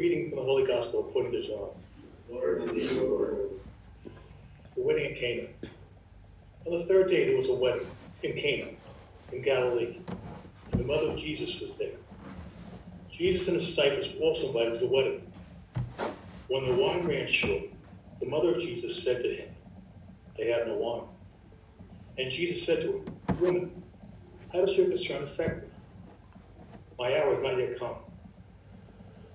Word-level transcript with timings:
reading 0.00 0.30
from 0.30 0.38
the 0.38 0.44
Holy 0.44 0.66
Gospel 0.66 1.06
according 1.06 1.30
to 1.32 1.42
John. 1.42 1.68
Lord, 2.30 2.62
Lord. 2.62 3.50
The 4.74 4.82
wedding 4.82 5.12
at 5.12 5.20
Cana. 5.20 5.48
On 6.64 6.78
the 6.78 6.86
third 6.86 7.10
day, 7.10 7.26
there 7.26 7.36
was 7.36 7.50
a 7.50 7.54
wedding 7.54 7.86
in 8.22 8.32
Cana, 8.32 8.70
in 9.30 9.42
Galilee, 9.42 9.98
and 10.72 10.80
the 10.80 10.86
mother 10.86 11.10
of 11.10 11.18
Jesus 11.18 11.60
was 11.60 11.74
there. 11.74 11.98
Jesus 13.12 13.46
and 13.48 13.58
his 13.58 13.66
disciples 13.66 14.08
were 14.14 14.24
also 14.24 14.46
invited 14.46 14.72
to 14.76 14.80
the 14.80 14.86
wedding. 14.86 15.30
When 16.48 16.64
the 16.64 16.82
wine 16.82 17.06
ran 17.06 17.28
short, 17.28 17.64
the 18.20 18.26
mother 18.26 18.54
of 18.54 18.62
Jesus 18.62 19.02
said 19.02 19.22
to 19.22 19.34
him, 19.34 19.50
They 20.38 20.50
have 20.50 20.66
no 20.66 20.76
wine. 20.76 21.08
And 22.16 22.30
Jesus 22.30 22.64
said 22.64 22.80
to 22.84 23.04
her, 23.26 23.34
Woman, 23.34 23.82
how 24.50 24.62
does 24.62 24.78
your 24.78 24.86
concern 24.86 25.24
affect 25.24 25.64
me? 25.64 25.68
My 26.98 27.20
hour 27.20 27.34
has 27.34 27.42
not 27.42 27.58
yet 27.58 27.78
come. 27.78 27.96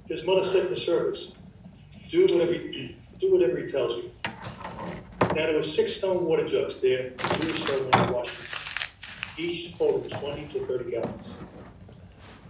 His 0.08 0.24
mother 0.24 0.44
said 0.44 0.66
in 0.66 0.70
the 0.70 0.76
servants, 0.76 1.34
Do 2.10 2.24
whatever 2.24 2.54
he, 2.54 2.98
do 3.20 3.32
whatever 3.32 3.58
he 3.58 3.68
tells 3.68 3.98
you. 3.98 4.12
Now 4.24 5.48
there 5.48 5.56
were 5.56 5.64
six 5.64 5.94
stone 5.96 6.26
water 6.26 6.46
jugs 6.46 6.80
there, 6.80 7.10
two 7.10 7.50
ceremonial 7.50 8.14
washings, 8.14 8.56
each 9.38 9.74
holding 9.74 10.10
20 10.10 10.48
to 10.50 10.66
30 10.66 10.92
gallons. 10.92 11.38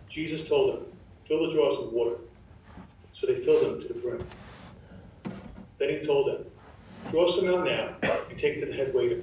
Jesus 0.10 0.48
told 0.48 0.73
them, 0.73 0.86
Fill 1.27 1.49
the 1.49 1.55
jars 1.55 1.80
with 1.80 1.94
water. 1.94 2.16
So 3.13 3.27
they 3.27 3.41
filled 3.41 3.66
them 3.66 3.82
to 3.82 3.88
the 3.88 3.99
brim. 3.99 4.27
Then 5.80 5.90
he 5.90 5.99
told 6.05 6.27
them, 6.27 6.46
Draw 7.10 7.27
some 7.27 7.48
out 7.48 7.66
now 7.66 7.96
and 8.30 8.38
take 8.38 8.58
it 8.58 8.60
to 8.62 8.66
the 8.66 8.74
head 8.74 8.94
waiter. 8.94 9.22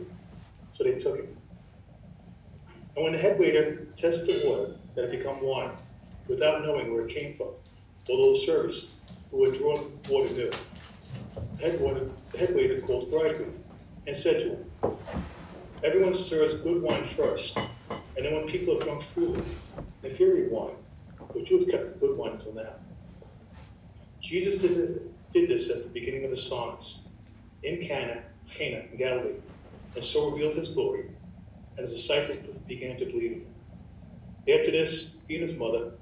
So 0.73 0.85
they 0.85 0.99
took 0.99 1.19
it. 1.19 1.37
And 2.97 3.05
when 3.05 3.13
the 3.13 3.19
head 3.19 3.39
waiter 3.39 3.87
tested 3.97 4.43
the 4.43 4.49
water 4.49 4.77
that 4.95 5.11
had 5.11 5.11
become 5.11 5.43
wine, 5.43 5.73
without 6.29 6.65
knowing 6.65 6.93
where 6.93 7.07
it 7.07 7.15
came 7.15 7.35
from, 7.35 7.49
although 8.11 8.33
the 8.33 8.41
servants 8.41 8.93
who 9.31 9.45
had 9.45 9.59
drawn 9.59 10.01
water 10.09 10.33
knew, 10.35 10.51
the 11.59 11.71
head 11.71 11.81
waiter, 11.81 12.13
the 12.33 12.39
head 12.39 12.55
waiter 12.55 12.81
called 12.83 13.11
bridegroom 13.11 13.65
and 14.07 14.17
said 14.17 14.41
to 14.41 14.49
him, 14.51 14.65
Everyone 15.85 16.15
serves 16.15 16.55
good 16.57 16.83
wine 16.83 17.05
first, 17.05 17.57
and 18.17 18.27
then 18.27 18.35
when 18.35 18.47
people 18.47 18.75
have 18.75 18.85
drunk 18.85 19.03
freely, 19.03 19.45
inferior 20.03 20.51
wine, 20.51 20.77
but 21.35 21.51
you 21.51 21.61
have 21.61 21.69
kept 21.71 21.89
the 21.95 22.01
good 22.07 22.19
wine 22.19 22.33
until 22.33 22.55
now. 22.55 22.75
Jesus 24.23 24.61
did 24.63 24.77
this, 24.77 24.99
did 25.33 25.51
this 25.51 25.71
as 25.71 25.85
the 25.85 25.91
beginning 25.93 26.25
of 26.25 26.31
the 26.31 26.37
signs 26.37 27.09
in 27.63 27.87
Cana, 27.87 28.25
Cana 28.57 28.85
in 28.93 28.99
Galilee, 28.99 29.41
and 29.97 30.05
so 30.05 30.31
revealed 30.31 30.57
his 30.57 30.71
glory, 30.71 31.05
and 31.79 31.87
his 31.89 31.97
disciples 31.97 32.39
began 32.69 32.97
to 32.99 33.07
believe 33.07 33.33
in 33.33 33.41
him. 33.41 34.61
After 34.61 34.73
this, 34.73 35.19
he 35.29 35.37
and 35.37 35.49
his 35.49 35.57
mother, 35.59 35.93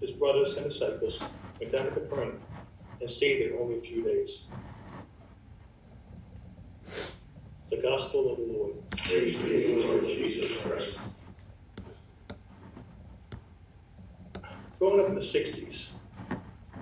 his 0.00 0.12
brothers 0.12 0.56
and 0.56 0.64
disciples 0.64 1.32
went 1.60 1.72
down 1.72 1.86
to 1.86 1.90
Capernaum 1.90 2.40
and 3.00 3.10
stayed 3.10 3.42
there 3.42 3.58
only 3.60 3.78
a 3.78 3.80
few 3.80 4.02
days. 4.02 4.46
The 7.70 7.82
Gospel 7.82 8.32
of 8.32 8.38
the 8.38 8.44
Lord. 8.44 8.74
Praise 8.90 9.36
to 9.36 9.86
Lord 9.86 10.02
Jesus 10.02 10.56
Christ. 10.58 10.90
Growing 14.78 15.00
up 15.00 15.08
in 15.08 15.14
the 15.14 15.20
60s, 15.20 15.90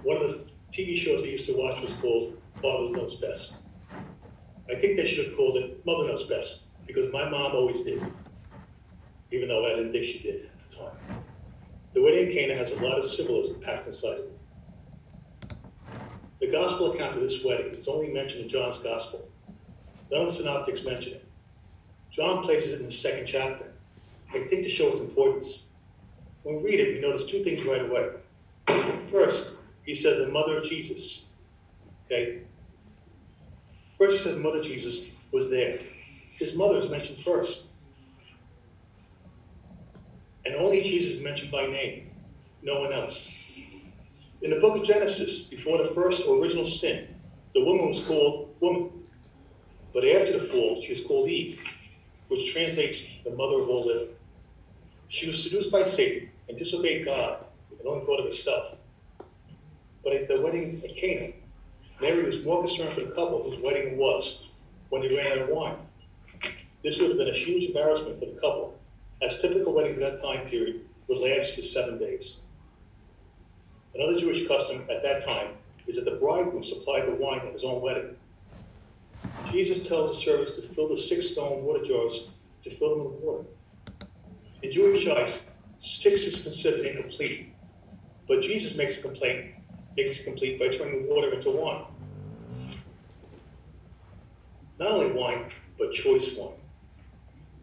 one 0.03 0.19
of 0.19 0.29
the 0.29 0.47
TV 0.71 0.97
shows 0.97 1.23
I 1.23 1.27
used 1.27 1.47
to 1.47 1.57
watch 1.57 1.81
was 1.81 1.95
called 1.95 2.41
Father 2.61 2.91
Knows 2.91 3.15
Best. 3.17 3.57
I 4.71 4.75
think 4.75 4.97
they 4.97 5.07
should 5.07 5.27
have 5.27 5.37
called 5.37 5.57
it 5.57 5.85
Mother 5.87 6.09
Knows 6.09 6.25
Best 6.25 6.65
because 6.87 7.11
my 7.13 7.29
mom 7.29 7.53
always 7.53 7.83
did, 7.83 8.05
even 9.33 9.49
though 9.49 9.65
I 9.65 9.71
didn't 9.77 9.93
think 9.93 10.05
she 10.05 10.19
did 10.19 10.45
at 10.47 10.59
the 10.69 10.77
time. 10.77 11.23
The 11.95 12.03
wedding 12.03 12.29
in 12.29 12.35
Cana 12.35 12.55
has 12.55 12.73
a 12.73 12.77
lot 12.77 12.99
of 12.99 13.05
symbolism 13.05 13.61
packed 13.61 13.87
inside 13.87 14.19
it. 14.19 14.36
The 16.41 16.51
gospel 16.51 16.93
account 16.93 17.17
of 17.17 17.23
this 17.23 17.45
wedding 17.45 17.75
is 17.75 17.89
only 17.89 18.13
mentioned 18.13 18.43
in 18.43 18.49
John's 18.49 18.79
gospel. 18.79 19.29
None 20.11 20.23
of 20.23 20.29
the 20.29 20.35
synoptics 20.35 20.85
mention 20.85 21.15
it. 21.15 21.25
John 22.11 22.43
places 22.45 22.73
it 22.73 22.81
in 22.81 22.87
the 22.87 22.93
second 22.93 23.27
chapter, 23.27 23.73
I 24.35 24.41
think 24.41 24.63
to 24.63 24.69
show 24.69 24.93
its 24.93 25.01
importance. 25.01 25.67
When 26.43 26.57
we 26.57 26.71
read 26.71 26.81
it, 26.81 26.95
we 26.95 27.01
notice 27.01 27.25
two 27.25 27.43
things 27.43 27.65
right 27.65 27.83
away. 27.83 28.11
First, 29.11 29.57
he 29.85 29.95
says 29.95 30.19
the 30.19 30.29
mother 30.29 30.59
of 30.59 30.65
Jesus. 30.65 31.29
Okay? 32.07 32.43
First, 33.99 34.19
he 34.19 34.23
says 34.23 34.35
the 34.35 34.41
mother 34.41 34.61
Jesus 34.61 35.05
was 35.33 35.51
there. 35.51 35.79
His 36.33 36.55
mother 36.55 36.79
is 36.79 36.91
mentioned 36.91 37.19
first. 37.19 37.69
And 40.45 40.55
only 40.57 40.83
Jesus 40.83 41.15
is 41.17 41.23
mentioned 41.23 41.51
by 41.51 41.67
name, 41.67 42.11
no 42.63 42.81
one 42.81 42.93
else. 42.93 43.26
In 44.43 44.51
the 44.51 44.61
book 44.61 44.77
of 44.77 44.85
Genesis, 44.85 45.45
before 45.45 45.79
the 45.79 45.89
first 45.89 46.29
original 46.29 46.65
sin, 46.65 47.09
the 47.55 47.65
woman 47.65 47.89
was 47.89 48.05
called 48.05 48.55
woman. 48.61 48.91
But 49.95 50.05
after 50.07 50.39
the 50.39 50.47
fall, 50.47 50.79
she 50.79 50.93
was 50.93 51.03
called 51.03 51.31
Eve, 51.31 51.59
which 52.29 52.53
translates 52.53 53.09
the 53.25 53.31
mother 53.31 53.63
of 53.63 53.71
all 53.71 53.87
living. 53.87 54.15
She 55.09 55.29
was 55.29 55.43
seduced 55.43 55.71
by 55.71 55.85
Satan 55.85 56.29
and 56.51 56.59
disobeyed 56.59 57.07
God 57.07 57.47
and 57.79 57.89
only 57.89 58.05
thought 58.05 58.21
of 58.21 58.27
herself. 58.27 58.77
But 60.05 60.13
at 60.13 60.29
the 60.29 60.43
wedding 60.43 60.83
at 60.85 60.95
Cana, 60.97 61.33
Mary 62.03 62.25
was 62.25 62.45
more 62.45 62.61
concerned 62.61 62.95
for 62.95 63.01
the 63.01 63.13
couple 63.13 63.43
whose 63.43 63.59
wedding 63.61 63.93
it 63.93 63.97
was 63.97 64.45
when 64.91 65.01
they 65.01 65.17
ran 65.17 65.33
out 65.33 65.39
of 65.39 65.49
wine. 65.49 65.79
This 66.83 67.01
would 67.01 67.09
have 67.09 67.19
been 67.19 67.29
a 67.29 67.33
huge 67.33 67.65
embarrassment 67.65 68.21
for 68.21 68.27
the 68.27 68.39
couple, 68.39 68.79
as 69.23 69.41
typical 69.41 69.73
weddings 69.73 69.99
at 69.99 70.13
that 70.13 70.23
time 70.23 70.47
period 70.47 70.83
would 71.09 71.19
last 71.19 71.55
for 71.55 71.63
seven 71.63 71.99
days. 71.99 72.43
Another 73.99 74.19
Jewish 74.19 74.47
custom 74.47 74.85
at 74.91 75.03
that 75.03 75.25
time 75.25 75.53
is 75.87 75.97
that 75.97 76.05
the 76.05 76.19
bridegroom 76.19 76.63
supplied 76.63 77.07
the 77.07 77.13
wine 77.13 77.41
at 77.41 77.53
his 77.53 77.65
own 77.65 77.81
wedding. 77.81 78.17
Jesus 79.51 79.89
tells 79.89 80.11
the 80.11 80.17
servants 80.17 80.51
to 80.53 80.63
fill 80.63 80.89
the 80.89 80.99
six 80.99 81.31
stone 81.31 81.65
water 81.65 81.83
jars 81.83 82.29
to 82.63 82.71
fill 82.71 82.97
them 82.97 83.05
with 83.07 83.23
water. 83.23 83.45
In 84.63 84.71
Jewish 84.71 85.07
eyes, 85.07 85.51
six 85.79 86.23
is 86.25 86.43
considered 86.43 86.85
incomplete, 86.85 87.55
but 88.29 88.43
Jesus 88.43 88.77
makes 88.77 88.99
a 88.99 89.03
complaint, 89.03 89.55
makes 89.97 90.21
it 90.21 90.25
complete 90.25 90.59
by 90.59 90.69
turning 90.69 91.09
water 91.09 91.33
into 91.33 91.51
wine. 91.51 91.85
Not 94.79 94.91
only 94.93 95.13
wine, 95.13 95.51
but 95.79 95.93
choice 95.93 96.37
wine. 96.37 96.53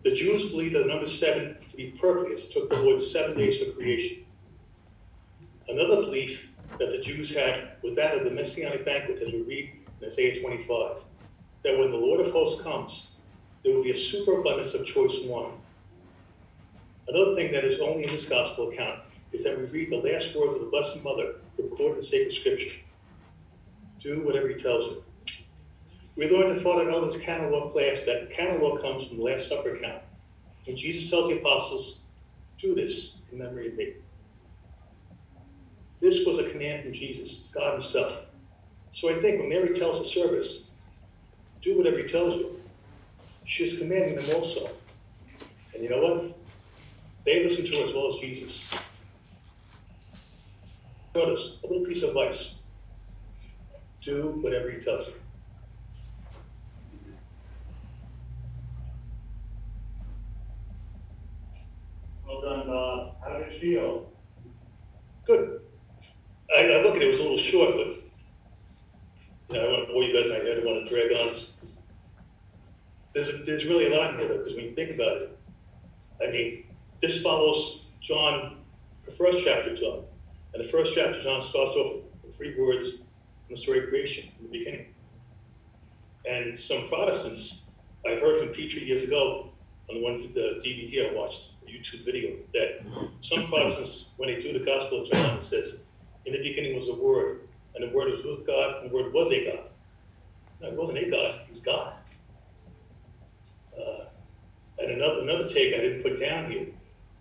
The 0.03 0.15
Jews 0.15 0.49
believed 0.49 0.73
the 0.73 0.85
number 0.85 1.05
seven 1.05 1.57
to 1.69 1.77
be 1.77 1.91
perfect 1.91 2.31
as 2.31 2.43
it 2.45 2.51
took 2.53 2.69
the 2.71 2.81
Lord 2.81 2.99
seven 2.99 3.37
days 3.37 3.59
for 3.59 3.71
creation. 3.71 4.22
Another 5.69 6.01
belief 6.01 6.51
that 6.79 6.91
the 6.91 6.99
Jews 6.99 7.33
had 7.33 7.77
was 7.83 7.95
that 7.95 8.17
of 8.17 8.25
the 8.25 8.31
Messianic 8.31 8.85
banquet, 8.85 9.21
as 9.21 9.31
we 9.31 9.41
read 9.43 9.69
in 10.01 10.07
Isaiah 10.07 10.41
25, 10.41 10.97
that 11.63 11.77
when 11.79 11.91
the 11.91 11.97
Lord 11.97 12.19
of 12.19 12.31
hosts 12.31 12.61
comes, 12.61 13.15
there 13.63 13.73
will 13.73 13.83
be 13.83 13.91
a 13.91 13.95
superabundance 13.95 14.73
of 14.73 14.85
choice 14.85 15.19
wine. 15.23 15.53
Another 17.07 17.35
thing 17.35 17.53
that 17.53 17.63
is 17.63 17.79
only 17.79 18.03
in 18.03 18.09
this 18.09 18.27
gospel 18.27 18.71
account 18.71 18.99
is 19.31 19.43
that 19.43 19.57
we 19.57 19.65
read 19.65 19.89
the 19.89 19.97
last 19.97 20.35
words 20.35 20.55
of 20.55 20.61
the 20.61 20.67
Blessed 20.67 21.03
Mother 21.03 21.35
recorded 21.57 21.95
in 21.95 22.01
sacred 22.01 22.33
scripture. 22.33 22.79
Do 23.99 24.25
whatever 24.25 24.49
he 24.49 24.55
tells 24.55 24.85
you. 24.85 25.03
We 26.17 26.29
learned 26.29 26.51
in 26.51 26.59
Father 26.59 26.89
Elder's 26.89 27.17
canon 27.17 27.51
law 27.51 27.69
class 27.69 28.03
that 28.03 28.33
canon 28.33 28.61
law 28.61 28.77
comes 28.77 29.05
from 29.05 29.17
the 29.17 29.23
Last 29.23 29.47
Supper 29.47 29.75
account. 29.75 30.03
And 30.67 30.77
Jesus 30.77 31.09
tells 31.09 31.29
the 31.29 31.39
apostles, 31.39 32.01
do 32.57 32.75
this 32.75 33.17
in 33.31 33.39
memory 33.39 33.69
of 33.69 33.75
me. 33.75 33.93
This 36.03 36.25
was 36.25 36.37
a 36.37 36.49
command 36.49 36.83
from 36.83 36.91
Jesus, 36.91 37.49
God 37.53 37.75
himself. 37.75 38.27
So 38.91 39.09
I 39.09 39.21
think 39.21 39.39
when 39.39 39.47
Mary 39.47 39.73
tells 39.73 39.99
the 39.99 40.03
service, 40.03 40.69
do 41.61 41.77
whatever 41.77 41.99
he 41.99 42.03
tells 42.03 42.35
you, 42.35 42.59
she's 43.45 43.79
commanding 43.79 44.15
them 44.15 44.35
also. 44.35 44.69
And 45.73 45.81
you 45.81 45.89
know 45.89 46.01
what? 46.01 46.37
They 47.25 47.41
listen 47.41 47.65
to 47.67 47.77
her 47.77 47.87
as 47.87 47.93
well 47.93 48.09
as 48.09 48.19
Jesus. 48.19 48.69
Notice 51.15 51.59
a 51.63 51.67
little 51.67 51.85
piece 51.85 52.03
of 52.03 52.09
advice. 52.09 52.63
Do 54.01 54.41
whatever 54.41 54.71
he 54.71 54.79
tells 54.79 55.07
you. 55.07 55.13
Well 62.27 62.41
done, 62.41 62.67
Bob. 62.67 63.15
How 63.25 63.37
did 63.37 63.53
it 63.53 63.61
feel? 63.61 64.09
Good. 65.25 65.62
I, 66.55 66.61
I 66.63 66.81
look 66.83 66.95
at 66.95 67.01
it, 67.01 67.07
it 67.07 67.11
was 67.11 67.19
a 67.19 67.23
little 67.23 67.37
short, 67.37 67.71
but 67.75 67.87
you 69.49 69.55
know, 69.55 69.59
I 69.59 69.63
don't 69.63 69.71
want 69.73 69.87
to 69.87 69.93
bore 69.93 70.03
you 70.03 70.13
guys, 70.13 70.29
and 70.31 70.41
I 70.47 70.55
don't 70.55 70.65
want 70.65 70.87
to 70.87 70.93
drag 70.93 71.17
on. 71.19 71.33
Just- 71.33 71.79
There's, 73.13 73.29
a, 73.29 73.33
there's 73.43 73.65
really 73.65 73.87
a 73.93 73.95
lot 73.95 74.13
in 74.13 74.19
here, 74.19 74.27
though, 74.27 74.37
because 74.39 74.55
when 74.55 74.65
you 74.65 74.71
think 74.73 74.91
about 74.91 75.17
it, 75.21 75.37
I 76.21 76.31
mean, 76.31 76.65
this 77.01 77.21
follows 77.21 77.85
John, 78.01 78.57
the 79.05 79.11
first 79.11 79.43
chapter 79.43 79.71
of 79.71 79.77
John. 79.79 80.03
And 80.53 80.63
the 80.63 80.67
first 80.69 80.93
chapter, 80.95 81.17
of 81.17 81.23
John 81.23 81.41
starts 81.41 81.75
off 81.75 81.95
with 81.95 82.21
the 82.23 82.31
three 82.31 82.55
words 82.59 83.01
in 83.49 83.55
the 83.55 83.57
story 83.57 83.83
of 83.83 83.89
creation 83.89 84.29
in 84.39 84.45
the 84.51 84.59
beginning. 84.59 84.87
And 86.29 86.59
some 86.59 86.87
Protestants, 86.87 87.63
I 88.05 88.15
heard 88.15 88.37
from 88.39 88.49
Pitre 88.49 88.79
years 88.81 89.03
ago 89.03 89.49
on 89.89 90.01
one 90.01 90.21
the 90.33 90.61
DVD 90.63 91.11
I 91.11 91.13
watched, 91.13 91.51
a 91.67 91.69
YouTube 91.71 92.05
video, 92.05 92.37
that 92.53 92.85
some 93.21 93.45
Protestants, 93.47 94.09
when 94.17 94.29
they 94.29 94.39
do 94.41 94.57
the 94.57 94.63
Gospel 94.63 95.01
of 95.01 95.09
John, 95.09 95.37
it 95.37 95.43
says, 95.43 95.83
"In 96.25 96.33
the 96.33 96.41
beginning 96.41 96.75
was 96.75 96.87
the 96.87 96.95
Word, 96.95 97.47
and 97.75 97.83
the 97.83 97.95
Word 97.95 98.11
was 98.11 98.23
with 98.25 98.47
God, 98.47 98.81
and 98.81 98.89
the 98.89 98.95
Word 98.95 99.13
was 99.13 99.31
a 99.31 99.45
God. 99.45 99.69
No, 100.61 100.69
it 100.69 100.75
wasn't 100.75 100.99
a 100.99 101.09
God, 101.09 101.41
it 101.41 101.49
was 101.49 101.61
God. 101.61 101.93
Uh, 103.77 104.05
and 104.79 104.91
another, 104.91 105.21
another 105.21 105.49
take 105.49 105.73
I 105.73 105.77
didn't 105.77 106.03
put 106.03 106.19
down 106.19 106.51
here, 106.51 106.67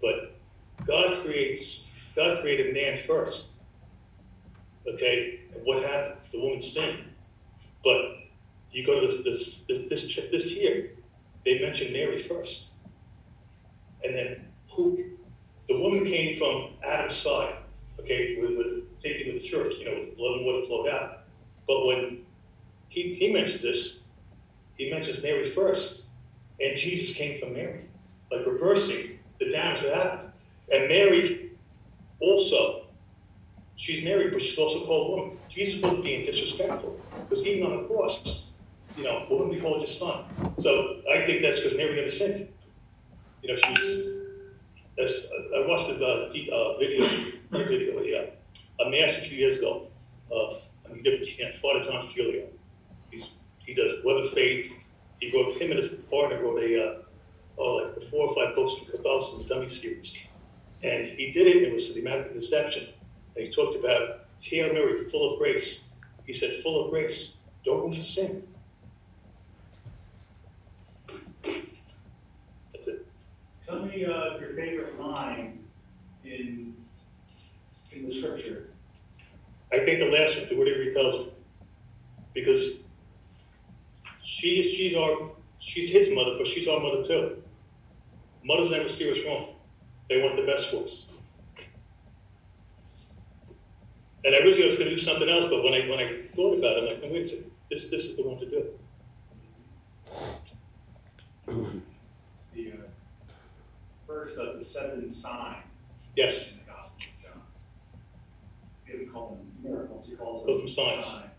but 0.00 0.38
God 0.86 1.24
creates, 1.24 1.88
God 2.14 2.40
created 2.40 2.74
man 2.74 2.98
first. 2.98 3.52
Okay, 4.86 5.40
and 5.54 5.64
what 5.64 5.82
happened? 5.82 6.16
The 6.32 6.40
woman 6.40 6.60
sinned. 6.60 7.04
But 7.84 8.18
you 8.70 8.86
go 8.86 9.00
to 9.00 9.22
this 9.22 9.62
this 9.62 9.62
this 9.62 9.88
this, 9.88 10.20
this 10.30 10.50
here, 10.50 10.92
they 11.44 11.60
mention 11.60 11.92
Mary 11.92 12.18
first, 12.18 12.70
and 14.04 14.14
then 14.16 14.48
who? 14.70 15.04
The 15.68 15.78
woman 15.80 16.04
came 16.04 16.36
from 16.36 16.74
Adam's 16.84 17.14
side. 17.14 17.56
Okay, 18.02 18.36
with, 18.40 18.56
with 18.56 18.98
same 18.98 19.16
thing 19.16 19.32
with 19.32 19.42
the 19.42 19.48
church. 19.48 19.76
You 19.78 19.84
know, 19.86 19.94
with 19.94 20.08
and 20.08 20.46
water 20.46 20.66
flowed 20.66 20.88
out. 20.88 21.24
But 21.66 21.86
when 21.86 22.22
he 22.88 23.14
he 23.14 23.32
mentions 23.32 23.62
this, 23.62 24.02
he 24.74 24.90
mentions 24.90 25.22
Mary 25.22 25.44
first, 25.44 26.06
and 26.60 26.76
Jesus 26.76 27.16
came 27.16 27.38
from 27.38 27.52
Mary, 27.54 27.88
like 28.30 28.46
reversing 28.46 29.18
the 29.38 29.50
damage 29.50 29.82
that 29.82 29.94
happened. 29.94 30.32
And 30.72 30.88
Mary 30.88 31.52
also, 32.20 32.86
she's 33.76 34.04
married, 34.04 34.32
but 34.32 34.42
she's 34.42 34.58
also 34.58 34.84
called 34.86 35.10
woman. 35.10 35.38
Jesus 35.48 35.82
wasn't 35.82 36.04
being 36.04 36.24
disrespectful, 36.24 37.00
because 37.28 37.46
even 37.46 37.70
on 37.70 37.82
the 37.82 37.88
cross, 37.88 38.46
you 38.96 39.04
know, 39.04 39.26
woman, 39.30 39.50
behold 39.50 39.78
your 39.78 39.86
son. 39.86 40.24
So 40.58 41.00
I 41.12 41.24
think 41.26 41.42
that's 41.42 41.60
because 41.60 41.76
Mary 41.76 41.96
never 41.96 42.08
sinned. 42.08 42.48
You 43.42 43.50
know, 43.50 43.56
she's. 43.56 44.08
I 44.98 45.66
watched 45.66 45.88
a 45.88 45.96
uh, 45.96 46.54
uh, 46.54 46.78
video, 46.78 47.08
not 47.52 47.70
a 47.70 48.32
a, 48.80 48.84
a 48.84 49.04
a 49.04 49.08
few 49.08 49.36
years 49.36 49.58
ago 49.58 49.88
of 50.30 50.62
I 50.86 50.92
mean, 50.92 51.02
different 51.02 51.54
Father 51.56 51.80
John 51.80 52.06
Trigilio. 52.06 52.46
He's 53.10 53.30
he 53.58 53.74
does 53.74 54.04
Web 54.04 54.16
of 54.16 54.30
Faith. 54.30 54.72
He 55.20 55.30
wrote 55.32 55.60
him 55.60 55.70
and 55.70 55.80
his 55.80 55.90
partner 56.10 56.42
wrote 56.42 56.62
a 56.62 56.84
uh, 56.84 57.02
oh 57.58 57.74
like 57.74 58.10
four 58.10 58.28
or 58.28 58.34
five 58.34 58.54
books 58.54 58.74
from 58.74 58.88
Catholicism 58.88 59.46
dummy 59.48 59.68
series, 59.68 60.18
and 60.82 61.06
he 61.06 61.30
did 61.30 61.46
it. 61.46 61.62
It 61.62 61.72
was 61.72 61.92
the 61.92 62.00
Immaculate 62.00 62.32
Conception, 62.32 62.88
and 63.36 63.46
he 63.46 63.52
talked 63.52 63.76
about 63.76 64.26
Hail 64.40 64.72
Mary, 64.72 65.04
full 65.10 65.32
of 65.32 65.38
grace. 65.38 65.88
He 66.24 66.32
said, 66.32 66.62
full 66.62 66.84
of 66.84 66.90
grace, 66.90 67.38
don't 67.64 67.80
room 67.80 67.92
to 67.92 68.02
sin. 68.02 68.46
That's 72.72 72.88
it. 72.88 73.06
Tell 73.66 73.80
me 73.84 74.04
uh, 74.04 74.38
your 74.38 74.54
favorite 74.54 75.00
line 75.00 75.58
in, 76.24 76.74
in 77.94 78.06
the 78.06 78.14
scripture. 78.14 78.70
I 79.72 79.78
think 79.78 80.00
the 80.00 80.10
last 80.10 80.38
one, 80.38 80.48
do 80.48 80.58
whatever 80.58 80.82
he 80.82 80.90
tells 80.90 81.14
you. 81.14 81.32
Because 82.34 82.80
she 84.22 84.62
she's 84.62 84.96
our 84.96 85.30
she's 85.58 85.90
his 85.90 86.10
mother, 86.14 86.34
but 86.38 86.46
she's 86.46 86.68
our 86.68 86.80
mother 86.80 87.02
too. 87.02 87.42
Mothers 88.44 88.70
never 88.70 88.88
steer 88.88 89.12
us 89.12 89.18
wrong. 89.26 89.54
They 90.08 90.20
want 90.20 90.36
the 90.36 90.42
best 90.42 90.70
for 90.70 90.82
us. 90.82 91.06
And 94.24 94.34
I 94.34 94.38
originally 94.38 94.68
was 94.68 94.76
going 94.76 94.88
to 94.88 94.94
do 94.94 95.00
something 95.00 95.28
else, 95.28 95.46
but 95.50 95.64
when 95.64 95.74
I 95.74 95.88
when 95.88 95.98
I 95.98 96.22
thought 96.34 96.58
about 96.58 96.76
it, 96.76 96.80
I'm 96.80 96.86
like, 96.86 97.02
no, 97.02 97.08
wait 97.12 97.22
a 97.22 97.28
second, 97.28 97.50
this 97.70 97.88
this 97.88 98.04
is 98.04 98.16
the 98.16 98.22
one 98.22 98.38
to 98.38 98.48
do. 98.48 98.66
the 102.54 102.72
uh, 102.72 102.76
first 104.06 104.38
of 104.38 104.58
the 104.58 104.64
seven 104.64 105.10
signs. 105.10 105.64
Yes. 106.14 106.52
In 106.52 106.58
the 106.58 106.64
Gospel 106.64 106.96
of 106.98 107.22
John. 107.22 107.42
He 108.92 108.98
doesn't 108.98 109.12
call 109.12 109.38
them 109.62 109.70
miracles, 109.70 110.08
he 110.08 110.16
calls 110.16 110.44
them 110.44 110.68
signs. 110.68 111.06
signs. 111.06 111.30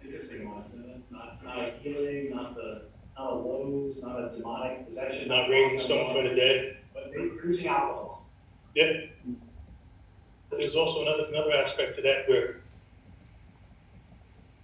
It's 0.00 0.14
interesting 0.14 0.48
one, 0.48 0.64
isn't 0.72 0.90
it? 0.90 1.02
Not, 1.10 1.42
not 1.44 1.58
a 1.58 1.72
healing, 1.80 2.30
not 2.30 2.54
the, 2.54 2.82
not 3.18 3.32
a 3.32 3.34
lows, 3.34 4.00
not 4.00 4.20
a 4.20 4.36
demonic 4.36 4.86
possession. 4.88 5.28
Not 5.28 5.48
raising 5.48 5.78
someone 5.78 6.14
from 6.14 6.24
the 6.26 6.34
dead. 6.34 6.76
But 6.94 7.12
producing 7.12 7.66
alcohol. 7.66 8.28
Yeah. 8.74 8.92
There's 10.50 10.76
also 10.76 11.02
another 11.02 11.26
another 11.28 11.52
aspect 11.52 11.96
to 11.96 12.02
that 12.02 12.28
where 12.28 12.60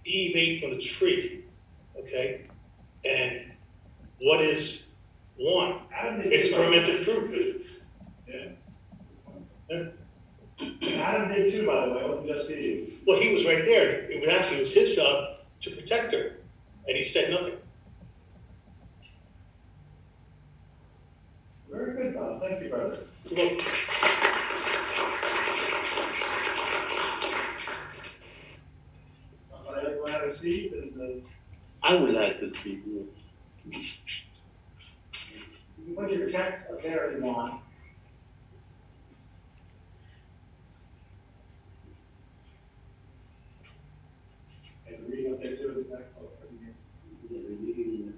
Eve 0.05 0.35
ate 0.35 0.61
from 0.61 0.71
the 0.71 0.81
tree, 0.81 1.43
okay? 1.97 2.47
And 3.05 3.51
what 4.21 4.41
is 4.41 4.85
one? 5.37 5.81
It's 5.91 6.55
fermented 6.55 7.05
fruit. 7.05 7.65
Yeah. 8.27 8.49
Yeah. 9.69 9.83
Adam 10.59 11.29
did 11.29 11.51
too, 11.51 11.67
by 11.67 11.85
the 11.85 11.93
way, 11.93 11.99
it 12.01 12.09
wasn't 12.09 12.27
just 12.27 12.49
Eve. 12.51 12.99
Well, 13.05 13.19
he 13.19 13.33
was 13.33 13.45
right 13.45 13.63
there. 13.63 13.89
It 14.09 14.19
was 14.21 14.29
actually 14.29 14.57
it 14.57 14.61
was 14.61 14.73
his 14.73 14.95
job 14.95 15.37
to 15.61 15.71
protect 15.71 16.13
her, 16.13 16.37
and 16.87 16.97
he 16.97 17.03
said 17.03 17.29
nothing. 17.29 17.53
Very 21.69 21.93
good, 21.95 22.15
Bob. 22.15 22.41
Thank 22.41 22.63
you, 22.63 22.69
brother. 22.69 22.97
Well, 23.35 23.57
Uh, 29.53 29.73
everyone 29.85 30.11
have 30.11 30.23
a 30.23 30.33
seat 30.33 30.73
and 30.73 30.93
the 30.95 31.21
I 31.83 31.93
would 31.95 32.13
like 32.13 32.39
to 32.39 32.53
speak. 32.55 32.81
yes. 32.85 33.03
You 35.85 35.93
put 35.95 36.11
your 36.11 36.29
text 36.29 36.65
up 36.69 36.81
there 36.81 37.11
if 37.11 37.17
you 37.19 37.23
want. 37.25 37.61
And 45.17 45.25
read 45.25 45.33
up 45.33 45.41
the 45.41 45.49
text. 45.49 45.63
oh, 46.21 46.29
right 46.39 46.51
here. 46.61 46.75
Yeah, 47.27 47.49
the 47.49 47.55
beginning. 47.65 48.13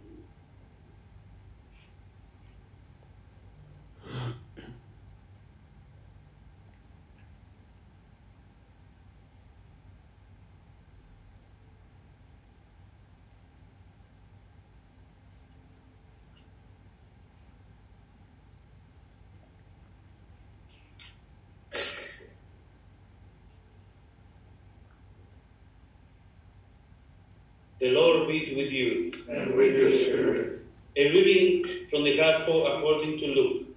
The 27.79 27.91
Lord 27.91 28.27
be 28.27 28.53
with 28.55 28.71
you. 28.71 29.13
And 29.29 29.55
with 29.55 29.74
your 29.74 29.89
spirit. 29.89 30.65
A 30.98 31.12
reading 31.12 31.86
from 31.88 32.03
the 32.03 32.17
Gospel 32.17 32.67
according 32.67 33.17
to 33.19 33.27
Luke. 33.27 33.67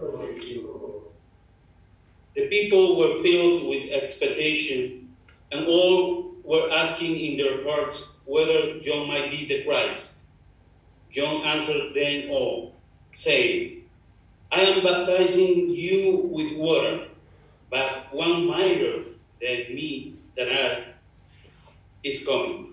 Glory 0.00 0.40
to 0.40 0.46
you, 0.46 0.66
Lord. 0.66 1.02
The 2.34 2.48
people 2.48 2.96
were 2.96 3.22
filled 3.22 3.68
with 3.68 3.92
expectation, 3.92 5.14
and 5.52 5.66
all 5.66 6.32
were 6.44 6.70
asking 6.72 7.14
in 7.14 7.36
their 7.36 7.62
hearts 7.62 8.08
whether 8.24 8.80
John 8.80 9.06
might 9.06 9.30
be 9.30 9.46
the 9.46 9.64
Christ. 9.64 10.14
John 11.12 11.42
answered 11.42 11.92
them 11.94 12.30
all, 12.30 12.74
saying, 13.12 13.82
I 14.50 14.60
am 14.60 14.82
baptizing 14.82 15.68
you 15.68 16.22
with 16.30 16.56
water, 16.56 17.08
but 17.70 18.14
one 18.14 18.46
mightier 18.46 19.04
than 19.42 19.74
me 19.74 20.14
that 20.36 20.48
I 20.50 20.84
is 22.02 22.24
coming. 22.24 22.65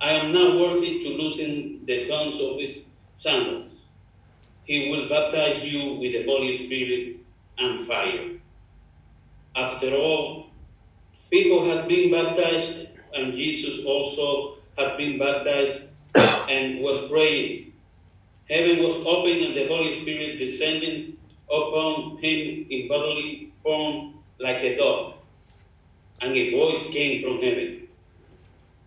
I 0.00 0.10
am 0.12 0.32
not 0.32 0.56
worthy 0.58 1.02
to 1.02 1.08
loosen 1.10 1.80
the 1.86 2.04
tongues 2.06 2.38
of 2.40 2.60
his 2.60 2.82
sandals. 3.16 3.88
He 4.64 4.90
will 4.90 5.08
baptize 5.08 5.64
you 5.66 5.94
with 5.94 6.12
the 6.12 6.24
Holy 6.24 6.54
Spirit 6.56 7.16
and 7.58 7.80
fire. 7.80 8.38
After 9.54 9.94
all, 9.94 10.50
people 11.30 11.64
had 11.64 11.88
been 11.88 12.10
baptized, 12.10 12.88
and 13.14 13.34
Jesus 13.34 13.84
also 13.86 14.58
had 14.76 14.98
been 14.98 15.18
baptized 15.18 15.84
and 16.14 16.80
was 16.82 17.06
praying. 17.08 17.72
Heaven 18.50 18.80
was 18.80 18.98
open, 18.98 19.42
and 19.44 19.56
the 19.56 19.66
Holy 19.66 19.92
Spirit 20.00 20.36
descending 20.38 21.16
upon 21.50 22.18
him 22.18 22.66
in 22.68 22.88
bodily 22.88 23.50
form 23.54 24.18
like 24.38 24.62
a 24.62 24.76
dove. 24.76 25.14
And 26.20 26.36
a 26.36 26.50
voice 26.50 26.82
came 26.90 27.22
from 27.22 27.40
heaven 27.40 27.75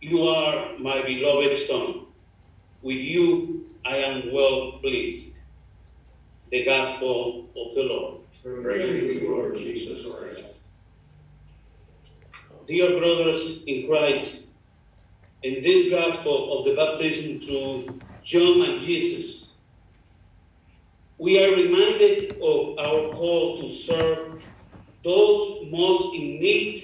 You 0.01 0.23
are 0.23 0.77
my 0.79 1.01
beloved 1.01 1.57
Son. 1.57 2.05
With 2.81 2.97
you 2.97 3.65
I 3.85 3.97
am 3.97 4.31
well 4.31 4.79
pleased. 4.81 5.35
The 6.51 6.63
Gospel 6.63 7.49
of 7.57 7.75
the 7.75 7.83
Lord. 7.83 8.21
Praise 8.41 9.19
the 9.19 9.27
Lord 9.27 9.57
Jesus 9.57 10.07
Christ. 10.09 10.41
Dear 12.65 12.97
brothers 12.97 13.63
in 13.67 13.87
Christ, 13.87 14.45
in 15.43 15.63
this 15.63 15.89
gospel 15.89 16.59
of 16.59 16.65
the 16.65 16.75
baptism 16.75 17.39
to 17.41 18.01
John 18.23 18.61
and 18.69 18.81
Jesus, 18.81 19.55
we 21.17 21.43
are 21.43 21.55
reminded 21.55 22.35
of 22.41 22.77
our 22.79 23.11
call 23.11 23.57
to 23.57 23.69
serve 23.69 24.43
those 25.03 25.67
most 25.71 26.15
in 26.15 26.39
need 26.39 26.83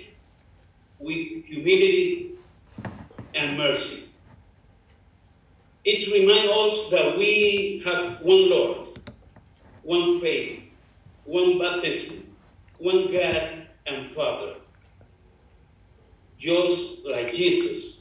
with 1.00 1.46
humility 1.46 2.35
and 3.36 3.58
mercy. 3.58 4.10
It 5.84 6.12
reminds 6.12 6.51
us 6.51 6.89
that 6.92 7.18
we 7.18 7.82
have 7.86 8.22
one 8.22 8.50
Lord, 8.50 8.88
one 9.84 10.20
faith, 10.20 10.63
one 11.25 11.60
baptism, 11.60 12.36
one 12.80 13.12
God 13.12 13.68
and 13.86 14.08
Father. 14.08 14.56
Just 16.38 17.06
like 17.06 17.34
Jesus, 17.34 18.00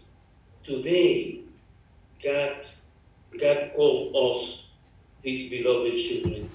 today 0.63 1.45
God, 2.23 2.67
God 3.39 3.73
called 3.77 4.35
us 4.35 4.69
his 5.23 5.51
beloved 5.51 5.95
children. 5.97 6.49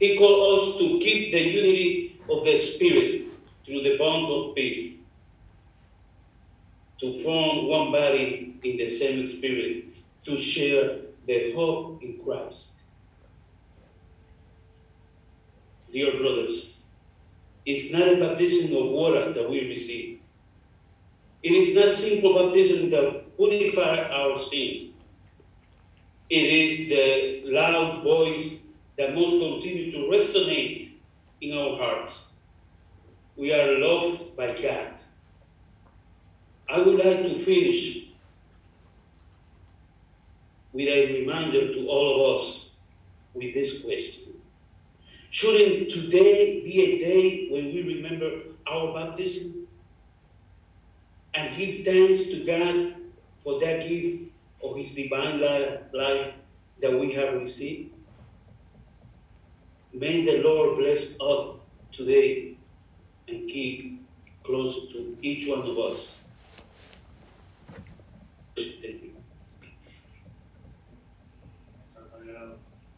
He 0.00 0.18
called 0.18 0.58
us 0.58 0.78
to 0.78 0.98
keep 0.98 1.32
the 1.32 1.40
unity 1.40 2.20
of 2.28 2.44
the 2.44 2.56
Spirit 2.56 3.26
through 3.64 3.82
the 3.82 3.96
bond 3.98 4.28
of 4.28 4.54
peace, 4.56 4.97
to 6.98 7.20
form 7.20 7.68
one 7.68 7.92
body 7.92 8.58
in 8.64 8.76
the 8.76 8.88
same 8.88 9.22
Spirit, 9.24 9.84
to 10.24 10.36
share 10.36 10.98
the 11.26 11.52
hope 11.52 12.02
in 12.02 12.18
Christ. 12.24 12.72
Dear 15.92 16.18
brothers, 16.18 16.74
it's 17.64 17.92
not 17.92 18.08
a 18.08 18.16
baptism 18.16 18.76
of 18.76 18.90
water 18.90 19.32
that 19.32 19.48
we 19.48 19.68
receive. 19.68 20.20
It 21.42 21.52
is 21.52 21.74
not 21.74 21.90
simple 21.90 22.34
baptism 22.34 22.90
that 22.90 23.36
purifies 23.36 24.10
our 24.10 24.38
sins. 24.40 24.90
It 26.28 26.44
is 26.44 26.88
the 26.88 27.52
loud 27.52 28.02
voice 28.02 28.56
that 28.98 29.14
must 29.14 29.38
continue 29.38 29.92
to 29.92 29.98
resonate 30.10 30.92
in 31.40 31.56
our 31.56 31.78
hearts. 31.78 32.32
We 33.36 33.54
are 33.54 33.78
loved 33.78 34.36
by 34.36 34.54
God. 34.60 34.97
I 36.70 36.80
would 36.80 36.98
like 37.02 37.22
to 37.22 37.38
finish 37.38 38.08
with 40.72 40.86
a 40.86 41.20
reminder 41.20 41.72
to 41.72 41.88
all 41.88 42.14
of 42.14 42.38
us 42.38 42.70
with 43.32 43.54
this 43.54 43.82
question. 43.82 44.34
Shouldn't 45.30 45.90
today 45.90 46.62
be 46.62 46.80
a 46.80 46.98
day 46.98 47.48
when 47.50 47.66
we 47.66 47.94
remember 47.94 48.42
our 48.66 48.92
baptism 48.94 49.66
and 51.34 51.56
give 51.56 51.86
thanks 51.86 52.24
to 52.24 52.44
God 52.44 52.96
for 53.40 53.58
that 53.60 53.88
gift 53.88 54.30
of 54.62 54.76
His 54.76 54.92
divine 54.92 55.40
life 55.40 56.34
that 56.80 57.00
we 57.00 57.12
have 57.14 57.34
received? 57.34 57.94
May 59.94 60.24
the 60.24 60.42
Lord 60.42 60.78
bless 60.78 61.12
us 61.18 61.56
today 61.92 62.58
and 63.26 63.48
keep 63.48 64.06
close 64.42 64.88
to 64.92 65.16
each 65.22 65.48
one 65.48 65.62
of 65.62 65.78
us. 65.78 66.17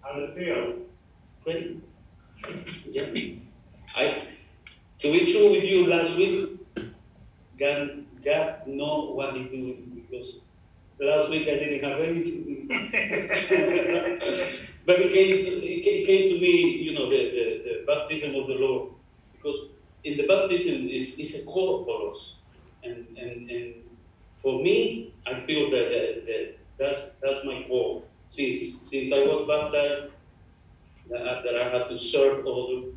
How 0.02 0.12
did 0.18 0.30
it 0.30 0.34
feel? 0.34 0.74
Great. 1.44 1.84
Yeah. 2.86 3.06
I, 3.94 4.26
to 5.00 5.12
be 5.12 5.30
true 5.32 5.50
with 5.50 5.64
you, 5.64 5.86
last 5.86 6.16
week, 6.16 6.58
God, 7.58 8.04
God 8.24 8.66
know 8.66 9.10
what 9.12 9.36
He 9.36 9.44
doing 9.44 9.92
because 9.94 10.40
last 10.98 11.28
week 11.30 11.48
I 11.48 11.56
didn't 11.56 11.84
have 11.88 12.00
anything. 12.00 12.66
but 14.86 15.00
it 15.00 15.12
came, 15.12 15.62
it 15.62 16.06
came 16.06 16.28
to 16.28 16.40
me, 16.40 16.78
you 16.82 16.94
know, 16.94 17.08
the, 17.08 17.16
the, 17.16 17.62
the 17.64 17.84
baptism 17.86 18.34
of 18.34 18.48
the 18.48 18.54
Lord. 18.54 18.92
Because 19.32 19.58
in 20.04 20.16
the 20.16 20.26
baptism 20.26 20.88
is, 20.88 21.14
is 21.14 21.34
a 21.36 21.42
call 21.44 21.84
for 21.84 22.10
us. 22.10 22.36
And, 22.82 23.06
and, 23.18 23.50
and 23.50 23.74
for 24.42 24.62
me, 24.62 25.12
I 25.26 25.38
feel 25.38 25.70
that, 25.70 25.90
that, 25.90 26.26
that 26.26 26.58
that's, 26.78 27.00
that's 27.22 27.44
my 27.44 27.64
call. 27.68 28.06
Since, 28.30 28.88
since 28.88 29.12
I 29.12 29.18
was 29.18 29.46
baptized, 29.46 30.12
that, 31.10 31.42
that 31.44 31.60
I 31.60 31.68
had 31.68 31.88
to 31.88 31.98
serve 31.98 32.46
others. 32.46 32.94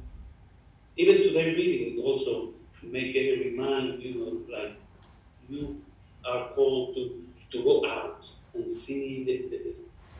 Even 0.95 1.17
today 1.17 1.53
reading 1.55 2.03
also 2.03 2.53
make 2.81 3.15
a 3.15 3.39
remind, 3.43 4.01
you 4.01 4.13
know, 4.15 4.57
like 4.57 4.75
you 5.49 5.81
are 6.25 6.49
called 6.49 6.95
to, 6.95 7.23
to 7.51 7.63
go 7.63 7.85
out 7.89 8.27
and 8.53 8.69
see 8.69 9.23
the, 9.25 9.49
the, 9.49 9.73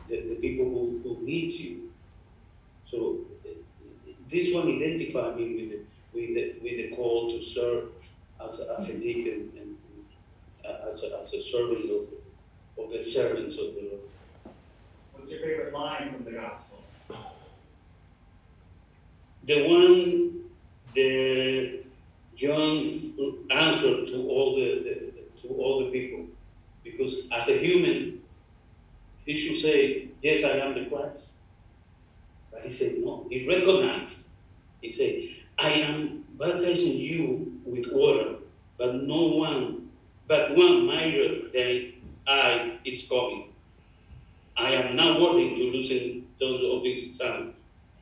the, 0.08 0.28
the 0.28 0.34
people 0.36 0.64
who, 0.64 1.00
who 1.02 1.24
need 1.24 1.52
you. 1.52 1.90
So 2.90 3.20
this 4.30 4.52
one 4.52 4.68
identified 4.68 5.36
me 5.36 5.54
with 5.54 5.70
the, 5.70 5.78
with 6.12 6.34
the, 6.34 6.54
with 6.62 6.90
the 6.90 6.96
call 6.96 7.30
to 7.30 7.42
serve 7.42 7.90
as 8.44 8.58
a, 8.60 8.76
as 8.78 8.88
a 8.88 8.94
deacon 8.94 9.50
Uh, 10.66 10.90
as, 10.90 11.02
a, 11.02 11.18
as 11.20 11.34
a 11.34 11.42
servant 11.42 11.84
of, 11.90 12.84
of 12.84 12.90
the 12.90 13.00
servants 13.00 13.58
of 13.58 13.74
the 13.74 13.90
Lord. 13.90 14.00
What's 15.12 15.30
your 15.30 15.40
favorite 15.40 15.74
line 15.74 16.14
from 16.14 16.24
the 16.24 16.32
gospel? 16.32 16.82
The 19.46 19.68
one 19.68 20.44
the 20.94 21.80
John 22.36 23.12
answered 23.50 24.08
to 24.08 24.26
all 24.28 24.54
the, 24.56 24.82
the, 24.82 25.48
to 25.48 25.54
all 25.54 25.84
the 25.84 25.90
people, 25.90 26.24
because 26.82 27.22
as 27.30 27.48
a 27.48 27.58
human, 27.58 28.20
he 29.26 29.36
should 29.36 29.60
say, 29.60 30.08
"Yes, 30.22 30.44
I 30.44 30.56
am 30.58 30.74
the 30.74 30.86
Christ." 30.86 31.26
But 32.50 32.62
he 32.62 32.70
said, 32.70 32.94
"No." 32.98 33.26
He 33.28 33.46
recognized. 33.46 34.18
He 34.80 34.90
said, 34.90 35.14
"I 35.58 35.70
am 35.70 36.24
baptizing 36.38 36.96
you 36.96 37.60
with 37.64 37.92
water, 37.92 38.36
but 38.78 39.02
no 39.02 39.26
one, 39.28 39.73
but 40.26 40.56
one 40.56 40.86
mightier 40.86 41.50
than 41.52 41.92
I 42.26 42.78
is 42.84 43.06
coming. 43.08 43.52
I 44.56 44.70
am 44.70 44.96
not 44.96 45.20
worthy 45.20 45.50
to 45.50 45.64
loosen 45.72 46.26
those 46.38 46.62
of 46.72 46.84
his 46.84 47.16
sandals. 47.16 47.56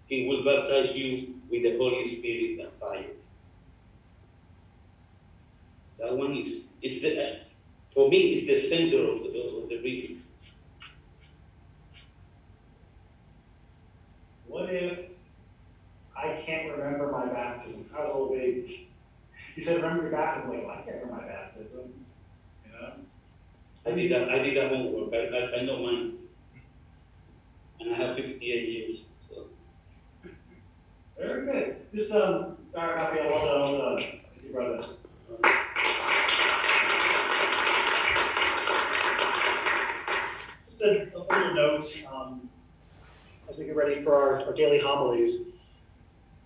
He 0.07 0.27
will 0.27 0.45
baptize 0.45 0.97
you 0.97 1.35
with 1.51 1.63
the 1.63 1.77
Holy 1.79 2.05
Spirit 2.05 2.61
and 2.61 2.73
fire. 2.79 3.13
That 5.99 6.17
one 6.17 6.37
is, 6.37 6.67
is 6.83 7.01
the, 7.01 7.41
for 7.91 8.09
me, 8.09 8.33
is 8.33 8.47
the 8.47 8.57
center 8.57 8.99
of 8.99 9.23
the, 9.23 9.63
of 9.63 9.69
the 9.69 9.77
reading. 9.79 10.23
What 14.47 14.69
if 14.69 14.99
I 16.15 16.43
can't 16.45 16.71
remember 16.71 17.11
my 17.11 17.27
baptism? 17.27 17.89
I 17.97 18.05
was 18.05 18.15
a 18.15 18.19
little 18.19 18.35
baby. 18.35 18.89
You 19.57 19.65
said 19.65 19.77
remember 19.77 20.03
your 20.03 20.13
baptism. 20.13 20.51
Like, 20.51 20.67
well, 20.67 20.77
I 20.77 20.83
can't 20.83 21.03
remember 21.03 21.23
my 21.23 21.29
baptism. 21.29 22.02
You? 22.83 23.07
I 23.87 23.95
did 23.95 24.13
that. 24.13 24.29
I 24.31 24.39
did 24.39 24.57
that 24.57 24.71
homework. 24.71 25.13
I, 25.15 25.19
I, 25.27 25.61
I 25.61 25.63
know 25.63 25.83
mine, 25.83 26.15
and 27.81 27.95
I 27.95 27.97
have 27.97 28.17
58 28.17 28.69
years. 28.69 29.05
So 29.29 29.47
Very 31.19 31.47
good. 31.47 31.87
Just 31.95 32.13
um, 32.13 32.57
our 32.77 32.97
copy. 32.97 33.19
Hold 33.21 33.33
on, 33.33 33.67
hold 33.67 33.81
on. 33.81 33.99
Thank 33.99 34.23
you, 34.45 34.53
brother. 34.53 34.87
Just 40.69 40.83
a, 40.83 41.11
a 41.15 41.19
little 41.19 41.55
note 41.55 41.85
um, 42.13 42.49
as 43.49 43.59
we 43.59 43.65
get 43.67 43.77
ready 43.77 44.03
for 44.03 44.15
our, 44.15 44.47
our 44.47 44.53
daily 44.53 44.81
homilies. 44.81 45.49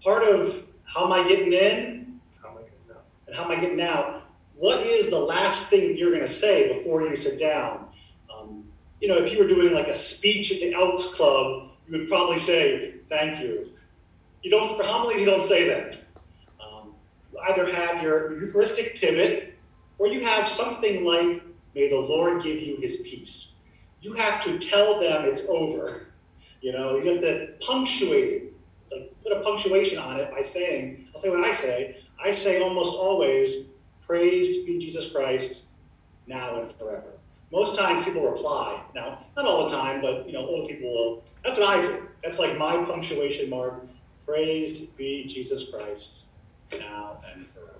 Part 0.03 0.23
of 0.25 0.67
how 0.85 1.05
am 1.07 1.13
I 1.13 1.27
getting 1.29 1.53
in? 1.53 2.21
How 2.43 2.51
am 2.51 2.59
I 2.59 2.63
getting 2.63 2.79
out? 2.93 3.05
And 3.27 3.37
how 3.37 3.45
am 3.45 3.51
I 3.51 3.57
getting 3.61 3.81
out? 3.81 4.26
What 4.57 4.87
is 4.87 5.11
the 5.11 5.19
last 5.19 5.67
thing 5.67 5.99
you're 5.99 6.11
going 6.11 6.23
to 6.23 6.33
say 6.33 6.79
before 6.79 7.03
you 7.03 7.15
sit 7.15 7.39
down? 7.39 7.89
Um, 8.35 8.65
you 9.01 9.09
know, 9.09 9.19
if 9.19 9.31
you 9.31 9.39
were 9.39 9.47
doing 9.47 9.75
like 9.75 9.89
a 9.89 9.95
speech 9.95 10.51
at 10.51 10.61
the 10.61 10.73
Elks 10.73 11.09
Club, 11.09 11.71
you 11.87 11.99
would 11.99 12.09
probably 12.09 12.39
say, 12.39 12.95
"Thank 13.09 13.41
you." 13.41 13.71
You 14.43 14.51
don't 14.51 14.75
for 14.77 14.83
homilies, 14.83 15.21
you 15.21 15.27
don't 15.27 15.43
say 15.43 15.69
that. 15.69 15.99
Um, 16.61 16.95
you 17.33 17.39
either 17.49 17.71
have 17.71 18.03
your 18.03 18.41
Eucharistic 18.41 18.97
pivot, 18.97 19.55
or 19.99 20.07
you 20.07 20.23
have 20.25 20.49
something 20.49 21.05
like, 21.05 21.43
"May 21.75 21.89
the 21.91 21.97
Lord 21.97 22.43
give 22.43 22.59
you 22.59 22.79
His 22.81 22.97
peace." 23.03 23.53
You 24.01 24.15
have 24.15 24.43
to 24.45 24.59
tell 24.59 25.01
them 25.01 25.27
it's 25.27 25.43
over. 25.49 26.07
You 26.63 26.73
know, 26.73 26.97
you 26.97 27.13
have 27.13 27.21
to 27.21 27.49
punctuate 27.61 28.43
it, 28.43 28.53
like 28.91 29.15
put 29.23 29.33
a 29.33 29.41
punctuation 29.41 29.99
on 29.99 30.19
it 30.19 30.31
by 30.31 30.43
saying, 30.43 31.09
I'll 31.15 31.21
say 31.21 31.29
what 31.29 31.41
I 31.41 31.53
say. 31.53 31.99
I 32.23 32.33
say 32.33 32.63
almost 32.63 32.95
always, 32.95 33.67
"Praised 34.07 34.67
be 34.67 34.79
Jesus 34.79 35.11
Christ, 35.11 35.63
now 36.27 36.61
and 36.61 36.71
forever." 36.73 37.13
Most 37.53 37.79
times 37.79 38.05
people 38.05 38.23
reply. 38.23 38.83
Now, 38.95 39.25
not 39.37 39.47
all 39.47 39.69
the 39.69 39.75
time, 39.75 40.01
but 40.01 40.27
you 40.27 40.33
know, 40.33 40.47
older 40.47 40.73
people 40.73 40.93
will. 40.93 41.25
That's 41.45 41.59
what 41.59 41.69
I 41.69 41.81
do. 41.81 42.09
That's 42.23 42.39
like 42.39 42.59
my 42.59 42.85
punctuation 42.85 43.49
mark. 43.49 43.87
Praised 44.25 44.97
be 44.97 45.25
Jesus 45.27 45.71
Christ, 45.71 46.25
now 46.81 47.19
and 47.33 47.47
forever. 47.55 47.71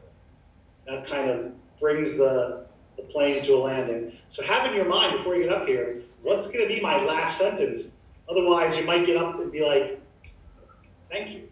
That 0.87 1.07
kind 1.07 1.29
of 1.29 1.53
brings 1.81 2.17
the, 2.17 2.67
the 2.97 3.03
plane 3.03 3.43
to 3.45 3.55
a 3.55 3.59
landing. 3.59 4.13
So 4.29 4.45
have 4.45 4.67
in 4.67 4.77
your 4.77 4.85
mind 4.85 5.19
before 5.19 5.35
you 5.35 5.45
get 5.45 5.53
up 5.53 5.67
here, 5.67 6.03
what's 6.23 6.47
going 6.49 6.67
to 6.67 6.73
be 6.73 6.81
my 6.81 7.03
last 7.03 7.37
sentence? 7.37 7.95
Otherwise, 8.29 8.77
you 8.77 8.85
might 8.85 9.07
get 9.07 9.17
up 9.17 9.39
and 9.41 9.51
be 9.51 9.65
like, 9.65 10.01
thank 11.11 11.31
you. 11.31 11.49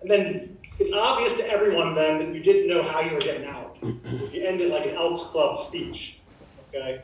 And 0.00 0.10
then 0.10 0.58
it's 0.78 0.92
obvious 0.92 1.36
to 1.36 1.48
everyone 1.48 1.94
then 1.94 2.18
that 2.18 2.34
you 2.34 2.42
didn't 2.42 2.68
know 2.68 2.82
how 2.82 3.00
you 3.00 3.12
were 3.12 3.20
getting 3.20 3.46
out. 3.46 3.59
You 3.82 4.42
end 4.44 4.60
it 4.60 4.70
like 4.70 4.86
an 4.86 4.94
Elks 4.96 5.24
Club 5.24 5.56
speech. 5.56 6.22
Okay? 6.68 7.02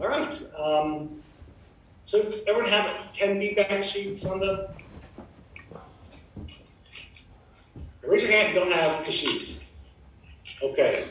All 0.00 0.08
right. 0.08 0.42
Um, 0.58 1.22
so 2.04 2.32
everyone 2.46 2.70
have 2.70 3.12
10 3.12 3.38
feedback 3.38 3.82
sheets 3.82 4.24
on 4.26 4.40
them? 4.40 4.66
Raise 8.02 8.22
your 8.22 8.32
hand 8.32 8.48
if 8.48 8.54
you 8.54 8.60
don't 8.60 8.72
have 8.72 9.04
the 9.04 9.12
sheets. 9.12 9.64
Okay. 10.62 11.04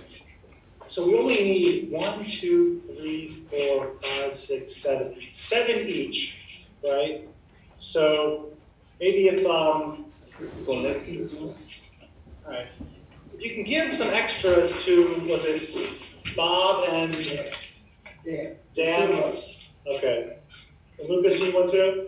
So 0.88 1.06
we 1.06 1.18
only 1.18 1.36
need 1.36 1.92
one, 1.92 2.24
two, 2.24 2.80
three, 2.80 3.48
four, 3.52 3.94
five, 4.02 4.36
six, 4.36 4.82
seven. 4.82 5.16
Seven 5.34 5.88
each, 5.88 6.42
right? 6.84 7.28
So 7.78 8.54
maybe 9.00 9.28
if 9.28 9.46
um 9.46 10.06
all 12.46 12.52
right. 12.54 12.68
If 13.38 13.44
you 13.46 13.54
can 13.54 13.64
give 13.66 13.96
some 13.96 14.10
extras 14.10 14.84
to 14.86 15.24
was 15.30 15.46
it 15.46 15.70
Bob 16.36 16.90
and 16.90 17.14
Dan? 18.26 18.56
Dan? 18.74 19.34
Okay. 19.86 20.38
And 21.00 21.10
Lucas, 21.10 21.40
you 21.40 21.54
want 21.54 21.70
to? 21.70 22.08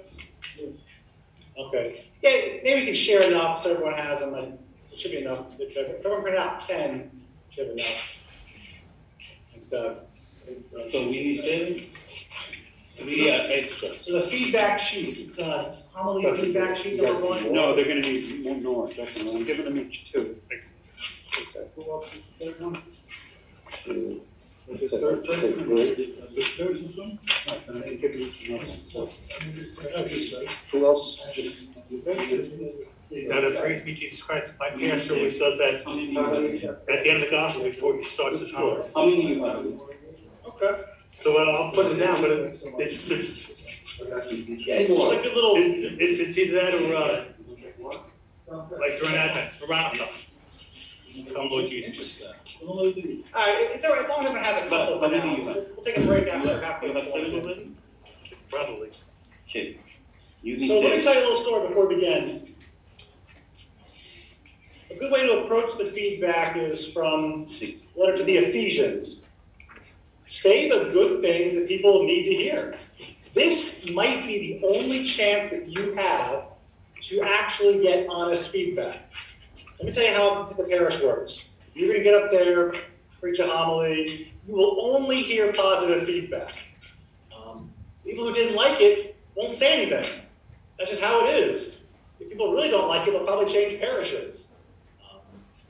Okay. 1.58 2.06
Yeah, 2.24 2.62
maybe 2.64 2.80
you 2.80 2.86
can 2.88 2.96
share 2.96 3.22
enough 3.22 3.62
so 3.62 3.74
everyone 3.74 3.94
has 3.94 4.22
them. 4.22 4.34
And 4.34 4.58
it 4.92 5.00
should 5.00 5.12
be 5.12 5.20
enough. 5.20 5.46
If 5.60 5.78
everyone 5.78 6.24
print 6.24 6.38
out 6.38 6.60
10, 6.62 6.96
it 6.96 7.12
should 7.50 7.68
have 7.68 7.78
enough. 7.78 8.22
Thanks, 9.52 9.68
Doug. 9.68 9.98
So 10.92 11.06
we 11.06 11.12
need 11.12 11.42
seven? 11.42 11.90
Three 12.98 13.30
are 13.30 13.48
extra. 13.52 14.02
So 14.02 14.14
the 14.14 14.22
feedback 14.22 14.80
sheet, 14.80 15.20
it's 15.20 15.38
uh, 15.38 15.76
a 15.76 15.98
homily 15.98 16.36
feedback 16.42 16.76
sheet 16.76 17.02
number 17.02 17.28
one. 17.28 17.54
No, 17.54 17.76
they're 17.76 17.88
gonna 17.88 18.02
need 18.02 18.64
more 18.64 18.88
definitely. 18.88 19.42
I'm 19.42 19.46
giving 19.46 19.66
them 19.66 19.78
each 19.78 20.12
two. 20.12 20.36
Who 21.76 21.92
else 21.92 22.14
is 22.14 22.22
the 22.40 22.46
third 22.46 22.62
one? 22.62 22.82
Who 30.72 30.86
else? 30.86 31.22
Now, 33.12 33.42
the 33.42 33.58
praise 33.60 33.84
be 33.84 33.96
Jesus 33.96 34.22
Christ, 34.24 34.52
my 34.60 34.70
pastor 34.70 35.16
always 35.16 35.40
does 35.40 35.58
that 35.58 35.76
at 36.92 37.04
the 37.04 37.10
end 37.10 37.18
of 37.18 37.22
the 37.24 37.32
gospel 37.32 37.64
before 37.64 37.96
he 37.96 38.04
starts 38.04 38.40
his 38.40 38.52
have? 38.52 38.86
Okay. 40.48 40.82
So 41.24 41.36
uh, 41.38 41.52
I'll 41.52 41.72
put 41.74 41.88
it 41.92 41.96
down, 41.98 42.22
but 42.22 42.32
it- 42.32 42.62
it's, 42.80 43.10
Yeah, 43.10 44.76
it's 44.76 44.96
just 44.96 45.12
like 45.12 45.26
a 45.26 45.30
little, 45.36 45.56
it's, 45.58 46.20
it's 46.20 46.38
either 46.38 46.56
that 46.56 46.74
or, 46.76 46.96
uh, 46.96 47.26
like 48.80 49.00
during 49.02 49.16
Advent, 49.16 49.52
Maranatha. 49.68 50.08
Lord 51.36 51.68
Jesus. 51.68 52.22
all 53.34 53.42
right, 53.42 53.70
it's 53.72 53.86
all 53.86 53.92
right, 53.92 54.04
as 54.04 54.10
long 54.10 54.20
as 54.22 54.26
everyone 54.28 54.44
has 54.44 54.58
a 54.58 54.70
couple 54.70 55.00
for 55.00 55.08
now. 55.08 55.36
We'll 55.36 55.66
we'll 55.76 55.84
take 55.84 55.98
a 55.98 56.06
break 56.06 56.28
after 56.28 56.62
halfway. 56.62 56.92
Probably. 58.50 58.92
Okay. 59.48 59.80
So 60.66 60.80
let 60.80 60.96
me 60.96 61.02
tell 61.02 61.14
you 61.14 61.20
a 61.20 61.24
little 61.24 61.36
story 61.36 61.68
before 61.68 61.88
we 61.88 61.96
begin. 61.96 62.56
A 64.92 64.96
good 64.96 65.12
way 65.12 65.28
to 65.28 65.44
approach 65.44 65.78
the 65.78 65.86
feedback 65.86 66.58
is 66.58 66.92
from 66.92 67.48
letter 67.96 68.18
to 68.18 68.24
the 68.24 68.38
Ephesians. 68.38 69.26
Say 70.26 70.70
the 70.70 70.92
good 70.92 71.22
things 71.22 71.56
that 71.56 71.68
people 71.68 72.04
need 72.06 72.24
to 72.24 72.34
hear. 72.34 72.78
This 73.34 73.86
might 73.90 74.26
be 74.26 74.60
the 74.60 74.68
only 74.68 75.06
chance 75.06 75.52
that 75.52 75.68
you 75.68 75.94
have 75.94 76.46
to 77.02 77.22
actually 77.22 77.82
get 77.84 78.08
honest 78.10 78.50
feedback. 78.50 79.12
Let 79.80 79.88
me 79.88 79.94
tell 79.94 80.04
you 80.04 80.14
how 80.14 80.54
the 80.58 80.64
parish 80.64 81.02
works. 81.02 81.46
You're 81.74 81.88
going 81.88 82.00
to 82.00 82.04
get 82.04 82.14
up 82.14 82.30
there, 82.30 82.74
preach 83.22 83.40
a 83.40 83.48
homily. 83.48 84.34
You 84.46 84.54
will 84.54 84.94
only 84.94 85.22
hear 85.22 85.54
positive 85.54 86.06
feedback. 86.06 86.54
Um, 87.34 87.72
people 88.04 88.28
who 88.28 88.34
didn't 88.34 88.56
like 88.56 88.82
it 88.82 89.16
won't 89.36 89.56
say 89.56 89.82
anything. 89.82 90.22
That's 90.78 90.90
just 90.90 91.02
how 91.02 91.26
it 91.26 91.34
is. 91.34 91.78
If 92.20 92.28
people 92.28 92.52
really 92.52 92.70
don't 92.70 92.90
like 92.90 93.08
it, 93.08 93.12
they'll 93.12 93.24
probably 93.24 93.46
change 93.46 93.80
parishes. 93.80 94.50
Um, 95.10 95.22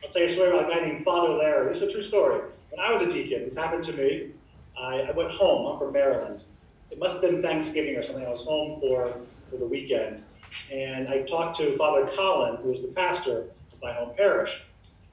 I'll 0.04 0.10
tell 0.10 0.24
you 0.24 0.28
a 0.28 0.32
story 0.32 0.50
about 0.50 0.72
a 0.72 0.74
guy 0.74 0.84
named 0.88 1.04
Father 1.04 1.30
Larry. 1.36 1.68
This 1.68 1.84
is 1.84 1.90
a 1.90 1.92
true 1.92 2.02
story. 2.02 2.42
When 2.72 2.80
I 2.80 2.92
was 2.92 3.04
a 3.04 3.12
deacon, 3.12 3.44
this 3.44 3.56
happened 3.56 3.84
to 3.84 3.94
me. 3.94 4.32
I, 4.76 5.02
I 5.02 5.12
went 5.12 5.30
home. 5.30 5.72
I'm 5.72 5.78
from 5.78 5.94
Maryland. 5.94 6.46
It 6.90 6.98
must 6.98 7.22
have 7.22 7.30
been 7.30 7.44
Thanksgiving 7.44 7.96
or 7.96 8.02
something. 8.02 8.26
I 8.26 8.30
was 8.30 8.44
home 8.44 8.80
for, 8.80 9.14
for 9.52 9.58
the 9.58 9.68
weekend. 9.68 10.24
And 10.72 11.08
I 11.08 11.22
talked 11.22 11.58
to 11.58 11.78
Father 11.78 12.10
Colin, 12.16 12.56
who 12.64 12.70
was 12.70 12.82
the 12.82 12.88
pastor 12.88 13.46
my 13.82 13.94
home 13.94 14.14
parish. 14.16 14.62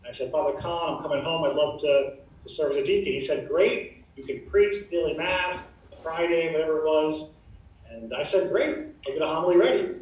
I 0.07 0.13
said, 0.13 0.31
Father 0.31 0.59
Colin, 0.59 0.97
I'm 0.97 1.03
coming 1.03 1.25
home. 1.25 1.45
I'd 1.45 1.57
love 1.57 1.81
to, 1.81 2.17
to 2.43 2.49
serve 2.49 2.73
as 2.73 2.79
a 2.79 2.85
deacon. 2.85 3.13
He 3.13 3.21
said, 3.21 3.49
Great. 3.49 4.05
You 4.17 4.25
can 4.25 4.47
preach 4.47 4.85
the 4.85 4.97
daily 4.97 5.15
mass, 5.15 5.75
Friday, 6.03 6.53
whatever 6.53 6.79
it 6.79 6.85
was. 6.85 7.33
And 7.91 8.15
I 8.15 8.23
said, 8.23 8.51
Great. 8.51 8.87
I'll 9.07 9.13
get 9.13 9.23
a 9.23 9.27
homily 9.27 9.57
ready. 9.57 9.97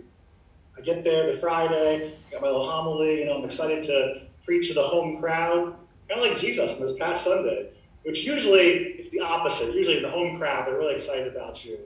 I 0.77 0.81
get 0.83 1.05
there 1.05 1.33
the 1.33 1.39
Friday, 1.39 2.15
got 2.31 2.43
my 2.43 2.49
little 2.49 2.69
homily, 2.69 3.21
you 3.21 3.27
know, 3.27 3.39
I'm 3.39 3.45
excited 3.45 3.85
to 3.85 4.23
preach 4.45 4.69
to 4.69 4.75
the 4.75 4.83
home 4.83 5.19
crowd, 5.21 5.75
kind 6.09 6.21
of 6.21 6.27
like 6.27 6.39
Jesus 6.39 6.75
on 6.75 6.81
this 6.81 6.97
past 6.97 7.25
Sunday, 7.25 7.71
which 8.03 8.25
usually 8.25 8.71
it's 8.99 9.09
the 9.11 9.21
opposite. 9.21 9.75
Usually 9.75 10.01
the 10.01 10.11
home 10.11 10.37
crowd, 10.39 10.67
they're 10.67 10.77
really 10.77 10.95
excited 10.95 11.29
about 11.29 11.65
you. 11.65 11.79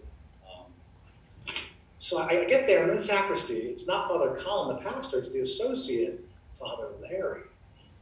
Um, 0.42 0.72
so 1.98 2.18
I, 2.18 2.40
I 2.40 2.44
get 2.46 2.66
there, 2.66 2.82
I'm 2.82 2.90
in 2.90 2.96
the 2.96 3.02
sacristy. 3.02 3.58
It's 3.58 3.86
not 3.86 4.08
Father 4.08 4.36
Colin, 4.40 4.76
the 4.76 4.90
pastor, 4.90 5.18
it's 5.18 5.30
the 5.30 5.40
associate, 5.40 6.24
Father 6.58 6.88
Larry. 7.00 7.42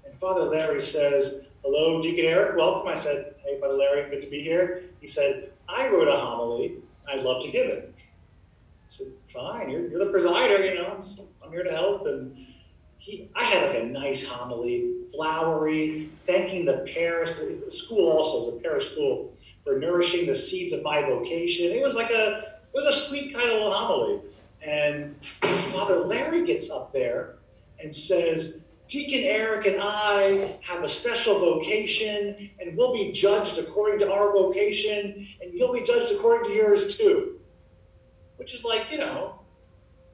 And 0.04 0.14
Father 0.14 0.44
Larry 0.44 0.80
says, 0.80 1.42
Hello, 1.62 2.02
Deacon 2.02 2.24
Eric, 2.24 2.56
welcome. 2.56 2.88
I 2.88 2.94
said, 2.94 3.34
Hey, 3.44 3.60
Father 3.60 3.74
Larry, 3.74 4.08
good 4.08 4.22
to 4.22 4.30
be 4.30 4.42
here. 4.42 4.84
He 5.00 5.06
said, 5.06 5.50
I 5.68 5.88
wrote 5.88 6.08
a 6.08 6.16
homily, 6.16 6.76
I'd 7.08 7.22
love 7.22 7.42
to 7.42 7.50
give 7.50 7.66
it. 7.66 7.94
I 7.98 8.88
said, 8.88 9.08
fine, 9.28 9.68
you're, 9.68 9.88
you're 9.88 9.98
the 9.98 10.12
presider, 10.12 10.64
you 10.64 10.76
know, 10.76 10.96
I'm, 10.96 11.02
just, 11.02 11.22
I'm 11.44 11.50
here 11.50 11.64
to 11.64 11.70
help. 11.70 12.06
And 12.06 12.36
he, 12.98 13.28
I 13.34 13.44
had 13.44 13.66
like 13.66 13.82
a 13.82 13.86
nice 13.86 14.24
homily, 14.24 14.94
flowery, 15.14 16.10
thanking 16.24 16.64
the 16.64 16.86
parish, 16.94 17.36
the 17.38 17.70
school 17.70 18.10
also 18.10 18.48
is 18.48 18.58
a 18.58 18.60
parish 18.60 18.92
school, 18.92 19.34
for 19.64 19.78
nourishing 19.78 20.26
the 20.26 20.34
seeds 20.34 20.72
of 20.72 20.82
my 20.82 21.02
vocation. 21.02 21.72
It 21.72 21.82
was 21.82 21.94
like 21.94 22.10
a, 22.10 22.58
it 22.72 22.74
was 22.74 22.86
a 22.86 22.92
sweet 22.92 23.34
kind 23.34 23.48
of 23.48 23.54
little 23.54 23.72
homily. 23.72 24.20
And 24.62 25.16
Father 25.72 25.98
Larry 26.00 26.46
gets 26.46 26.70
up 26.70 26.92
there 26.92 27.35
and 27.80 27.94
says, 27.94 28.62
Deacon 28.88 29.24
Eric 29.24 29.66
and 29.66 29.76
I 29.80 30.58
have 30.62 30.84
a 30.84 30.88
special 30.88 31.38
vocation, 31.38 32.50
and 32.60 32.76
we'll 32.76 32.92
be 32.92 33.10
judged 33.12 33.58
according 33.58 33.98
to 34.00 34.12
our 34.12 34.32
vocation, 34.32 35.26
and 35.40 35.52
you'll 35.52 35.72
be 35.72 35.82
judged 35.82 36.12
according 36.12 36.50
to 36.50 36.54
yours 36.54 36.96
too 36.96 37.36
which 38.36 38.54
is 38.54 38.64
like, 38.64 38.90
you 38.90 38.98
know, 38.98 39.40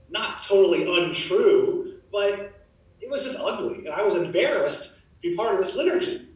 not 0.08 0.42
totally 0.42 0.82
untrue, 0.82 2.00
but 2.10 2.52
it 3.00 3.10
was 3.10 3.24
just 3.24 3.38
ugly. 3.38 3.86
And 3.86 3.90
I 3.90 4.02
was 4.02 4.16
embarrassed 4.16 4.94
to 4.94 5.00
be 5.20 5.36
part 5.36 5.54
of 5.54 5.58
this 5.58 5.74
liturgy. 5.74 6.28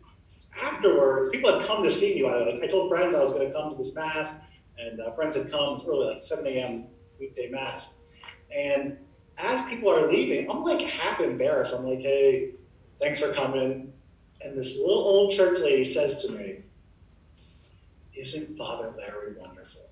Afterwards, 0.61 1.31
people 1.31 1.59
had 1.59 1.67
come 1.67 1.83
to 1.83 1.91
see 1.91 2.15
me. 2.15 2.29
I, 2.29 2.39
like, 2.39 2.63
I 2.63 2.67
told 2.67 2.91
friends 2.91 3.15
I 3.15 3.21
was 3.21 3.33
going 3.33 3.47
to 3.47 3.53
come 3.53 3.71
to 3.71 3.77
this 3.77 3.95
Mass, 3.95 4.35
and 4.79 5.01
uh, 5.01 5.13
friends 5.13 5.37
had 5.37 5.51
come. 5.51 5.75
It's 5.75 5.85
early, 5.85 6.07
like 6.07 6.23
7 6.23 6.47
a.m. 6.47 6.87
weekday 7.19 7.49
Mass. 7.51 7.99
And 8.55 8.99
as 9.39 9.63
people 9.65 9.91
are 9.91 10.11
leaving, 10.11 10.51
I'm 10.51 10.65
like 10.65 10.87
half 10.87 11.21
embarrassed. 11.21 11.75
I'm 11.75 11.85
like, 11.85 12.01
hey, 12.01 12.53
thanks 13.01 13.19
for 13.21 13.33
coming. 13.33 13.93
And 14.43 14.57
this 14.57 14.79
little 14.79 14.99
old 14.99 15.33
church 15.33 15.61
lady 15.61 15.85
says 15.85 16.25
to 16.25 16.33
me, 16.33 16.59
Isn't 18.15 18.57
Father 18.57 18.93
Larry 18.97 19.35
wonderful? 19.39 19.83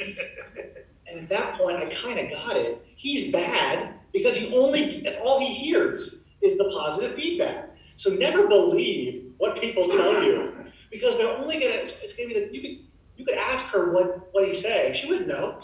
and 0.00 1.20
at 1.20 1.28
that 1.28 1.58
point, 1.58 1.76
I 1.78 1.86
kind 1.92 2.18
of 2.18 2.30
got 2.30 2.56
it. 2.56 2.84
He's 2.96 3.32
bad 3.32 3.94
because 4.12 4.36
he 4.36 4.56
only, 4.56 5.00
that's 5.00 5.18
all 5.18 5.38
he 5.40 5.52
hears 5.52 6.22
is 6.40 6.56
the 6.56 6.70
positive 6.70 7.16
feedback. 7.16 7.70
So 7.96 8.10
never 8.10 8.46
believe 8.46 9.32
what 9.38 9.60
people 9.60 9.88
tell 9.88 10.22
you 10.22 10.54
because 10.90 11.16
they're 11.16 11.36
only 11.36 11.58
going 11.58 11.72
to, 11.72 11.78
it's 11.78 12.14
going 12.14 12.28
to 12.28 12.34
be 12.34 12.40
that 12.40 12.54
you 12.54 12.60
could, 12.60 12.86
you 13.16 13.24
could 13.24 13.36
ask 13.36 13.66
her 13.72 13.92
what, 13.92 14.28
what 14.32 14.46
he 14.46 14.54
say. 14.54 14.92
She 14.94 15.08
wouldn't 15.08 15.28
know. 15.28 15.60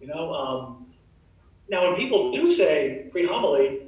You 0.00 0.08
know, 0.08 0.32
um, 0.34 0.86
now 1.68 1.82
when 1.82 1.96
people 1.96 2.32
do 2.32 2.48
say 2.48 3.08
pre-homily, 3.10 3.82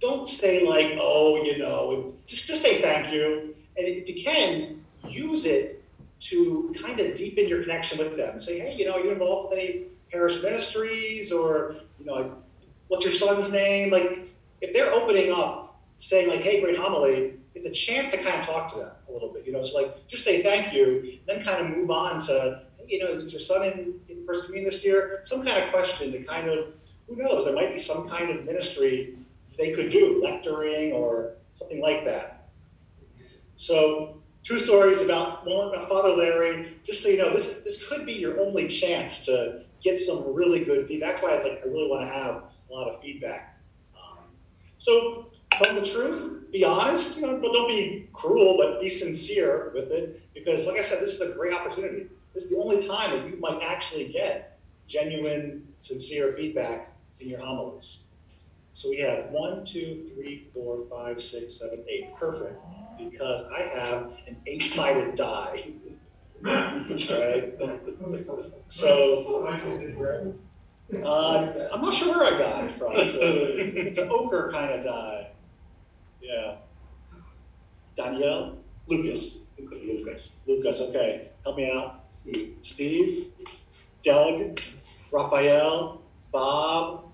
don't 0.00 0.26
say 0.26 0.66
like, 0.66 0.98
oh, 1.00 1.42
you 1.44 1.58
know, 1.58 2.12
just, 2.26 2.46
just 2.46 2.62
say 2.62 2.80
thank 2.80 3.12
you. 3.12 3.54
And 3.76 3.86
if 3.86 4.08
you 4.08 4.22
can, 4.22 4.84
use 5.08 5.44
it 5.46 5.82
to 6.20 6.74
kind 6.80 7.00
of 7.00 7.14
deepen 7.14 7.48
your 7.48 7.62
connection 7.62 7.98
with 7.98 8.16
them. 8.16 8.38
Say, 8.38 8.58
hey, 8.58 8.74
you 8.76 8.86
know, 8.86 8.94
are 8.94 9.00
you 9.00 9.10
involved 9.10 9.50
with 9.50 9.58
any 9.58 9.84
parish 10.10 10.42
ministries 10.42 11.32
or, 11.32 11.76
you 11.98 12.06
know, 12.06 12.36
what's 12.88 13.04
your 13.04 13.14
son's 13.14 13.50
name? 13.52 13.90
Like, 13.90 14.26
if 14.60 14.74
they're 14.74 14.92
opening 14.92 15.32
up, 15.32 15.80
saying 15.98 16.28
like, 16.28 16.40
hey, 16.40 16.60
great 16.60 16.76
homily, 16.76 17.34
it's 17.54 17.66
a 17.66 17.70
chance 17.70 18.10
to 18.12 18.16
kind 18.18 18.40
of 18.40 18.46
talk 18.46 18.72
to 18.72 18.78
them 18.78 18.90
a 19.08 19.12
little 19.12 19.32
bit, 19.32 19.46
you 19.46 19.52
know. 19.52 19.62
So 19.62 19.80
like, 19.80 20.06
just 20.08 20.24
say 20.24 20.42
thank 20.42 20.72
you, 20.72 21.18
then 21.26 21.42
kind 21.42 21.64
of 21.66 21.76
move 21.76 21.90
on 21.90 22.20
to, 22.20 22.62
hey, 22.78 22.84
you 22.86 23.04
know, 23.04 23.10
is 23.10 23.30
your 23.32 23.40
son 23.40 23.62
in, 23.64 23.94
in 24.08 24.24
First 24.26 24.44
Communion 24.44 24.70
this 24.70 24.84
year? 24.84 25.20
Some 25.24 25.44
kind 25.44 25.62
of 25.62 25.70
question 25.70 26.12
to 26.12 26.22
kind 26.22 26.48
of, 26.48 26.72
who 27.10 27.16
knows? 27.16 27.44
There 27.44 27.54
might 27.54 27.74
be 27.74 27.80
some 27.80 28.08
kind 28.08 28.30
of 28.30 28.44
ministry 28.44 29.16
they 29.58 29.72
could 29.72 29.90
do, 29.90 30.22
lecturing 30.22 30.92
or 30.92 31.34
something 31.54 31.80
like 31.80 32.04
that. 32.04 32.48
So 33.56 34.22
two 34.44 34.58
stories 34.58 35.00
about 35.00 35.46
one 35.46 35.68
about 35.68 35.88
Father 35.88 36.10
Larry. 36.10 36.78
Just 36.84 37.02
so 37.02 37.08
you 37.08 37.18
know, 37.18 37.32
this 37.32 37.60
this 37.60 37.86
could 37.86 38.06
be 38.06 38.12
your 38.12 38.40
only 38.40 38.68
chance 38.68 39.26
to 39.26 39.64
get 39.82 39.98
some 39.98 40.32
really 40.32 40.64
good 40.64 40.86
feedback. 40.86 41.14
That's 41.14 41.22
why 41.22 41.32
it's 41.32 41.44
like 41.44 41.60
I 41.64 41.68
really 41.68 41.88
want 41.88 42.08
to 42.08 42.12
have 42.12 42.44
a 42.70 42.72
lot 42.72 42.88
of 42.88 43.00
feedback. 43.02 43.58
Um, 43.94 44.24
so 44.78 45.32
tell 45.52 45.74
the 45.74 45.84
truth, 45.84 46.44
be 46.52 46.64
honest, 46.64 47.16
you 47.16 47.22
know, 47.22 47.40
don't 47.40 47.68
be 47.68 48.08
cruel, 48.12 48.56
but 48.56 48.80
be 48.80 48.88
sincere 48.88 49.72
with 49.74 49.90
it. 49.90 50.22
Because 50.32 50.66
like 50.66 50.78
I 50.78 50.82
said, 50.82 51.00
this 51.00 51.12
is 51.12 51.20
a 51.20 51.32
great 51.34 51.52
opportunity. 51.52 52.06
This 52.34 52.44
is 52.44 52.50
the 52.50 52.58
only 52.58 52.80
time 52.80 53.10
that 53.10 53.28
you 53.28 53.36
might 53.40 53.60
actually 53.62 54.12
get 54.12 54.60
genuine, 54.86 55.66
sincere 55.80 56.32
feedback 56.36 56.89
in 57.20 57.28
your 57.28 57.40
homilies. 57.40 58.04
So 58.72 58.88
we 58.90 58.98
have 59.00 59.30
one, 59.30 59.64
two, 59.64 60.10
three, 60.14 60.48
four, 60.54 60.84
five, 60.88 61.20
six, 61.22 61.54
seven, 61.54 61.84
eight. 61.88 62.14
Perfect. 62.16 62.62
Because 62.98 63.42
I 63.52 63.62
have 63.62 64.12
an 64.26 64.36
eight-sided 64.46 65.14
die. 65.14 65.72
Right? 66.40 66.86
So 68.68 69.46
uh, 71.04 71.68
I'm 71.72 71.82
not 71.82 71.94
sure 71.94 72.16
where 72.16 72.34
I 72.34 72.38
got 72.38 72.64
it 72.64 72.72
from. 72.72 72.92
It's, 72.96 73.14
a, 73.14 73.86
it's 73.86 73.98
an 73.98 74.08
ochre 74.10 74.50
kind 74.52 74.72
of 74.72 74.84
die. 74.84 75.28
Yeah. 76.22 76.56
Danielle? 77.94 78.56
Lucas. 78.86 79.40
Lucas. 79.58 80.30
Lucas, 80.46 80.80
okay. 80.80 81.28
Help 81.44 81.56
me 81.56 81.70
out. 81.70 82.04
Steve? 82.62 83.32
Doug? 84.02 84.60
Raphael? 85.12 86.00
Bob? 86.32 87.09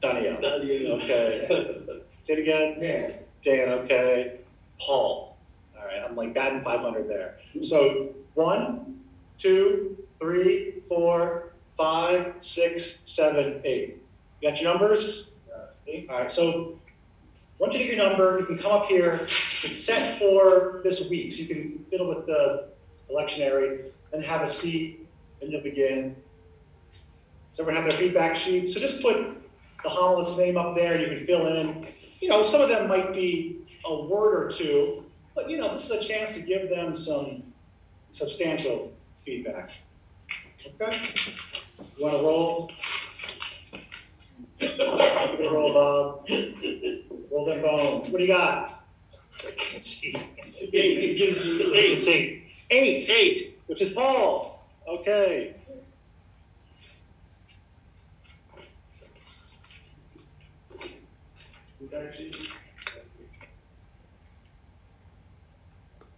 Danielle. 0.00 0.40
Daniel. 0.40 1.02
Okay. 1.02 2.02
Say 2.20 2.34
it 2.34 2.38
again. 2.40 2.80
Dan. 2.80 3.14
Dan, 3.42 3.68
okay. 3.80 4.40
Paul. 4.80 5.36
All 5.78 5.84
right, 5.84 6.02
I'm 6.04 6.16
like 6.16 6.34
batting 6.34 6.62
500 6.62 7.08
there. 7.08 7.38
So 7.62 8.14
one, 8.34 9.00
two, 9.38 9.96
three, 10.20 10.82
four, 10.88 11.52
five, 11.76 12.34
six, 12.40 13.00
seven, 13.04 13.60
eight. 13.64 14.02
You 14.40 14.50
got 14.50 14.60
your 14.60 14.72
numbers? 14.72 15.30
All 16.10 16.18
right, 16.18 16.30
so 16.30 16.78
once 17.58 17.74
you 17.74 17.80
get 17.84 17.96
your 17.96 18.08
number, 18.08 18.38
you 18.40 18.46
can 18.46 18.58
come 18.58 18.72
up 18.72 18.86
here. 18.86 19.26
It's 19.64 19.82
set 19.82 20.18
for 20.18 20.80
this 20.84 21.08
week, 21.08 21.32
so 21.32 21.38
you 21.38 21.46
can 21.46 21.84
fiddle 21.90 22.08
with 22.08 22.26
the 22.26 22.68
lectionary, 23.10 23.90
and 24.12 24.22
have 24.24 24.42
a 24.42 24.46
seat, 24.46 25.06
and 25.40 25.50
you'll 25.50 25.62
begin. 25.62 26.14
Does 27.52 27.60
everyone 27.60 27.82
have 27.82 27.90
their 27.90 27.98
feedback 27.98 28.36
sheets? 28.36 28.74
So 28.74 28.80
just 28.80 29.00
put 29.00 29.37
the 29.82 29.88
homilist's 29.88 30.38
name 30.38 30.56
up 30.56 30.76
there. 30.76 31.00
You 31.00 31.16
can 31.16 31.26
fill 31.26 31.46
in. 31.46 31.86
You 32.20 32.28
know, 32.28 32.42
some 32.42 32.60
of 32.60 32.68
them 32.68 32.88
might 32.88 33.12
be 33.14 33.58
a 33.84 34.02
word 34.02 34.44
or 34.44 34.50
two, 34.50 35.04
but 35.34 35.48
you 35.48 35.58
know, 35.58 35.72
this 35.72 35.84
is 35.84 35.90
a 35.90 36.00
chance 36.00 36.32
to 36.32 36.40
give 36.40 36.68
them 36.68 36.94
some 36.94 37.42
substantial 38.10 38.92
feedback. 39.24 39.70
Okay? 40.66 41.00
You 41.96 42.04
want 42.04 42.16
to 42.16 42.22
roll? 42.22 42.70
Give 44.58 44.70
it 44.70 45.46
a 45.46 45.50
roll, 45.50 45.72
Bob. 45.72 46.28
Roll 47.30 47.44
them 47.46 47.62
bones. 47.62 48.08
What 48.08 48.18
do 48.18 48.24
you 48.24 48.32
got? 48.32 48.84
Eight. 49.44 50.16
Eight. 50.72 52.08
Eight. 52.70 53.10
Eight. 53.10 53.60
Which 53.66 53.82
is 53.82 53.90
Paul. 53.90 54.66
Okay. 54.88 55.54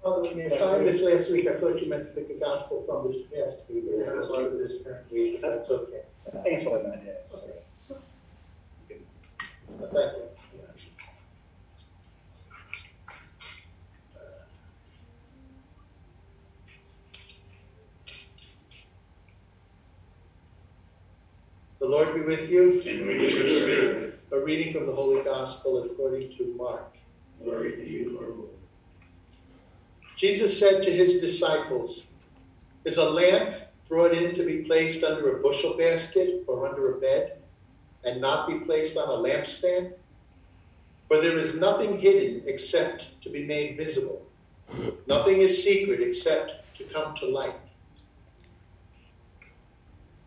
Father, 0.02 0.22
when 0.22 0.38
you 0.38 0.46
assigned 0.46 0.86
this 0.88 1.02
last 1.02 1.30
week, 1.30 1.46
I 1.46 1.60
thought 1.60 1.80
you 1.80 1.88
meant 1.88 2.06
to 2.06 2.20
pick 2.20 2.30
a 2.30 2.40
gospel 2.40 2.82
from 2.86 3.06
this 3.12 3.22
past 3.32 3.60
week, 3.68 3.84
or 3.92 4.00
Yeah. 4.02 4.28
part 4.28 4.46
of 4.46 4.58
this 4.58 4.74
current 4.82 5.12
week. 5.12 5.40
That's 5.42 5.70
okay. 5.70 6.02
I 6.26 6.38
think 6.38 6.58
that's 6.58 6.70
what 6.70 6.86
I 6.86 7.02
yeah. 7.04 7.12
Okay. 8.84 9.00
Thank 9.92 10.16
you. 10.16 10.22
The 21.78 21.86
Lord 21.86 22.14
be 22.14 22.20
with 22.20 22.50
you. 22.50 22.72
And 22.86 23.06
with 23.06 23.34
your 23.34 23.48
spirit. 23.48 24.09
A 24.32 24.38
reading 24.38 24.72
from 24.72 24.86
the 24.86 24.92
Holy 24.92 25.24
Gospel 25.24 25.82
according 25.82 26.36
to 26.36 26.54
Mark. 26.56 26.94
Glory 27.42 27.74
to 27.74 27.84
you, 27.84 28.14
Lord. 28.14 28.48
Jesus 30.14 30.56
said 30.56 30.84
to 30.84 30.90
his 30.90 31.20
disciples, 31.20 32.06
Is 32.84 32.98
a 32.98 33.10
lamp 33.10 33.56
brought 33.88 34.12
in 34.12 34.32
to 34.36 34.46
be 34.46 34.62
placed 34.62 35.02
under 35.02 35.36
a 35.36 35.42
bushel 35.42 35.76
basket 35.76 36.44
or 36.46 36.68
under 36.68 36.94
a 36.94 37.00
bed, 37.00 37.38
and 38.04 38.20
not 38.20 38.46
be 38.46 38.60
placed 38.60 38.96
on 38.96 39.08
a 39.08 39.20
lampstand? 39.20 39.94
For 41.08 41.20
there 41.20 41.36
is 41.36 41.56
nothing 41.56 41.98
hidden 41.98 42.44
except 42.46 43.20
to 43.22 43.30
be 43.30 43.44
made 43.44 43.76
visible. 43.76 44.30
Nothing 45.08 45.40
is 45.40 45.64
secret 45.64 46.00
except 46.00 46.76
to 46.76 46.84
come 46.84 47.16
to 47.16 47.26
light. 47.26 47.56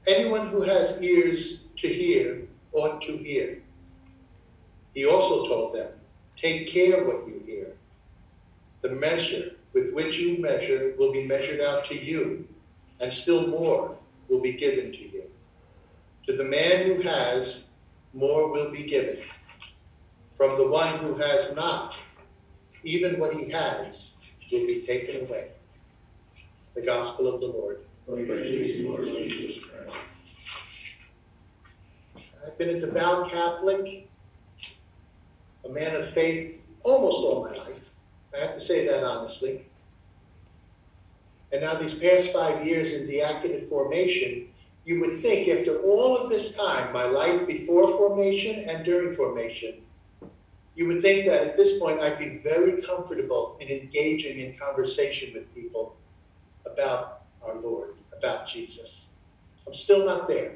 Anyone 0.07 0.47
who 0.47 0.61
has 0.61 1.01
ears 1.01 1.67
to 1.77 1.87
hear 1.87 2.41
ought 2.73 3.01
to 3.03 3.15
hear. 3.15 3.62
He 4.93 5.05
also 5.05 5.47
told 5.47 5.75
them, 5.75 5.91
Take 6.35 6.67
care 6.67 7.03
what 7.03 7.27
you 7.27 7.41
hear. 7.45 7.73
The 8.81 8.89
measure 8.89 9.51
with 9.73 9.93
which 9.93 10.17
you 10.17 10.39
measure 10.39 10.93
will 10.97 11.11
be 11.11 11.25
measured 11.25 11.61
out 11.61 11.85
to 11.85 11.97
you, 11.97 12.47
and 12.99 13.11
still 13.11 13.47
more 13.47 13.97
will 14.27 14.41
be 14.41 14.53
given 14.53 14.91
to 14.91 14.99
you. 14.99 15.23
To 16.27 16.37
the 16.37 16.43
man 16.43 16.85
who 16.85 17.01
has, 17.01 17.67
more 18.13 18.51
will 18.51 18.71
be 18.71 18.83
given. 18.83 19.17
From 20.35 20.57
the 20.57 20.67
one 20.67 20.99
who 20.99 21.15
has 21.15 21.55
not, 21.55 21.97
even 22.83 23.19
what 23.19 23.33
he 23.35 23.49
has 23.49 24.15
will 24.51 24.65
be 24.65 24.85
taken 24.85 25.27
away. 25.27 25.51
The 26.75 26.81
Gospel 26.81 27.33
of 27.33 27.41
the 27.41 27.47
Lord. 27.47 27.85
Praise 28.05 28.81
Lord 28.81 29.05
Jesus 29.05 29.63
Christ. 29.63 29.95
I've 32.45 32.57
been 32.57 32.69
a 32.69 32.79
devout 32.79 33.29
Catholic, 33.29 34.09
a 35.65 35.69
man 35.69 35.95
of 35.95 36.09
faith 36.09 36.59
almost 36.83 37.23
all 37.23 37.43
my 37.43 37.51
life. 37.51 37.89
I 38.35 38.39
have 38.39 38.53
to 38.55 38.59
say 38.59 38.87
that 38.87 39.03
honestly. 39.03 39.65
And 41.51 41.61
now, 41.61 41.75
these 41.75 41.93
past 41.93 42.33
five 42.33 42.65
years 42.65 42.93
in 42.93 43.07
diaconate 43.07 43.69
formation, 43.69 44.47
you 44.85 44.99
would 45.01 45.21
think 45.21 45.47
after 45.47 45.79
all 45.81 46.17
of 46.17 46.29
this 46.29 46.55
time, 46.55 46.91
my 46.91 47.05
life 47.05 47.45
before 47.45 47.87
formation 47.89 48.67
and 48.67 48.83
during 48.83 49.13
formation, 49.13 49.75
you 50.75 50.87
would 50.87 51.03
think 51.03 51.27
that 51.27 51.43
at 51.43 51.57
this 51.57 51.77
point 51.77 51.99
I'd 51.99 52.17
be 52.17 52.39
very 52.39 52.81
comfortable 52.81 53.57
in 53.59 53.67
engaging 53.67 54.39
in 54.39 54.57
conversation 54.57 55.33
with 55.33 55.53
people 55.53 55.95
about 56.65 57.21
our 57.45 57.55
Lord, 57.55 57.93
about 58.17 58.47
Jesus. 58.47 59.09
I'm 59.67 59.73
still 59.73 60.05
not 60.05 60.27
there. 60.27 60.55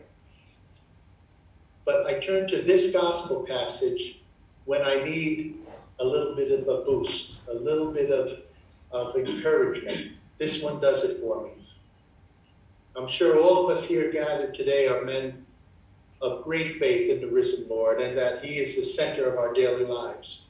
But 1.85 2.07
I 2.07 2.19
turn 2.19 2.47
to 2.47 2.61
this 2.63 2.91
gospel 2.91 3.45
passage 3.45 4.19
when 4.67 4.83
I 4.83 5.01
need 5.01 5.55
a 5.99 6.05
little 6.05 6.35
bit 6.35 6.51
of 6.51 6.67
a 6.67 6.83
boost, 6.83 7.39
a 7.49 7.53
little 7.53 7.89
bit 7.89 8.11
of, 8.11 8.39
of 8.91 9.15
encouragement. 9.15 10.11
This 10.37 10.61
one 10.61 10.81
does 10.81 11.05
it 11.05 11.21
for 11.21 11.45
me. 11.45 11.51
I'm 12.97 13.07
sure 13.07 13.39
all 13.39 13.63
of 13.63 13.75
us 13.75 13.85
here 13.85 14.11
gathered 14.11 14.53
today 14.53 14.89
are 14.89 15.05
men 15.05 15.45
of 16.21 16.43
great 16.43 16.71
faith 16.71 17.09
in 17.09 17.21
the 17.21 17.27
risen 17.27 17.69
Lord 17.69 18.01
and 18.01 18.17
that 18.17 18.43
He 18.43 18.57
is 18.57 18.75
the 18.75 18.83
center 18.83 19.31
of 19.31 19.39
our 19.39 19.53
daily 19.53 19.85
lives. 19.85 20.47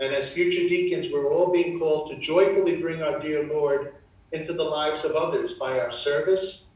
And 0.00 0.14
as 0.14 0.30
future 0.30 0.66
deacons, 0.66 1.12
we're 1.12 1.30
all 1.30 1.52
being 1.52 1.78
called 1.78 2.08
to 2.10 2.16
joyfully 2.16 2.76
bring 2.76 3.02
our 3.02 3.18
dear 3.18 3.44
Lord 3.44 3.96
into 4.32 4.54
the 4.54 4.64
lives 4.64 5.04
of 5.04 5.12
others 5.12 5.52
by 5.52 5.78
our 5.78 5.90
service, 5.90 6.68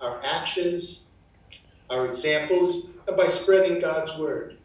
our 0.00 0.20
actions, 0.22 1.02
our 1.88 2.06
examples, 2.06 2.86
and 3.08 3.16
by 3.16 3.26
spreading 3.26 3.80
God's 3.80 4.16
word. 4.16 4.59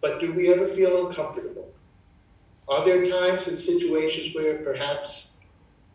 But 0.00 0.20
do 0.20 0.32
we 0.32 0.52
ever 0.52 0.66
feel 0.66 1.06
uncomfortable? 1.06 1.72
Are 2.68 2.84
there 2.84 3.06
times 3.06 3.48
and 3.48 3.58
situations 3.58 4.34
where 4.34 4.58
perhaps 4.58 5.32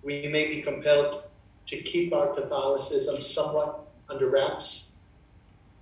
we 0.03 0.27
may 0.27 0.47
be 0.47 0.61
compelled 0.61 1.23
to 1.67 1.77
keep 1.81 2.13
our 2.13 2.33
Catholicism 2.33 3.19
somewhat 3.19 3.87
under 4.09 4.29
wraps? 4.29 4.91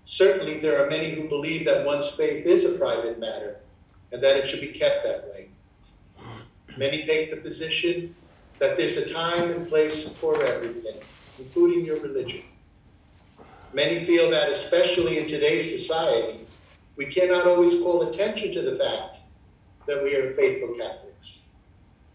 Certainly, 0.06 0.60
there 0.60 0.84
are 0.84 0.90
many 0.90 1.10
who 1.10 1.28
believe 1.28 1.66
that 1.66 1.86
one's 1.86 2.10
faith 2.10 2.46
is 2.46 2.66
a 2.66 2.78
private 2.78 3.20
matter 3.20 3.60
and 4.12 4.22
that 4.22 4.38
it 4.38 4.48
should 4.48 4.62
be 4.62 4.68
kept 4.68 5.04
that 5.04 5.30
way. 5.30 5.50
Many 6.78 7.06
take 7.06 7.32
the 7.32 7.38
position 7.38 8.16
that 8.60 8.78
there's 8.78 8.98
a 8.98 9.14
time 9.14 9.52
and 9.52 9.68
place 9.68 10.08
for 10.08 10.44
everything, 10.44 10.98
including 11.40 11.86
your 11.86 12.00
religion. 12.00 12.44
Many 13.74 14.06
feel 14.06 14.30
that, 14.30 14.50
especially 14.50 15.18
in 15.18 15.28
today's 15.28 15.72
society, 15.72 16.43
we 16.96 17.06
cannot 17.06 17.48
always 17.48 17.82
call 17.82 18.10
attention 18.10 18.52
to 18.54 18.62
the 18.62 18.78
fact 18.78 19.18
that 19.88 20.04
we 20.04 20.16
are 20.16 20.34
faithful 20.34 20.76
Catholics. 20.76 21.48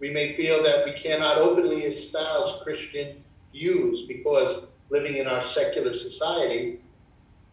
We 0.01 0.11
may 0.11 0.35
feel 0.35 0.63
that 0.63 0.85
we 0.85 0.93
cannot 0.93 1.39
openly 1.39 1.83
espouse 1.83 2.63
Christian 2.63 3.25
views 3.53 4.03
because 4.03 4.67
living 4.91 5.17
in 5.17 5.27
our 5.27 5.41
secular 5.41 5.93
society, 5.93 6.81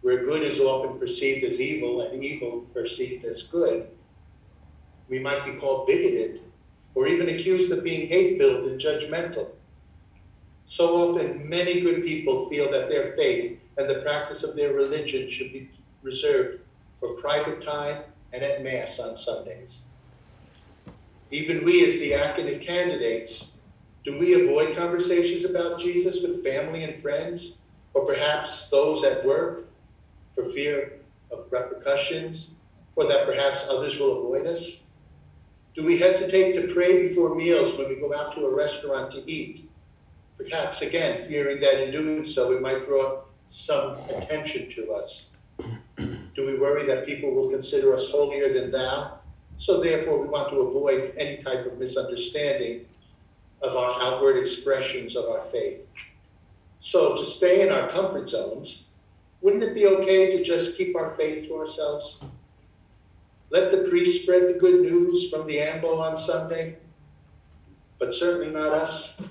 where 0.01 0.23
good 0.23 0.43
is 0.43 0.59
often 0.59 0.99
perceived 0.99 1.43
as 1.43 1.59
evil 1.59 2.01
and 2.01 2.23
evil 2.23 2.61
perceived 2.73 3.25
as 3.25 3.43
good, 3.43 3.89
we 5.09 5.19
might 5.19 5.45
be 5.45 5.53
called 5.53 5.87
bigoted 5.87 6.41
or 6.93 7.07
even 7.07 7.29
accused 7.29 7.71
of 7.71 7.83
being 7.83 8.07
hate 8.07 8.37
filled 8.37 8.65
and 8.67 8.79
judgmental. 8.79 9.47
So 10.65 11.09
often, 11.09 11.47
many 11.47 11.81
good 11.81 12.03
people 12.03 12.49
feel 12.49 12.71
that 12.71 12.89
their 12.89 13.13
faith 13.13 13.59
and 13.77 13.89
the 13.89 14.01
practice 14.01 14.43
of 14.43 14.55
their 14.55 14.73
religion 14.73 15.27
should 15.27 15.51
be 15.51 15.69
reserved 16.01 16.61
for 17.05 17.13
private 17.21 17.61
time 17.61 18.03
and 18.33 18.43
at 18.43 18.63
Mass 18.63 18.99
on 18.99 19.15
Sundays. 19.15 19.85
Even 21.31 21.63
we, 21.63 21.85
as 21.85 21.97
the 21.99 22.11
diaconate 22.11 22.61
candidates, 22.61 23.57
do 24.03 24.17
we 24.17 24.33
avoid 24.43 24.75
conversations 24.75 25.45
about 25.45 25.79
Jesus 25.79 26.21
with 26.21 26.43
family 26.43 26.83
and 26.83 26.95
friends, 26.95 27.59
or 27.93 28.05
perhaps 28.05 28.69
those 28.69 29.03
at 29.03 29.25
work 29.25 29.67
for 30.33 30.43
fear 30.43 30.99
of 31.31 31.51
repercussions, 31.51 32.55
or 32.95 33.05
that 33.05 33.25
perhaps 33.25 33.67
others 33.69 33.97
will 33.97 34.19
avoid 34.19 34.47
us? 34.47 34.83
Do 35.75 35.83
we 35.83 35.97
hesitate 35.97 36.53
to 36.53 36.73
pray 36.73 37.07
before 37.07 37.35
meals 37.35 37.75
when 37.75 37.89
we 37.89 37.95
go 37.95 38.13
out 38.13 38.35
to 38.35 38.45
a 38.45 38.55
restaurant 38.55 39.11
to 39.11 39.29
eat? 39.29 39.69
Perhaps, 40.37 40.81
again, 40.81 41.27
fearing 41.27 41.59
that 41.61 41.83
in 41.83 41.91
doing 41.91 42.23
so 42.23 42.51
it 42.51 42.61
might 42.61 42.85
draw 42.85 43.21
some 43.47 43.97
attention 44.09 44.69
to 44.69 44.91
us. 44.91 45.24
Do 46.35 46.45
we 46.45 46.57
worry 46.57 46.85
that 46.85 47.05
people 47.05 47.33
will 47.33 47.49
consider 47.49 47.93
us 47.93 48.11
holier 48.11 48.53
than 48.53 48.71
thou? 48.71 49.19
So, 49.57 49.79
therefore, 49.79 50.21
we 50.21 50.27
want 50.27 50.49
to 50.49 50.61
avoid 50.61 51.13
any 51.17 51.41
type 51.41 51.65
of 51.65 51.79
misunderstanding 51.79 52.85
of 53.61 53.75
our 53.75 54.01
outward 54.01 54.37
expressions 54.37 55.15
of 55.15 55.25
our 55.25 55.41
faith. 55.43 55.79
So, 56.81 57.15
to 57.15 57.23
stay 57.23 57.61
in 57.61 57.71
our 57.71 57.87
comfort 57.87 58.27
zones, 58.27 58.87
wouldn't 59.41 59.63
it 59.63 59.73
be 59.73 59.87
okay 59.87 60.35
to 60.35 60.43
just 60.43 60.77
keep 60.77 60.95
our 60.97 61.11
faith 61.11 61.47
to 61.47 61.55
ourselves? 61.55 62.21
Let 63.49 63.71
the 63.71 63.89
priest 63.89 64.23
spread 64.23 64.49
the 64.49 64.59
good 64.59 64.81
news 64.81 65.29
from 65.29 65.47
the 65.47 65.61
ambo 65.61 65.99
on 65.99 66.17
Sunday, 66.17 66.77
but 67.97 68.13
certainly 68.13 68.51
not 68.51 68.73
us. 68.73 69.21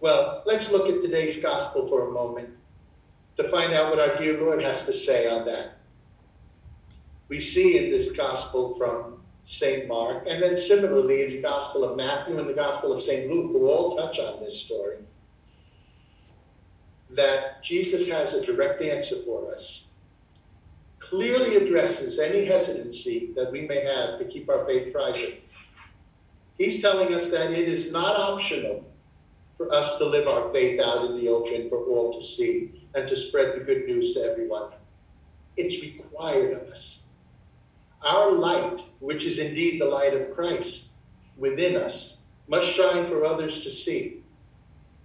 Well, 0.00 0.42
let's 0.44 0.70
look 0.70 0.90
at 0.90 1.00
today's 1.00 1.40
gospel 1.40 1.86
for 1.86 2.08
a 2.08 2.10
moment 2.10 2.50
to 3.36 3.48
find 3.48 3.72
out 3.72 3.90
what 3.90 3.98
our 3.98 4.18
dear 4.18 4.38
Lord 4.38 4.62
has 4.62 4.84
to 4.86 4.92
say 4.92 5.28
on 5.28 5.46
that. 5.46 5.75
We 7.28 7.40
see 7.40 7.78
in 7.78 7.90
this 7.90 8.12
gospel 8.12 8.74
from 8.74 9.20
St. 9.44 9.88
Mark, 9.88 10.26
and 10.28 10.42
then 10.42 10.56
similarly 10.56 11.22
in 11.22 11.30
the 11.30 11.42
Gospel 11.42 11.84
of 11.84 11.96
Matthew 11.96 12.38
and 12.38 12.48
the 12.48 12.54
Gospel 12.54 12.92
of 12.92 13.02
St. 13.02 13.30
Luke, 13.30 13.52
who 13.52 13.68
all 13.68 13.96
touch 13.96 14.18
on 14.18 14.40
this 14.40 14.60
story, 14.60 14.98
that 17.10 17.62
Jesus 17.62 18.08
has 18.08 18.34
a 18.34 18.44
direct 18.44 18.82
answer 18.82 19.16
for 19.24 19.48
us 19.50 19.86
clearly 21.08 21.56
addresses 21.56 22.18
any 22.18 22.44
hesitancy 22.44 23.32
that 23.36 23.52
we 23.52 23.62
may 23.62 23.84
have 23.84 24.18
to 24.18 24.24
keep 24.24 24.48
our 24.48 24.64
faith 24.64 24.92
private. 24.92 25.42
He's 26.58 26.80
telling 26.80 27.14
us 27.14 27.30
that 27.30 27.52
it 27.52 27.68
is 27.68 27.92
not 27.92 28.18
optional 28.18 28.84
for 29.56 29.72
us 29.72 29.98
to 29.98 30.04
live 30.04 30.26
our 30.26 30.48
faith 30.50 30.80
out 30.80 31.06
in 31.06 31.16
the 31.16 31.28
open 31.28 31.68
for 31.68 31.78
all 31.84 32.12
to 32.12 32.20
see 32.20 32.88
and 32.94 33.06
to 33.08 33.14
spread 33.14 33.54
the 33.54 33.60
good 33.60 33.86
news 33.86 34.14
to 34.14 34.22
everyone. 34.22 34.72
It's 35.56 35.80
required 35.82 36.52
of 36.52 36.62
us. 36.68 36.95
Our 38.06 38.30
light, 38.30 38.84
which 39.00 39.24
is 39.24 39.40
indeed 39.40 39.80
the 39.80 39.86
light 39.86 40.14
of 40.14 40.32
Christ 40.32 40.90
within 41.36 41.76
us, 41.76 42.20
must 42.46 42.68
shine 42.68 43.04
for 43.04 43.24
others 43.24 43.64
to 43.64 43.70
see. 43.70 44.22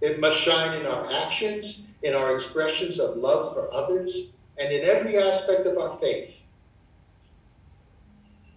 It 0.00 0.20
must 0.20 0.36
shine 0.38 0.80
in 0.80 0.86
our 0.86 1.10
actions, 1.10 1.88
in 2.04 2.14
our 2.14 2.32
expressions 2.32 3.00
of 3.00 3.16
love 3.16 3.52
for 3.54 3.72
others, 3.74 4.32
and 4.56 4.72
in 4.72 4.84
every 4.84 5.18
aspect 5.18 5.66
of 5.66 5.78
our 5.78 5.90
faith. 5.96 6.42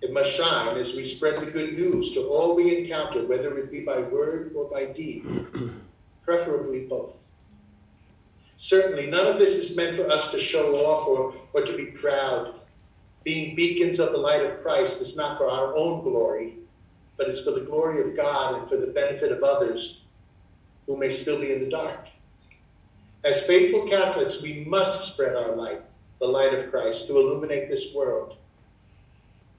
It 0.02 0.14
must 0.14 0.32
shine 0.32 0.78
as 0.78 0.94
we 0.94 1.04
spread 1.04 1.42
the 1.42 1.50
good 1.50 1.74
news 1.74 2.12
to 2.12 2.28
all 2.28 2.56
we 2.56 2.78
encounter, 2.78 3.26
whether 3.26 3.58
it 3.58 3.72
be 3.72 3.80
by 3.80 4.02
word 4.02 4.54
or 4.56 4.66
by 4.66 4.86
deed, 4.86 5.26
preferably 6.24 6.82
both. 6.82 7.16
Certainly, 8.58 9.08
none 9.08 9.26
of 9.26 9.40
this 9.40 9.58
is 9.58 9.76
meant 9.76 9.96
for 9.96 10.08
us 10.08 10.30
to 10.32 10.40
show 10.40 10.76
off 10.86 11.08
or, 11.08 11.34
or 11.54 11.66
to 11.66 11.76
be 11.76 11.88
proud. 11.88 12.60
Being 13.26 13.56
beacons 13.56 14.00
of 14.00 14.12
the 14.12 14.20
light 14.20 14.46
of 14.46 14.62
Christ 14.62 15.02
is 15.02 15.18
not 15.18 15.40
for 15.40 15.50
our 15.50 15.76
own 15.76 16.04
glory, 16.04 16.60
but 17.18 17.28
it's 17.28 17.44
for 17.44 17.52
the 17.52 17.66
glory 17.66 18.02
of 18.08 18.16
God 18.16 18.60
and 18.60 18.70
for 18.70 18.78
the 18.78 18.88
benefit 18.88 19.32
of 19.32 19.42
others 19.42 20.04
who 20.86 20.96
may 20.96 21.10
still 21.10 21.42
be 21.42 21.52
in 21.52 21.60
the 21.60 21.70
dark. 21.70 22.08
As 23.24 23.44
faithful 23.48 23.88
Catholics, 23.88 24.44
we 24.44 24.64
must 24.66 25.12
spread 25.12 25.36
our 25.36 25.56
light, 25.56 25.82
the 26.20 26.28
light 26.28 26.54
of 26.54 26.70
Christ, 26.70 27.08
to 27.08 27.18
illuminate 27.18 27.68
this 27.68 27.96
world. 27.96 28.38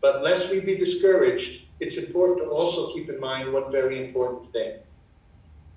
But 0.01 0.23
lest 0.23 0.53
we 0.53 0.61
be 0.61 0.77
discouraged, 0.77 1.63
it's 1.81 1.97
important 1.97 2.39
to 2.39 2.49
also 2.49 2.95
keep 2.95 3.11
in 3.11 3.19
mind 3.19 3.53
one 3.53 3.73
very 3.73 4.07
important 4.07 4.45
thing. 4.45 4.79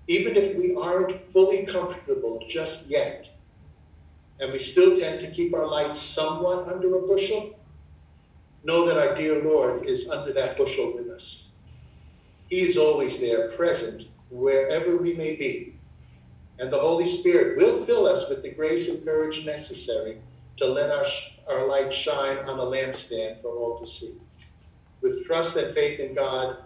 Even 0.07 0.35
if 0.35 0.55
we 0.55 0.75
aren't 0.75 1.31
fully 1.31 1.65
comfortable 1.65 2.45
just 2.47 2.87
yet, 2.87 3.27
and 4.39 4.51
we 4.51 4.59
still 4.59 4.99
tend 4.99 5.21
to 5.21 5.31
keep 5.31 5.55
our 5.55 5.65
light 5.65 5.95
somewhat 5.95 6.67
under 6.67 6.95
a 6.95 7.07
bushel, 7.07 7.58
know 8.63 8.85
that 8.85 8.97
our 8.97 9.15
dear 9.15 9.41
Lord 9.43 9.85
is 9.85 10.09
under 10.09 10.33
that 10.33 10.57
bushel 10.57 10.93
with 10.93 11.09
us. 11.09 11.49
He 12.49 12.61
is 12.61 12.77
always 12.77 13.19
there, 13.19 13.49
present, 13.51 14.09
wherever 14.29 14.97
we 14.97 15.13
may 15.13 15.35
be 15.35 15.79
and 16.59 16.71
the 16.71 16.77
Holy 16.77 17.05
Spirit 17.05 17.57
will 17.57 17.85
fill 17.85 18.05
us 18.05 18.27
with 18.29 18.43
the 18.43 18.51
grace 18.51 18.89
and 18.89 19.03
courage 19.03 19.45
necessary 19.45 20.21
to 20.57 20.67
let 20.67 20.91
our, 20.91 21.05
our 21.49 21.67
light 21.67 21.93
shine 21.93 22.37
on 22.39 22.59
a 22.59 22.63
lampstand 22.63 23.41
for 23.41 23.55
all 23.55 23.79
to 23.79 23.85
see. 23.85 24.15
With 25.01 25.25
trust 25.25 25.55
and 25.55 25.73
faith 25.73 26.01
in 26.01 26.13
God, 26.13 26.57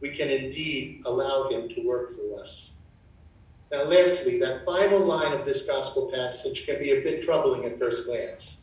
we 0.00 0.10
can 0.10 0.28
indeed 0.28 1.02
allow 1.06 1.48
Him 1.48 1.70
to 1.70 1.86
work 1.86 2.14
through 2.14 2.34
us. 2.36 2.74
Now, 3.72 3.84
lastly, 3.84 4.38
that 4.40 4.66
final 4.66 5.00
line 5.00 5.32
of 5.32 5.46
this 5.46 5.66
gospel 5.66 6.10
passage 6.12 6.66
can 6.66 6.78
be 6.78 6.90
a 6.90 7.00
bit 7.00 7.22
troubling 7.22 7.64
at 7.64 7.78
first 7.78 8.06
glance. 8.06 8.59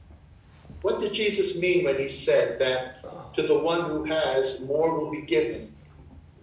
What 0.82 1.00
did 1.00 1.14
Jesus 1.14 1.58
mean 1.58 1.84
when 1.86 1.98
he 1.98 2.08
said 2.08 2.60
that 2.60 3.34
to 3.34 3.44
the 3.44 3.58
one 3.58 3.90
who 3.90 4.04
has, 4.06 4.62
more 4.62 4.98
will 4.98 5.12
be 5.12 5.22
given, 5.22 5.76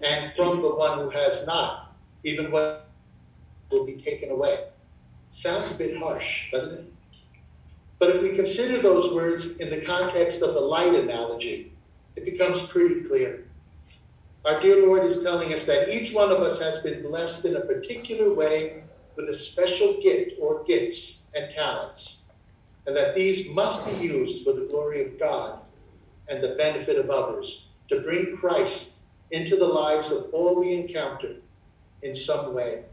and 0.03 0.33
from 0.33 0.61
the 0.61 0.75
one 0.75 0.99
who 0.99 1.11
has 1.11 1.47
not, 1.47 1.97
even 2.25 2.51
what 2.51 2.89
will 3.71 3.85
be 3.85 3.95
taken 3.95 4.31
away. 4.31 4.69
Sounds 5.31 5.73
a 5.73 5.75
bit 5.75 5.97
harsh, 5.97 6.51
doesn't 6.53 6.75
it? 6.75 6.93
But 7.99 8.11
if 8.11 8.23
we 8.23 8.31
consider 8.31 8.79
those 8.79 9.15
words 9.15 9.57
in 9.59 9.71
the 9.71 9.81
context 9.81 10.43
of 10.43 10.55
the 10.55 10.61
light 10.61 10.95
analogy, 10.95 11.73
it 12.17 12.25
becomes 12.25 12.67
pretty 12.67 13.03
clear. 13.03 13.47
Our 14.45 14.61
dear 14.61 14.87
Lord 14.87 15.05
is 15.05 15.23
telling 15.23 15.53
us 15.53 15.65
that 15.65 15.89
each 15.89 16.13
one 16.13 16.31
of 16.31 16.41
us 16.41 16.61
has 16.61 16.81
been 16.81 17.03
blessed 17.03 17.47
in 17.47 17.57
a 17.57 17.61
particular 17.61 18.35
way 18.35 18.85
with 19.17 19.29
a 19.29 19.35
special 19.35 20.01
gift 20.03 20.39
or 20.41 20.65
gifts 20.65 21.25
and 21.35 21.51
talents, 21.51 22.24
and 22.87 22.97
that 22.97 23.15
these 23.15 23.49
must 23.51 23.87
be 23.87 24.07
used 24.07 24.45
for 24.45 24.53
the 24.53 24.67
glory 24.67 25.05
of 25.05 25.19
God 25.19 25.61
and 26.29 26.43
the 26.43 26.55
benefit 26.57 26.99
of 26.99 27.11
others 27.11 27.69
to 27.89 28.01
bring 28.01 28.37
Christ 28.37 29.01
into 29.31 29.57
the 29.57 29.67
lives 29.67 30.13
of 30.13 30.27
all 30.33 30.61
we 30.61 30.75
encounter 30.75 31.37
in 32.03 32.15
some 32.15 32.55
way. 32.55 32.85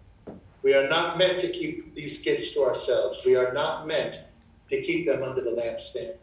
We 0.64 0.74
are 0.74 0.88
not 0.88 1.18
meant 1.18 1.42
to 1.42 1.50
keep 1.50 1.96
these 1.96 2.22
gifts 2.22 2.52
to 2.52 2.64
ourselves. 2.64 3.22
We 3.26 3.36
are 3.36 3.54
not 3.54 3.88
meant 3.88 4.22
to 4.70 4.82
keep 4.82 5.08
them 5.08 5.24
under 5.24 5.42
the 5.42 5.52
lampstand. 5.52 6.16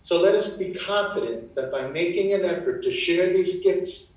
So 0.00 0.20
let 0.20 0.34
us 0.34 0.56
be 0.56 0.72
confident 0.72 1.54
that 1.54 1.70
by 1.70 1.88
making 1.88 2.32
an 2.32 2.44
effort 2.44 2.82
to 2.84 2.90
share 2.90 3.32
these 3.32 3.60
gifts, 3.60 4.12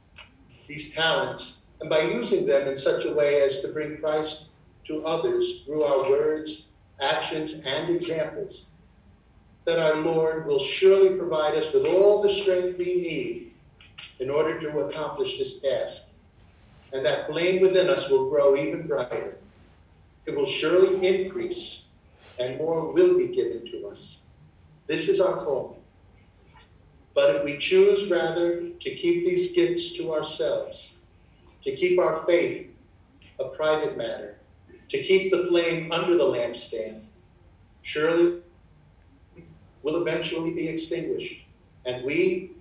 these 0.68 0.94
talents, 0.94 1.62
and 1.82 1.90
by 1.90 2.02
using 2.04 2.46
them 2.46 2.68
in 2.68 2.78
such 2.78 3.06
a 3.06 3.14
way 3.14 3.42
as 3.42 3.60
to 3.62 3.68
bring 3.70 3.98
Christ 3.98 4.50
to 4.86 5.06
others 5.06 5.64
through 5.64 5.84
our 5.84 6.10
words, 6.10 6.68
actions, 7.00 7.54
and 7.66 7.94
examples, 7.94 8.70
that 9.66 9.80
our 9.80 9.96
Lord 9.96 10.46
will 10.46 10.60
surely 10.60 11.18
provide 11.18 11.56
us 11.56 11.74
with 11.74 11.86
all 11.86 12.22
the 12.22 12.30
strength 12.30 12.78
we 12.78 12.96
need 12.96 13.54
in 14.20 14.30
order 14.30 14.60
to 14.60 14.80
accomplish 14.80 15.38
this 15.38 15.60
task 15.60 16.10
and 16.94 17.06
that 17.06 17.28
flame 17.28 17.60
within 17.60 17.90
us 17.90 18.10
will 18.10 18.30
grow 18.30 18.56
even 18.56 18.88
brighter. 18.88 19.38
It 20.26 20.36
will 20.36 20.46
surely 20.46 21.06
increase, 21.06 21.90
and 22.40 22.58
more 22.58 22.94
will 22.94 23.18
be 23.18 23.28
given 23.28 23.66
to 23.72 23.88
us. 23.88 24.22
This 24.88 25.10
is 25.10 25.20
our 25.20 25.44
calling. 25.44 25.80
But 27.16 27.36
if 27.36 27.44
we 27.44 27.58
choose 27.58 28.10
rather 28.10 28.70
to 28.70 28.96
keep 28.96 29.26
these 29.26 29.54
gifts 29.54 29.94
to 29.94 30.14
ourselves, 30.14 30.96
to 31.64 31.76
keep 31.76 32.00
our 32.00 32.26
faith 32.26 32.70
a 33.40 33.46
private 33.50 33.98
matter, 33.98 34.38
to 34.94 35.02
keep 35.02 35.32
the 35.32 35.48
flame 35.48 35.92
under 35.92 36.16
the 36.16 36.24
lampstand, 36.24 37.02
surely 37.82 38.42
will 39.82 40.00
eventually 40.00 40.54
be 40.54 40.68
extinguished, 40.70 41.42
and 41.86 42.06
we 42.06 42.52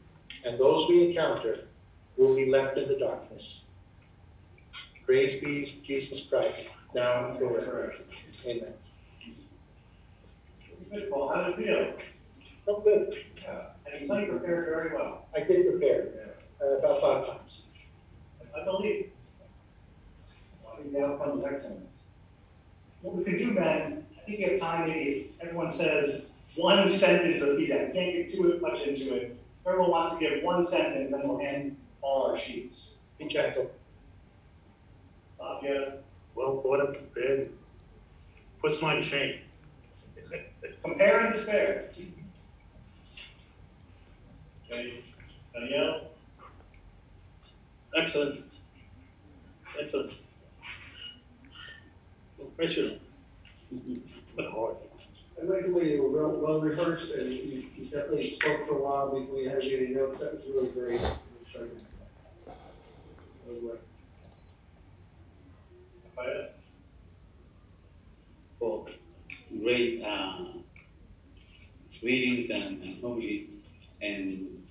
and 0.47 0.59
those 0.59 0.88
we 0.88 1.09
encounter 1.09 1.66
will 2.16 2.35
be 2.35 2.47
left 2.47 2.79
in 2.79 2.88
the 2.88 2.99
darkness. 2.99 3.66
Praise 5.05 5.42
be 5.42 5.79
Jesus 5.85 6.27
Christ, 6.27 6.73
now 6.95 7.29
and 7.29 7.38
forever. 7.38 7.97
Amen. 8.47 8.73
Good, 10.90 11.11
Paul. 11.11 11.35
How 11.35 11.51
did 11.51 11.59
it 11.59 11.66
feel? 11.66 11.92
Oh, 12.66 12.81
good. 12.81 13.14
Yeah. 13.42 13.61
And 13.92 14.01
you 14.01 14.07
said 14.07 14.23
you 14.23 14.29
prepared 14.29 14.68
very 14.71 14.95
well. 14.95 15.27
I 15.37 15.40
did 15.40 15.71
prepare 15.71 16.09
uh, 16.62 16.79
about 16.79 17.01
five 17.03 17.27
times. 17.27 17.64
I 18.59 18.64
believe. 18.64 19.11
The 20.92 21.05
outcome 21.05 21.38
is 21.38 21.45
excellent. 21.45 21.87
What 23.02 23.16
we 23.16 23.24
could 23.24 23.38
do, 23.38 23.54
Ben, 23.54 24.06
I 24.16 24.20
think 24.24 24.38
you 24.38 24.50
have 24.52 24.60
time, 24.60 24.88
maybe 24.88 25.10
if 25.10 25.40
everyone 25.40 25.72
says 25.72 26.26
one 26.54 26.88
sentence 26.88 27.42
of 27.42 27.56
feedback. 27.56 27.92
Can't 27.92 28.12
get 28.12 28.32
too 28.32 28.58
much 28.60 28.82
into 28.82 29.14
it. 29.14 29.36
Everyone 29.66 29.90
wants 29.90 30.16
to 30.16 30.20
give 30.20 30.42
one 30.42 30.64
sentence, 30.64 31.10
then 31.10 31.28
we'll 31.28 31.40
end 31.40 31.76
all 32.00 32.30
our 32.30 32.38
sheets. 32.38 32.94
Be 33.18 33.26
gentle. 33.26 33.70
Bob, 35.38 35.62
you 35.64 35.72
have- 35.72 35.98
Well 36.34 36.62
thought 36.62 36.80
and 36.80 36.94
prepared. 36.94 37.50
Puts 38.60 38.80
mine 38.80 38.96
to 38.96 39.02
shame. 39.02 39.40
compare 40.82 41.20
and 41.20 41.34
despair. 41.34 41.90
Okay, 44.70 45.02
Danielle? 45.52 46.08
Excellent. 47.96 48.44
Excellent. 49.78 50.14
Professional. 52.57 52.98
But 54.37 54.50
hard. 54.50 54.76
I 55.40 55.44
like 55.44 55.66
the 55.66 55.72
way 55.72 55.92
you 55.92 56.02
were 56.02 56.28
well, 56.28 56.40
well 56.40 56.61
rehearsed 56.61 57.11
and 57.12 57.33
you, 57.33 57.64
you 57.76 57.85
definitely 57.87 58.31
spoke 58.31 58.66
for 58.66 58.76
a 58.76 58.83
while 58.83 59.18
before 59.18 59.38
you 59.38 59.48
had 59.48 59.62
any 59.62 59.88
notes. 59.88 60.20
That 60.20 60.35
was 60.35 60.44
really 60.46 60.68
great. 60.68 61.00
Really 63.46 63.61
great. 63.61 63.81
Rafael? 66.16 66.48
for 68.62 68.87
great 69.61 70.05
uh, 70.05 70.44
readings 72.00 72.48
and, 72.50 72.81
and 72.81 73.02
hopefully, 73.02 73.48
and 74.00 74.62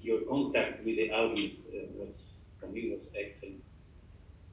your 0.00 0.22
contact 0.28 0.84
with 0.84 0.96
the 0.96 1.12
audience 1.12 1.60
uh, 1.68 1.86
was, 1.94 2.16
for 2.58 2.66
me, 2.66 2.90
was 2.90 3.08
excellent. 3.16 3.62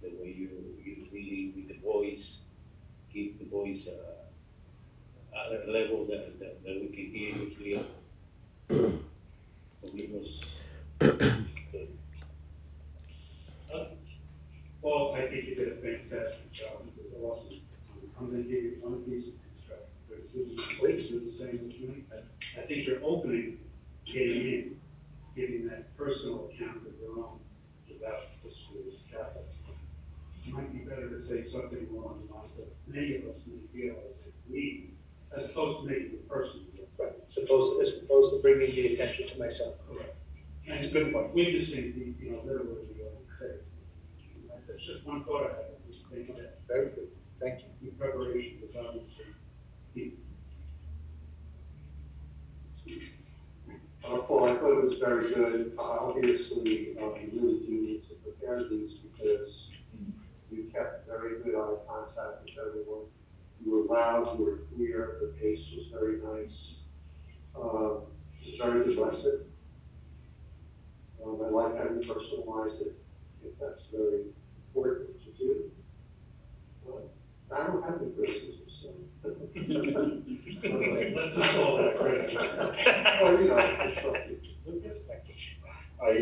The 0.04 0.10
way 0.10 0.36
you, 0.38 0.50
you 0.84 1.08
reading 1.12 1.54
with 1.56 1.70
the 1.70 1.82
voice, 1.84 2.38
keep 3.14 3.38
the 3.38 3.46
voice 3.46 3.86
uh, 3.88 5.40
at 5.54 5.68
a 5.68 5.72
level 5.72 6.06
that, 6.06 6.40
that, 6.40 6.64
that 6.64 6.82
we 6.82 6.88
can 6.88 7.12
hear 7.14 7.36
you 7.36 7.56
clear. 7.56 7.84
For 9.82 9.88
it 9.96 10.10
was 10.12 10.42
good. 11.00 11.88
Well, 14.82 15.14
I 15.16 15.28
think 15.28 15.48
you 15.48 15.56
did 15.56 15.68
a 15.70 15.76
fantastic 15.76 16.52
job. 16.52 16.82
It 16.98 17.14
was 17.14 17.40
awesome. 17.48 17.60
I'm 18.20 18.32
gonna 18.32 18.44
give 18.44 18.64
you 18.64 18.78
one 18.82 19.02
piece 19.04 19.28
of 19.28 19.34
construction, 19.48 19.88
because 20.10 20.34
this 20.34 20.50
is, 20.50 20.78
Please. 20.78 20.96
this 20.96 21.12
is 21.12 21.24
the 21.24 21.46
same 21.46 21.72
as 21.72 21.80
me. 21.80 22.04
I 22.58 22.62
think 22.62 22.86
your 22.86 22.98
opening, 23.04 23.60
getting 24.06 24.42
in, 24.42 24.80
giving 25.36 25.68
that 25.68 25.96
personal 25.98 26.50
account 26.50 26.78
of 26.86 26.94
your 27.02 27.24
own 27.24 27.40
without 27.88 28.24
the 28.44 28.50
school's 28.52 29.00
Catholic. 29.10 29.53
It 30.54 30.58
might 30.58 30.72
be 30.72 30.80
better 30.88 31.10
to 31.10 31.20
say 31.26 31.50
something 31.50 31.88
along 31.90 32.28
the 32.28 32.34
lines 32.36 32.52
that 32.58 32.70
many 32.86 33.16
of 33.16 33.24
us 33.24 33.42
may 33.48 33.58
feel 33.74 33.96
as 34.08 34.16
if 34.28 34.34
we, 34.48 34.92
as 35.36 35.50
opposed 35.50 35.80
to 35.80 35.86
making 35.88 36.14
it 36.14 36.30
personal. 36.30 36.62
Right. 37.00 37.12
Supposed, 37.26 37.82
as 37.82 38.04
opposed 38.04 38.34
to 38.36 38.42
bringing 38.44 38.70
the 38.76 38.94
attention 38.94 39.30
to 39.30 39.40
myself. 39.40 39.74
Correct. 39.90 40.16
That's 40.68 40.86
a 40.86 40.90
good 40.90 41.12
point. 41.12 41.34
Witnessing 41.34 41.94
the, 41.98 42.24
you 42.24 42.32
know, 42.32 42.42
literally 42.46 42.86
the 42.96 43.04
own. 43.04 43.58
That's 44.68 44.84
just 44.86 45.04
one 45.08 45.24
thought 45.24 45.50
I 45.50 45.56
had, 45.56 45.92
just 45.92 46.06
think 46.12 46.28
that. 46.36 46.60
Very 46.68 46.90
good. 46.90 47.08
Thank 47.42 47.62
you. 47.62 47.90
in 47.90 47.96
preparation 47.96 48.60
was 48.62 48.76
obviously 48.78 49.26
key. 49.96 50.14
Uh, 54.06 54.18
Paul, 54.18 54.50
I 54.50 54.54
thought 54.56 54.78
it 54.78 54.86
was 54.86 55.00
very 55.00 55.34
good. 55.34 55.74
Uh, 55.80 55.82
Obviously, 55.82 56.96
uh, 57.02 57.06
you 57.16 57.32
really 57.34 57.60
do 57.66 57.72
need 57.72 58.04
to 58.08 58.16
prepare 58.16 58.70
these 58.70 59.00
because 59.00 59.63
you 60.54 60.70
kept 60.74 61.08
very 61.08 61.42
good 61.44 61.56
eye 61.56 61.76
contact 61.88 62.44
with 62.44 62.54
everyone. 62.68 63.06
You 63.64 63.72
were 63.72 63.94
loud, 63.96 64.38
you 64.38 64.46
were 64.46 64.58
clear, 64.76 65.18
the 65.22 65.28
pace 65.40 65.66
was 65.76 65.88
very 65.92 66.18
nice. 66.22 66.58
Uh, 67.56 68.02
It's 68.46 68.58
very 68.62 68.84
good 68.86 68.98
lesson. 68.98 69.40
Um, 71.26 71.40
I 71.46 71.50
like 71.50 71.78
how 71.78 71.84
you 71.86 72.02
personalized 72.14 72.82
it. 72.82 72.96
I 73.38 73.42
think 73.42 73.60
that's 73.60 73.84
very 73.92 74.24
important 74.68 75.10
to 75.24 75.32
do. 75.32 75.72
Uh, 76.88 77.56
I 77.56 77.68
don't 77.68 77.84
have 77.84 78.02
any 78.02 78.12
criticism, 78.12 78.68
so. 78.82 78.90
Let's 81.16 81.36
just 81.36 81.54
call 81.54 81.78
that 81.78 81.96
criticism. 81.98 82.42
Well, 83.22 83.42
you 83.42 83.48
know, 83.48 83.56
constructive. 84.82 85.36
I, 86.04 86.14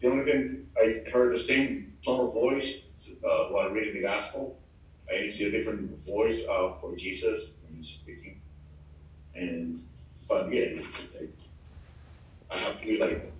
the 0.00 0.08
only 0.08 0.24
thing, 0.24 0.66
I 0.82 1.10
heard 1.10 1.34
the 1.34 1.38
same 1.42 1.92
tone 2.04 2.28
of 2.28 2.32
voice, 2.32 2.72
uh, 3.24 3.44
while 3.48 3.70
reading 3.70 3.94
the 3.94 4.02
gospel. 4.02 4.58
I 5.08 5.14
didn't 5.18 5.34
see 5.34 5.44
a 5.44 5.50
different 5.50 6.06
voice, 6.06 6.40
uh, 6.48 6.74
for 6.80 6.96
Jesus 6.96 7.48
when 7.62 7.76
he's 7.76 7.88
speaking. 7.88 8.40
And, 9.34 9.84
but 10.28 10.52
yeah, 10.52 10.82
I, 12.50 12.56
have 12.56 12.80
to 12.80 12.86
be 12.86 12.98
like, 12.98 13.32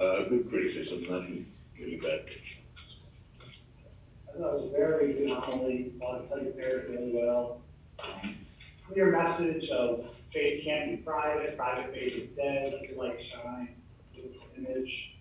uh, 0.00 0.24
good 0.28 0.48
criticism, 0.48 1.02
nothing 1.02 1.46
really 1.78 1.96
bad. 1.96 2.20
It 4.34 4.40
was 4.40 4.70
very 4.70 5.14
good 5.14 5.30
homily, 5.30 5.92
I 5.96 6.26
tell 6.26 6.38
you 6.38 6.50
prepared 6.50 6.90
really 6.90 7.12
well. 7.14 7.60
Clear 8.88 9.10
message 9.10 9.68
of 9.70 10.14
faith 10.32 10.64
can't 10.64 10.90
be 10.90 10.96
private, 10.98 11.56
private 11.56 11.92
faith 11.92 12.14
is 12.14 12.30
dead, 12.30 12.72
let 12.72 12.88
your 12.88 13.04
light 13.04 13.20
shine, 13.20 13.74
image. 14.56 15.16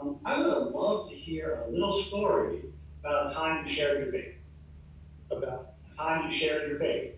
Um, 0.00 0.18
I 0.24 0.38
would 0.38 0.46
have 0.46 0.74
loved 0.74 1.10
to 1.10 1.16
hear 1.16 1.64
a 1.66 1.70
little 1.70 2.02
story 2.02 2.62
about 3.00 3.30
a 3.30 3.34
time 3.34 3.66
you 3.66 3.72
shared 3.72 4.02
your 4.02 4.12
faith, 4.12 4.34
About, 5.30 5.72
a 5.92 5.96
time 5.96 6.30
you 6.30 6.36
shared 6.36 6.68
your 6.68 6.78
faith. 6.78 7.14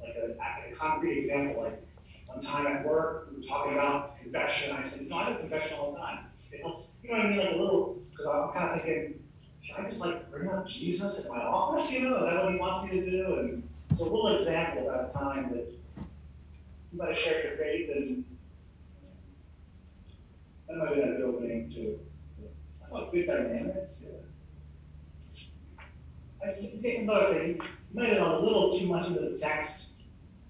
Like 0.00 0.16
a, 0.16 0.72
a 0.72 0.76
concrete 0.76 1.18
example, 1.18 1.62
like 1.62 1.82
one 2.26 2.42
time 2.42 2.66
at 2.66 2.86
work, 2.86 3.28
we 3.30 3.40
were 3.40 3.46
talking 3.46 3.72
about 3.72 4.20
confession, 4.20 4.76
I 4.76 4.82
said, 4.82 5.02
you 5.02 5.08
know, 5.08 5.16
I 5.16 5.32
do 5.32 5.38
confession 5.38 5.78
all 5.78 5.92
the 5.92 5.98
time. 5.98 6.26
It 6.52 6.60
helps, 6.60 6.84
you 7.02 7.10
know 7.10 7.16
what 7.16 7.26
I 7.26 7.30
mean, 7.30 7.38
like 7.38 7.50
a 7.54 7.56
little, 7.56 7.98
because 8.10 8.26
I'm 8.26 8.52
kind 8.52 8.80
of 8.80 8.86
thinking, 8.86 9.22
should 9.62 9.76
I 9.76 9.88
just 9.88 10.00
like 10.00 10.30
bring 10.30 10.48
up 10.48 10.68
Jesus 10.68 11.24
in 11.24 11.28
my 11.28 11.42
office, 11.42 11.90
you 11.90 12.08
know, 12.08 12.16
is 12.24 12.30
that 12.32 12.44
what 12.44 12.52
he 12.52 12.58
wants 12.58 12.92
me 12.92 13.00
to 13.00 13.10
do? 13.10 13.34
And 13.38 13.68
so 13.96 14.04
a 14.04 14.10
little 14.12 14.36
example 14.36 14.88
about 14.88 15.10
a 15.10 15.12
time 15.12 15.50
that 15.50 15.72
you 16.92 16.98
might 16.98 17.08
have 17.08 17.18
shared 17.18 17.44
your 17.44 17.56
faith 17.56 17.90
and 17.94 18.24
that 20.68 20.76
might 20.76 20.88
have 20.88 20.96
been 20.96 21.14
a 21.14 21.16
good 21.16 21.24
opening 21.24 21.70
too. 21.70 21.98
I 22.84 22.88
thought 22.88 23.12
good 23.12 23.26
dynamics, 23.26 24.00
yeah. 24.02 24.25
Another 26.46 27.34
thing, 27.34 27.60
you 27.60 27.60
might 27.92 28.08
have 28.10 28.18
gone 28.18 28.34
a 28.34 28.40
little 28.40 28.78
too 28.78 28.86
much 28.86 29.08
into 29.08 29.20
the 29.20 29.36
text, 29.36 29.88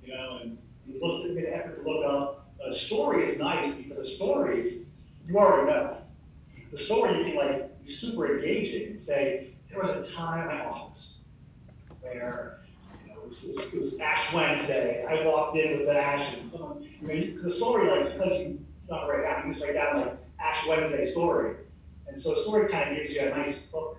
you 0.04 0.12
know, 0.12 0.40
and 0.42 0.58
you 0.86 1.00
looked, 1.00 1.30
made 1.30 1.44
an 1.44 1.54
effort 1.54 1.82
to 1.82 1.90
look 1.90 2.04
up. 2.04 2.50
A 2.66 2.72
story 2.72 3.30
is 3.30 3.38
nice 3.38 3.76
because 3.76 4.06
a 4.06 4.10
story, 4.10 4.82
you 5.26 5.38
already 5.38 5.70
know. 5.70 5.96
The 6.70 6.78
story, 6.78 7.18
you 7.18 7.24
can 7.24 7.36
like, 7.36 7.84
be 7.84 7.90
super 7.90 8.36
engaging 8.36 8.90
and 8.90 9.00
say, 9.00 9.54
there 9.70 9.80
was 9.80 9.90
a 9.90 10.12
time 10.12 10.42
in 10.42 10.56
my 10.58 10.66
office 10.66 11.20
where, 12.00 12.60
you 13.06 13.14
know, 13.14 13.20
it 13.22 13.28
was, 13.28 13.44
it 13.44 13.56
was, 13.56 13.72
it 13.72 13.80
was 13.80 13.98
Ash 13.98 14.32
Wednesday, 14.34 15.06
I 15.06 15.26
walked 15.26 15.56
in 15.56 15.78
with 15.78 15.88
Ash 15.88 16.34
and 16.34 16.46
someone, 16.46 16.86
you 17.00 17.08
know, 17.08 17.42
the 17.42 17.50
story, 17.50 17.88
like, 17.90 18.12
because 18.18 18.38
you, 18.40 18.60
not 18.90 19.06
write 19.06 19.22
down, 19.22 19.46
you 19.46 19.54
just 19.54 19.64
write 19.64 19.74
down 19.74 20.00
like 20.00 20.18
Ash 20.40 20.66
Wednesday 20.66 21.06
story. 21.06 21.56
And 22.06 22.20
so 22.20 22.34
a 22.34 22.42
story 22.42 22.68
kind 22.68 22.90
of 22.90 22.96
gives 22.96 23.14
you 23.14 23.22
a 23.22 23.30
nice 23.30 23.66
hook 23.72 23.98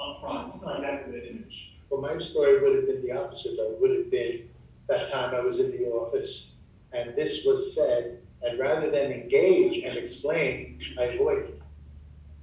up 0.00 0.20
front, 0.20 0.82
that 0.82 1.04
for 1.04 1.16
image. 1.16 1.72
well, 1.90 2.00
my 2.00 2.18
story 2.18 2.60
would 2.60 2.76
have 2.76 2.86
been 2.86 3.02
the 3.02 3.12
opposite, 3.12 3.56
though. 3.56 3.72
It 3.72 3.80
would 3.80 3.96
have 3.96 4.10
been 4.10 4.48
that 4.88 5.10
time 5.10 5.34
I 5.34 5.40
was 5.40 5.58
in 5.60 5.70
the 5.70 5.86
office 5.88 6.52
and 6.92 7.14
this 7.14 7.44
was 7.44 7.74
said, 7.74 8.18
and 8.42 8.58
rather 8.58 8.90
than 8.90 9.12
engage 9.12 9.84
and 9.84 9.96
explain, 9.96 10.80
I 10.98 11.04
avoided. 11.04 11.60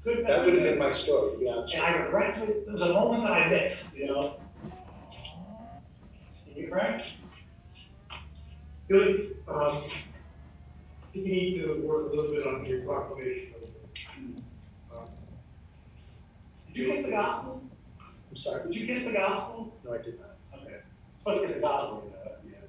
Good. 0.03 0.28
That 0.28 0.45
would 0.45 0.53
have 0.53 0.64
been 0.64 0.78
my 0.78 0.91
story, 0.91 1.32
to 1.32 1.38
be 1.39 1.49
honest. 1.49 1.74
And 1.74 1.84
I 1.84 1.95
regret 1.95 2.38
it, 2.38 2.66
there 2.66 2.74
was 2.74 2.84
a 2.84 2.93
moment 2.93 3.24
that 3.24 3.32
I 3.32 3.49
missed, 3.49 3.95
you 3.95 4.08
know? 4.08 4.39
You 6.56 6.68
Frank? 6.70 7.03
Good, 8.88 9.38
um, 9.47 9.58
I 9.58 11.08
think 11.12 11.26
you 11.26 11.34
need 11.34 11.64
to 11.64 11.82
work 11.82 12.12
a 12.12 12.16
little 12.16 12.32
bit 12.32 12.45
on 12.45 12.66
your 12.66 12.82
proclamation. 12.82 13.56
Um, 14.91 15.08
Did 16.76 16.88
you 16.88 16.93
kiss 16.93 17.05
the 17.05 17.11
gospel? 17.11 17.61
I'm 18.30 18.36
sorry. 18.36 18.63
Did 18.63 18.76
you 18.76 18.86
kiss 18.86 19.05
the 19.05 19.13
gospel? 19.13 19.73
No, 19.86 19.93
I 19.93 19.97
did 19.99 20.19
not. 20.19 20.36
Okay. 20.61 20.80
Supposed 21.19 21.41
to 21.41 21.47
kiss 21.47 21.55
the 21.55 21.61
gospel, 21.61 22.03
you 22.05 22.11
know, 22.11 22.17
yeah. 22.51 22.67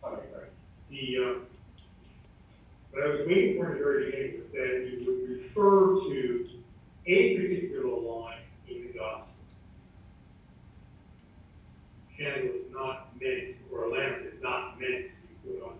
Sorry, 0.00 0.22
Frank. 0.32 0.50
The, 0.88 1.18
uh, 1.22 1.34
But 2.94 3.02
I 3.02 3.08
was 3.08 3.26
waiting 3.26 3.58
for 3.58 3.74
the 3.74 3.78
very 3.78 4.06
beginning 4.06 4.40
was 4.40 4.52
that 4.52 4.88
you 4.90 5.04
would 5.04 5.28
refer 5.28 6.00
to 6.00 6.48
a 7.06 7.36
particular 7.36 7.94
line 7.94 8.38
in 8.70 8.86
the 8.86 8.98
gospel. 8.98 9.34
Candle 12.16 12.54
is 12.54 12.72
not 12.72 13.20
meant, 13.20 13.56
or 13.70 13.84
a 13.84 13.90
lamp 13.90 14.24
is 14.24 14.40
not 14.42 14.80
meant 14.80 15.10
to 15.10 15.16
be 15.28 15.34
put 15.44 15.62
on 15.62 15.74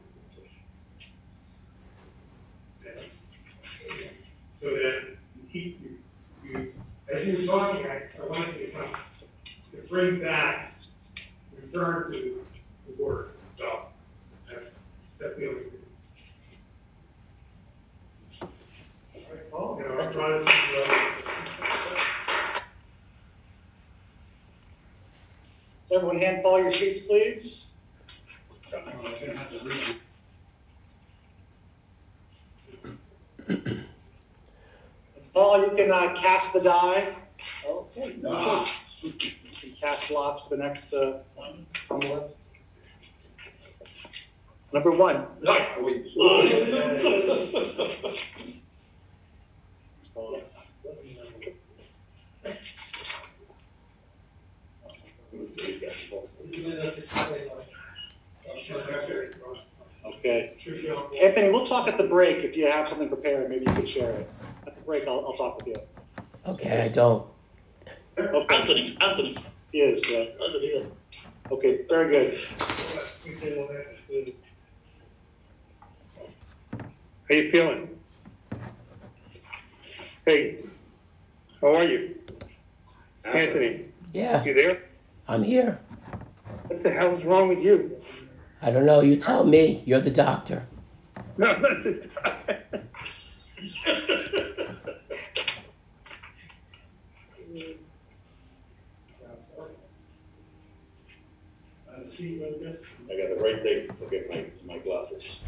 the. 2.82 2.86
Okay? 2.86 4.10
So 4.60 4.66
that 4.66 5.16
you 5.36 5.48
keep, 5.50 5.80
you, 5.80 5.88
you, 5.90 5.93
as 7.12 7.26
you 7.26 7.38
were 7.38 7.46
talking, 7.46 7.86
I, 7.86 8.02
I 8.20 8.26
wanted 8.26 8.54
to 8.54 8.70
come, 8.70 8.96
to 9.72 9.76
bring 9.88 10.20
back, 10.20 10.72
return 11.60 12.12
to 12.12 12.44
the 12.86 13.02
word, 13.02 13.30
gospel. 13.58 13.92
That's, 14.48 14.64
that's 15.20 15.36
the 15.36 15.48
only 15.48 15.60
thing. 15.62 15.70
All 18.42 18.48
right, 19.30 19.50
Paul, 19.50 19.80
you 19.80 19.88
know, 19.88 20.00
our 20.00 20.12
Protestant 20.12 20.48
brother. 20.72 21.10
So 25.86 25.96
everyone 25.96 26.18
hand 26.18 26.42
Paul 26.42 26.60
your 26.60 26.72
sheets, 26.72 27.00
please. 27.00 27.74
Paul, 35.34 35.62
you 35.62 35.76
can 35.76 35.90
uh, 35.90 36.14
cast 36.14 36.52
the 36.52 36.60
die. 36.60 37.12
Okay. 37.66 38.16
Ah. 38.26 38.64
You 39.02 39.12
can 39.12 39.72
cast 39.80 40.10
lots 40.10 40.42
for 40.42 40.56
the 40.56 40.62
next 40.62 40.94
uh, 40.94 41.18
on 41.90 42.00
the 42.00 42.14
list. 42.14 42.50
Number 44.72 44.92
one. 44.92 45.26
Okay. 60.06 60.54
Anthony, 61.20 61.50
we'll 61.50 61.66
talk 61.66 61.88
at 61.88 61.98
the 61.98 62.04
break. 62.04 62.44
If 62.44 62.56
you 62.56 62.68
have 62.68 62.88
something 62.88 63.08
prepared, 63.08 63.50
maybe 63.50 63.64
you 63.66 63.72
could 63.72 63.88
share 63.88 64.10
it. 64.10 64.30
At 64.84 64.86
the 64.86 64.92
break, 64.92 65.08
I'll, 65.08 65.24
I'll 65.26 65.32
talk 65.32 65.56
with 65.56 65.68
you. 65.68 65.74
Okay, 66.46 66.82
I 66.82 66.88
don't. 66.88 67.26
Okay. 68.18 68.54
Anthony, 68.54 68.98
Anthony, 69.00 69.36
He 69.72 69.78
is, 69.78 70.04
uh, 70.10 70.44
Anthony. 70.44 70.86
okay, 71.50 71.80
very 71.88 72.10
good. 72.10 72.38
How 77.28 77.34
you 77.34 77.50
feeling? 77.50 77.88
Hey, 80.26 80.64
how 81.62 81.74
are 81.76 81.84
you? 81.84 82.16
Anthony, 83.24 83.86
Yeah, 84.12 84.44
you 84.44 84.52
there? 84.52 84.82
I'm 85.28 85.42
here. 85.42 85.78
What 86.66 86.82
the 86.82 86.90
hell's 86.90 87.24
wrong 87.24 87.48
with 87.48 87.60
you? 87.60 87.96
I 88.60 88.70
don't 88.70 88.84
know. 88.84 89.00
You 89.00 89.16
tell 89.16 89.44
me. 89.44 89.82
You're 89.86 90.00
the 90.00 90.10
doctor. 90.10 90.66
No, 91.38 91.46
I'm 91.50 91.62
not 91.62 91.82
the 91.82 92.10
time. 97.60 97.74
See, 102.06 102.38
with 102.38 102.60
this. 102.60 102.92
I 103.10 103.16
got 103.16 103.36
the 103.36 103.42
right 103.42 103.62
day 103.62 103.86
to 103.86 103.92
forget 103.94 104.28
my, 104.28 104.44
my 104.66 104.78
glasses. 104.78 105.38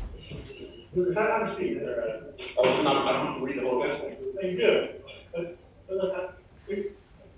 I 1.17 1.21
have 1.21 1.43
a 1.43 1.51
seat 1.51 1.81
there. 1.85 2.25
Oh, 2.57 2.83
not, 2.83 3.07
I 3.07 3.25
don't 3.25 3.43
read 3.43 3.59
the 3.59 3.63
whole 3.63 3.83
gospel. 3.83 4.11
You 4.43 4.57
do. 4.57 4.89
But, 5.35 5.59
I- 5.91 6.29
we- 6.69 6.91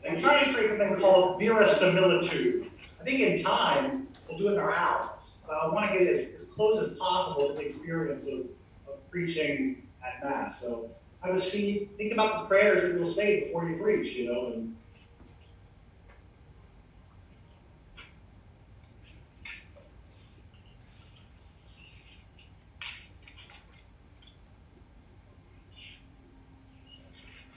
I'm 0.09 0.17
trying 0.17 0.47
to 0.47 0.55
create 0.55 0.71
something 0.71 1.01
called 1.01 1.41
verisimilitude. 1.41 2.71
I 3.01 3.05
think 3.05 3.21
in 3.21 3.43
time, 3.43 4.09
we'll 4.29 4.39
do 4.39 4.49
it 4.49 4.53
in 4.53 4.59
our 4.59 4.71
house. 4.71 5.39
But 5.47 5.55
I 5.57 5.67
want 5.67 5.91
to 5.91 5.99
get 5.99 6.07
as, 6.09 6.41
as 6.41 6.47
close 6.49 6.79
as 6.79 6.97
possible 6.97 7.49
to 7.49 7.55
the 7.55 7.63
experience 7.63 8.27
of, 8.29 8.41
of 8.87 9.11
preaching 9.11 9.83
at 10.07 10.23
Mass. 10.23 10.61
So 10.61 10.91
have 11.23 11.35
a 11.35 11.41
seat, 11.41 11.91
think 11.97 12.13
about 12.13 12.43
the 12.43 12.49
prayers 12.49 12.83
that 12.83 12.95
you'll 12.95 13.07
say 13.07 13.45
before 13.45 13.69
you 13.69 13.77
preach, 13.77 14.15
you 14.15 14.33
know, 14.33 14.53
and 14.53 14.77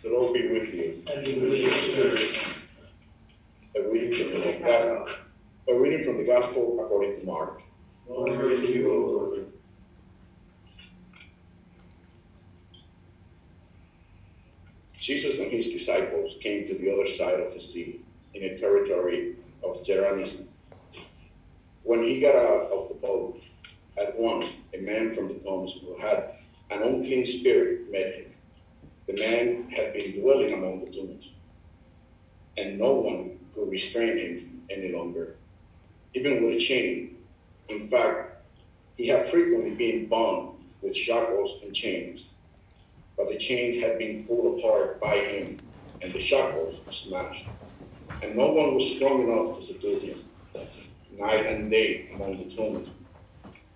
The 0.03 0.09
Lord 0.09 0.33
be 0.33 0.47
with 0.47 0.73
you. 0.73 1.03
and 1.13 1.27
you 1.27 1.41
really 1.41 1.69
should. 1.69 2.37
A 3.75 3.89
reading 3.89 4.31
from 4.31 4.41
the 4.41 4.59
gospel, 4.59 5.07
a 5.69 5.79
reading 5.79 6.03
from 6.03 6.17
the 6.17 6.25
gospel 6.25 6.79
according 6.83 7.19
to 7.19 7.25
Mark. 7.25 7.61
To 8.07 8.67
you, 8.67 8.91
Lord. 8.91 9.50
Jesus 15.11 15.39
and 15.39 15.51
his 15.51 15.67
disciples 15.67 16.37
came 16.39 16.65
to 16.65 16.73
the 16.73 16.89
other 16.89 17.05
side 17.05 17.41
of 17.41 17.53
the 17.53 17.59
sea 17.59 17.99
in 18.33 18.43
a 18.43 18.57
territory 18.57 19.35
of 19.61 19.83
Gerasene. 19.83 20.47
When 21.83 22.01
he 22.07 22.21
got 22.21 22.37
out 22.37 22.71
of 22.71 22.87
the 22.87 22.95
boat, 22.95 23.37
at 23.97 24.17
once 24.17 24.55
a 24.73 24.77
man 24.77 25.13
from 25.13 25.27
the 25.27 25.33
tombs 25.43 25.73
who 25.73 25.97
had 25.97 26.23
an 26.69 26.81
unclean 26.81 27.25
spirit 27.25 27.91
met 27.91 28.13
him. 28.13 28.31
The 29.07 29.15
man 29.19 29.67
had 29.69 29.91
been 29.91 30.13
dwelling 30.13 30.53
among 30.53 30.79
the 30.79 30.89
tombs, 30.89 31.27
and 32.55 32.79
no 32.79 32.93
one 32.93 33.37
could 33.53 33.69
restrain 33.69 34.17
him 34.17 34.63
any 34.69 34.93
longer, 34.93 35.35
even 36.13 36.41
with 36.41 36.55
a 36.55 36.57
chain. 36.57 37.17
In 37.67 37.89
fact, 37.89 38.45
he 38.95 39.07
had 39.07 39.27
frequently 39.27 39.71
been 39.71 40.07
bound 40.07 40.55
with 40.81 40.95
shackles 40.95 41.57
and 41.61 41.75
chains 41.75 42.30
but 43.21 43.29
the 43.31 43.37
chain 43.37 43.81
had 43.81 43.99
been 43.99 44.25
pulled 44.27 44.59
apart 44.59 44.99
by 44.99 45.15
him, 45.15 45.61
and 46.01 46.11
the 46.13 46.19
shackles 46.19 46.81
smashed. 46.89 47.45
And 48.23 48.35
no 48.35 48.51
one 48.53 48.75
was 48.75 48.95
strong 48.95 49.23
enough 49.23 49.57
to 49.57 49.63
subdue 49.63 49.99
him, 49.99 50.31
night 51.11 51.45
and 51.45 51.71
day 51.71 52.09
among 52.15 52.37
the 52.49 52.55
tombs. 52.55 52.89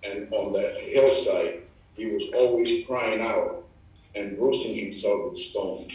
And 0.04 0.32
on 0.34 0.52
the 0.52 0.70
hillside, 0.80 1.62
he 1.94 2.06
was 2.06 2.24
always 2.34 2.86
crying 2.86 3.22
out 3.22 3.68
and 4.16 4.36
bruising 4.38 4.76
himself 4.76 5.30
with 5.30 5.38
stones, 5.38 5.94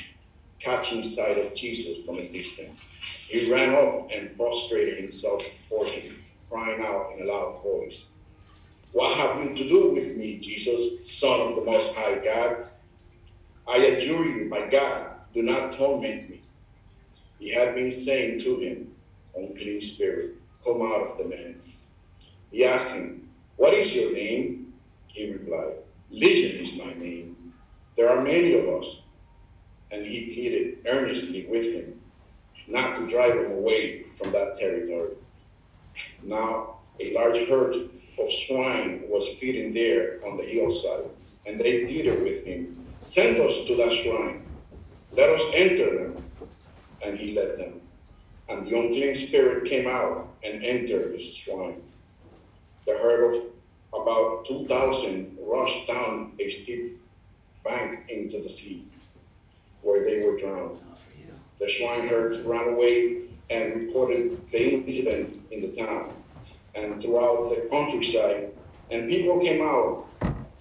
catching 0.62 1.04
sight 1.04 1.38
of 1.39 1.56
Jesus 1.56 2.06
from 2.06 2.20
a 2.20 2.32
distance. 2.32 2.80
He 3.28 3.52
ran 3.52 3.76
up 3.76 4.12
and 4.14 4.38
prostrated 4.38 4.99
himself 4.99 5.43
before 5.43 5.88
him, 5.88 6.24
crying 6.49 6.82
out 6.84 7.12
in 7.18 7.28
a 7.28 7.32
loud 7.32 7.64
voice, 7.64 8.12
What 8.93 9.18
have 9.18 9.43
you 9.43 9.56
to 9.56 9.70
do 9.70 9.91
with 9.91 10.18
me, 10.18 10.39
Jesus, 10.39 11.20
Son 11.20 11.41
of 11.41 11.58
the 11.58 11.66
Most 11.66 11.95
High 11.95 12.20
God? 12.24 12.70
I 13.68 13.78
adjure 13.78 14.26
you, 14.26 14.49
by 14.49 14.68
God, 14.68 15.12
do 15.34 15.41
not 15.41 15.74
torment 15.74 16.30
me. 16.30 16.41
He 17.39 17.49
had 17.49 17.76
been 17.76 17.91
saying 17.91 18.39
to 18.41 18.57
him, 18.57 18.93
Unclean 19.36 19.82
spirit, 19.82 20.36
come 20.64 20.82
out 20.82 21.01
of 21.07 21.18
the 21.18 21.26
man. 21.26 21.62
He 22.51 22.66
asked 22.66 22.93
him, 22.93 23.30
What 23.57 23.74
is 23.74 23.95
your 23.95 24.14
name? 24.14 24.74
He 25.07 25.32
replied, 25.32 25.78
Legion 26.09 26.59
is 26.62 26.76
my 26.76 26.93
name. 26.93 27.53
There 27.95 28.09
are 28.09 28.22
many 28.22 28.53
of 28.53 28.68
us. 28.68 29.03
And 29.91 30.05
he 30.05 30.34
pleaded 30.34 30.88
earnestly 30.88 31.45
with 31.47 31.74
him 31.74 32.01
not 32.68 32.95
to 32.95 33.07
drive 33.07 33.36
him 33.36 33.51
away 33.51 34.03
from 34.14 34.32
that 34.32 34.57
territory. 34.59 35.16
Now, 36.24 36.78
a 36.99 37.14
large 37.14 37.47
herd 37.47 37.76
of 38.20 38.32
swine 38.32 39.03
was 39.09 39.28
feeding 39.39 39.74
there 39.74 40.20
on 40.26 40.38
the 40.38 40.43
hillside, 40.43 41.09
and 41.45 41.59
they 41.59 41.86
pleaded 41.86 42.22
with 42.22 42.45
him, 42.45 42.80
Send 43.12 43.41
us 43.41 43.66
to 43.66 43.76
that 43.76 43.91
shrine. 43.91 44.41
Let 45.12 45.32
us 45.32 45.41
enter 45.53 45.97
them. 45.97 46.24
And 47.05 47.18
he 47.20 47.34
led 47.34 47.59
them. 47.59 47.82
And 48.47 48.66
the 48.66 48.80
unclean 48.80 49.16
spirit 49.16 49.66
came 49.66 49.86
out 49.86 50.30
and 50.45 50.64
entered 50.64 51.12
the 51.12 51.20
shrine. 51.20 51.82
The 52.88 52.93
herd 52.93 53.36
of 53.36 54.01
about 54.01 54.45
2,000 54.45 55.38
rushed 55.45 55.89
down 55.89 56.32
a 56.39 56.49
steep 56.49 57.01
bank 57.66 58.09
into 58.09 58.41
the 58.41 58.49
sea, 58.49 58.88
where 59.82 60.05
they 60.05 60.26
were 60.26 60.38
drowned. 60.38 60.80
The 61.59 61.70
swineherds 61.70 62.39
ran 62.45 62.70
away 62.70 63.24
and 63.49 63.88
reported 63.88 64.49
the 64.53 64.76
incident 64.76 65.51
in 65.51 65.62
the 65.62 65.76
town 65.76 66.14
and 66.76 67.01
throughout 67.01 67.49
the 67.49 67.68
countryside, 67.70 68.51
and 68.89 69.09
people 69.09 69.41
came 69.41 69.62
out 69.62 70.05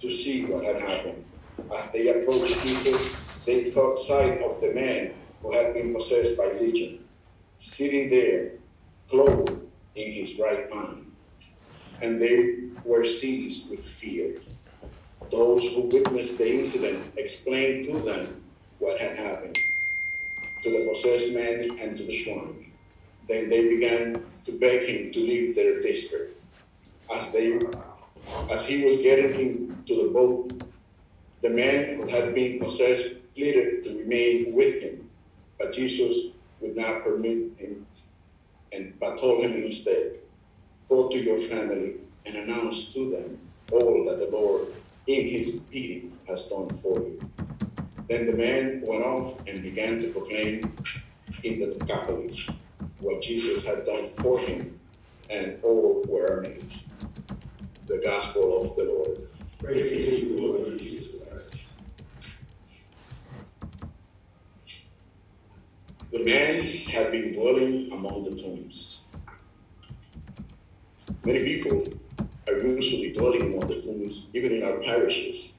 to 0.01 0.11
see 0.11 0.43
what 0.43 0.65
had 0.65 0.81
happened. 0.81 1.23
As 1.69 1.91
they 1.91 2.07
approached 2.09 2.61
Jesus, 2.61 3.43
they 3.45 3.71
caught 3.71 3.99
sight 3.99 4.41
of 4.41 4.61
the 4.61 4.73
man 4.73 5.15
who 5.41 5.53
had 5.53 5.73
been 5.73 5.93
possessed 5.93 6.37
by 6.37 6.53
legion, 6.53 7.09
sitting 7.57 8.09
there, 8.09 8.53
clothed 9.09 9.67
in 9.95 10.11
his 10.13 10.39
right 10.39 10.69
mind. 10.73 11.11
And 12.01 12.21
they 12.21 12.69
were 12.83 13.05
seized 13.05 13.69
with 13.69 13.81
fear. 13.85 14.35
Those 15.31 15.67
who 15.69 15.89
witnessed 15.91 16.37
the 16.37 16.51
incident 16.59 17.13
explained 17.17 17.85
to 17.85 18.01
them 18.01 18.51
what 18.79 18.99
had 19.01 19.17
happened 19.17 19.61
to 20.63 20.69
the 20.71 20.89
possessed 20.91 21.33
man 21.33 21.77
and 21.79 21.97
to 21.97 22.05
the 22.05 22.13
swine. 22.13 22.73
Then 23.27 23.49
they 23.49 23.69
began 23.69 24.25
to 24.45 24.59
beg 24.59 24.83
him 24.89 25.11
to 25.13 25.19
leave 25.19 25.55
their 25.55 25.81
district. 25.81 26.43
As 27.13 27.31
they 27.31 27.53
as 28.51 28.65
he 28.67 28.83
was 28.83 28.97
getting 28.97 29.35
into 29.39 30.03
the 30.03 30.11
boat, 30.13 30.51
the 31.41 31.49
man 31.49 31.95
who 31.95 32.07
had 32.07 32.35
been 32.35 32.59
possessed 32.59 33.09
pleaded 33.35 33.83
to 33.83 33.97
remain 33.97 34.53
with 34.53 34.81
him, 34.81 35.09
but 35.59 35.73
Jesus 35.73 36.33
would 36.59 36.75
not 36.75 37.03
permit 37.03 37.57
him, 37.57 37.85
and 38.71 38.99
but 38.99 39.19
told 39.19 39.43
him 39.43 39.53
instead, 39.53 40.17
Go 40.87 41.09
to 41.09 41.17
your 41.17 41.39
family 41.39 41.95
and 42.25 42.35
announce 42.35 42.93
to 42.93 43.09
them 43.09 43.39
all 43.71 44.05
that 44.05 44.19
the 44.19 44.27
Lord, 44.27 44.67
in 45.07 45.27
his 45.29 45.61
pity, 45.71 46.11
has 46.27 46.43
done 46.43 46.69
for 46.69 46.99
you. 46.99 47.19
Then 48.07 48.25
the 48.25 48.33
man 48.33 48.81
went 48.85 49.03
off 49.03 49.39
and 49.47 49.63
began 49.63 49.99
to 50.01 50.11
proclaim 50.11 50.75
in 51.43 51.59
the 51.59 51.73
Decapolis 51.75 52.45
what 52.99 53.21
Jesus 53.21 53.63
had 53.63 53.85
done 53.85 54.07
for 54.09 54.37
him, 54.39 54.79
and 55.29 55.59
all 55.63 56.03
were 56.07 56.25
amazed. 56.25 56.87
The 57.87 57.97
Gospel 58.03 58.63
of 58.69 58.75
the 58.75 58.83
Lord. 58.83 59.27
Praise 59.59 60.19
you, 60.19 60.37
Lord 60.37 60.79
Jesus 60.79 61.15
Christ. 61.15 61.57
The 66.11 66.19
man 66.19 66.61
had 66.89 67.11
been 67.11 67.31
dwelling 67.31 67.89
among 67.93 68.25
the 68.25 68.35
tombs. 68.35 69.03
Many 71.23 71.43
people 71.43 71.85
are 72.49 72.57
usually 72.57 73.13
dwelling 73.13 73.43
among 73.43 73.69
the 73.69 73.81
tombs, 73.81 74.25
even 74.33 74.51
in 74.51 74.63
our 74.63 74.77
parishes, 74.81 75.53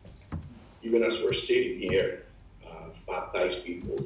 even 0.83 1.03
as 1.05 1.21
we're 1.21 1.33
sitting 1.33 1.79
here, 1.79 2.27
uh, 2.69 2.91
baptized 3.09 3.65
people 3.65 3.97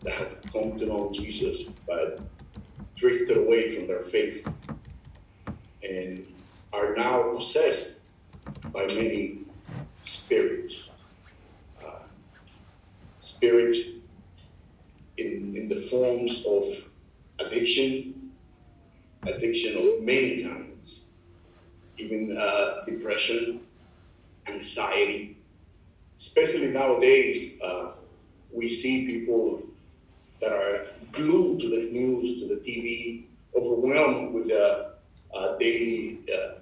that 0.00 0.14
have 0.14 0.40
come 0.50 0.78
to 0.78 0.86
know 0.86 1.10
Jesus 1.12 1.64
but 1.86 2.20
drifted 2.96 3.36
away 3.36 3.76
from 3.76 3.86
their 3.88 4.02
faith 4.02 4.50
and 5.82 6.26
are 6.72 6.94
now 6.94 7.34
possessed 7.34 8.00
by 8.72 8.86
many 8.86 9.40
spirits. 10.00 10.92
Uh, 11.84 12.00
spirits 13.18 13.97
in, 15.18 15.54
in 15.56 15.68
the 15.68 15.76
forms 15.90 16.44
of 16.46 16.64
addiction, 17.40 18.30
addiction 19.26 19.76
of 19.76 20.02
many 20.02 20.44
kinds, 20.44 21.00
even 21.96 22.36
uh, 22.40 22.84
depression, 22.86 23.60
anxiety. 24.46 25.36
Especially 26.16 26.68
nowadays, 26.68 27.60
uh, 27.60 27.92
we 28.52 28.68
see 28.68 29.06
people 29.06 29.62
that 30.40 30.52
are 30.52 30.86
glued 31.12 31.60
to 31.60 31.68
the 31.68 31.90
news, 31.90 32.40
to 32.40 32.48
the 32.48 32.60
TV, 32.60 33.24
overwhelmed 33.56 34.34
with 34.34 34.48
the 34.48 34.94
uh, 35.34 35.56
daily 35.58 36.20
uh, 36.32 36.58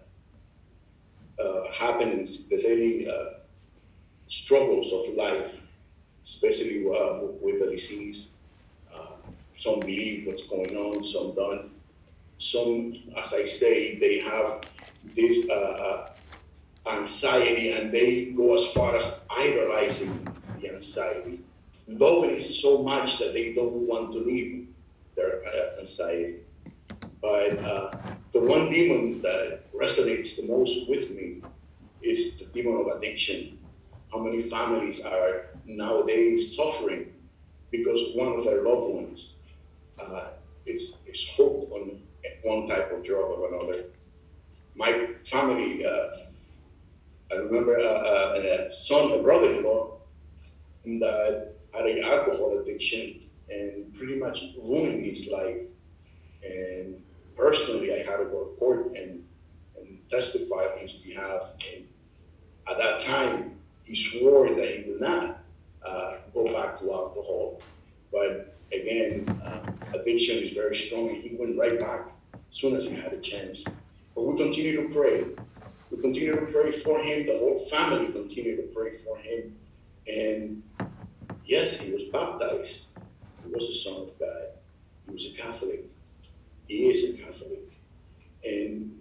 uh, 1.42 1.72
happenings, 1.72 2.44
the 2.46 2.56
daily 2.60 3.08
uh, 3.08 3.38
struggles 4.26 4.92
of 4.92 5.14
life, 5.14 5.52
especially 6.24 6.84
with 6.84 7.60
the 7.60 7.70
disease. 7.70 8.30
Uh, 9.66 9.70
some 9.70 9.80
believe 9.80 10.26
what's 10.26 10.46
going 10.46 10.76
on, 10.76 11.04
some 11.04 11.34
don't. 11.34 11.70
Some, 12.38 12.94
as 13.16 13.32
I 13.32 13.44
say, 13.44 13.98
they 13.98 14.18
have 14.18 14.62
this 15.14 15.48
uh, 15.48 16.10
anxiety 16.90 17.72
and 17.72 17.92
they 17.92 18.26
go 18.26 18.54
as 18.54 18.66
far 18.72 18.96
as 18.96 19.14
idolizing 19.30 20.26
the 20.60 20.74
anxiety, 20.74 21.40
loving 21.88 22.30
it 22.30 22.42
so 22.42 22.82
much 22.82 23.18
that 23.18 23.32
they 23.32 23.54
don't 23.54 23.86
want 23.86 24.12
to 24.12 24.18
leave 24.18 24.68
their 25.16 25.42
uh, 25.46 25.80
anxiety. 25.80 26.36
But 27.22 27.58
uh, 27.58 27.90
the 28.32 28.40
one 28.40 28.70
demon 28.70 29.22
that 29.22 29.72
resonates 29.72 30.36
the 30.36 30.46
most 30.46 30.88
with 30.88 31.10
me 31.10 31.42
is 32.02 32.36
the 32.36 32.44
demon 32.46 32.80
of 32.80 32.96
addiction. 32.98 33.58
How 34.12 34.18
many 34.18 34.42
families 34.42 35.04
are 35.04 35.46
nowadays 35.64 36.54
suffering 36.54 37.12
because 37.72 38.14
one 38.14 38.28
of 38.28 38.44
their 38.44 38.62
loved 38.62 38.92
ones 38.94 39.32
uh, 40.00 40.28
hooked 41.36 41.72
on 41.72 42.00
one 42.42 42.68
type 42.68 42.92
of 42.92 43.04
drug 43.04 43.24
or 43.24 43.48
another. 43.48 43.84
My 44.74 45.08
family, 45.24 45.84
uh, 45.84 46.08
I 47.32 47.36
remember 47.36 47.78
uh, 47.78 47.82
uh, 47.82 48.68
a 48.70 48.74
son, 48.74 49.12
a 49.12 49.22
brother-in-law, 49.22 49.98
that 50.84 51.54
had 51.72 51.86
an 51.86 52.04
alcohol 52.04 52.58
addiction 52.60 53.20
and 53.50 53.92
pretty 53.94 54.16
much 54.16 54.44
ruined 54.62 55.04
his 55.04 55.28
life. 55.28 55.58
And 56.44 57.02
personally, 57.36 57.92
I 57.94 57.98
had 57.98 58.18
to 58.18 58.24
go 58.24 58.44
to 58.44 58.56
court 58.58 58.96
and, 58.96 59.24
and 59.76 59.98
testify 60.10 60.66
on 60.74 60.78
his 60.80 60.92
behalf. 60.92 61.42
And 61.74 61.86
at 62.68 62.78
that 62.78 62.98
time, 62.98 63.58
he 63.84 63.96
swore 63.96 64.54
that 64.54 64.76
he 64.76 64.90
would 64.90 65.00
not 65.00 65.40
uh, 65.84 66.14
go 66.34 66.52
back 66.52 66.78
to 66.80 66.92
alcohol. 66.92 67.60
But 68.12 68.56
again, 68.72 69.28
uh, 69.44 69.72
addiction 69.94 70.42
is 70.42 70.52
very 70.52 70.74
strong, 70.74 71.08
and 71.10 71.22
he 71.22 71.36
went 71.36 71.58
right 71.58 71.78
back 71.78 72.08
as 72.34 72.40
soon 72.56 72.76
as 72.76 72.86
he 72.86 72.94
had 72.94 73.12
a 73.12 73.20
chance. 73.20 73.64
But 74.14 74.22
we 74.22 74.36
continue 74.36 74.86
to 74.86 74.94
pray. 74.94 75.24
We 75.90 76.00
continue 76.00 76.34
to 76.34 76.46
pray 76.46 76.72
for 76.72 77.00
him. 77.00 77.26
The 77.26 77.38
whole 77.38 77.58
family 77.58 78.12
continue 78.12 78.56
to 78.56 78.62
pray 78.74 78.96
for 78.96 79.16
him. 79.18 79.56
And 80.08 80.62
yes, 81.44 81.78
he 81.78 81.92
was 81.92 82.04
baptized. 82.12 82.86
He 83.44 83.52
was 83.52 83.68
a 83.68 83.74
son 83.74 84.02
of 84.02 84.18
God. 84.18 84.46
He 85.06 85.12
was 85.12 85.26
a 85.26 85.30
Catholic. 85.30 85.84
He 86.66 86.88
is 86.88 87.14
a 87.14 87.22
Catholic. 87.22 87.70
And 88.44 89.00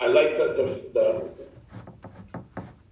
I 0.00 0.06
like 0.08 0.36
that 0.36 0.56
the, 0.56 0.84
the 0.92 1.30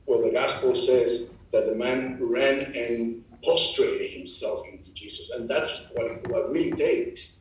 well, 0.06 0.22
the 0.22 0.30
gospel 0.30 0.74
says 0.74 1.28
that 1.52 1.66
the 1.66 1.74
man 1.74 2.18
ran 2.20 2.72
and 2.74 3.24
prostrated 3.42 4.10
himself 4.10 4.66
into 4.66 4.83
Jesus. 5.04 5.30
And 5.30 5.48
that's 5.48 5.82
what, 5.92 6.26
what 6.28 6.50
really 6.50 6.72
takes. 6.72 7.34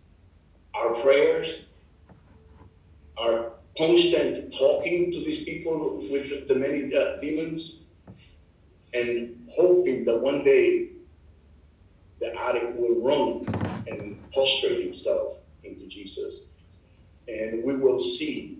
Our 0.73 0.93
prayers, 0.95 1.65
our 3.17 3.53
constant 3.77 4.53
talking 4.53 5.11
to 5.11 5.19
these 5.19 5.43
people 5.43 6.05
with 6.09 6.47
the 6.47 6.55
many 6.55 6.95
uh, 6.95 7.17
demons, 7.21 7.77
and 8.93 9.47
hoping 9.55 10.05
that 10.05 10.19
one 10.19 10.43
day 10.43 10.89
the 12.19 12.39
addict 12.39 12.75
will 12.75 12.99
run 13.01 13.83
and 13.87 14.31
prostrate 14.33 14.83
himself 14.83 15.37
into 15.63 15.87
Jesus. 15.87 16.41
And 17.27 17.63
we 17.63 17.75
will 17.75 17.99
see 17.99 18.59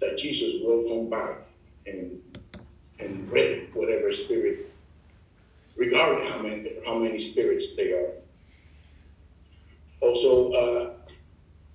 that 0.00 0.16
Jesus 0.16 0.62
will 0.62 0.84
come 0.88 1.10
back 1.10 1.42
and 1.86 2.20
and 3.00 3.30
rid 3.30 3.74
whatever 3.74 4.12
spirit, 4.12 4.72
regardless 5.76 6.30
how 6.30 6.38
many 6.38 6.70
how 6.86 6.98
many 6.98 7.18
spirits 7.18 7.74
they 7.76 7.92
are. 7.92 8.12
Also, 10.00 10.52
uh, 10.52 10.92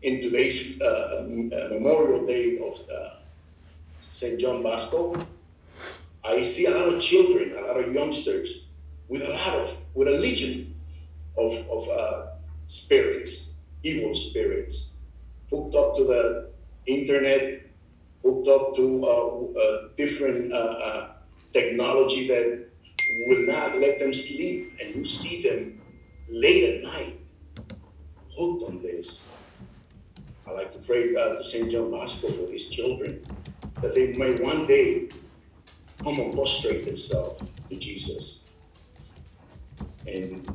in 0.02 0.22
today's 0.22 0.80
uh, 0.82 1.26
Memorial 1.28 2.26
Day 2.26 2.60
of 2.60 2.80
uh, 2.90 3.16
St. 4.12 4.40
John 4.40 4.62
Bosco, 4.62 5.26
I 6.24 6.44
see 6.44 6.66
a 6.66 6.72
lot 6.72 6.94
of 6.94 7.02
children, 7.02 7.56
a 7.58 7.62
lot 7.62 7.78
of 7.78 7.94
youngsters 7.94 8.66
with 9.08 9.24
a 9.24 9.30
lot 9.32 9.56
of, 9.56 9.78
with 9.96 10.08
a 10.08 10.12
legion 10.12 10.76
of, 11.38 11.54
of 11.70 11.90
uh, 11.90 12.28
spirits, 12.68 13.50
evil 13.84 14.14
spirits, 14.14 14.92
hooked 15.50 15.76
up 15.76 15.96
to 15.98 16.04
the 16.04 16.50
internet, 16.86 17.64
hooked 18.24 18.48
up 18.48 18.76
to 18.76 19.04
uh, 19.04 19.60
uh, 19.60 19.88
different 19.98 20.54
technology 21.52 22.28
that 22.28 22.69
will 23.12 23.46
not 23.46 23.80
let 23.80 24.00
them 24.00 24.14
sleep. 24.14 24.78
And 24.82 24.96
you 24.96 25.06
see 25.06 25.44
them 25.44 25.82
late 26.30 26.76
at 26.76 26.84
night, 26.84 27.20
hooked 28.38 28.64
on 28.64 28.82
this. 28.82 29.30
I 30.48 30.52
like 30.52 30.72
to 30.74 30.80
pray 30.80 31.16
uh, 31.16 31.36
to 31.36 31.44
St. 31.44 31.72
John 31.72 31.92
Bosco 31.92 32.28
for 32.28 32.48
these 32.48 32.70
children, 32.70 33.24
that 33.82 33.94
they 33.94 34.14
may 34.14 34.34
one 34.36 34.66
day 34.66 35.10
come 36.04 36.20
and 36.20 36.34
prostrate 36.34 36.86
themselves 36.86 37.44
to 37.70 37.76
Jesus 37.76 38.40
and 40.08 40.48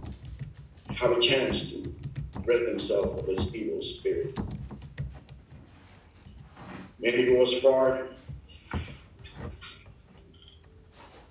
have 0.90 1.12
a 1.12 1.20
chance 1.20 1.70
to 1.70 1.94
rid 2.44 2.66
themselves 2.68 3.20
of 3.20 3.26
this 3.26 3.54
evil 3.54 3.82
spirit. 3.82 4.38
Many 6.98 7.26
go 7.26 7.42
as 7.42 7.54
far. 7.60 8.08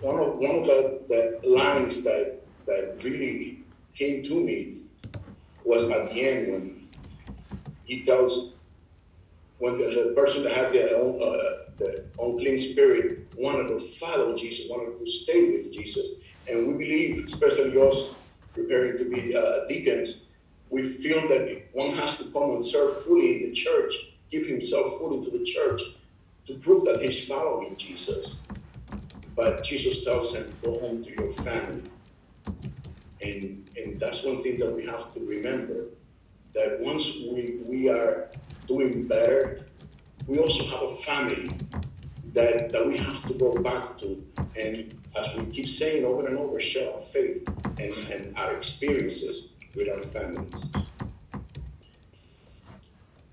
One 0.03 0.19
of 0.19 0.35
one 0.35 0.55
of 0.59 0.67
the, 0.67 0.99
the 1.07 1.47
lines 1.47 2.03
that 2.03 2.41
that 2.65 3.01
really 3.01 3.63
came 3.95 4.21
to 4.23 4.35
me 4.35 4.79
was 5.63 5.85
at 5.85 6.11
the 6.11 6.21
end 6.21 6.51
when 6.51 6.89
he 7.85 8.03
tells 8.03 8.51
when 9.59 9.77
the, 9.77 9.85
the 9.85 10.13
person 10.13 10.43
that 10.43 10.51
had 10.51 10.73
the, 10.73 10.93
uh, 10.97 11.69
the 11.77 12.03
unclean 12.19 12.59
spirit 12.59 13.33
wanted 13.37 13.69
to 13.69 13.79
follow 13.79 14.35
Jesus, 14.35 14.69
wanted 14.69 14.99
to 14.99 15.09
stay 15.09 15.51
with 15.51 15.71
Jesus. 15.71 16.05
And 16.49 16.67
we 16.67 16.73
believe, 16.83 17.23
especially 17.23 17.79
us 17.79 18.09
preparing 18.53 18.97
to 18.97 19.05
be 19.09 19.33
uh, 19.33 19.65
deacons, 19.69 20.23
we 20.69 20.83
feel 20.83 21.25
that 21.29 21.63
one 21.71 21.91
has 21.91 22.17
to 22.17 22.25
come 22.25 22.51
and 22.51 22.65
serve 22.65 23.03
fully 23.05 23.37
in 23.37 23.49
the 23.49 23.55
church, 23.55 23.95
give 24.29 24.45
himself 24.45 24.97
fully 24.97 25.23
to 25.23 25.31
the 25.37 25.45
church 25.45 25.81
to 26.47 26.55
prove 26.55 26.83
that 26.83 27.01
he's 27.01 27.25
following 27.25 27.77
Jesus. 27.77 28.42
But 29.35 29.63
Jesus 29.63 30.03
tells 30.03 30.35
him, 30.35 30.51
go 30.63 30.79
home 30.79 31.03
to 31.03 31.09
your 31.11 31.33
family. 31.33 31.83
And, 33.21 33.69
and 33.77 33.99
that's 33.99 34.23
one 34.23 34.43
thing 34.43 34.59
that 34.59 34.73
we 34.73 34.85
have 34.85 35.13
to 35.13 35.19
remember 35.21 35.85
that 36.53 36.77
once 36.81 37.15
we, 37.15 37.59
we 37.65 37.89
are 37.89 38.29
doing 38.67 39.07
better, 39.07 39.65
we 40.27 40.37
also 40.37 40.63
have 40.65 40.83
a 40.83 40.95
family 40.97 41.49
that, 42.33 42.69
that 42.69 42.85
we 42.85 42.97
have 42.97 43.25
to 43.27 43.33
go 43.33 43.53
back 43.53 43.97
to. 43.99 44.23
And 44.59 44.93
as 45.17 45.35
we 45.35 45.45
keep 45.45 45.67
saying 45.67 46.05
over 46.05 46.27
and 46.27 46.37
over, 46.37 46.59
share 46.59 46.93
our 46.93 47.01
faith 47.01 47.47
and, 47.79 47.93
and 48.11 48.37
our 48.37 48.55
experiences 48.55 49.47
with 49.75 49.89
our 49.89 50.01
families. 50.03 50.65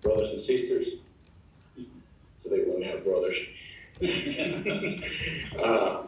Brothers 0.00 0.30
and 0.30 0.40
sisters, 0.40 0.94
today 2.42 2.64
we 2.64 2.72
only 2.72 2.86
have 2.86 3.04
brothers. 3.04 3.36
uh, 5.62 6.02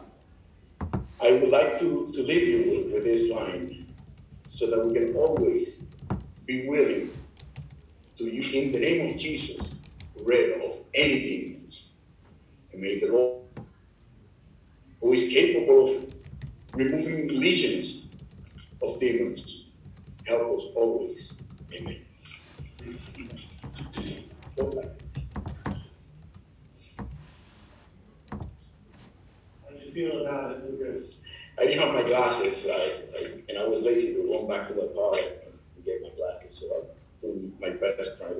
I 1.21 1.31
would 1.31 1.49
like 1.49 1.77
to, 1.79 2.09
to 2.13 2.23
leave 2.23 2.47
you 2.47 2.71
with, 2.71 2.93
with 2.93 3.03
this 3.03 3.29
line 3.29 3.93
so 4.47 4.69
that 4.71 4.85
we 4.85 4.93
can 4.93 5.15
always 5.15 5.77
be 6.45 6.67
willing 6.67 7.11
to, 8.17 8.23
in 8.23 8.71
the 8.71 8.79
name 8.79 9.09
of 9.09 9.17
Jesus, 9.17 9.59
rid 10.23 10.61
of 10.61 10.77
any 10.95 11.21
demons. 11.21 11.89
And 12.71 12.81
may 12.81 12.99
the 12.99 13.07
Lord, 13.11 13.41
who 15.01 15.13
is 15.13 15.29
capable 15.29 15.95
of 15.95 16.13
removing 16.73 17.39
legions 17.39 18.07
of 18.81 18.99
demons, 18.99 19.65
help 20.25 20.41
us 20.41 20.63
always. 20.75 21.33
Amen. 21.73 22.05
How 24.57 24.69
do 29.69 29.75
you 29.79 29.82
feel 29.93 30.25
about 30.25 30.51
it? 30.51 31.15
I 31.59 31.65
didn't 31.65 31.79
have 31.81 31.93
my 31.93 32.09
glasses, 32.09 32.65
I, 32.67 32.73
I, 32.73 33.41
and 33.47 33.57
I 33.59 33.67
was 33.67 33.83
lazy 33.83 34.15
to 34.15 34.33
run 34.33 34.47
back 34.47 34.67
to 34.69 34.73
the 34.73 34.87
car 34.95 35.15
and 35.15 35.85
get 35.85 36.01
my 36.01 36.09
glasses, 36.17 36.55
so 36.55 36.65
I 36.75 37.21
did 37.21 37.53
my 37.61 37.69
best 37.69 38.17
trying 38.17 38.33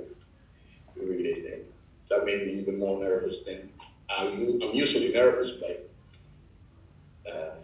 to 0.96 1.02
read 1.02 1.26
it. 1.26 1.54
And 1.54 1.64
that 2.10 2.26
made 2.26 2.48
me 2.48 2.54
even 2.54 2.80
more 2.80 3.00
nervous 3.00 3.40
than 3.46 3.70
I'm, 4.10 4.62
I'm 4.64 4.74
usually 4.74 5.14
nervous, 5.14 5.52
but 5.52 5.90
uh, 7.32 7.56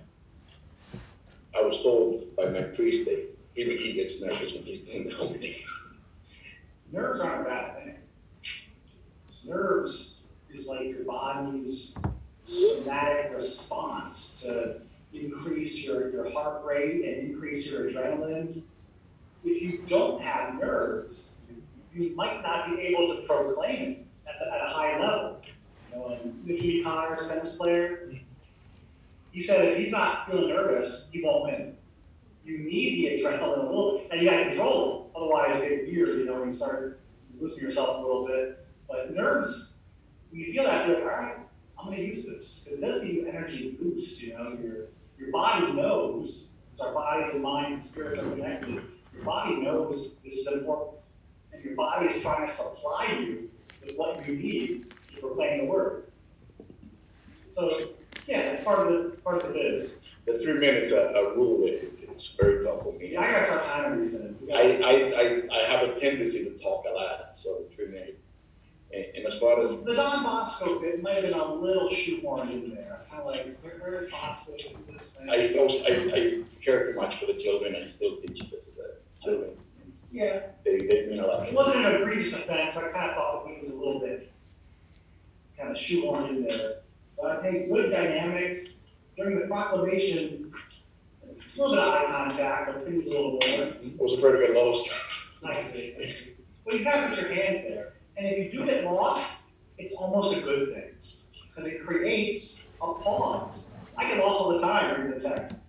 I 1.58 1.62
was 1.62 1.82
told 1.82 2.36
by 2.36 2.46
my 2.46 2.62
priest 2.62 3.06
that 3.06 3.28
even 3.56 3.78
he 3.78 3.94
gets 3.94 4.22
nervous 4.22 4.54
when 4.54 4.64
he's 4.64 4.82
doing 4.82 5.10
the 5.10 5.16
homily. 5.16 5.66
Nerves 6.92 7.22
aren't 7.22 7.42
a 7.42 7.50
bad 7.50 7.76
thing. 7.76 7.96
Nerves 9.46 10.22
is 10.54 10.68
like 10.68 10.88
your 10.88 11.04
body's 11.06 11.96
somatic 12.50 13.32
response 13.36 14.41
to 14.41 14.82
increase 15.14 15.84
your, 15.84 16.12
your 16.12 16.32
heart 16.32 16.66
rate 16.66 17.06
and 17.06 17.30
increase 17.30 17.70
your 17.70 17.89
adrenaline. 17.89 18.62
If 19.43 19.62
you 19.62 19.86
don't 19.88 20.22
have 20.22 20.60
nerves, 20.60 21.34
you 21.93 22.16
might 22.16 22.41
not 22.41 22.70
be 22.70 22.82
able 22.82 23.16
to 23.16 23.22
proclaim 23.24 24.06
at, 24.28 24.36
the, 24.39 24.54
at 24.54 24.62
a 24.62 24.74
high 24.74 25.00
level. 25.00 25.41
You 25.91 25.97
know, 25.97 26.08
and 26.22 26.45
Mickey 26.45 26.84
Connors, 26.84 27.28
tennis 27.28 27.56
player, 27.56 28.12
he 29.32 29.41
said 29.41 29.66
if 29.66 29.78
he's 29.78 29.91
not 29.91 30.30
feeling 30.30 30.50
nervous, 30.50 31.08
he 31.12 31.24
won't 31.24 31.43
win. 31.43 31.76
You 32.45 32.58
need 32.60 33.18
the 33.18 33.24
adrenaline 33.24 33.60
a 33.60 33.64
little. 33.64 34.08
And 34.12 34.22
you 34.22 34.30
got 34.30 34.38
to 34.38 34.50
control 34.50 35.12
it. 35.14 35.18
Otherwise, 35.18 35.62
you 35.64 35.88
weird, 35.91 36.20
you 36.20 36.26
know, 36.26 36.43
you 36.43 36.52
start 36.52 37.00
losing 37.39 37.64
yourself 37.64 37.97
a 37.97 38.02
little 38.02 38.26
bit. 38.26 38.66
But 38.88 39.14
nerves, 39.14 39.72
when 40.32 40.41
you 40.41 40.52
feel 40.52 40.64
that, 40.64 40.88
you're 40.88 40.97
like, 40.97 41.06
all 41.06 41.20
right, 41.20 41.38
I'm 41.80 41.86
going 41.86 41.98
to 41.98 42.04
use 42.04 42.26
this. 42.26 42.66
It 42.68 42.82
does 42.82 43.02
give 43.02 43.14
you 43.14 43.28
energy 43.28 43.78
boost, 43.80 44.22
you 44.22 44.34
know. 44.34 44.58
Your, 44.62 44.88
your 45.18 45.32
body 45.32 45.72
knows, 45.72 46.52
because 46.72 46.88
our 46.88 46.94
bodies 46.94 47.34
and 47.34 47.44
minds 47.44 47.72
and 47.72 47.84
spirits 47.84 48.20
are 48.20 48.30
connected. 48.30 48.82
Your 49.14 49.24
body 49.24 49.56
knows 49.56 50.10
this 50.24 50.40
is 50.40 50.48
important. 50.48 50.98
And 51.54 51.64
your 51.64 51.76
body 51.76 52.08
is 52.08 52.22
trying 52.22 52.48
to 52.48 52.54
supply 52.54 53.18
you 53.20 53.50
with 53.86 53.96
what 53.96 54.28
you 54.28 54.36
need 54.36 54.94
to 55.14 55.22
proclaim 55.22 55.66
the 55.66 55.72
word. 55.72 56.12
So, 57.54 57.90
yeah, 58.28 58.52
that's 58.52 58.64
part 58.64 58.80
of 58.80 58.94
the 58.94 59.18
part 59.22 59.42
of 59.42 59.54
the 59.54 59.60
biz. 59.60 59.98
The 60.26 60.38
three 60.40 60.54
minutes 60.54 60.92
a, 60.92 61.14
a 61.16 61.36
rule, 61.36 61.66
it, 61.66 61.98
it's 62.02 62.28
very 62.34 62.64
tough 62.64 62.84
for 62.84 62.94
me. 62.94 63.14
Yeah, 63.14 63.22
I 63.22 63.46
start 63.46 63.66
timing 63.66 64.02
these 64.02 64.12
things. 64.12 64.38
I, 64.54 64.80
I, 64.84 64.92
I, 64.92 65.60
I 65.60 65.64
have 65.68 65.90
a 65.90 66.00
tendency 66.00 66.44
to 66.44 66.52
talk 66.60 66.86
a 66.88 66.94
lot, 66.94 67.36
so 67.36 67.64
three 67.76 67.88
minutes. 67.88 68.20
And, 68.94 69.06
and 69.16 69.26
as 69.28 69.38
far 69.40 69.62
as 69.62 69.82
the 69.84 69.94
Don 69.94 70.24
Bosco 70.24 70.80
bit 70.80 71.02
might 71.02 71.16
have 71.16 71.24
been 71.24 71.34
a 71.34 71.54
little 71.54 71.90
shoehorned 71.90 72.52
in 72.52 72.76
there. 72.76 73.00
Kind 73.10 73.22
of 73.22 73.28
like, 73.28 73.60
where 73.62 74.04
is 74.04 74.10
Bosco 74.12 74.54
this 74.88 75.04
thing? 75.04 75.30
I, 75.30 75.56
also, 75.58 75.84
I, 75.86 76.12
I 76.14 76.44
care 76.64 76.92
too 76.92 77.00
much 77.00 77.20
for 77.20 77.28
the 77.28 77.36
children. 77.36 77.76
I 77.76 77.86
still 77.88 78.18
teach 78.18 78.50
this 78.50 78.66
to 78.66 78.72
the 78.72 78.96
children. 79.24 79.52
Yeah. 80.12 80.42
They, 80.66 80.78
they 80.78 81.06
mean 81.08 81.20
a 81.20 81.28
lot. 81.28 81.48
It 81.48 81.54
wasn't 81.54 81.86
an 81.86 82.02
egregious 82.02 82.34
offense. 82.34 82.76
I 82.76 82.82
kind 82.82 83.12
of 83.12 83.16
thought 83.16 83.46
it 83.48 83.62
was 83.62 83.72
a 83.72 83.76
little 83.76 84.00
bit 84.00 84.32
kind 85.58 85.72
of 85.72 85.78
shoehorned 85.78 86.30
in 86.30 86.44
there. 86.48 86.78
But 87.22 87.32
I 87.32 87.42
think 87.42 87.72
good 87.72 87.92
dynamics 87.92 88.70
during 89.18 89.40
the 89.40 89.46
proclamation. 89.48 90.52
A 91.24 91.62
little 91.62 91.76
bit 91.76 91.84
of 91.84 91.94
eye 91.94 92.06
contact, 92.08 92.74
but 92.74 92.84
things 92.86 93.08
a 93.08 93.12
little 93.12 93.32
more. 93.32 93.42
I 93.44 93.92
was 93.98 94.14
afraid 94.14 94.32
to 94.34 94.48
get 94.48 94.56
lost. 94.56 94.90
Nice. 95.44 95.74
Well, 96.66 96.76
you 96.76 96.84
kind 96.84 97.06
of 97.06 97.10
put 97.12 97.20
your 97.20 97.34
hands 97.34 97.62
there. 97.64 97.94
And 98.20 98.28
if 98.28 98.38
you 98.54 98.60
do 98.60 98.66
get 98.66 98.84
lost, 98.84 99.32
it's 99.78 99.96
almost 99.96 100.36
a 100.36 100.42
good 100.42 100.74
thing 100.74 100.92
because 101.48 101.72
it 101.72 101.86
creates 101.86 102.62
a 102.82 102.94
pause. 102.94 103.72
I 103.98 104.10
get 104.10 104.18
lost 104.18 104.42
all 104.42 104.52
the 104.52 104.60
time 104.60 105.02
reading 105.02 105.22
the 105.22 105.30
text. 105.30 105.62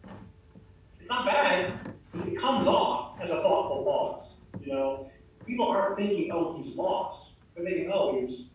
It's 0.99 1.09
not 1.09 1.27
bad 1.27 1.95
because 2.11 2.27
it 2.27 2.37
comes 2.37 2.67
off 2.67 3.21
as 3.21 3.31
a 3.31 3.37
thoughtful 3.37 3.85
pause. 3.85 4.41
You 4.61 4.73
know, 4.73 5.11
people 5.47 5.69
aren't 5.69 5.97
thinking, 5.97 6.33
"Oh, 6.33 6.61
he's 6.61 6.75
lost." 6.75 7.35
They're 7.55 7.65
thinking, 7.65 7.93
"Oh, 7.95 8.21
he's 8.21 8.51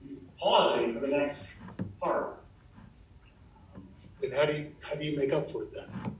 he's 0.00 0.18
pausing 0.38 0.94
for 0.94 1.00
the 1.00 1.08
next 1.08 1.48
part." 2.00 2.44
Then 4.20 4.30
how 4.30 4.44
do 4.44 4.52
you 4.52 4.70
how 4.82 4.94
do 4.94 5.04
you 5.04 5.16
make 5.16 5.32
up 5.32 5.50
for 5.50 5.64
it 5.64 5.72
then? 5.74 6.16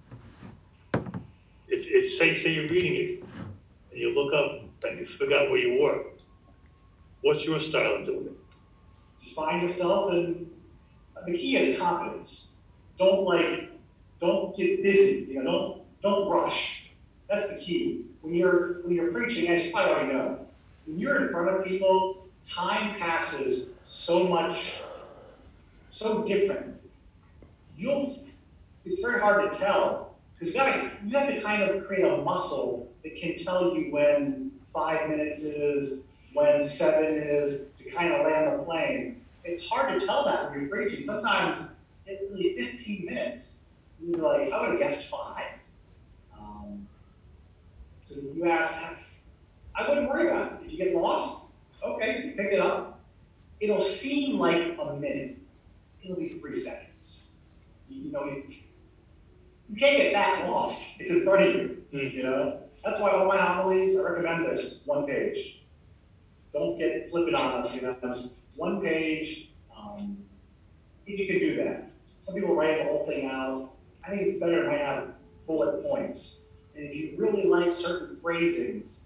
If, 1.69 1.87
if 1.87 2.15
say 2.15 2.35
say 2.35 2.55
you're 2.55 2.67
reading 2.67 2.97
it 2.97 3.25
and 3.93 4.01
you 4.01 4.13
look 4.13 4.35
up 4.35 4.65
and 4.83 4.99
you 4.99 5.05
forgot 5.05 5.51
where 5.51 5.61
you 5.61 5.81
were, 5.81 6.05
what's 7.23 7.45
your 7.45 7.59
style 7.59 7.97
of 7.97 8.07
doing 8.07 8.27
it? 8.27 8.33
Just 9.23 9.37
find 9.37 9.63
yourself, 9.63 10.13
and 10.13 10.51
the 11.27 11.37
key 11.37 11.57
is 11.57 11.79
confidence. 11.79 12.53
Don't 12.99 13.25
like, 13.25 13.71
don't 14.21 14.57
get 14.57 14.83
busy. 14.83 15.27
You 15.29 15.43
know, 15.43 15.43
don't 15.43 15.83
don't 16.03 16.29
rush. 16.29 16.91
That's 17.29 17.49
the 17.49 17.57
key. 17.57 18.05
When 18.23 18.35
you're 18.35 18.83
when 18.83 18.95
you're 18.95 19.13
preaching, 19.13 19.49
as 19.49 19.65
you 19.65 19.73
probably 19.73 19.93
already 19.93 20.13
know, 20.13 20.47
when 20.87 20.99
you're 20.99 21.27
in 21.27 21.33
front 21.33 21.49
of 21.49 21.65
people, 21.65 22.29
time 22.45 22.99
passes 22.99 23.71
so 23.85 24.25
much, 24.27 24.77
so 25.91 26.25
different. 26.25 26.77
You'll 27.77 28.25
it's 28.85 29.03
very 29.03 29.21
hard 29.21 29.53
to 29.53 29.59
tell 29.59 30.17
because 30.39 30.55
you 30.55 30.61
gotta 30.61 30.93
you 31.05 31.19
have 31.19 31.29
to 31.29 31.41
kind 31.43 31.63
of 31.63 31.87
create 31.87 32.05
a 32.05 32.19
muscle 32.19 32.93
that 33.03 33.17
can 33.17 33.37
tell 33.37 33.75
you 33.75 33.93
when 33.93 34.53
five 34.73 35.09
minutes 35.09 35.43
is, 35.43 36.05
when 36.37 36.63
seven 36.63 37.17
is, 37.17 37.67
to 37.79 37.91
kind 37.91 38.13
of 38.13 38.27
land 38.27 38.53
the 38.53 38.63
plane. 38.63 39.23
It's 39.45 39.67
hard 39.67 39.99
to 39.99 40.07
tell 40.07 40.27
that 40.27 40.51
when 40.51 40.61
you're 40.61 40.69
preaching. 40.69 41.07
Sometimes 41.07 41.67
it's 42.05 42.31
really 42.31 42.55
15 42.57 43.07
minutes. 43.07 43.61
You're 44.01 44.19
like, 44.19 44.53
I 44.53 44.61
would 44.61 44.71
have 44.73 44.79
guessed 44.79 45.09
five. 45.09 45.53
Um, 46.39 46.87
so 48.05 48.17
you 48.17 48.45
ask, 48.51 48.75
I 49.75 49.89
wouldn't 49.89 50.11
worry 50.11 50.29
about 50.29 50.53
it. 50.53 50.67
If 50.67 50.73
you 50.73 50.79
get 50.79 50.95
lost, 50.95 51.47
okay, 51.83 52.27
you 52.27 52.33
pick 52.33 52.53
it 52.53 52.61
up. 52.61 53.01
It'll 53.61 53.81
seem 53.81 54.39
like 54.39 54.77
a 54.79 54.95
minute. 54.95 55.39
It'll 56.05 56.17
be 56.17 56.39
three 56.39 56.61
seconds. 56.61 57.29
You, 57.89 58.03
you 58.03 58.13
know, 58.13 58.25
you, 58.27 58.45
you 59.71 59.81
can't 59.81 59.97
get 59.97 60.13
that 60.13 60.51
lost. 60.51 61.01
It's 61.01 61.11
in 61.11 61.25
front 61.25 61.49
of 61.49 61.55
you. 61.55 61.83
You 61.93 62.23
know, 62.25 62.61
that's 62.85 63.01
why 63.01 63.13
all 63.13 63.27
my 63.27 63.39
homilies, 63.39 63.99
I 63.99 64.03
recommend 64.03 64.45
this 64.45 64.83
one 64.85 65.07
page. 65.07 65.56
Don't 66.57 66.79
get 66.79 67.11
flipping 67.11 67.35
on 67.35 67.61
us. 67.61 67.75
You 67.75 67.83
know, 67.83 67.97
just 68.15 68.33
one 68.55 68.81
page. 68.81 69.51
Um, 69.77 70.17
if 71.07 71.19
you 71.19 71.27
can 71.27 71.39
do 71.39 71.57
that. 71.57 71.91
Some 72.21 72.35
people 72.35 72.55
write 72.55 72.79
the 72.79 72.85
whole 72.85 73.05
thing 73.07 73.27
out. 73.27 73.73
I 74.03 74.11
think 74.11 74.23
it's 74.23 74.41
better 74.41 74.65
to 74.65 74.71
have 74.71 75.09
bullet 75.47 75.83
points. 75.83 76.41
And 76.75 76.87
if 76.87 76.95
you 76.95 77.15
really 77.19 77.45
like 77.45 77.75
certain 77.75 78.17
phrasings, 78.23 79.01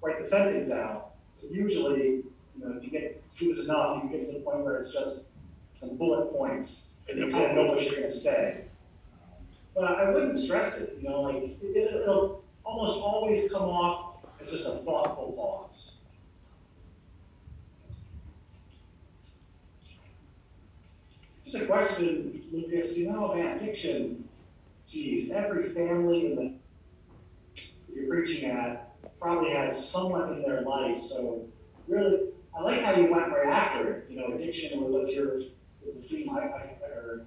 write 0.00 0.22
the 0.22 0.28
sentence 0.28 0.70
out. 0.70 1.14
But 1.40 1.50
usually, 1.50 2.06
you 2.06 2.24
know, 2.58 2.76
if 2.76 2.84
you 2.84 2.90
get 2.90 3.20
do 3.36 3.52
this 3.52 3.64
enough, 3.64 4.04
you 4.04 4.10
get 4.10 4.26
to 4.26 4.38
the 4.38 4.44
point 4.44 4.60
where 4.60 4.76
it's 4.76 4.92
just 4.92 5.22
some 5.80 5.96
bullet 5.96 6.32
points 6.32 6.86
and 7.08 7.18
you 7.18 7.30
kind 7.32 7.46
of 7.46 7.56
know 7.56 7.66
what 7.66 7.82
you're 7.82 7.96
going 7.96 8.10
to 8.10 8.16
say. 8.16 8.64
But 9.74 9.84
I 9.84 10.10
wouldn't 10.10 10.38
stress 10.38 10.80
it, 10.80 10.98
you 11.00 11.08
know, 11.08 11.22
like 11.22 11.36
it, 11.36 11.76
it'll 11.76 12.44
almost 12.62 13.00
always 13.00 13.50
come 13.50 13.62
off 13.62 14.16
as 14.40 14.50
just 14.50 14.66
a 14.66 14.76
thoughtful 14.84 15.32
pause. 15.32 15.91
Just 21.52 21.64
a 21.64 21.66
question, 21.66 22.42
Lucas, 22.50 22.96
you 22.96 23.12
know, 23.12 23.34
man, 23.34 23.58
fiction, 23.58 24.26
geez, 24.88 25.30
every 25.30 25.68
family 25.68 26.24
in 26.24 26.36
the 26.36 26.54
you're 27.94 28.08
preaching 28.08 28.48
at 28.48 28.98
probably 29.20 29.50
has 29.50 29.90
someone 29.90 30.32
in 30.32 30.40
their 30.40 30.62
life. 30.62 30.98
So 30.98 31.46
really, 31.88 32.20
I 32.56 32.62
like 32.62 32.80
how 32.80 32.94
you 32.94 33.12
went 33.12 33.28
right 33.28 33.48
after 33.48 33.92
it. 33.92 34.06
You 34.08 34.20
know, 34.20 34.34
addiction 34.34 34.80
was 34.80 35.10
your 35.10 35.34
was 35.84 35.94
the 35.94 36.08
theme 36.08 36.30
I, 36.30 36.38
I 36.38 36.76
heard. 36.88 37.26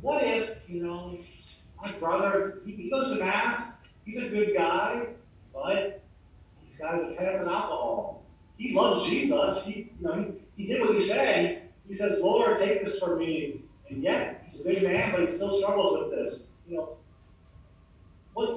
What 0.00 0.24
if, 0.24 0.56
you 0.66 0.82
know, 0.82 1.18
my 1.78 1.92
brother, 1.98 2.62
he, 2.64 2.72
he 2.72 2.88
goes 2.88 3.08
to 3.08 3.16
mass, 3.16 3.72
he's 4.06 4.16
a 4.16 4.28
good 4.30 4.54
guy, 4.56 5.08
but 5.52 6.02
he's 6.64 6.78
got 6.78 6.94
a 6.94 7.10
dependence 7.10 7.42
on 7.42 7.48
alcohol. 7.48 8.24
He 8.56 8.72
loves 8.72 9.06
Jesus. 9.06 9.66
He, 9.66 9.92
you 10.00 10.06
know, 10.06 10.34
he, 10.56 10.62
he 10.64 10.72
did 10.72 10.80
what 10.80 10.94
he 10.94 11.02
said. 11.02 11.68
He 11.86 11.92
says, 11.92 12.20
Lord, 12.22 12.58
take 12.58 12.82
this 12.82 12.98
from 12.98 13.18
me. 13.18 13.60
And 13.88 14.02
yet, 14.02 14.44
he's 14.46 14.60
a 14.60 14.64
good 14.64 14.82
man, 14.82 15.12
but 15.12 15.20
he 15.20 15.28
still 15.28 15.58
struggles 15.58 16.00
with 16.00 16.18
this. 16.18 16.46
You 16.68 16.76
know, 16.76 16.96
what's 18.34 18.54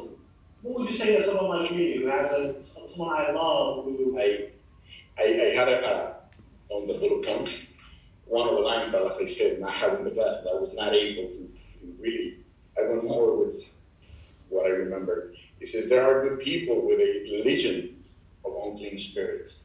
what 0.61 0.79
would 0.79 0.89
you 0.89 0.95
say 0.95 1.15
to 1.15 1.23
someone 1.23 1.61
like 1.61 1.71
me 1.71 1.97
who 1.97 2.07
has 2.07 2.31
a 2.31 2.55
someone 2.87 3.15
I 3.15 3.31
love 3.31 3.85
who 3.85 4.17
I 4.19 4.49
I, 5.17 5.23
I 5.23 5.55
had 5.55 5.69
a 5.69 6.15
on 6.69 6.87
the 6.87 6.93
bullet 6.95 7.25
points 7.25 7.67
one 8.29 8.47
of 8.47 8.55
the 8.57 8.89
but 8.91 9.11
as 9.11 9.17
I 9.17 9.25
said, 9.25 9.59
not 9.59 9.73
having 9.73 10.05
the 10.05 10.11
glasses, 10.11 10.47
I 10.47 10.53
was 10.53 10.71
not 10.73 10.93
able 10.93 11.29
to, 11.29 11.37
to 11.37 11.95
really. 11.99 12.37
I 12.77 12.83
went 12.83 13.03
more 13.05 13.35
with 13.37 13.63
what 14.49 14.65
I 14.65 14.69
remember. 14.69 15.33
He 15.59 15.65
says 15.65 15.89
there 15.89 16.05
are 16.05 16.29
good 16.29 16.39
people 16.39 16.87
with 16.87 16.99
a 16.99 17.41
legion 17.43 18.03
of 18.45 18.53
unclean 18.63 18.97
spirits. 18.97 19.63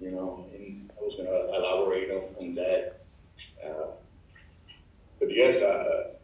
You 0.00 0.10
know, 0.10 0.46
and 0.52 0.90
I 0.98 1.04
was 1.04 1.14
going 1.14 1.28
to 1.28 1.54
elaborate 1.54 2.10
on, 2.10 2.34
on 2.38 2.54
that. 2.56 3.00
Uh, 3.64 3.92
but 5.20 5.34
yes, 5.34 5.62
uh, 5.62 6.14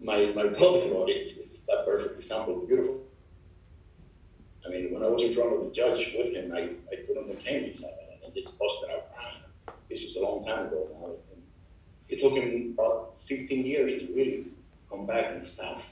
my 0.00 0.26
my 0.34 0.46
brother-in-law 0.46 1.06
is, 1.06 1.36
is 1.36 1.64
that 1.68 1.84
perfect 1.84 2.16
example. 2.16 2.64
Beautiful. 2.66 3.00
I 4.66 4.70
mean, 4.70 4.94
when 4.94 5.02
I 5.02 5.08
was 5.08 5.22
in 5.22 5.32
front 5.32 5.54
of 5.54 5.64
the 5.64 5.70
judge 5.70 6.14
with 6.16 6.32
him, 6.32 6.52
I, 6.54 6.70
I 6.90 6.96
couldn't 7.06 7.28
contain 7.28 7.64
myself 7.64 7.92
and 8.00 8.32
I 8.32 8.34
just 8.34 8.58
busted 8.58 8.90
out 8.90 9.14
crying. 9.14 9.36
This 9.90 10.02
is 10.02 10.16
a 10.16 10.20
long 10.20 10.46
time 10.46 10.66
ago 10.66 10.88
now. 10.98 11.06
And 11.32 11.42
it 12.08 12.20
took 12.20 12.32
him 12.32 12.74
about 12.78 13.16
15 13.24 13.64
years 13.64 13.92
to 14.02 14.12
really 14.14 14.46
come 14.90 15.06
back 15.06 15.32
and 15.32 15.46
stop. 15.46 15.82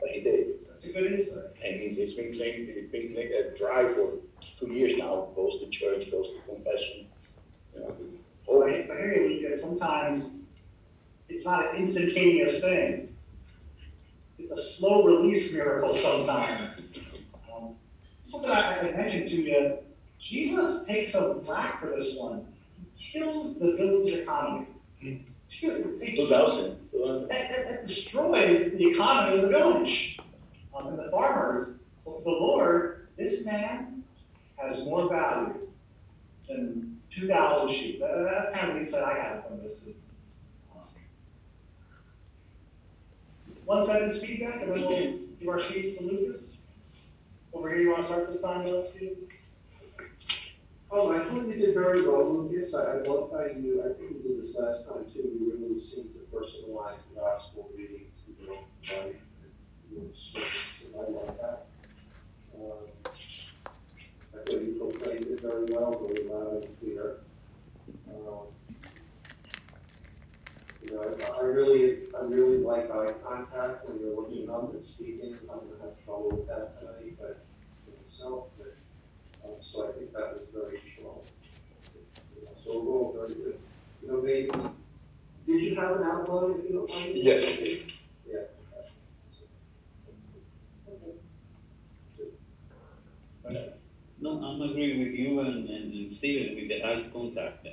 But 0.00 0.10
he 0.10 0.20
did. 0.22 0.66
That's 0.68 0.86
a 0.86 0.92
good 0.92 1.12
insight. 1.12 1.44
And 1.62 1.74
he's, 1.74 1.98
it's 1.98 2.14
been 2.14 2.32
clean, 2.32 2.72
it's 2.74 2.90
been 2.90 3.12
clean, 3.12 3.32
uh, 3.38 3.54
dry 3.56 3.86
for 3.92 4.12
two 4.58 4.72
years 4.72 4.96
now. 4.96 5.28
Goes 5.36 5.60
to 5.60 5.68
church, 5.68 6.10
goes 6.10 6.30
to 6.30 6.54
confession. 6.54 7.06
You 7.74 7.80
know. 7.80 7.96
But 8.46 8.70
I 8.70 8.72
hear 8.72 9.26
you, 9.26 9.56
sometimes 9.56 10.30
it's 11.30 11.44
not 11.44 11.74
an 11.74 11.76
instantaneous 11.76 12.60
thing. 12.60 13.14
It's 14.38 14.52
a 14.52 14.60
slow 14.60 15.04
release 15.04 15.52
miracle 15.52 15.94
sometimes. 15.94 16.82
Um, 17.52 17.74
something 18.26 18.50
I, 18.50 18.80
I 18.80 18.96
mentioned 18.96 19.28
to 19.30 19.36
you, 19.36 19.78
Jesus 20.18 20.84
takes 20.84 21.12
some 21.12 21.44
flack 21.44 21.80
for 21.80 21.86
this 21.86 22.16
one. 22.16 22.46
He 22.94 23.18
kills 23.18 23.58
the 23.58 23.72
village 23.76 24.14
economy. 24.14 24.66
See, 25.48 25.68
2000. 26.16 26.76
That, 26.92 27.28
that, 27.28 27.86
destroys 27.86 28.72
the 28.72 28.90
economy 28.90 29.38
of 29.38 29.42
the 29.42 29.48
village 29.48 30.18
um, 30.74 30.88
and 30.88 30.98
the 30.98 31.10
farmers. 31.10 31.74
But 32.04 32.24
the 32.24 32.30
Lord, 32.30 33.08
this 33.16 33.44
man 33.44 34.04
has 34.56 34.84
more 34.84 35.08
value 35.08 35.68
than 36.48 37.00
2,000 37.14 37.72
sheep. 37.74 38.00
That, 38.00 38.28
that's 38.30 38.52
kind 38.52 38.70
of 38.70 38.74
the 38.76 38.82
insight 38.82 39.02
I 39.02 39.18
have 39.18 39.46
from 39.46 39.58
this. 39.62 39.78
Is, 39.78 39.94
one 43.64 43.84
sentence 43.86 44.18
feedback, 44.18 44.62
and 44.62 44.72
then 44.72 44.86
we'll 44.86 45.18
give 45.38 45.48
our 45.48 45.62
sheets 45.62 45.96
to 45.98 46.04
Lucas. 46.04 46.58
Over 47.52 47.70
here, 47.70 47.82
you 47.82 47.90
want 47.90 48.02
to 48.02 48.06
start 48.06 48.32
this 48.32 48.40
time, 48.40 48.66
Steve? 48.94 49.16
Oh, 50.92 51.12
I 51.12 51.18
thought 51.20 51.46
you 51.46 51.54
did 51.54 51.74
very 51.74 52.06
well, 52.06 52.32
Lucas. 52.32 52.74
I, 52.74 52.98
love 53.06 53.30
how 53.32 53.44
you, 53.44 53.82
I 53.84 53.98
think 53.98 54.10
you 54.10 54.22
did 54.22 54.42
this 54.42 54.56
last 54.56 54.86
time 54.86 55.04
too. 55.12 55.20
You 55.20 55.56
really 55.56 55.80
seemed 55.80 56.10
to 56.14 56.36
personalize 56.36 56.98
the 57.14 57.20
gospel 57.20 57.70
reading 57.76 58.10
own 58.48 58.56
life 58.56 59.16
and 59.42 59.92
your 59.92 60.10
experience, 60.10 60.54
I 60.94 61.10
love 61.10 61.36
that. 61.40 61.66
Um, 62.54 63.12
I 64.34 64.38
thought 64.44 64.62
you 64.62 64.76
proclaimed 64.78 65.26
it 65.26 65.40
very 65.40 65.64
well, 65.66 66.06
very 66.06 66.26
loud 66.28 66.64
and 66.64 66.80
clear. 66.80 67.18
Um, 68.08 68.46
you 70.82 70.92
know, 70.94 71.02
I, 71.02 71.40
I 71.40 71.44
really, 71.44 71.98
I 72.18 72.24
really 72.24 72.58
like 72.58 72.90
eye 72.90 73.12
contact 73.26 73.88
when 73.88 74.00
you're 74.00 74.16
looking 74.16 74.48
up 74.50 74.72
and 74.72 74.84
speaking. 74.84 75.38
I'm 75.42 75.60
gonna 75.60 75.82
have 75.82 76.04
trouble 76.04 76.30
with 76.38 76.46
that 76.48 76.78
tonight, 76.80 77.16
but 77.18 77.44
for 77.84 77.92
myself, 78.02 78.46
but 78.58 78.76
um, 79.44 79.56
so 79.60 79.88
I 79.88 79.98
think 79.98 80.12
that 80.12 80.34
was 80.34 80.48
very 80.52 80.80
strong. 80.94 81.20
You 82.36 82.44
know, 82.44 82.52
so 82.64 82.70
overall, 82.70 83.14
very 83.16 83.34
good. 83.34 83.60
You 84.02 84.08
know, 84.08 84.22
maybe, 84.22 84.50
did 85.46 85.62
you 85.62 85.76
have 85.76 85.96
an 85.96 86.04
outline, 86.04 86.58
if 86.58 86.64
you 86.70 86.76
don't 86.76 86.90
mind? 86.90 87.16
Yes, 87.16 87.42
I 87.42 87.56
did. 87.56 87.92
Yeah. 88.26 88.40
No, 94.20 94.32
I'm 94.44 94.60
agree 94.60 94.98
with 95.02 95.14
you 95.18 95.40
and, 95.40 95.68
and, 95.68 95.94
and 95.94 96.14
Stephen 96.14 96.54
with 96.54 96.68
the 96.68 96.84
eye 96.84 97.08
contact. 97.12 97.66
Uh, 97.66 97.70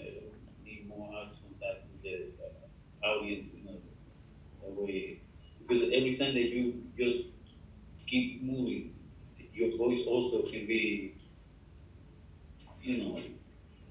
need 0.63 0.87
more 0.87 1.09
eye 1.13 1.27
contact 1.43 1.85
with 1.91 2.01
the 2.03 2.31
audience, 3.07 3.49
you 3.55 3.63
know, 3.65 3.79
the 4.63 4.81
way 4.81 5.21
because 5.67 5.83
every 5.93 6.15
time 6.17 6.33
that 6.33 6.49
you 6.49 6.83
just 6.97 7.27
keep 8.07 8.41
moving, 8.41 8.95
your 9.53 9.77
voice 9.77 10.01
also 10.07 10.43
can 10.43 10.65
be 10.65 11.13
you 12.81 13.03
know, 13.03 13.19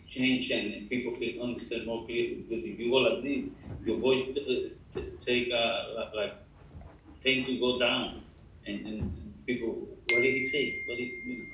change 0.09 0.51
and 0.51 0.89
people 0.89 1.13
can 1.13 1.41
understand 1.41 1.87
more 1.87 2.05
clearly. 2.07 2.47
Because 2.49 2.65
if 2.65 2.79
you 2.79 2.91
go 2.91 2.99
like 2.99 3.23
this, 3.23 3.45
your 3.85 3.99
voice 3.99 4.37
uh, 4.37 5.01
take 5.25 5.53
uh, 5.53 6.11
like 6.15 6.35
tend 7.23 7.47
to 7.47 7.59
go 7.59 7.79
down, 7.79 8.23
and, 8.67 8.87
and, 8.87 9.13
people, 9.47 9.75
what 10.11 10.23
did 10.23 10.35
he 10.35 10.49
say? 10.49 10.83
What 10.87 10.97
did 10.97 11.11
you 11.25 11.39
know? 11.39 11.45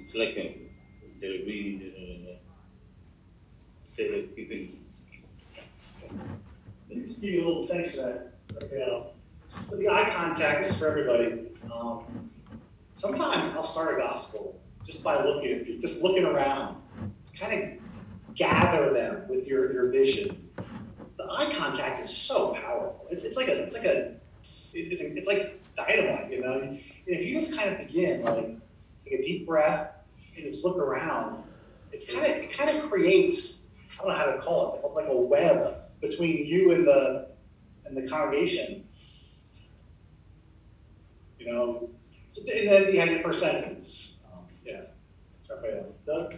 It's 0.00 0.14
like 0.14 0.36
a, 0.36 0.58
they're 1.20 1.46
reading 1.46 1.78
the, 1.78 2.36
instead 3.86 4.18
of 4.18 4.36
keeping. 4.36 4.82
Just 6.92 7.20
give 7.20 7.30
you 7.30 7.44
a 7.44 7.46
little 7.46 7.66
thanks 7.66 7.90
for 7.90 7.96
that. 7.96 8.32
Okay, 8.62 9.12
but 9.68 9.78
the 9.78 9.88
eye 9.88 10.10
contact 10.14 10.66
is 10.66 10.76
for 10.76 10.88
everybody. 10.88 11.48
Um, 11.72 12.30
sometimes 12.94 13.46
I'll 13.54 13.62
start 13.62 13.94
a 13.94 13.98
gospel 14.00 14.60
just 14.84 15.02
by 15.02 15.22
looking, 15.22 15.80
just 15.80 16.02
looking 16.02 16.24
around, 16.24 16.76
kind 17.38 17.62
of 17.62 18.34
gather 18.34 18.92
them 18.92 19.26
with 19.28 19.46
your, 19.46 19.72
your 19.72 19.90
vision. 19.90 20.48
The 21.16 21.24
eye 21.24 21.52
contact 21.54 22.04
is 22.04 22.14
so 22.14 22.54
powerful. 22.54 23.06
It's, 23.10 23.24
it's 23.24 23.36
like 23.36 23.48
a, 23.48 23.62
it's 23.62 23.74
like 23.74 23.84
a, 23.84 24.14
it's, 24.72 25.00
it's 25.00 25.26
like 25.26 25.60
dynamite, 25.74 26.30
you 26.30 26.42
know. 26.42 26.60
And 26.60 26.80
if 27.06 27.24
you 27.24 27.40
just 27.40 27.56
kind 27.56 27.70
of 27.70 27.78
begin, 27.78 28.22
like, 28.22 28.56
take 29.04 29.20
a 29.20 29.22
deep 29.22 29.46
breath 29.46 29.92
and 30.36 30.44
just 30.44 30.64
look 30.64 30.76
around, 30.76 31.42
it's 31.92 32.04
kind 32.10 32.24
of, 32.24 32.30
it 32.36 32.52
kind 32.52 32.76
of 32.76 32.90
creates, 32.90 33.62
I 33.98 34.02
don't 34.02 34.12
know 34.12 34.18
how 34.18 34.26
to 34.26 34.38
call 34.38 34.80
it, 34.84 34.96
like 34.96 35.08
a 35.08 35.16
web 35.16 35.82
between 36.00 36.46
you 36.46 36.72
and 36.72 36.86
the, 36.86 37.28
and 37.84 37.96
the 37.96 38.08
congregation. 38.08 38.86
You 41.38 41.52
know, 41.52 41.90
and 42.36 42.68
then 42.68 42.92
you 42.92 43.00
had 43.00 43.10
your 43.10 43.22
first 43.22 43.40
sentence. 43.40 44.16
Um, 44.34 44.44
yeah. 44.64 44.82
Raphael. 45.48 45.94
Doug? 46.06 46.34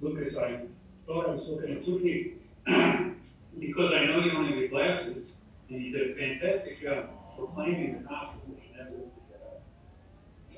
Lucas, 0.00 0.36
I 0.36 0.62
thought 1.06 1.28
I 1.28 1.34
was 1.34 1.46
looking 1.48 1.76
at 1.76 1.84
two 1.84 2.36
because 3.58 3.92
I 3.92 4.06
know 4.06 4.20
you 4.20 4.32
only 4.32 4.56
wear 4.56 4.68
glasses, 4.68 5.32
and 5.68 5.82
you 5.82 5.92
did 5.92 6.10
a 6.10 6.14
fantastic 6.14 6.82
job 6.82 7.10
proclaiming 7.36 8.02
the 8.02 8.08
gospel, 8.08 8.40
which 8.48 8.64
never 8.76 9.10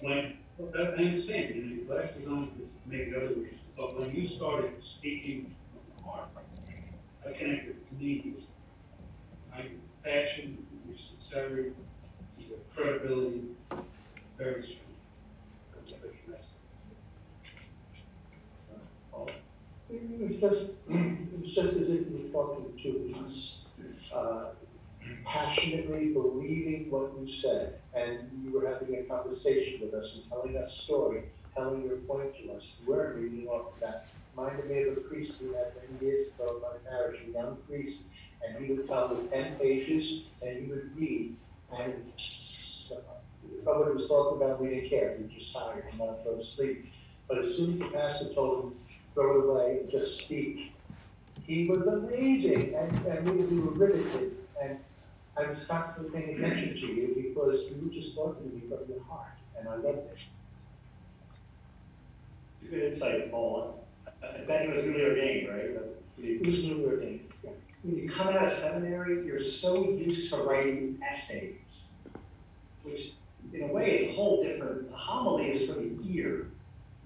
when 0.03 0.37
I 0.61 0.81
understand, 0.81 1.55
you 1.55 1.63
know, 1.63 1.75
your 1.75 1.85
glasses 1.85 2.27
on 2.29 2.51
because 2.57 2.73
maybe 2.87 3.15
other 3.17 3.29
reasons, 3.29 3.61
but 3.77 3.99
when 3.99 4.15
you 4.15 4.29
started 4.29 4.75
speaking 4.99 5.55
from 5.71 5.97
the 5.97 6.11
heart, 6.11 6.29
I 7.27 7.33
connected 7.33 7.77
to 7.89 7.95
with 8.35 8.45
my 9.51 9.65
passion, 10.05 10.67
your 10.89 10.97
sincerity, 10.99 11.73
your 12.39 12.59
credibility, 12.75 13.43
very 14.37 14.63
strong. 14.63 14.79
It 19.91 20.31
was 20.31 20.41
just, 20.41 20.71
it 20.89 21.41
was 21.41 21.53
just 21.53 21.77
as 21.77 21.91
if 21.91 22.01
you 22.11 22.21
were 22.25 22.33
talking 22.33 22.79
to 22.83 23.25
us. 23.25 23.67
uh, 24.15 24.47
passionately 25.25 26.13
believing 26.13 26.91
what 26.91 27.13
you 27.21 27.33
said, 27.33 27.81
and 27.95 28.31
you 28.43 28.53
were 28.53 28.67
having 28.67 28.95
a 28.97 29.03
conversation 29.03 29.81
with 29.81 29.95
us 29.95 30.15
and 30.15 30.29
telling 30.31 30.57
us 30.57 30.73
story, 30.73 31.25
telling 31.55 31.85
your 31.85 31.97
point 31.99 32.35
to 32.39 32.53
us. 32.53 32.73
Weren't 32.87 33.17
reading 33.17 33.47
off 33.49 33.75
of 33.75 33.81
that. 33.81 34.07
Me 34.37 34.83
of 34.85 34.97
a 34.97 35.01
priest 35.03 35.43
we 35.43 35.49
had 35.49 35.73
many 35.77 36.05
years 36.05 36.29
ago 36.29 36.57
in 36.57 36.63
my 36.63 36.91
parish, 36.91 37.21
a 37.29 37.31
young 37.33 37.57
priest, 37.69 38.05
and 38.43 38.65
he 38.65 38.73
would 38.73 38.89
come 38.89 39.11
with 39.11 39.31
ten 39.31 39.57
pages 39.57 40.23
and 40.41 40.59
he 40.59 40.67
would 40.71 40.97
read, 40.97 41.37
and 41.79 41.95
nobody 43.65 43.95
was 43.95 44.09
talking 44.09 44.43
about, 44.43 44.61
we 44.61 44.69
didn't 44.71 44.89
care. 44.89 45.17
We 45.19 45.25
were 45.25 45.31
just 45.31 45.53
tired 45.53 45.85
and 45.91 45.99
wanted 45.99 46.25
to 46.25 46.31
go 46.31 46.37
to 46.37 46.45
sleep. 46.45 46.93
But 47.29 47.39
as 47.39 47.57
soon 47.57 47.73
as 47.73 47.81
the 47.81 47.89
pastor 47.89 48.33
told 48.33 48.65
him, 48.65 48.79
throw 49.15 49.39
it 49.39 49.51
away 49.51 49.79
and 49.81 49.91
just 49.91 50.25
speak, 50.25 50.73
he 51.45 51.67
was 51.67 51.87
amazing, 51.87 52.75
and, 52.75 53.07
and 53.07 53.29
we, 53.29 53.45
we 53.45 53.61
were 53.61 53.73
riveted. 53.73 54.37
And 54.63 54.79
I 55.37 55.51
was 55.51 55.67
constantly 55.67 56.21
paying 56.21 56.43
attention 56.43 56.75
to 56.77 56.87
you 56.87 57.15
because 57.17 57.65
you 57.65 57.81
were 57.85 57.93
just 57.93 58.15
talking 58.15 58.49
to 58.49 58.57
me 58.57 58.63
from 58.63 58.89
your 58.89 59.05
heart, 59.05 59.37
and 59.59 59.69
I 59.69 59.75
loved 59.75 59.99
it. 59.99 60.19
It's 62.61 62.69
a 62.69 62.71
good 62.71 62.93
insight, 62.93 63.31
Paul. 63.31 63.82
I 64.23 64.45
bet 64.45 64.63
he 64.63 64.73
was 64.73 64.85
newly 64.85 65.03
ordained, 65.03 65.49
right? 65.49 65.71
He 66.17 66.39
was 66.39 66.63
newly 66.65 66.85
ordained. 66.85 67.21
Yeah. 67.45 67.51
When 67.83 67.97
you 67.97 68.11
come 68.11 68.29
out 68.29 68.47
of 68.47 68.53
seminary, 68.53 69.27
you're 69.27 69.41
so 69.43 69.91
used 69.91 70.33
to 70.33 70.39
writing 70.39 70.99
essays, 71.09 71.95
which 72.83 73.13
in 73.53 73.63
a 73.63 73.67
way 73.67 73.99
is 73.99 74.11
a 74.11 74.15
whole 74.15 74.43
different. 74.43 74.93
A 74.93 74.97
homily 74.97 75.51
is 75.51 75.69
for 75.69 75.81
the 75.81 75.97
ear. 76.05 76.47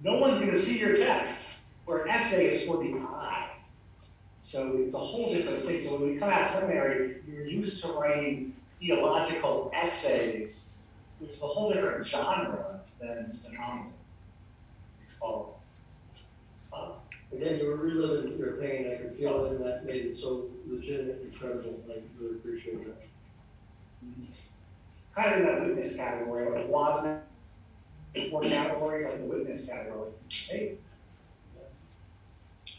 No 0.03 0.15
one's 0.15 0.39
going 0.39 0.51
to 0.51 0.59
see 0.59 0.79
your 0.79 0.97
text, 0.97 1.47
where 1.87 2.05
an 2.05 2.11
essay 2.11 2.47
is 2.49 2.67
for 2.67 2.79
the 2.79 2.93
eye. 2.99 3.51
So 4.41 4.77
it's 4.79 4.95
a 4.95 4.99
whole 4.99 5.35
different 5.35 5.65
thing. 5.65 5.83
So 5.85 5.97
when 5.97 6.13
you 6.13 6.21
come 6.21 6.31
out 6.31 6.43
of 6.43 6.49
seminary, 6.49 7.23
you're 7.27 7.47
used 7.47 7.83
to 7.83 7.93
writing 7.93 8.55
theological 8.79 9.71
essays, 9.75 10.67
which 11.19 11.31
is 11.31 11.43
a 11.43 11.47
whole 11.47 11.73
different 11.73 12.07
genre 12.07 12.81
than 13.01 13.41
an 13.47 13.57
homily. 13.57 13.91
It's 15.07 15.17
called. 15.19 15.56
Uh, 16.77 16.89
Again, 17.33 17.59
you 17.59 17.67
were 17.67 17.77
reliving 17.77 18.39
your 18.39 18.53
pain, 18.53 18.91
I 18.93 18.97
could 18.97 19.17
feel 19.17 19.47
it, 19.47 19.53
and 19.53 19.65
that 19.65 19.85
made 19.85 20.07
it 20.07 20.19
so 20.19 20.49
legitimate, 20.69 21.23
incredible, 21.23 21.83
I 21.91 21.99
really 22.19 22.37
appreciate 22.37 22.87
that. 22.87 23.03
kind 25.15 25.35
of 25.35 25.41
in 25.41 25.47
that 25.47 25.67
witness 25.67 25.97
category, 25.97 26.49
like 26.51 26.61
it 26.65 26.69
wasn't 26.69 27.21
four 28.31 28.43
categories, 28.43 29.07
like 29.07 29.19
the 29.19 29.25
witness 29.25 29.67
category. 29.67 30.11
Hey, 30.29 30.75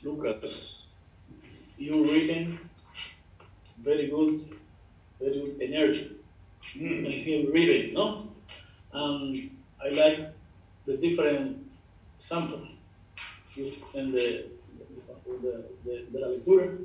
Lucas, 0.02 0.84
you 1.78 2.10
reading 2.10 2.58
very 3.84 4.08
good, 4.08 4.58
very 5.20 5.40
good 5.42 5.62
energy. 5.62 6.12
Mm. 6.76 7.06
And 7.06 7.14
him 7.14 7.52
reading, 7.52 7.94
no? 7.94 8.30
Um, 8.94 9.52
I 9.84 9.90
like 9.90 10.34
the 10.86 10.98
different 10.98 11.66
sample 12.18 12.68
in 13.58 14.12
the, 14.12 14.46
the, 15.42 15.64
the, 15.84 16.06
de 16.12 16.20
la 16.20 16.28
lectura, 16.28 16.78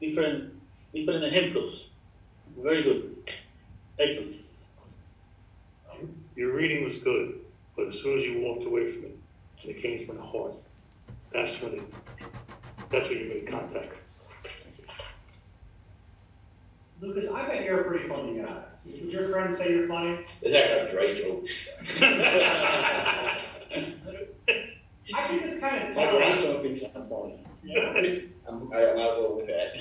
different, 0.00 0.54
different 0.92 1.24
ejemplos. 1.24 1.84
Very 2.58 2.82
good. 2.82 3.30
Excellent. 3.98 4.36
Your 6.36 6.54
reading 6.54 6.84
was 6.84 6.98
good, 6.98 7.40
but 7.76 7.86
as 7.88 8.00
soon 8.00 8.18
as 8.18 8.24
you 8.24 8.40
walked 8.40 8.64
away 8.64 8.90
from 8.92 9.04
it, 9.04 9.18
and 9.62 9.70
it 9.70 9.82
came 9.82 10.06
from 10.06 10.16
the 10.16 10.22
heart, 10.22 10.54
that's 11.32 11.60
when 11.60 11.74
it, 11.74 11.94
that's 12.88 13.08
when 13.08 13.18
you 13.18 13.28
made 13.28 13.46
contact. 13.46 13.92
Lucas, 17.00 17.30
I 17.30 17.46
bet 17.46 17.64
you're 17.64 17.80
a 17.80 17.84
pretty 17.84 18.08
funny 18.08 18.40
uh, 18.40 18.46
guy. 18.46 18.62
Would 18.84 19.12
your 19.12 19.28
friends 19.28 19.58
say 19.58 19.70
you're 19.70 19.88
funny? 19.88 20.18
Is 20.42 20.52
that 20.52 20.82
got 20.82 20.90
dry 20.90 21.14
jokes? 21.14 21.68
I 25.12 25.26
can 25.26 25.40
just 25.40 25.49
kind 25.60 25.88
of 25.88 25.94
My 25.96 26.04
tell. 26.04 26.16
grandson 26.16 26.62
thinks 26.62 26.82
I'm 26.82 27.08
funny. 27.08 27.44
I'm, 28.48 28.72
I, 28.72 28.76
I'll 28.78 29.16
go 29.16 29.36
with 29.36 29.46
that. 29.46 29.76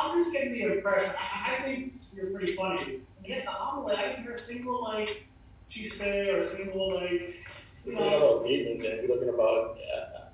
I'm 0.00 0.18
just 0.18 0.32
getting 0.32 0.52
the 0.52 0.76
impression. 0.76 1.12
I 1.18 1.56
I 1.58 1.62
think 1.62 1.94
you're 2.14 2.26
pretty 2.30 2.54
funny. 2.54 2.82
And 3.18 3.26
yet 3.26 3.44
the 3.44 3.50
homily, 3.50 3.96
I 3.96 4.08
didn't 4.08 4.22
hear 4.22 4.34
a 4.34 4.38
single 4.38 4.82
like 4.82 5.24
chiste 5.68 6.00
or 6.00 6.40
a 6.40 6.48
single 6.56 6.94
like. 6.96 7.36
You 7.84 7.94
know, 7.94 8.16
about 8.34 8.46
demons 8.46 8.84
and 8.84 9.08
we're 9.08 9.14
talking 9.14 9.28
about, 9.30 9.78
uh, 9.96 10.26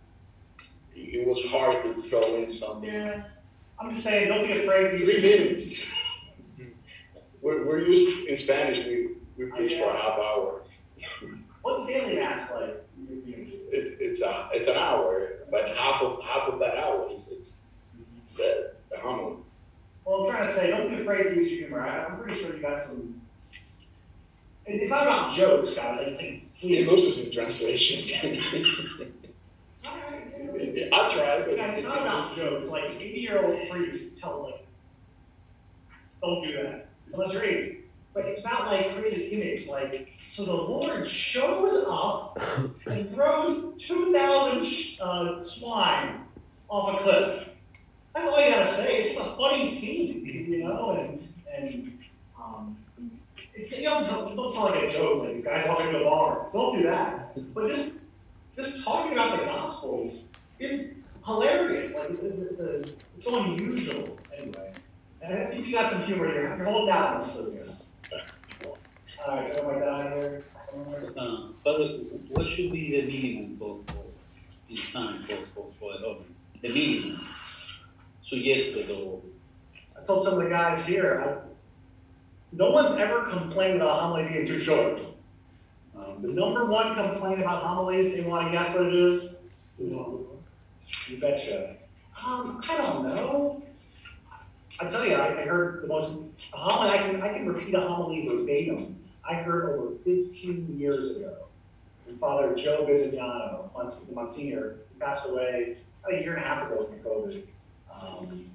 it 0.97 1.27
was 1.27 1.45
hard 1.51 1.83
to 1.85 1.95
throw 2.03 2.21
in 2.37 2.51
something. 2.51 2.91
yeah. 2.93 3.25
I'm 3.79 3.93
just 3.93 4.05
saying, 4.05 4.29
don't 4.29 4.47
be 4.47 4.63
afraid. 4.63 4.99
Three 4.99 5.21
minutes. 5.21 5.85
We're, 7.43 7.67
we're 7.67 7.81
used, 7.81 8.27
in 8.27 8.37
Spanish, 8.39 8.79
we, 8.79 9.17
we 9.37 9.51
preach 9.51 9.75
for 9.75 9.91
a 9.91 9.93
half 9.93 10.19
hour. 10.19 10.63
What's 11.61 11.85
daily 11.85 12.15
mass 12.17 12.51
like? 12.51 12.83
It, 13.09 13.97
it's 14.01 14.21
a, 14.21 14.49
it's 14.53 14.69
an 14.69 14.77
hour, 14.77 15.31
but 15.51 15.69
half 15.71 16.01
of, 16.03 16.23
half 16.23 16.49
of 16.49 16.59
that 16.61 16.77
hour 16.77 17.09
is, 17.11 17.23
it's 17.31 17.57
the, 18.37 18.73
the 18.91 18.99
homily. 19.01 19.37
Well, 20.05 20.25
I'm 20.27 20.31
trying 20.31 20.47
to 20.47 20.53
say, 20.55 20.71
don't 20.71 20.95
be 20.95 21.01
afraid 21.03 21.25
to 21.25 21.35
use 21.35 21.51
your 21.51 21.61
humor. 21.69 21.81
I- 21.81 22.05
I'm 22.05 22.19
pretty 22.21 22.41
sure 22.41 22.55
you 22.55 22.63
got 22.63 22.83
some. 22.85 23.21
it- 24.67 24.83
It's 24.83 24.91
not 24.91 25.03
about 25.05 25.33
jokes, 25.35 25.75
guys. 25.75 25.99
I 26.01 26.15
think. 26.17 26.43
It 26.61 26.89
loses 26.89 27.27
in 27.27 27.33
translation. 27.33 28.09
I 29.87 31.09
try, 31.13 31.43
but. 31.43 31.57
Yeah, 31.57 31.73
it's 31.73 31.85
not 31.87 31.99
about 32.03 32.37
jokes. 32.37 32.69
Like 32.69 32.85
80 32.93 33.21
year 33.21 33.45
old 33.45 33.69
priests 33.69 34.19
tell 34.21 34.45
like, 34.45 34.67
don't 36.23 36.43
do 36.47 36.53
that 36.63 36.87
unless 37.13 37.33
you're 37.33 37.45
80. 37.45 37.84
But 38.15 38.27
it's 38.27 38.41
about 38.41 38.71
like 38.71 38.97
creating 38.97 39.41
image. 39.41 39.67
Like, 39.67 40.09
so 40.33 40.45
the 40.45 40.53
Lord 40.53 41.09
shows 41.09 41.85
up 41.89 42.41
and 42.87 43.13
throws 43.13 43.83
2,000 43.83 44.65
sh- 44.65 44.99
uh, 45.01 45.43
swine 45.43 46.21
off 46.69 47.01
a 47.01 47.03
cliff. 47.03 47.49
That's 48.15 48.29
all 48.29 48.41
you 48.41 48.51
gotta 48.51 48.73
say. 48.73 49.03
It's 49.03 49.15
just 49.17 49.27
a 49.27 49.37
funny 49.37 49.69
scene, 49.75 50.25
you 50.25 50.63
know, 50.63 50.93
and 50.93 51.29
and 51.53 51.99
um, 52.39 52.77
it, 53.55 53.77
you 53.77 53.85
know, 53.85 54.07
don't, 54.07 54.37
don't 54.37 54.55
sound 54.55 54.75
like 54.75 54.85
a 54.85 54.91
joke. 54.91 55.25
Like 55.25 55.35
these 55.35 55.45
guys 55.45 55.67
walking 55.69 55.91
to 55.91 55.99
a 56.01 56.05
bar. 56.05 56.49
Don't 56.53 56.77
do 56.77 56.85
that. 56.85 57.33
But 57.53 57.69
just 57.69 57.99
just 58.57 58.85
talking 58.85 59.13
about 59.13 59.41
the 59.41 59.47
Gospels 59.47 60.25
is 60.61 60.93
hilarious. 61.25 61.95
Like 61.95 62.11
it's, 62.11 62.23
it's, 62.23 62.61
it's, 62.61 62.91
it's 63.17 63.25
so 63.25 63.43
unusual 63.43 64.17
anyway. 64.37 64.73
And 65.23 65.39
I 65.39 65.47
think 65.47 65.67
you 65.67 65.73
got 65.73 65.91
some 65.91 66.03
humor 66.05 66.31
here. 66.31 66.55
You're 66.57 66.67
holding 66.67 66.95
out 66.95 67.23
on 67.23 67.55
this. 67.55 67.84
All 69.27 69.37
right, 69.37 69.57
can 69.57 69.65
I 69.65 69.69
write 69.69 69.81
that 69.81 69.89
out 69.89 70.23
here? 70.23 70.43
somewhere? 70.71 71.13
Uh, 71.17 71.49
Father, 71.63 71.85
what 72.29 72.47
should 72.47 72.73
be 72.73 72.91
the 72.91 73.07
minimum 73.07 73.57
for, 73.59 73.81
for 73.87 74.05
in 74.69 74.77
time 74.77 75.23
for, 75.23 75.37
for, 75.55 75.73
for 75.81 75.95
a 75.95 75.99
homily? 75.99 76.27
The 76.61 76.69
minimum 76.69 77.27
suggested 78.23 78.91
or 78.91 79.23
I 79.97 80.05
told 80.05 80.25
some 80.25 80.35
of 80.35 80.45
the 80.45 80.51
guys 80.51 80.85
here, 80.85 81.23
I, 81.25 81.49
no 82.53 82.71
one's 82.71 82.99
ever 83.01 83.25
complained 83.31 83.77
about 83.77 84.01
homily 84.01 84.29
being 84.29 84.47
too 84.47 84.61
short. 84.61 85.01
Um, 85.97 86.21
the 86.21 86.29
number 86.29 86.67
one 86.67 86.95
complaint 86.95 87.41
about 87.41 87.63
homilies, 87.63 88.15
you 88.15 88.25
want 88.25 88.47
to 88.47 88.53
guess 88.53 88.75
what 88.75 88.87
it 88.87 88.95
is? 88.95 89.39
You 89.79 91.19
betcha. 91.19 91.77
Um, 92.23 92.61
I 92.69 92.77
don't 92.77 93.05
know. 93.07 93.63
I 94.81 94.87
tell 94.87 95.07
you, 95.07 95.15
I, 95.15 95.43
I 95.43 95.47
heard 95.47 95.83
the 95.83 95.87
most 95.87 96.17
a 96.53 96.57
homily. 96.57 96.91
I 96.91 96.99
can 96.99 97.23
I 97.23 97.33
can 97.33 97.47
repeat 97.47 97.75
a 97.75 97.81
homily 97.81 98.27
verbatim. 98.29 98.94
I 99.29 99.35
heard 99.35 99.71
over 99.71 99.95
15 100.05 100.79
years 100.79 101.17
ago 101.17 101.35
from 102.05 102.19
Father 102.19 102.55
Joe 102.55 102.85
Bizignano, 102.87 103.71
a 103.75 104.13
Monsignor, 104.15 104.77
passed 105.01 105.27
away 105.27 105.79
about 106.03 106.19
a 106.19 106.23
year 106.23 106.35
and 106.35 106.45
a 106.45 106.47
half 106.47 106.71
ago 106.71 106.87
from 106.87 106.99
COVID. 106.99 107.43
Um, 107.91 108.51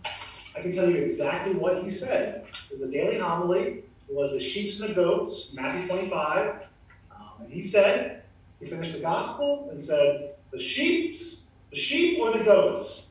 I 0.55 0.61
can 0.61 0.71
tell 0.73 0.89
you 0.89 0.97
exactly 0.97 1.53
what 1.55 1.83
he 1.83 1.89
said. 1.89 2.45
It 2.69 2.73
was 2.73 2.83
a 2.83 2.91
daily 2.91 3.17
homily. 3.17 3.83
It 4.07 4.15
was 4.15 4.31
the 4.31 4.39
sheep 4.39 4.79
and 4.79 4.89
the 4.89 4.93
goats, 4.93 5.51
Matthew 5.53 5.87
25. 5.87 6.63
Um, 7.11 7.21
and 7.43 7.51
he 7.51 7.63
said, 7.63 8.23
he 8.59 8.67
finished 8.67 8.93
the 8.93 8.99
gospel 8.99 9.69
and 9.71 9.81
said, 9.81 10.35
the 10.51 10.59
sheep's, 10.59 11.45
the 11.71 11.77
sheep 11.77 12.19
or 12.19 12.31
the 12.31 12.43
goats? 12.43 13.05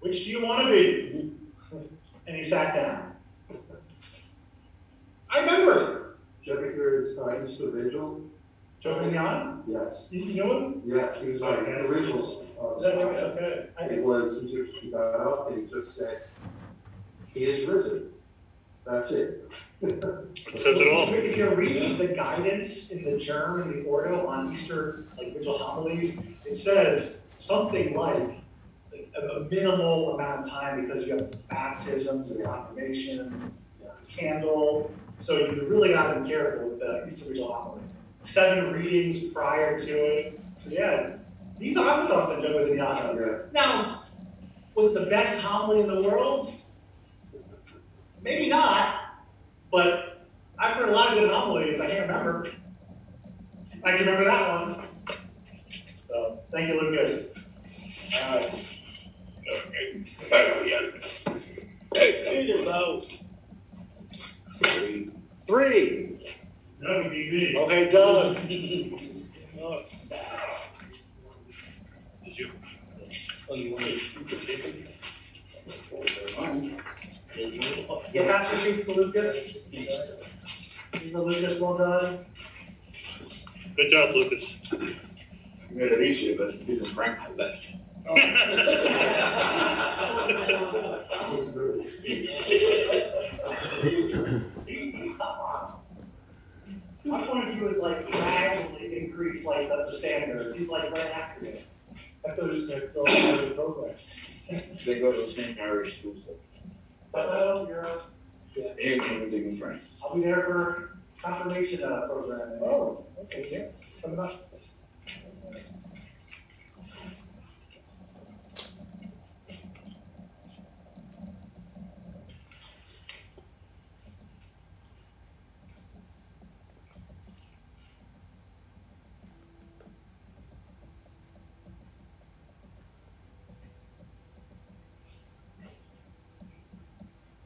Which 0.00 0.24
do 0.24 0.30
you 0.30 0.42
want 0.42 0.66
to 0.66 0.70
be? 0.70 1.30
And 2.26 2.34
he 2.34 2.42
sat 2.42 2.74
down. 2.74 3.12
I 5.30 5.40
remember 5.40 6.03
Did 6.44 6.50
you 6.52 6.58
ever 6.58 6.72
hear 6.72 7.00
his, 7.02 7.16
uh, 7.18 7.46
Easter 7.46 7.70
Vigil? 7.70 8.20
Joe 8.80 8.96
Bizignano. 8.96 9.62
Yes. 9.66 10.08
You, 10.10 10.20
you 10.24 10.44
know 10.44 10.58
him? 10.58 10.82
Yes, 10.84 11.22
he 11.24 11.32
was 11.32 11.40
like 11.40 11.60
originals. 11.60 12.44
uh, 12.60 12.74
Is 12.76 12.82
that 12.82 12.96
right? 12.96 13.22
Okay. 13.22 13.68
It 13.80 13.88
think 13.88 14.04
was, 14.04 14.42
he 14.42 14.54
just, 14.54 14.78
he 14.82 14.90
got 14.90 15.14
up 15.20 15.50
and 15.50 15.66
he 15.66 15.74
just 15.74 15.96
said, 15.96 16.24
he 17.32 17.44
is 17.44 17.66
risen. 17.66 18.10
That's 18.84 19.10
it. 19.12 19.50
It 19.80 20.02
says 20.58 20.80
it 20.80 20.92
all. 20.92 21.08
If 21.14 21.34
you're 21.36 21.54
reading 21.54 21.96
the 21.96 22.08
guidance 22.08 22.90
in 22.90 23.04
the 23.04 23.12
GIRM 23.12 23.62
and 23.62 23.74
the 23.74 23.88
Ordo 23.88 24.26
on 24.26 24.52
Easter, 24.52 25.06
like 25.16 25.32
vigil 25.34 25.56
homilies, 25.56 26.20
it 26.44 26.56
says 26.58 27.20
something 27.38 27.96
like, 27.96 28.22
a, 29.16 29.26
a 29.36 29.40
minimal 29.48 30.14
amount 30.14 30.44
of 30.44 30.50
time 30.50 30.86
because 30.86 31.06
you 31.06 31.12
have 31.12 31.30
baptisms 31.48 32.30
and 32.30 32.44
confirmations, 32.44 33.50
candle. 34.08 34.92
So 35.18 35.38
you 35.38 35.66
really 35.68 35.90
got 35.90 36.14
to 36.14 36.20
be 36.20 36.28
careful 36.28 36.68
with 36.70 36.80
the 36.80 37.06
Easter 37.06 37.30
Vigil 37.30 37.52
homily. 37.52 37.82
Seven 38.22 38.72
readings 38.72 39.32
prior 39.32 39.78
to 39.78 39.92
it. 39.92 40.40
So 40.62 40.70
yeah, 40.70 41.16
these 41.58 41.76
are 41.76 42.02
something, 42.02 42.42
Joe 42.42 42.64
Ziniato. 42.64 43.52
Now, 43.52 44.04
was 44.74 44.90
it 44.90 45.00
the 45.00 45.06
best 45.06 45.40
homily 45.40 45.80
in 45.80 45.88
the 45.88 46.02
world? 46.08 46.52
Maybe 48.22 48.48
not, 48.48 48.96
but 49.70 50.26
I've 50.58 50.76
heard 50.76 50.88
a 50.88 50.92
lot 50.92 51.12
of 51.12 51.18
good 51.18 51.30
homilies. 51.30 51.80
I 51.80 51.86
can't 51.86 52.08
remember. 52.08 52.50
I 53.84 53.90
can 53.90 54.00
remember 54.00 54.24
that 54.24 54.48
one. 54.48 54.88
So, 56.00 56.40
thank 56.50 56.68
you, 56.68 56.80
Lucas. 56.80 57.32
All 58.24 58.36
right. 58.36 58.54
Hey, 61.92 62.50
Three. 64.60 65.10
That 66.80 66.96
would 67.02 67.10
be 67.10 67.30
me. 67.30 67.56
Okay, 67.58 67.88
Doug. 67.88 68.36
Oh, 73.50 73.54
you 73.54 73.72
want 73.72 73.84
to? 73.84 74.00
Yeah, 78.12 78.26
pass 78.26 78.52
your 78.52 78.60
sheets 78.60 78.86
to 78.86 78.94
Lucas. 78.94 79.58
These 79.70 81.14
are 81.14 81.20
Lucas, 81.20 81.60
well 81.60 81.76
done. 81.76 82.24
Good 83.76 83.90
job, 83.90 84.14
Lucas. 84.14 84.60
You 84.72 84.96
made 85.72 85.92
it 85.92 86.02
easier, 86.02 86.36
but 86.38 86.54
you 86.60 86.64
didn't 86.66 86.86
Frank 86.86 87.18
left. 87.36 87.62
Come 88.06 88.18
point 97.26 97.48
of 97.48 97.54
view 97.54 97.68
is 97.68 97.82
like 97.82 98.10
gradually 98.10 98.98
increase 98.98 99.44
like 99.44 99.68
the 99.68 99.86
the 99.90 99.98
standard. 99.98 100.56
He's 100.56 100.68
like 100.68 100.90
right 100.92 101.10
after 101.10 101.44
me. 101.44 101.64
I 102.26 102.34
thought 102.34 102.52
he 102.52 102.66
said 102.66 102.90
out 103.06 103.48
the 103.48 103.52
program. 103.54 103.94
They 104.86 104.98
go 104.98 105.12
to 105.12 105.26
the 105.26 105.32
same 105.32 105.56
Irish 105.60 105.98
school, 105.98 106.14
so. 106.24 106.32
Hello, 107.14 107.66
you're 107.68 107.86
up. 107.86 108.10
Him 108.54 109.00
and 109.00 109.10
everything 109.12 109.60
in 109.60 109.80
I'll 110.02 110.14
be 110.14 110.22
there 110.22 110.42
for 110.42 110.98
confirmation 111.22 111.82
uh, 111.82 112.06
program. 112.06 112.60
Oh, 112.62 113.04
okay, 113.24 113.48
yeah, 113.50 114.02
coming 114.02 114.18
up. 114.18 114.53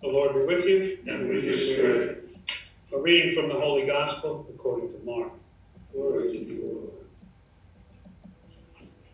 The 0.08 0.14
Lord 0.14 0.32
be 0.32 0.40
with 0.40 0.64
you. 0.64 0.98
And 1.06 1.28
with 1.28 1.44
your 1.44 1.58
spirit. 1.58 2.30
A 2.94 2.98
reading 2.98 3.30
from 3.34 3.50
the 3.50 3.60
Holy 3.60 3.86
Gospel 3.86 4.46
according 4.48 4.90
to 4.90 4.98
Mark. 5.04 5.32
Glory 5.92 6.32
to 6.32 6.38
you, 6.46 6.62
Lord. 6.64 8.22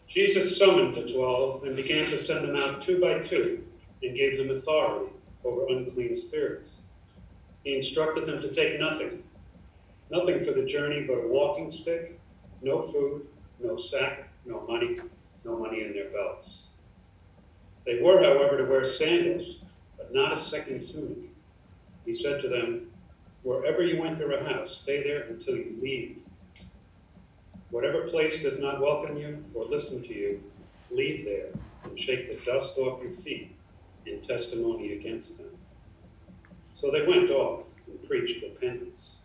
Jesus 0.06 0.56
summoned 0.56 0.94
the 0.94 1.12
twelve 1.12 1.64
and 1.64 1.74
began 1.74 2.08
to 2.10 2.16
send 2.16 2.46
them 2.46 2.54
out 2.54 2.80
two 2.80 3.00
by 3.00 3.18
two 3.18 3.64
and 4.04 4.16
gave 4.16 4.36
them 4.36 4.52
authority 4.52 5.10
over 5.42 5.66
unclean 5.66 6.14
spirits. 6.14 6.82
He 7.64 7.74
instructed 7.74 8.26
them 8.26 8.40
to 8.40 8.54
take 8.54 8.78
nothing, 8.78 9.24
nothing 10.12 10.44
for 10.44 10.52
the 10.52 10.64
journey 10.64 11.02
but 11.08 11.14
a 11.14 11.26
walking 11.26 11.72
stick, 11.72 12.20
no 12.62 12.82
food, 12.82 13.26
no 13.58 13.76
sack, 13.76 14.28
no 14.46 14.64
money, 14.68 15.00
no 15.44 15.58
money 15.58 15.82
in 15.82 15.92
their 15.92 16.10
belts. 16.10 16.68
They 17.84 18.00
were, 18.00 18.22
however, 18.22 18.58
to 18.58 18.70
wear 18.70 18.84
sandals, 18.84 19.56
not 20.14 20.32
a 20.32 20.38
second 20.38 20.86
tunic. 20.86 21.18
He 22.06 22.14
said 22.14 22.40
to 22.40 22.48
them, 22.48 22.90
Wherever 23.42 23.82
you 23.82 24.04
enter 24.04 24.32
a 24.32 24.44
house, 24.44 24.78
stay 24.78 25.02
there 25.02 25.24
until 25.24 25.56
you 25.56 25.76
leave. 25.82 26.18
Whatever 27.70 28.06
place 28.06 28.42
does 28.42 28.58
not 28.58 28.80
welcome 28.80 29.18
you 29.18 29.44
or 29.52 29.66
listen 29.66 30.02
to 30.02 30.14
you, 30.14 30.42
leave 30.90 31.24
there 31.24 31.48
and 31.82 31.98
shake 31.98 32.28
the 32.28 32.50
dust 32.50 32.78
off 32.78 33.02
your 33.02 33.12
feet 33.12 33.54
in 34.06 34.22
testimony 34.22 34.92
against 34.92 35.36
them. 35.36 35.50
So 36.74 36.90
they 36.90 37.06
went 37.06 37.30
off 37.30 37.64
and 37.86 38.08
preached 38.08 38.42
repentance. 38.42 39.16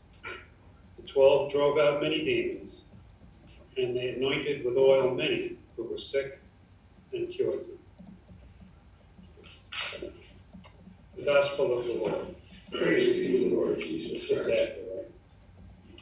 The 0.98 1.08
twelve 1.08 1.52
drove 1.52 1.78
out 1.78 2.02
many 2.02 2.26
demons, 2.26 2.82
and 3.78 3.96
they 3.96 4.10
anointed 4.10 4.66
with 4.66 4.76
oil 4.76 5.14
many 5.14 5.56
who 5.78 5.84
were 5.84 5.98
sick 5.98 6.40
and 7.14 7.30
cured 7.30 7.64
them. 7.64 7.80
The 11.20 11.26
Gospel 11.26 11.78
of 11.78 11.86
the 11.86 11.94
Lord. 11.96 12.36
Praise 12.72 13.12
to 13.12 13.28
you, 13.28 13.56
Lord 13.56 13.78
Jesus 13.78 14.26
Christ. 14.26 14.48
right? 14.48 14.76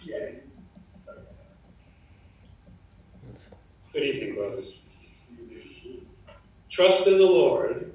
Yeah. 0.04 0.30
Good 3.92 4.04
evening, 4.04 4.36
brothers. 4.36 4.80
Trust 6.70 7.08
in 7.08 7.18
the 7.18 7.26
Lord, 7.26 7.94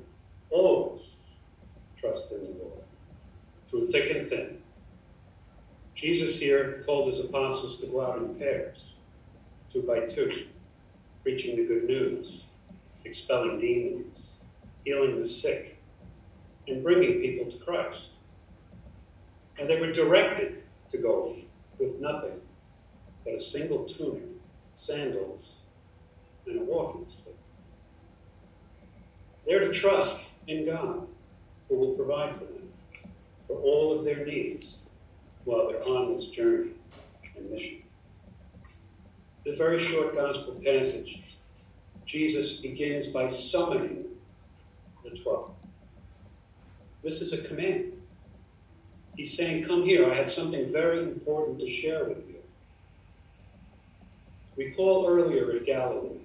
always 0.51 1.20
trust 2.01 2.33
in 2.33 2.43
the 2.43 2.49
Lord, 2.49 2.83
through 3.68 3.87
thick 3.93 4.11
and 4.11 4.27
thin. 4.27 4.59
Jesus 5.95 6.41
here 6.41 6.83
told 6.85 7.07
his 7.07 7.20
apostles 7.20 7.79
to 7.79 7.87
go 7.87 8.05
out 8.05 8.18
in 8.18 8.35
pairs, 8.35 8.95
two 9.73 9.83
by 9.83 10.01
two, 10.07 10.47
preaching 11.23 11.55
the 11.55 11.66
good 11.66 11.85
news, 11.85 12.43
expelling 13.05 13.61
demons, 13.61 14.41
healing 14.85 15.20
the 15.20 15.25
sick, 15.25 15.72
and 16.68 16.82
bringing 16.82 17.20
people 17.20 17.50
to 17.50 17.58
Christ. 17.64 18.10
And 19.58 19.68
they 19.68 19.80
were 19.80 19.92
directed 19.92 20.62
to 20.90 20.98
go 20.98 21.36
with 21.78 22.00
nothing 22.00 22.40
but 23.24 23.34
a 23.34 23.40
single 23.40 23.84
tunic, 23.84 24.22
sandals, 24.74 25.56
and 26.46 26.60
a 26.60 26.64
walking 26.64 27.06
stick. 27.08 27.36
They're 29.46 29.60
to 29.60 29.72
trust 29.72 30.20
in 30.48 30.66
God, 30.66 31.06
who 31.68 31.76
will 31.76 31.92
provide 31.92 32.34
for 32.34 32.44
them, 32.44 32.68
for 33.46 33.56
all 33.56 33.96
of 33.96 34.04
their 34.04 34.24
needs 34.24 34.82
while 35.44 35.68
they're 35.68 35.82
on 35.84 36.12
this 36.12 36.26
journey 36.26 36.70
and 37.36 37.50
mission. 37.50 37.82
The 39.44 39.56
very 39.56 39.78
short 39.78 40.14
gospel 40.14 40.60
passage, 40.64 41.20
Jesus 42.06 42.58
begins 42.58 43.08
by 43.08 43.26
summoning 43.26 44.04
the 45.04 45.10
twelve. 45.10 45.54
This 47.03 47.20
is 47.20 47.32
a 47.32 47.42
command. 47.42 47.92
He's 49.16 49.36
saying, 49.36 49.64
Come 49.64 49.82
here, 49.82 50.11
I 50.11 50.16
have 50.16 50.30
something 50.30 50.72
very 50.72 51.03
important 51.03 51.59
to 51.61 51.68
share 51.68 52.05
with 52.05 52.18
you. 52.28 52.36
Recall 54.57 55.07
earlier 55.09 55.53
at 55.53 55.66
Galilee 55.66 56.20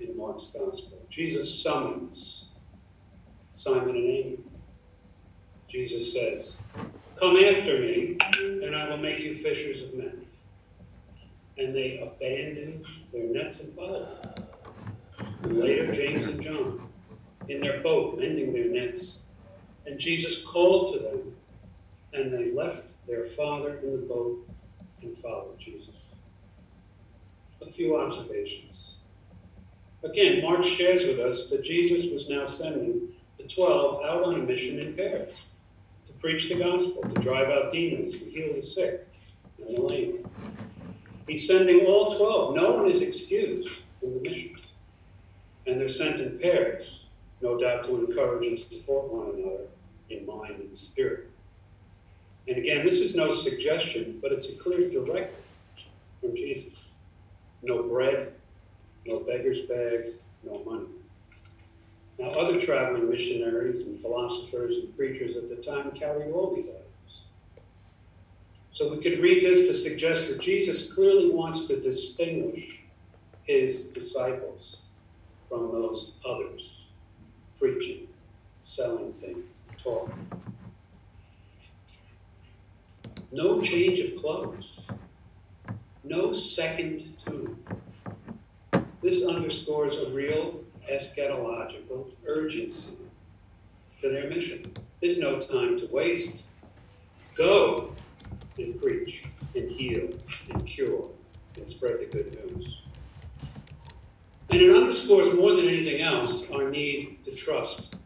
in 0.00 0.16
Mark's 0.16 0.48
Gospel, 0.48 0.98
Jesus 1.10 1.62
summons 1.62 2.46
Simon 3.52 3.96
and 3.96 4.16
Andrew. 4.16 4.38
Jesus 5.68 6.12
says, 6.12 6.56
Come 7.18 7.36
after 7.36 7.80
me, 7.80 8.16
and 8.62 8.76
I 8.76 8.88
will 8.88 8.98
make 8.98 9.18
you 9.18 9.36
fishers 9.36 9.82
of 9.82 9.94
men. 9.94 10.26
And 11.58 11.74
they 11.74 11.98
abandoned 11.98 12.84
their 13.12 13.24
nets 13.32 13.60
and 13.60 13.74
followed. 13.74 14.18
And 15.42 15.58
later, 15.58 15.92
James 15.92 16.26
and 16.26 16.42
John 16.42 16.86
in 17.48 17.60
their 17.60 17.80
boat, 17.82 18.18
mending 18.18 18.52
their 18.52 18.68
nets. 18.68 19.20
And 19.86 20.00
Jesus 20.00 20.42
called 20.44 20.92
to 20.92 20.98
them, 20.98 21.34
and 22.12 22.32
they 22.32 22.50
left 22.50 22.82
their 23.06 23.24
father 23.24 23.78
in 23.78 23.92
the 23.92 24.06
boat 24.06 24.48
and 25.02 25.16
followed 25.18 25.58
Jesus. 25.58 26.06
A 27.62 27.70
few 27.70 27.96
observations. 27.96 28.94
Again, 30.02 30.42
Mark 30.42 30.64
shares 30.64 31.06
with 31.06 31.20
us 31.20 31.48
that 31.50 31.64
Jesus 31.64 32.10
was 32.12 32.28
now 32.28 32.44
sending 32.44 33.08
the 33.38 33.44
12 33.44 34.04
out 34.04 34.24
on 34.24 34.34
a 34.34 34.38
mission 34.38 34.78
in 34.80 34.94
pairs 34.94 35.34
to 36.06 36.12
preach 36.14 36.48
the 36.48 36.56
gospel, 36.56 37.02
to 37.02 37.20
drive 37.20 37.48
out 37.48 37.70
demons, 37.70 38.18
to 38.18 38.24
heal 38.24 38.54
the 38.54 38.62
sick 38.62 39.06
and 39.58 39.76
the 39.76 39.82
lame. 39.82 40.28
He's 41.28 41.46
sending 41.46 41.86
all 41.86 42.10
12. 42.10 42.54
No 42.54 42.72
one 42.72 42.90
is 42.90 43.02
excused 43.02 43.70
from 44.00 44.14
the 44.14 44.20
mission. 44.28 44.56
And 45.66 45.78
they're 45.78 45.88
sent 45.88 46.20
in 46.20 46.38
pairs, 46.38 47.04
no 47.40 47.58
doubt 47.58 47.84
to 47.84 48.04
encourage 48.04 48.46
and 48.46 48.58
support 48.58 49.12
one 49.12 49.34
another 49.34 49.66
in 50.10 50.26
mind 50.26 50.60
and 50.60 50.76
spirit. 50.76 51.30
And 52.48 52.58
again, 52.58 52.84
this 52.84 53.00
is 53.00 53.14
no 53.14 53.30
suggestion, 53.32 54.18
but 54.22 54.32
it's 54.32 54.48
a 54.50 54.56
clear 54.56 54.88
directive 54.88 55.34
from 56.20 56.36
Jesus. 56.36 56.90
No 57.62 57.82
bread, 57.82 58.32
no 59.04 59.20
beggar's 59.20 59.60
bag, 59.60 60.12
no 60.44 60.62
money. 60.64 60.86
Now, 62.18 62.28
other 62.30 62.60
traveling 62.60 63.10
missionaries 63.10 63.82
and 63.82 64.00
philosophers 64.00 64.76
and 64.76 64.96
preachers 64.96 65.36
at 65.36 65.48
the 65.48 65.56
time 65.56 65.90
carried 65.90 66.32
all 66.32 66.54
these 66.54 66.68
items. 66.68 66.82
So 68.72 68.90
we 68.90 69.02
could 69.02 69.18
read 69.18 69.44
this 69.44 69.66
to 69.68 69.74
suggest 69.74 70.28
that 70.28 70.40
Jesus 70.40 70.92
clearly 70.92 71.30
wants 71.30 71.66
to 71.66 71.80
distinguish 71.80 72.80
his 73.44 73.84
disciples 73.86 74.78
from 75.48 75.72
those 75.72 76.12
others 76.26 76.84
preaching, 77.58 78.06
selling 78.62 79.12
things, 79.14 79.44
talking. 79.82 80.30
No 83.32 83.60
change 83.60 84.00
of 84.00 84.16
clothes, 84.16 84.80
no 86.04 86.32
second 86.32 87.12
tune. 87.24 87.56
This 89.02 89.26
underscores 89.26 89.96
a 89.96 90.10
real 90.10 90.60
eschatological 90.90 92.12
urgency 92.26 92.96
to 94.00 94.08
their 94.08 94.28
mission. 94.28 94.62
There's 95.00 95.18
no 95.18 95.40
time 95.40 95.78
to 95.78 95.86
waste. 95.86 96.42
Go 97.34 97.92
and 98.58 98.80
preach 98.80 99.24
and 99.54 99.70
heal 99.70 100.08
and 100.50 100.66
cure 100.66 101.08
and 101.56 101.68
spread 101.68 102.00
the 102.00 102.06
good 102.06 102.34
news. 102.50 102.82
And 104.50 104.60
it 104.60 104.74
underscores 104.74 105.34
more 105.34 105.52
than 105.52 105.68
anything 105.68 106.00
else 106.00 106.48
our 106.50 106.70
need 106.70 107.18
to 107.24 107.34
trust 107.34 107.96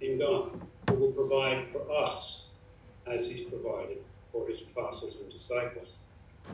in 0.00 0.18
God, 0.18 0.60
will 1.04 1.12
provide 1.12 1.66
for 1.70 1.90
us 1.92 2.46
as 3.06 3.28
He's 3.28 3.42
provided 3.42 3.98
for 4.32 4.46
His 4.48 4.62
apostles 4.62 5.16
and 5.20 5.30
disciples. 5.30 5.94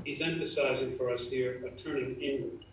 He's 0.04 0.20
emphasizing 0.20 0.96
for 0.96 1.10
us 1.10 1.28
here 1.28 1.64
a 1.66 1.70
turning 1.70 2.20
inward, 2.20 2.64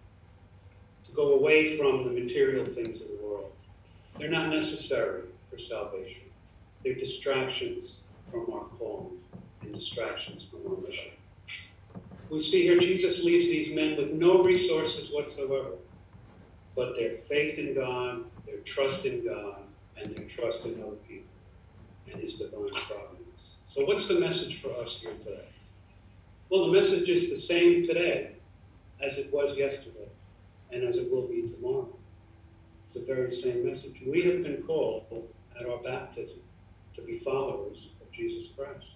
to 1.06 1.12
go 1.12 1.34
away 1.34 1.78
from 1.78 2.04
the 2.04 2.20
material 2.20 2.66
things 2.66 3.02
of 3.02 3.08
the 3.08 3.18
world. 3.24 3.52
They're 4.18 4.30
not 4.30 4.50
necessary 4.50 5.24
for 5.50 5.58
salvation, 5.58 6.24
they're 6.84 6.96
distractions 6.96 8.02
from 8.32 8.52
our 8.52 8.66
calling 8.78 9.20
and 9.62 9.74
distractions 9.74 10.44
from 10.44 10.60
our 10.70 10.82
mission. 10.82 11.12
We 12.30 12.42
see 12.42 12.64
here 12.64 12.78
Jesus 12.78 13.24
leaves 13.24 13.48
these 13.48 13.74
men 13.74 13.96
with 13.96 14.12
no 14.12 14.44
resources 14.44 15.12
whatsoever, 15.12 15.76
but 16.76 16.96
their 16.96 17.12
faith 17.12 17.58
in 17.58 17.74
God, 17.74 18.26
their 18.46 18.58
trust 18.60 19.06
in 19.06 19.26
God, 19.26 19.62
and 19.96 20.16
their 20.16 20.26
trust 20.28 20.66
in 20.66 20.82
other 20.84 20.98
people 21.08 21.26
and 22.12 22.22
His 22.22 22.36
divine 22.36 22.70
providence. 22.88 23.56
So, 23.66 23.86
what's 23.86 24.08
the 24.08 24.20
message 24.20 24.62
for 24.62 24.74
us 24.76 25.00
here 25.00 25.14
today? 25.20 25.48
Well, 26.50 26.68
the 26.68 26.72
message 26.72 27.10
is 27.10 27.30
the 27.30 27.36
same 27.36 27.82
today 27.82 28.32
as 29.02 29.18
it 29.18 29.32
was 29.34 29.58
yesterday 29.58 30.08
and 30.72 30.84
as 30.84 30.98
it 30.98 31.12
will 31.12 31.28
be 31.28 31.44
tomorrow. 31.44 31.90
It's 32.84 32.94
the 32.94 33.02
very 33.02 33.30
same 33.30 33.66
message. 33.66 34.02
We 34.06 34.24
have 34.24 34.44
been 34.44 34.64
called 34.64 35.06
at 35.60 35.68
our 35.68 35.78
baptism 35.80 36.40
to 36.96 37.02
be 37.02 37.20
followers 37.20 37.90
of 38.02 38.12
Jesus 38.12 38.48
Christ. 38.48 38.94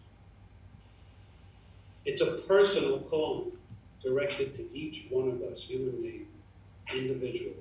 It's 2.05 2.21
a 2.21 2.37
personal 2.47 3.01
calling 3.01 3.51
directed 4.01 4.55
to 4.55 4.75
each 4.75 5.05
one 5.09 5.29
of 5.29 5.41
us, 5.43 5.63
human 5.63 6.25
individually, 6.93 7.53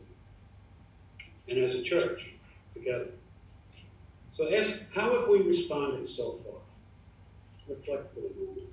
and 1.49 1.59
as 1.59 1.75
a 1.75 1.83
church 1.83 2.29
together. 2.73 3.09
So 4.31 4.55
ask, 4.55 4.81
how 4.95 5.18
have 5.18 5.28
we 5.28 5.43
responded 5.43 6.07
so 6.07 6.39
far? 6.45 6.61
Reflect 7.68 8.14
for 8.14 8.20
a 8.20 8.47
moment. 8.47 8.68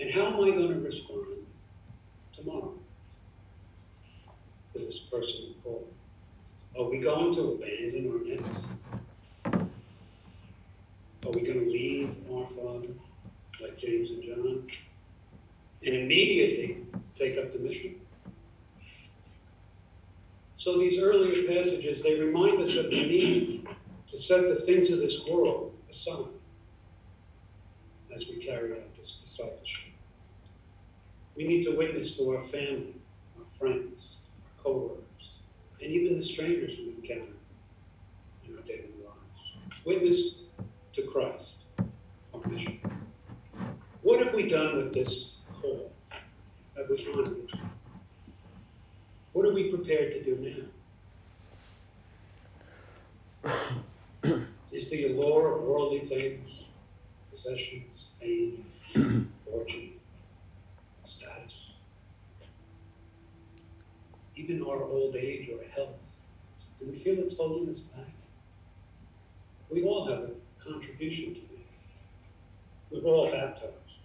And 0.00 0.10
how 0.10 0.26
am 0.28 0.36
I 0.36 0.50
going 0.56 0.68
to 0.68 0.80
respond 0.80 1.26
tomorrow 2.32 2.72
to 4.72 4.78
this 4.78 4.98
person 4.98 5.20
personal 5.20 5.54
call? 5.62 5.88
Are 6.78 6.88
we 6.88 6.98
going 6.98 7.32
to 7.34 7.40
abandon 7.52 8.10
our 8.10 8.24
nets? 8.24 8.62
Are 11.26 11.32
we 11.32 11.42
going 11.42 11.64
to 11.64 11.70
leave 11.70 12.16
our 12.32 12.46
Father 12.46 12.88
like 13.60 13.76
James 13.78 14.10
and 14.10 14.22
John 14.22 14.66
and 15.84 15.94
immediately 15.94 16.86
take 17.18 17.36
up 17.36 17.52
the 17.52 17.58
mission? 17.58 18.00
So 20.54 20.78
these 20.78 20.98
earlier 20.98 21.46
passages, 21.54 22.02
they 22.02 22.14
remind 22.18 22.62
us 22.62 22.76
of 22.76 22.90
the 22.90 23.02
need 23.02 23.68
to 24.10 24.16
set 24.16 24.48
the 24.48 24.56
things 24.56 24.90
of 24.90 24.98
this 24.98 25.24
world 25.24 25.72
aside 25.88 26.26
as 28.14 28.26
we 28.26 28.36
carry 28.36 28.72
out 28.72 28.94
this 28.96 29.20
discipleship. 29.22 29.92
We 31.36 31.46
need 31.46 31.62
to 31.64 31.76
witness 31.76 32.16
to 32.16 32.28
our 32.30 32.42
family, 32.42 32.96
our 33.38 33.44
friends, 33.56 34.16
our 34.44 34.64
co-workers, 34.64 35.30
and 35.80 35.92
even 35.92 36.18
the 36.18 36.24
strangers 36.24 36.76
we 36.76 36.86
encounter 36.88 37.32
in 38.44 38.56
our 38.56 38.62
daily 38.62 38.90
lives. 39.04 39.78
Witness 39.86 40.34
to 40.94 41.02
Christ, 41.02 41.58
our 42.34 42.44
mission. 42.48 42.80
What 44.02 44.18
have 44.24 44.34
we 44.34 44.48
done 44.48 44.76
with 44.76 44.92
this 44.92 45.34
call 45.54 45.92
that 46.74 46.90
was 46.90 47.06
on 47.06 47.26
it? 47.28 47.50
What 49.34 49.46
are 49.46 49.54
we 49.54 49.70
prepared 49.70 50.12
to 50.12 50.24
do 50.24 50.68
now? 53.44 53.54
Is 54.72 54.90
the 54.90 55.06
allure 55.06 55.56
of 55.56 55.62
worldly 55.62 56.00
things, 56.00 56.68
possessions, 57.30 58.10
fame, 58.20 58.64
fortune, 59.44 59.92
status, 61.04 61.70
even 64.36 64.62
our 64.62 64.82
old 64.82 65.16
age 65.16 65.48
or 65.48 65.62
health, 65.74 65.96
do 66.78 66.86
we 66.86 66.98
feel 66.98 67.18
it's 67.18 67.36
holding 67.36 67.68
us 67.68 67.80
back? 67.80 68.08
We 69.70 69.84
all 69.84 70.06
have 70.08 70.20
a 70.20 70.30
contribution 70.58 71.34
to 71.34 71.40
make. 71.40 71.66
We're 72.90 73.10
all 73.10 73.30
baptized. 73.30 74.00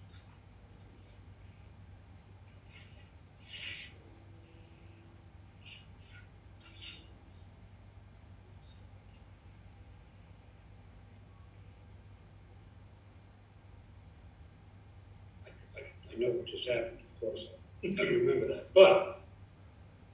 Just 16.55 16.69
happened, 16.69 16.99
of 17.13 17.19
course. 17.19 17.49
I 17.83 18.01
remember 18.01 18.47
that. 18.47 18.73
But 18.73 19.21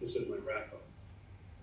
this 0.00 0.16
is 0.16 0.28
my 0.28 0.36
wrap 0.44 0.72
up. 0.72 0.82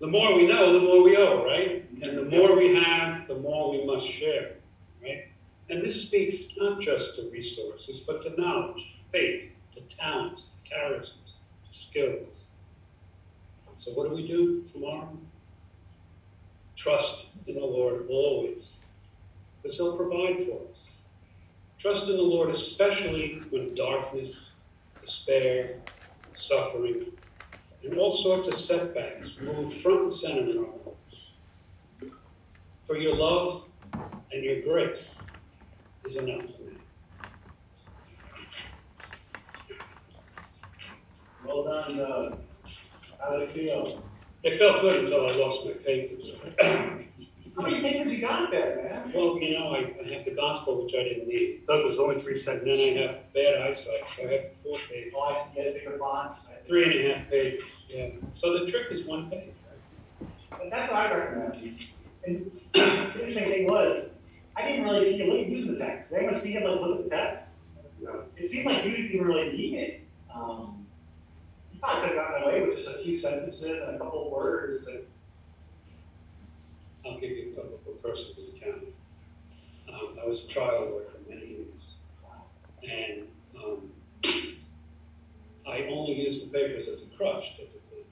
The 0.00 0.06
more 0.06 0.34
we 0.34 0.46
know, 0.46 0.72
the 0.72 0.80
more 0.80 1.02
we 1.02 1.16
owe, 1.16 1.44
right? 1.44 1.86
And 2.02 2.18
the 2.18 2.24
more 2.24 2.56
we 2.56 2.74
have, 2.74 3.28
the 3.28 3.36
more 3.36 3.70
we 3.70 3.84
must 3.84 4.06
share, 4.06 4.56
right? 5.02 5.28
And 5.70 5.82
this 5.82 6.02
speaks 6.02 6.44
not 6.56 6.80
just 6.80 7.16
to 7.16 7.30
resources, 7.30 8.00
but 8.00 8.22
to 8.22 8.40
knowledge, 8.40 8.94
faith, 9.12 9.50
to 9.74 9.80
talents, 9.96 10.50
to 10.64 10.74
charisms, 10.74 11.34
to 11.70 11.78
skills. 11.78 12.46
So 13.78 13.92
what 13.92 14.08
do 14.08 14.16
we 14.16 14.26
do 14.26 14.62
tomorrow? 14.72 15.16
Trust 16.76 17.26
in 17.46 17.54
the 17.54 17.60
Lord 17.60 18.06
always, 18.08 18.78
because 19.62 19.76
He'll 19.76 19.96
provide 19.96 20.44
for 20.44 20.60
us. 20.72 20.90
Trust 21.84 22.08
in 22.08 22.16
the 22.16 22.22
Lord, 22.22 22.48
especially 22.48 23.42
when 23.50 23.74
darkness, 23.74 24.52
despair, 25.02 25.80
suffering, 26.32 27.12
and 27.82 27.98
all 27.98 28.10
sorts 28.10 28.48
of 28.48 28.54
setbacks 28.54 29.36
move 29.38 29.70
front 29.70 30.00
and 30.00 30.12
center 30.14 30.50
in 30.50 30.56
our 30.56 30.64
lives. 30.64 31.32
For 32.86 32.96
your 32.96 33.14
love 33.14 33.66
and 34.32 34.42
your 34.42 34.62
grace 34.62 35.26
is 36.06 36.16
enough 36.16 36.46
for 36.56 36.62
me. 36.62 36.78
Well 41.44 41.64
done, 41.64 42.00
uh, 42.00 42.36
how 43.20 43.36
did 43.36 43.42
it 43.42 43.52
feel? 43.52 43.84
It 44.42 44.56
felt 44.56 44.80
good 44.80 45.00
until 45.00 45.28
I 45.28 45.32
lost 45.32 45.66
my 45.66 45.72
papers. 45.72 46.36
How 47.56 47.62
many 47.62 47.80
papers 47.80 48.12
you 48.12 48.20
got 48.20 48.50
there, 48.50 48.76
man? 48.82 49.12
Well, 49.14 49.38
you 49.38 49.56
know, 49.58 49.68
I, 49.68 49.94
I 50.04 50.12
have 50.14 50.24
the 50.24 50.32
gospel, 50.32 50.82
which 50.82 50.94
I 50.94 51.04
didn't 51.04 51.28
need. 51.28 51.66
Doug 51.68 51.84
was 51.84 51.98
only 52.00 52.20
three 52.20 52.32
And 52.32 52.40
seconds. 52.40 52.78
then 52.78 52.98
I 52.98 53.02
have 53.12 53.32
bad 53.32 53.62
eyesight, 53.62 54.00
so 54.16 54.28
I 54.28 54.32
have 54.32 54.44
four 54.64 54.78
pages. 54.90 55.12
Oh, 55.16 55.22
I 55.22 55.48
see, 55.48 55.54
get 55.62 55.66
a 55.68 55.72
bigger 55.78 55.98
font. 55.98 56.36
Three 56.66 56.84
and 56.84 57.10
a 57.12 57.14
half 57.14 57.30
pages, 57.30 57.62
yeah. 57.88 58.08
So 58.32 58.58
the 58.58 58.66
trick 58.70 58.86
is 58.90 59.04
one 59.04 59.30
page, 59.30 59.52
right? 60.20 60.62
And 60.62 60.72
that's 60.72 60.90
what 60.90 61.00
I 61.06 61.14
recommend. 61.14 61.78
And 62.26 62.50
the 62.72 62.82
interesting 63.14 63.44
thing 63.50 63.66
was, 63.66 64.08
I 64.56 64.62
didn't 64.68 64.84
really 64.84 65.04
see 65.04 65.18
you 65.24 65.32
look 65.32 65.46
using 65.46 65.74
the 65.74 65.78
text. 65.78 66.10
Did 66.10 66.18
anyone 66.20 66.40
see 66.40 66.52
him 66.52 66.64
like 66.64 66.80
look 66.80 66.98
at 66.98 67.04
the 67.04 67.10
text? 67.10 67.46
No. 68.00 68.24
It 68.36 68.50
seemed 68.50 68.66
like 68.66 68.84
you 68.84 68.96
didn't 68.96 69.26
really 69.26 69.52
need 69.52 69.74
it. 69.78 70.00
Um, 70.34 70.86
you 71.72 71.78
probably 71.80 72.08
could 72.08 72.16
have 72.16 72.26
gotten 72.28 72.42
away 72.44 72.66
with 72.66 72.78
just 72.78 72.88
a 72.88 73.02
few 73.02 73.16
sentences 73.16 73.82
and 73.82 73.94
a 73.94 73.98
couple 73.98 74.26
of 74.26 74.32
words. 74.32 74.86
And, 74.86 75.00
I'll 77.04 77.18
give 77.18 77.30
you 77.30 77.54
a, 77.56 77.90
a 77.90 77.94
personal 77.96 78.48
account. 78.48 78.84
Um, 79.88 80.18
I 80.22 80.26
was 80.26 80.44
a 80.44 80.48
trial 80.48 80.80
lawyer 80.90 81.04
for 81.10 81.30
many 81.30 81.46
years. 81.46 81.68
And 82.82 83.28
um, 83.56 83.90
I 85.66 85.86
only 85.90 86.24
use 86.24 86.42
the 86.42 86.48
papers 86.48 86.88
as 86.88 87.00
a 87.02 87.16
crutch 87.16 87.56
typically. 87.56 88.04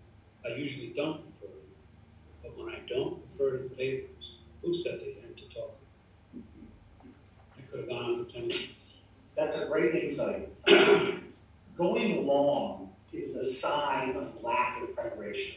I 0.44 0.54
usually 0.56 0.92
don't 0.94 1.20
refer 1.40 1.52
to 1.52 1.60
them. 1.60 2.42
But 2.42 2.58
when 2.58 2.74
I 2.74 2.80
don't 2.88 3.18
refer 3.32 3.58
to 3.58 3.62
the 3.68 3.74
papers. 3.74 4.36
Who 4.62 4.74
said 4.74 5.00
they 5.00 5.16
had 5.20 5.36
to 5.36 5.54
talk? 5.54 5.76
I 6.34 7.62
could 7.70 7.80
have 7.80 7.88
gone 7.88 8.04
on 8.04 8.24
for 8.24 8.30
ten 8.30 8.46
minutes. 8.46 8.96
That's 9.34 9.58
a 9.58 9.66
great 9.66 9.94
insight. 9.94 10.48
Going 11.76 12.26
long 12.26 12.90
is 13.12 13.32
the 13.32 13.42
sign 13.42 14.16
of 14.16 14.42
lack 14.42 14.82
of 14.82 14.94
preparation. 14.94 15.56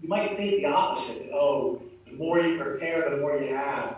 You 0.00 0.08
might 0.08 0.36
think 0.36 0.62
the 0.62 0.66
opposite, 0.66 1.24
that, 1.24 1.32
oh, 1.32 1.82
the 2.14 2.24
more 2.24 2.40
you 2.40 2.58
prepare, 2.58 3.10
the 3.10 3.16
more 3.16 3.36
you 3.36 3.54
have. 3.54 3.96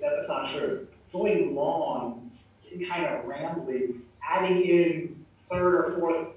That's 0.00 0.28
not 0.28 0.48
true. 0.48 0.86
Going 1.12 1.54
long, 1.54 2.30
getting 2.64 2.88
kind 2.88 3.04
of 3.04 3.24
rambly, 3.24 3.96
adding 4.26 4.62
in 4.62 5.24
third 5.50 5.74
or 5.74 5.92
fourth, 5.92 6.28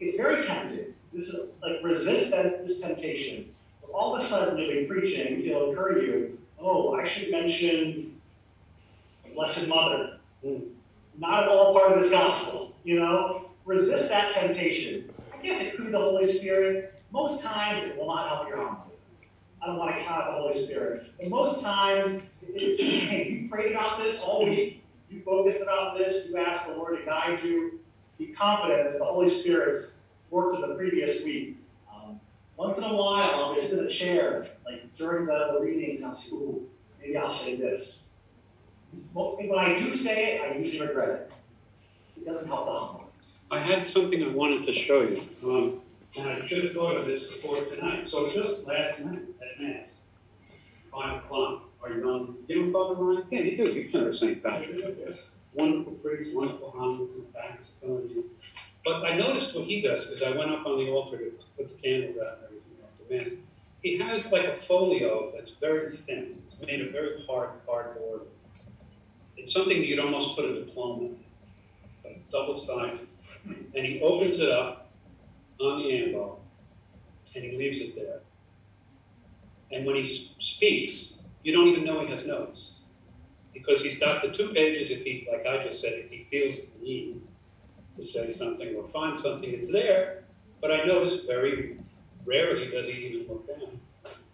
it's 0.00 0.16
very 0.16 0.44
tempting. 0.44 0.94
This 1.12 1.28
is 1.28 1.50
like 1.62 1.82
resist 1.82 2.30
that 2.30 2.66
this 2.66 2.80
temptation. 2.80 3.52
All 3.92 4.14
of 4.14 4.22
a 4.22 4.24
sudden, 4.24 4.58
you'll 4.58 4.70
be 4.70 4.84
preaching, 4.84 5.44
it'll 5.44 5.72
occur 5.72 5.94
to 5.94 6.00
you, 6.00 6.38
oh, 6.60 6.94
I 6.94 7.04
should 7.04 7.30
mention 7.30 8.20
the 9.24 9.34
Blessed 9.34 9.66
Mother. 9.66 10.18
Hmm. 10.44 10.58
Not 11.18 11.42
at 11.42 11.48
all 11.48 11.74
part 11.74 11.92
of 11.92 12.00
this 12.00 12.10
gospel, 12.10 12.74
you 12.84 13.00
know? 13.00 13.50
Resist 13.64 14.08
that 14.10 14.32
temptation. 14.32 15.12
I 15.34 15.42
guess 15.42 15.60
it 15.60 15.74
could 15.74 15.86
be 15.86 15.92
the 15.92 15.98
Holy 15.98 16.24
Spirit. 16.24 17.02
Most 17.10 17.42
times, 17.42 17.84
it 17.84 17.98
will 17.98 18.06
not 18.06 18.28
help 18.28 18.48
your 18.48 18.58
homily. 18.58 18.89
I 19.62 19.66
don't 19.66 19.76
want 19.76 19.96
to 19.96 20.02
count 20.04 20.26
the 20.26 20.32
Holy 20.32 20.64
Spirit. 20.64 21.12
But 21.18 21.28
most 21.28 21.62
times, 21.62 22.22
it's, 22.42 22.80
hey, 22.80 23.28
you 23.42 23.48
prayed 23.48 23.72
about 23.72 24.02
this 24.02 24.20
all 24.20 24.44
week. 24.44 24.82
You 25.10 25.22
focused 25.22 25.60
about 25.60 25.98
this. 25.98 26.26
You 26.28 26.38
asked 26.38 26.66
the 26.66 26.74
Lord 26.74 26.98
to 26.98 27.04
guide 27.04 27.40
you. 27.42 27.80
Be 28.18 28.28
confident 28.28 28.84
that 28.84 28.98
the 28.98 29.04
Holy 29.04 29.28
Spirit's 29.28 29.96
worked 30.30 30.56
in 30.56 30.68
the 30.68 30.74
previous 30.74 31.22
week. 31.24 31.58
Um, 31.92 32.20
once 32.56 32.78
in 32.78 32.84
a 32.84 32.94
while, 32.94 33.30
I'll 33.34 33.54
be 33.54 33.60
sitting 33.60 33.80
in 33.80 33.86
a 33.86 33.90
chair, 33.90 34.48
like 34.64 34.94
during 34.96 35.26
the, 35.26 35.50
the 35.54 35.60
readings, 35.60 36.02
I'll 36.02 36.16
ooh, 36.32 36.68
maybe 37.00 37.16
I'll 37.16 37.30
say 37.30 37.56
this. 37.56 38.08
When 39.12 39.58
I 39.58 39.78
do 39.78 39.94
say 39.96 40.36
it, 40.36 40.42
I 40.42 40.56
usually 40.56 40.86
regret 40.86 41.08
it. 41.08 41.32
It 42.16 42.26
doesn't 42.26 42.46
help 42.46 42.66
the 42.66 42.72
homily. 42.72 43.04
I 43.50 43.58
had 43.58 43.84
something 43.84 44.22
I 44.22 44.28
wanted 44.28 44.62
to 44.64 44.72
show 44.72 45.02
you, 45.02 45.22
um, 45.44 45.80
and 46.16 46.28
I 46.28 46.46
should 46.46 46.64
have 46.64 46.74
thought 46.74 46.96
of 46.96 47.06
this 47.06 47.24
before 47.24 47.56
tonight. 47.56 48.08
So 48.08 48.30
just 48.32 48.66
last 48.66 49.00
night 49.00 49.22
at 49.40 49.62
Mass, 49.62 49.90
five 50.92 51.24
o'clock, 51.24 51.64
are 51.82 51.92
you 51.92 52.04
on, 52.04 52.36
you 52.48 52.66
know 52.66 52.72
Father 52.72 52.94
Ryan? 53.00 53.26
Yeah, 53.30 53.40
you 53.40 53.56
do, 53.56 53.90
done 53.90 54.04
the 54.04 54.12
same 54.12 54.40
thing. 54.40 55.16
Wonderful 55.54 55.92
priest, 55.94 56.34
wonderful 56.34 56.70
homilies, 56.70 57.16
and 57.16 57.32
back 57.32 57.58
is 57.60 57.72
killing 57.80 58.08
you. 58.08 58.30
But 58.84 59.04
I 59.04 59.16
noticed 59.16 59.54
what 59.54 59.64
he 59.64 59.80
does, 59.80 60.04
because 60.04 60.22
I 60.22 60.30
went 60.30 60.50
up 60.50 60.64
on 60.66 60.78
the 60.78 60.90
altar 60.90 61.18
to 61.18 61.44
put 61.56 61.68
the 61.68 61.82
candles 61.82 62.16
out 62.18 62.38
and 62.38 62.44
everything 62.44 62.76
after 62.84 63.30
Mass. 63.30 63.44
He 63.82 63.98
has 63.98 64.30
like 64.30 64.44
a 64.44 64.56
folio 64.56 65.32
that's 65.34 65.52
very 65.52 65.96
thin. 65.96 66.36
It's 66.44 66.58
made 66.60 66.82
of 66.82 66.92
very 66.92 67.24
hard 67.26 67.50
cardboard. 67.66 68.22
It's 69.36 69.52
something 69.52 69.82
you'd 69.82 69.98
almost 69.98 70.36
put 70.36 70.44
a 70.44 70.64
diploma 70.64 71.06
in, 71.06 71.16
but 72.02 72.12
it's 72.12 72.26
double 72.26 72.54
sided. 72.54 73.06
And 73.74 73.86
he 73.86 74.00
opens 74.02 74.40
it 74.40 74.50
up 74.50 74.79
on 75.60 75.82
the 75.82 76.04
ambo 76.04 76.38
and 77.34 77.44
he 77.44 77.56
leaves 77.56 77.80
it 77.80 77.94
there. 77.94 78.20
And 79.72 79.86
when 79.86 79.96
he 79.96 80.32
speaks, 80.38 81.14
you 81.42 81.52
don't 81.52 81.68
even 81.68 81.84
know 81.84 82.00
he 82.04 82.10
has 82.10 82.26
notes. 82.26 82.74
Because 83.54 83.82
he's 83.82 83.98
got 83.98 84.22
the 84.22 84.30
two 84.30 84.48
pages 84.48 84.90
if 84.90 85.04
he, 85.04 85.28
like 85.30 85.46
I 85.46 85.64
just 85.64 85.80
said, 85.80 85.92
if 85.94 86.10
he 86.10 86.26
feels 86.30 86.60
the 86.60 86.84
need 86.84 87.20
to 87.96 88.02
say 88.02 88.30
something 88.30 88.74
or 88.74 88.88
find 88.88 89.18
something, 89.18 89.52
it's 89.52 89.70
there. 89.70 90.24
But 90.60 90.72
I 90.72 90.84
notice 90.84 91.16
very 91.26 91.78
rarely 92.24 92.70
does 92.70 92.86
he 92.86 92.92
even 92.92 93.28
look 93.28 93.46
down. 93.46 93.80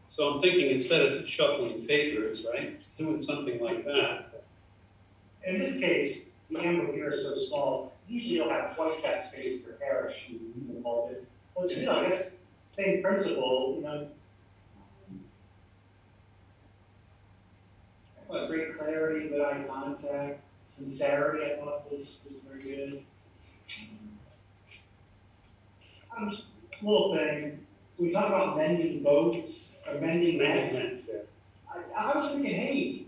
So 0.08 0.28
I'm 0.28 0.40
thinking 0.40 0.70
instead 0.70 1.12
of 1.12 1.28
shuffling 1.28 1.86
papers, 1.86 2.46
right, 2.52 2.86
doing 2.96 3.20
something 3.20 3.60
like 3.60 3.84
that. 3.84 4.44
In 5.46 5.58
this 5.58 5.78
case, 5.78 6.30
the 6.50 6.60
ambo 6.60 6.92
here 6.92 7.10
is 7.10 7.22
so 7.22 7.34
small, 7.34 7.95
usually 8.08 8.36
you'll 8.36 8.50
have 8.50 8.74
twice 8.74 9.00
that 9.02 9.24
space 9.24 9.60
per 9.62 9.72
parish 9.72 10.26
you 10.28 10.38
use 10.38 10.66
the 10.68 10.80
pulpit. 10.80 11.26
But 11.56 11.70
still, 11.70 11.90
I 11.90 12.08
guess, 12.08 12.32
same 12.76 13.02
principle, 13.02 13.74
you 13.76 13.82
know. 13.82 14.08
I 18.18 18.32
thought 18.32 18.48
great 18.48 18.76
clarity, 18.76 19.28
good 19.28 19.40
eye 19.40 19.64
contact, 19.68 20.40
sincerity, 20.66 21.52
I 21.52 21.56
thought 21.56 21.90
was, 21.90 22.16
was 22.24 22.34
very 22.46 22.62
good. 22.62 23.02
Um, 26.16 26.30
just 26.30 26.46
a 26.82 26.84
little 26.84 27.14
thing, 27.16 27.66
we 27.98 28.12
talk 28.12 28.26
about 28.26 28.56
mending 28.56 29.02
boats, 29.02 29.76
or 29.86 30.00
mending 30.00 30.38
nets. 30.38 30.72
Yeah. 30.74 31.20
I, 31.72 32.10
I 32.10 32.16
was 32.16 32.32
thinking, 32.32 32.54
hey, 32.54 33.06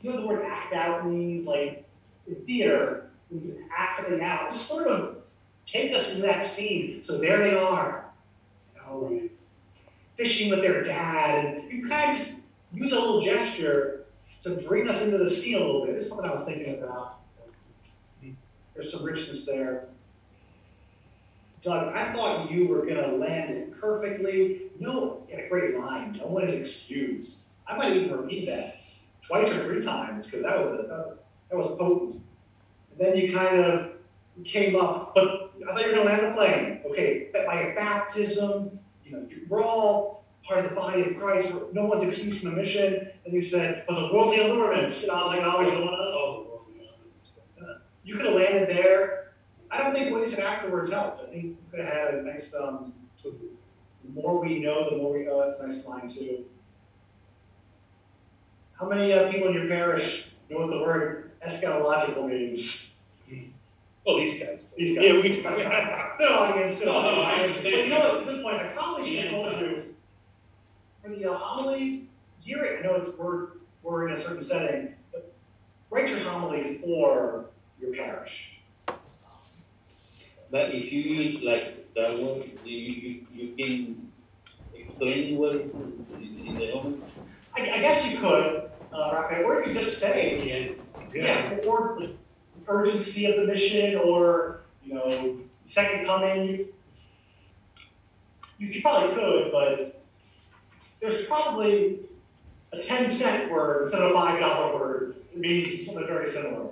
you 0.00 0.10
know 0.10 0.20
the 0.20 0.26
word 0.26 0.44
act 0.44 0.74
out 0.74 1.06
means 1.06 1.46
like 1.46 1.84
in 2.26 2.34
theater, 2.46 3.10
when 3.32 3.44
you 3.44 3.64
act 3.76 3.96
something 3.96 4.20
out, 4.20 4.52
just 4.52 4.66
sort 4.68 4.86
of 4.86 5.16
take 5.64 5.94
us 5.94 6.10
into 6.10 6.22
that 6.22 6.44
scene. 6.44 7.02
So 7.02 7.18
there 7.18 7.38
they 7.38 7.54
are, 7.54 8.04
you 8.74 8.82
know, 8.82 9.28
fishing 10.16 10.50
with 10.50 10.60
their 10.60 10.82
dad, 10.82 11.44
and 11.44 11.72
you 11.72 11.88
kind 11.88 12.16
of 12.16 12.28
use 12.72 12.92
a 12.92 13.00
little 13.00 13.20
gesture 13.20 14.04
to 14.42 14.56
bring 14.68 14.88
us 14.88 15.00
into 15.02 15.18
the 15.18 15.28
scene 15.28 15.54
a 15.54 15.64
little 15.64 15.86
bit. 15.86 15.96
It's 15.96 16.08
something 16.08 16.26
I 16.26 16.32
was 16.32 16.44
thinking 16.44 16.74
about. 16.74 17.18
There's 18.74 18.90
some 18.90 19.04
richness 19.04 19.44
there. 19.44 19.86
Doug, 21.62 21.94
I 21.94 22.12
thought 22.12 22.50
you 22.50 22.66
were 22.66 22.84
going 22.84 22.96
to 22.96 23.16
land 23.16 23.50
it 23.50 23.80
perfectly. 23.80 24.62
No, 24.80 25.24
had 25.30 25.44
a 25.44 25.48
great 25.48 25.78
line. 25.78 26.18
No 26.18 26.26
one 26.26 26.44
is 26.44 26.54
excused. 26.54 27.36
I 27.68 27.76
might 27.76 27.92
even 27.92 28.16
repeat 28.16 28.46
that 28.46 28.80
twice 29.26 29.48
or 29.48 29.62
three 29.64 29.82
times 29.82 30.26
because 30.26 30.42
that 30.42 30.58
was 30.58 30.68
a, 30.68 31.16
that 31.50 31.56
was 31.56 31.68
potent. 31.78 32.21
And 32.92 33.00
then 33.00 33.16
you 33.16 33.34
kind 33.34 33.60
of 33.60 33.92
came 34.44 34.76
up, 34.76 35.14
but 35.14 35.52
I 35.68 35.72
thought 35.72 35.80
you 35.82 35.88
were 35.88 36.04
going 36.04 36.08
to 36.08 36.12
land 36.12 36.26
the 36.26 36.32
plane. 36.32 36.80
Okay, 36.90 37.28
by 37.32 37.72
baptism, 37.74 38.78
you 39.04 39.12
know, 39.12 39.26
we're 39.48 39.62
all 39.62 40.24
part 40.46 40.64
of 40.64 40.70
the 40.70 40.76
body 40.76 41.02
of 41.02 41.16
Christ. 41.16 41.52
No 41.72 41.84
one's 41.84 42.02
excused 42.02 42.40
from 42.40 42.50
the 42.50 42.56
mission. 42.56 43.08
And 43.24 43.34
you 43.34 43.40
said, 43.40 43.84
but 43.88 43.94
the 43.94 44.12
worldly 44.12 44.40
allurements. 44.40 45.02
And 45.02 45.12
I 45.12 45.16
was 45.16 45.26
like, 45.28 45.42
always 45.42 45.70
going 45.70 45.88
up. 45.88 46.48
You 48.04 48.16
could 48.16 48.26
have 48.26 48.34
landed 48.34 48.68
there. 48.68 49.32
I 49.70 49.78
don't 49.78 49.94
think 49.94 50.30
said 50.30 50.44
afterwards 50.44 50.90
helped. 50.90 51.22
I 51.22 51.30
think 51.30 51.44
you 51.44 51.56
could 51.70 51.80
have 51.80 51.88
had 51.88 52.14
a 52.14 52.22
nice, 52.22 52.54
um, 52.54 52.92
the 53.22 53.32
more 54.12 54.40
we 54.40 54.58
know, 54.58 54.90
the 54.90 54.96
more 54.96 55.12
we, 55.12 55.28
oh, 55.28 55.44
that's 55.46 55.60
a 55.60 55.66
nice 55.66 55.84
line 55.86 56.10
too. 56.10 56.44
How 58.72 58.88
many 58.88 59.12
uh, 59.12 59.30
people 59.30 59.48
in 59.48 59.54
your 59.54 59.68
parish 59.68 60.26
know 60.50 60.58
what 60.58 60.70
the 60.70 60.78
word 60.78 61.31
eschatological 61.46 62.28
means? 62.28 62.92
Oh, 64.06 64.18
these 64.18 64.38
guys. 64.38 64.64
These 64.76 64.96
guys. 64.96 65.04
Yeah, 65.04 65.20
we. 65.20 65.28
good 65.30 66.32
audience, 66.32 66.78
good 66.78 66.86
No, 66.86 67.02
no. 67.02 67.22
I 67.22 67.32
understand. 67.42 67.74
But 67.74 67.84
you 67.84 67.88
know, 67.90 68.20
at 68.20 68.26
this 68.26 68.42
point, 68.42 68.56
I 68.56 68.68
probably 68.68 69.04
should 69.04 69.24
Yeah, 69.24 69.30
have 69.30 69.52
told 69.52 69.60
you, 69.60 69.94
for 71.02 71.08
the 71.10 71.30
uh, 71.30 71.36
homilies, 71.36 72.04
gear 72.44 72.64
it, 72.64 72.80
I 72.80 72.82
know 72.82 72.94
it's, 72.96 73.16
we're, 73.16 73.48
we're 73.82 74.08
in 74.08 74.14
a 74.14 74.20
certain 74.20 74.42
setting, 74.42 74.94
but 75.12 75.32
write 75.90 76.08
your 76.08 76.20
homily 76.20 76.78
for 76.82 77.46
your 77.80 77.94
parish. 77.94 78.58
But 80.50 80.74
if 80.74 80.92
you 80.92 81.00
use 81.00 81.42
like 81.42 81.94
that 81.94 82.18
one, 82.18 82.42
you, 82.64 82.76
you, 82.76 83.26
you 83.32 83.54
can 83.56 84.12
explain 84.74 85.38
what 85.38 85.52
in, 85.52 86.44
in 86.46 86.58
the 86.58 86.70
home. 86.72 87.02
I, 87.56 87.60
I 87.62 87.78
guess 87.80 88.06
you 88.06 88.18
could, 88.18 88.70
uh, 88.92 89.10
Raphael, 89.14 89.44
or 89.44 89.64
you 89.64 89.72
could 89.72 89.82
just 89.82 89.98
say, 89.98 90.76
yeah, 91.14 91.56
or 91.66 91.98
the 91.98 92.10
urgency 92.68 93.26
of 93.26 93.36
the 93.36 93.46
mission, 93.46 93.96
or, 93.96 94.60
you 94.84 94.94
know, 94.94 95.38
second 95.64 96.06
coming. 96.06 96.66
You, 98.58 98.68
you 98.68 98.82
probably 98.82 99.14
could, 99.14 99.52
but 99.52 100.02
there's 101.00 101.26
probably 101.26 102.00
a 102.72 102.80
10 102.80 103.10
cent 103.10 103.50
word 103.50 103.84
instead 103.84 104.02
of 104.02 104.12
a 104.12 104.14
$5 104.14 104.74
word. 104.74 105.16
It 105.32 105.38
means 105.38 105.86
something 105.86 106.06
very 106.06 106.30
similar. 106.30 106.68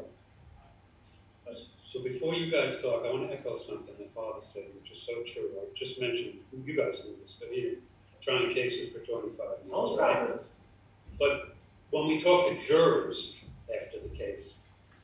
So 1.90 2.00
before 2.04 2.34
you 2.34 2.52
guys 2.52 2.80
talk, 2.80 3.04
I 3.04 3.10
want 3.10 3.28
to 3.28 3.36
echo 3.36 3.56
something 3.56 3.94
that 3.98 4.14
Father 4.14 4.40
said, 4.40 4.62
which 4.80 4.92
is 4.92 5.02
so 5.02 5.12
true. 5.26 5.50
I 5.60 5.64
just 5.76 6.00
mentioned, 6.00 6.34
you 6.64 6.76
guys 6.76 7.04
knew 7.04 7.16
this, 7.20 7.36
but 7.40 7.48
he 7.48 7.62
didn't. 7.62 7.82
Trying 8.20 8.52
cases 8.52 8.92
for 8.92 9.00
25 9.00 9.36
years. 9.38 9.70
Tell 9.70 9.90
us 9.90 9.98
about 9.98 10.28
this. 10.28 10.50
But 11.18 11.56
when 11.90 12.06
we 12.06 12.22
talk 12.22 12.46
to 12.46 12.58
jurors 12.64 13.34
after 13.82 14.00
the 14.00 14.08
case, 14.08 14.56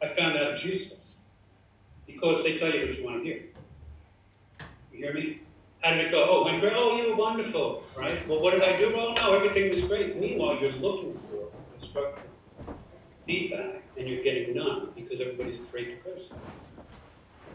I 0.02 0.08
found 0.08 0.36
out 0.36 0.64
useless. 0.64 1.16
Because 2.06 2.44
they 2.44 2.56
tell 2.56 2.72
you 2.72 2.86
what 2.86 2.98
you 2.98 3.04
want 3.04 3.18
to 3.18 3.24
hear. 3.24 3.42
You 4.92 4.98
hear 4.98 5.14
me? 5.14 5.40
How 5.82 5.90
did 5.90 6.06
it 6.06 6.10
go? 6.10 6.26
Oh, 6.28 6.44
went 6.44 6.60
great. 6.60 6.72
Oh, 6.74 6.96
you 6.96 7.10
were 7.10 7.16
wonderful, 7.16 7.82
right? 7.96 8.26
Well, 8.28 8.40
what 8.40 8.52
did 8.52 8.62
I 8.62 8.78
do? 8.78 8.94
Oh, 8.96 9.12
no, 9.14 9.34
everything 9.34 9.70
was 9.70 9.82
great. 9.82 10.16
Meanwhile, 10.16 10.58
you're 10.60 10.72
looking 10.72 11.18
for 11.28 11.48
constructive 11.72 12.30
feedback, 13.26 13.82
and 13.98 14.08
you're 14.08 14.22
getting 14.22 14.54
none 14.54 14.90
because 14.94 15.20
everybody's 15.20 15.60
afraid 15.60 15.86
to 15.86 15.96
criticize. 15.96 16.38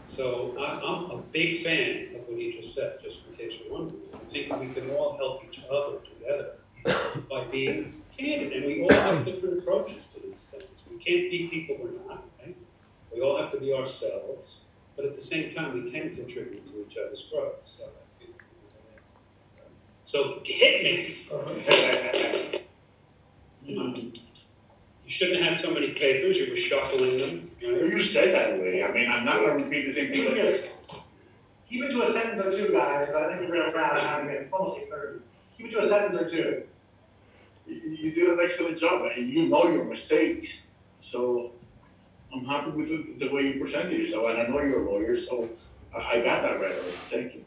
So 0.08 0.54
I'm 0.58 1.10
a 1.10 1.22
big 1.32 1.64
fan 1.64 2.14
of 2.14 2.28
what 2.28 2.38
he 2.38 2.52
just 2.52 2.74
said, 2.74 2.98
just 3.02 3.26
in 3.26 3.34
case 3.34 3.58
you're 3.58 3.72
wondering. 3.72 4.02
I 4.14 4.30
think 4.30 4.54
we 4.60 4.72
can 4.74 4.90
all 4.90 5.16
help 5.16 5.42
each 5.44 5.62
other 5.70 5.98
together 6.04 6.56
by 6.84 7.44
being 7.50 8.02
candid, 8.16 8.52
and 8.52 8.66
we 8.66 8.82
all 8.82 8.90
have 8.92 9.24
different 9.24 9.58
approaches 9.58 10.06
to 10.14 10.20
these 10.20 10.48
things. 10.50 10.82
We 10.90 10.96
can't 10.96 11.30
be 11.30 11.48
people 11.50 11.76
we're 11.80 11.92
not, 12.08 12.24
right? 12.40 12.56
We 13.14 13.20
all 13.20 13.36
have 13.40 13.52
to 13.52 13.58
be 13.60 13.72
ourselves, 13.72 14.60
but 14.96 15.04
at 15.04 15.14
the 15.14 15.20
same 15.20 15.52
time, 15.54 15.72
we 15.84 15.90
can 15.90 16.14
contribute 16.16 16.66
to 16.72 16.86
each 16.90 16.96
other's 16.98 17.24
growth. 17.32 17.56
So 17.64 17.84
that's 17.84 18.16
it. 18.20 18.34
So 20.04 20.40
hit 20.44 20.82
me. 20.82 21.16
You 23.64 25.10
shouldn't 25.10 25.38
have 25.44 25.52
had 25.56 25.60
so 25.60 25.72
many 25.72 25.90
papers. 25.92 26.36
You 26.38 26.50
were 26.50 26.56
shuffling 26.56 27.18
them. 27.18 27.50
right? 27.62 27.90
You 27.90 28.00
said 28.02 28.34
that 28.34 28.60
way. 28.60 28.82
I 28.82 28.92
mean, 28.92 29.10
I'm 29.10 29.24
not 29.24 29.36
gonna 29.40 29.54
repeat 29.64 29.86
the 29.86 29.92
same 29.92 30.12
thing. 30.12 30.24
but- 30.26 30.36
Yes. 30.36 30.76
Keep 31.68 31.84
it 31.84 31.88
to 31.92 32.02
a 32.02 32.12
sentence 32.12 32.40
or 32.44 32.50
two, 32.50 32.72
guys, 32.72 33.06
'cause 33.06 33.14
I 33.16 33.28
think 33.36 33.48
we're 33.48 33.56
gonna 33.56 33.72
round 33.74 33.98
out 33.98 34.24
again, 34.28 34.48
almost 34.52 34.78
eight 34.80 34.90
thirty. 34.90 35.20
Keep 35.56 35.66
it 35.66 35.70
to 35.70 35.78
a 35.80 35.88
sentence 35.88 36.20
or 36.20 36.28
two. 36.28 36.64
You, 37.66 37.74
you 37.74 38.10
did 38.12 38.28
an 38.28 38.38
excellent 38.42 38.78
job, 38.78 39.02
and 39.16 39.28
you 39.28 39.48
know 39.48 39.68
your 39.68 39.84
mistakes. 39.84 40.58
So 41.00 41.52
I'm 42.34 42.44
happy 42.44 42.70
with 42.70 42.88
the, 42.88 43.26
the 43.26 43.32
way 43.32 43.42
you 43.42 43.60
presented 43.60 43.92
yourself, 43.98 44.26
and 44.30 44.40
I 44.40 44.46
know 44.46 44.60
you're 44.60 44.86
a 44.86 44.90
lawyer, 44.90 45.20
so 45.20 45.48
I, 45.94 46.18
I 46.18 46.22
got 46.22 46.42
that 46.42 46.60
right 46.60 46.72
away. 46.72 46.94
Thank 47.10 47.34
you. 47.34 47.44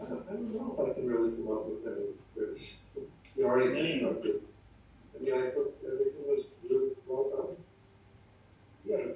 I 0.00 0.06
don't, 0.06 0.26
I 0.28 0.32
don't 0.32 0.54
know 0.54 0.74
if 0.78 0.90
I 0.90 0.94
can 0.94 1.08
really 1.08 1.30
come 1.32 1.48
up 1.52 1.66
with 1.66 1.86
any, 1.86 2.06
there's, 2.36 2.60
you 3.36 3.44
already 3.44 3.98
constructed. 3.98 4.40
I 5.14 5.22
mean, 5.22 5.32
I 5.34 5.50
thought 5.50 5.74
everything 5.86 6.22
was 6.26 6.44
really 6.68 6.90
well 7.06 7.30
done. 7.30 7.56
Yeah, 8.84 9.14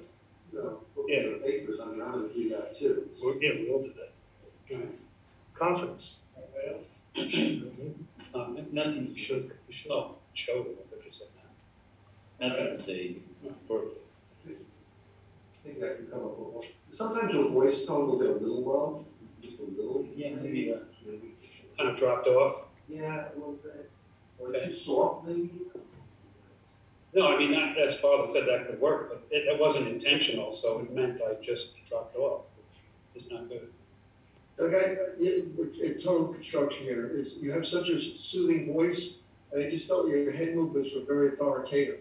no, 0.53 0.79
Yeah. 1.07 1.23
the 1.23 1.39
papers, 1.45 1.79
I 1.81 1.85
mean, 1.87 2.01
I'm 2.01 2.11
gonna 2.11 2.33
do 2.33 2.49
that 2.49 2.77
too. 2.79 3.09
We're, 3.21 3.41
yeah, 3.41 3.51
we 3.59 3.69
all 3.69 3.83
did 3.83 3.93
that. 3.95 4.11
Confidence. 5.55 6.19
Mm-hmm. 7.15 8.03
Uh, 8.33 8.47
Nothing, 8.71 9.11
you 9.13 9.19
should, 9.19 9.51
you 9.67 9.73
should, 9.73 9.91
oh, 9.91 10.15
show 10.33 10.63
them 10.63 10.73
what 10.75 11.03
they 11.03 11.09
said 11.09 11.27
now. 11.37 12.47
Nothing 12.47 12.77
to 12.77 12.83
say. 12.83 13.15
I 13.45 13.47
think 15.63 15.83
I 15.83 15.95
can 15.95 16.07
come 16.07 16.19
up 16.19 16.37
with 16.37 16.53
one. 16.55 16.65
Sometimes 16.93 17.33
your 17.33 17.49
voice 17.49 17.85
tone 17.85 18.07
will 18.07 18.19
get 18.19 18.29
a 18.29 18.33
little 18.33 18.63
low, 18.63 19.05
just 19.41 19.59
a 19.59 19.63
little. 19.63 20.07
Yeah, 20.15 20.35
maybe, 20.35 20.71
uh, 20.73 20.77
Maybe. 21.05 21.35
Kind 21.77 21.89
of 21.89 21.97
dropped 21.97 22.27
off. 22.27 22.65
Yeah, 22.87 23.25
a 23.29 23.37
little 23.37 23.53
bit. 23.63 23.89
Or 24.39 24.47
Okay. 24.49 24.67
too 24.67 24.75
soft, 24.75 25.27
maybe. 25.27 25.51
No, 27.13 27.27
I 27.35 27.37
mean, 27.39 27.51
that, 27.53 27.77
as 27.77 27.95
father 27.99 28.23
said, 28.25 28.45
that 28.47 28.67
could 28.67 28.79
work, 28.79 29.09
but 29.09 29.23
it, 29.35 29.47
it 29.47 29.59
wasn't 29.59 29.87
intentional, 29.87 30.51
so 30.51 30.79
it 30.79 30.93
meant 30.93 31.21
I 31.21 31.33
just 31.43 31.71
dropped 31.87 32.15
off, 32.15 32.43
which 33.13 33.23
is 33.23 33.31
not 33.31 33.49
good. 33.49 33.69
Okay, 34.59 34.97
in 35.19 36.01
tone 36.03 36.33
construction 36.33 36.83
here, 36.83 37.07
is 37.07 37.35
you 37.35 37.51
have 37.51 37.65
such 37.65 37.87
a 37.87 37.99
soothing 37.99 38.73
voice, 38.73 39.11
and 39.53 39.63
I 39.63 39.69
just 39.69 39.87
felt 39.87 40.09
your 40.09 40.33
head 40.33 40.53
movements 40.53 40.89
were 40.93 41.05
very 41.05 41.29
authoritative. 41.29 41.99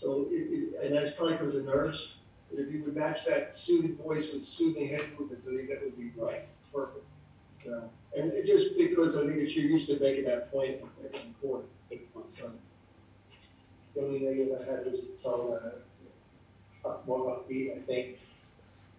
So, 0.00 0.26
it, 0.30 0.48
it, 0.50 0.84
and 0.84 0.96
that's 0.96 1.14
probably 1.16 1.34
because 1.36 1.54
of 1.54 1.64
nerves, 1.66 2.14
but 2.50 2.58
if 2.58 2.72
you 2.72 2.82
would 2.82 2.96
match 2.96 3.24
that 3.26 3.54
soothing 3.54 3.96
voice 3.96 4.32
with 4.32 4.44
soothing 4.44 4.88
head 4.88 5.04
movements, 5.18 5.46
I 5.48 5.54
think 5.54 5.68
that 5.68 5.82
would 5.84 5.96
be 5.96 6.10
right, 6.20 6.48
perfect. 6.74 7.04
So, 7.64 7.88
and 8.16 8.32
it 8.32 8.44
just 8.44 8.76
because 8.76 9.16
I 9.16 9.20
think 9.20 9.36
that 9.36 9.52
you're 9.52 9.70
used 9.70 9.86
to 9.88 10.00
making 10.00 10.24
that 10.24 10.50
point 10.50 10.78
in 11.12 11.34
court. 11.40 11.64
So, 12.36 12.50
The 13.94 14.02
only 14.02 14.20
negative 14.20 14.58
I 14.60 14.70
had 14.70 14.84
was 14.90 15.02
the 15.02 15.22
tone, 15.22 15.60
uh, 16.84 16.96
more 17.06 17.36
upbeat, 17.36 17.76
I 17.76 17.80
think. 17.82 18.18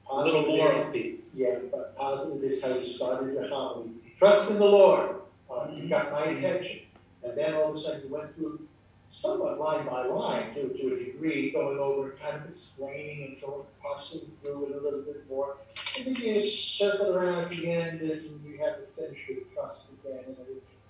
A 0.09 0.15
little 0.23 0.45
more 0.45 0.69
Positive 0.69 0.95
is- 0.95 1.05
upbeat. 1.05 1.19
yeah, 1.33 1.55
but 1.71 1.95
positive 1.97 2.43
is 2.43 2.61
how 2.63 2.73
you 2.73 2.87
started 2.87 3.33
your 3.33 3.47
homily. 3.47 3.91
Trust 4.17 4.49
in 4.51 4.57
the 4.57 4.65
Lord, 4.65 5.15
uh, 5.49 5.67
you 5.73 5.87
got 5.89 6.11
my 6.11 6.25
attention. 6.25 6.81
And 7.23 7.37
then 7.37 7.53
all 7.55 7.69
of 7.69 7.75
a 7.75 7.79
sudden 7.79 8.01
you 8.07 8.13
went 8.13 8.35
through 8.35 8.67
somewhat 9.11 9.59
line 9.59 9.85
by 9.85 10.05
line 10.05 10.53
to, 10.55 10.69
to 10.69 10.93
a 10.95 10.97
degree, 11.05 11.51
going 11.51 11.77
over, 11.79 12.15
kind 12.21 12.37
of 12.43 12.49
explaining 12.49 13.25
and 13.27 13.41
going, 13.41 13.63
parsing 13.81 14.31
through 14.41 14.65
it 14.67 14.75
a 14.75 14.81
little 14.81 15.01
bit 15.01 15.29
more. 15.29 15.57
And 15.97 16.05
then 16.07 16.15
you 16.15 16.49
circled 16.49 17.15
around 17.15 17.43
at 17.45 17.49
the 17.49 17.69
end 17.71 18.01
and 18.01 18.41
you 18.45 18.57
had 18.57 18.77
to 18.77 18.85
finish 19.01 19.19
with 19.29 19.53
trust 19.53 19.87
again. 20.03 20.23
And 20.27 20.35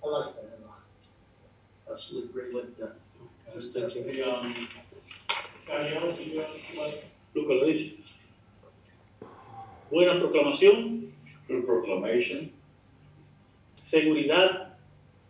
I, 0.04 0.06
like 0.08 0.34
that 0.36 0.58
a 0.62 0.66
lot. 0.66 0.80
Absolutely 1.90 2.32
great, 2.32 2.54
like 2.54 2.78
that. 2.78 2.94
Thank 3.54 3.94
you. 3.94 4.02
the, 4.04 4.22
um, 4.34 4.68
Daniel, 5.68 6.18
you 6.18 6.40
have, 6.40 6.48
like, 6.78 7.04
Lucas 7.34 7.48
lo 7.60 7.66
dice. 7.66 7.90
Buena 9.92 10.18
proclamación, 10.18 11.12
Good 11.48 11.64
proclamation. 11.66 12.50
seguridad, 13.74 14.76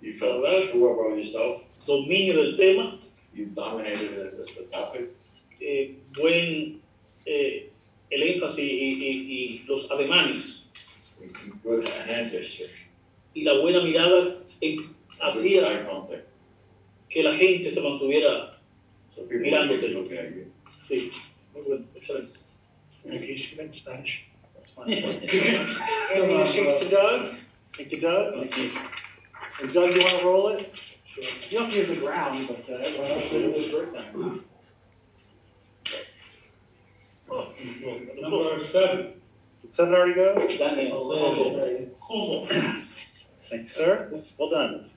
You 0.00 0.14
felt 0.18 0.42
sure 0.72 0.92
about 0.92 1.16
yourself. 1.16 1.62
dominio 1.86 2.36
del 2.36 2.56
tema, 2.56 2.98
You 3.34 3.46
dominated 3.54 4.10
the, 4.36 4.44
the, 4.54 4.62
topic. 4.70 5.10
eh, 5.60 5.96
buen, 6.18 6.80
eh, 7.26 7.70
el 8.10 8.22
énfasis 8.22 8.58
y, 8.64 9.04
y- 9.04 9.32
y 9.32 9.58
los 9.66 9.90
ademanes 9.90 10.66
Good 11.64 11.86
hand 12.08 12.32
y 13.34 13.42
la 13.44 13.58
buena 13.60 13.80
mirada 13.82 14.42
Good 14.60 14.80
hacía 15.20 15.62
que 17.08 17.22
la 17.22 17.32
gente 17.34 17.70
se 17.70 17.80
mantuviera, 17.80 18.58
So 19.14 19.22
Mirándote. 19.30 19.88
sí, 20.88 21.10
muy 21.54 21.62
bueno, 21.62 21.84
excelente. 21.94 22.38
Spanish. 23.72 24.31
That's 24.62 24.72
fine. 24.74 24.92
Anthony 24.92 26.46
shakes 26.46 26.78
to 26.80 26.88
Doug. 26.88 27.34
Thank 27.76 27.92
you, 27.92 28.00
Doug. 28.00 28.34
And 28.34 29.72
Doug, 29.72 29.94
you 29.94 30.00
wanna 30.00 30.24
roll 30.24 30.48
it? 30.48 30.72
You 31.50 31.58
don't 31.58 31.64
have 31.66 31.72
to 31.74 31.78
use 31.78 31.88
the 31.88 31.96
ground, 31.96 32.48
but, 32.48 32.64
uh, 32.72 32.78
everyone 32.78 33.10
else 33.10 33.32
is. 33.32 33.74
Number 38.20 38.64
seven. 38.64 39.20
Did 39.62 39.74
seven 39.74 39.94
already 39.94 40.14
go? 40.14 40.48
Daniel. 40.58 41.96
Como. 42.00 42.46
Thank 42.46 43.62
you, 43.62 43.66
sir. 43.66 44.22
Well 44.38 44.50
done. 44.50 44.90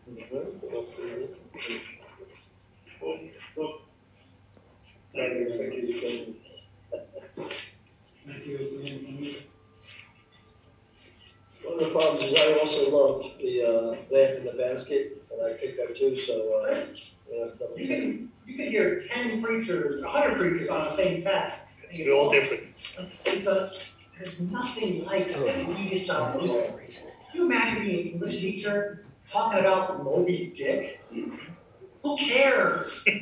One 11.63 11.73
of 11.73 11.79
the 11.79 11.89
problems 11.91 12.31
is 12.31 12.39
I 12.39 12.59
also 12.59 12.89
loved 12.89 13.39
the, 13.39 13.63
uh, 13.63 13.95
lamp 14.11 14.37
in 14.37 14.45
the 14.45 14.53
basket, 14.57 15.23
and 15.31 15.41
I 15.45 15.53
picked 15.53 15.77
that 15.77 15.95
too, 15.95 16.14
so, 16.25 16.65
uh, 16.65 16.85
yeah, 17.31 17.45
You 17.75 17.87
can, 17.87 18.29
you 18.45 18.55
can 18.57 18.67
hear 18.67 18.99
ten 19.07 19.41
preachers, 19.43 20.01
a 20.01 20.09
hundred 20.09 20.39
preachers 20.39 20.69
on 20.69 20.85
the 20.85 20.91
same 20.91 21.23
text. 21.23 21.61
It's 21.91 22.09
all 22.11 22.31
different. 22.31 22.63
It's 23.25 23.47
a, 23.47 23.71
there's 24.17 24.39
nothing 24.41 25.05
like 25.05 25.27
the 25.29 25.71
easiest 25.79 26.07
job 26.07 26.35
in 26.41 26.47
the 26.47 26.53
world. 26.53 26.79
Can 26.79 27.41
you 27.41 27.45
imagine 27.45 27.83
being 27.83 28.07
an 28.07 28.13
English 28.13 28.39
teacher 28.39 29.05
talking 29.25 29.59
about 29.59 30.03
Moby 30.03 30.53
Dick? 30.55 31.01
Who 32.03 32.17
cares? 32.17 33.05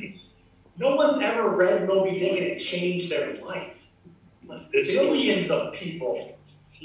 No 0.76 0.96
one's 0.96 1.22
ever 1.22 1.50
read 1.50 1.86
Moby 1.86 2.18
Dick 2.18 2.32
and 2.32 2.46
it 2.46 2.58
changed 2.58 3.08
their 3.08 3.34
life. 3.36 3.74
This- 4.72 4.92
Billions 4.92 5.48
of 5.48 5.72
people 5.74 6.36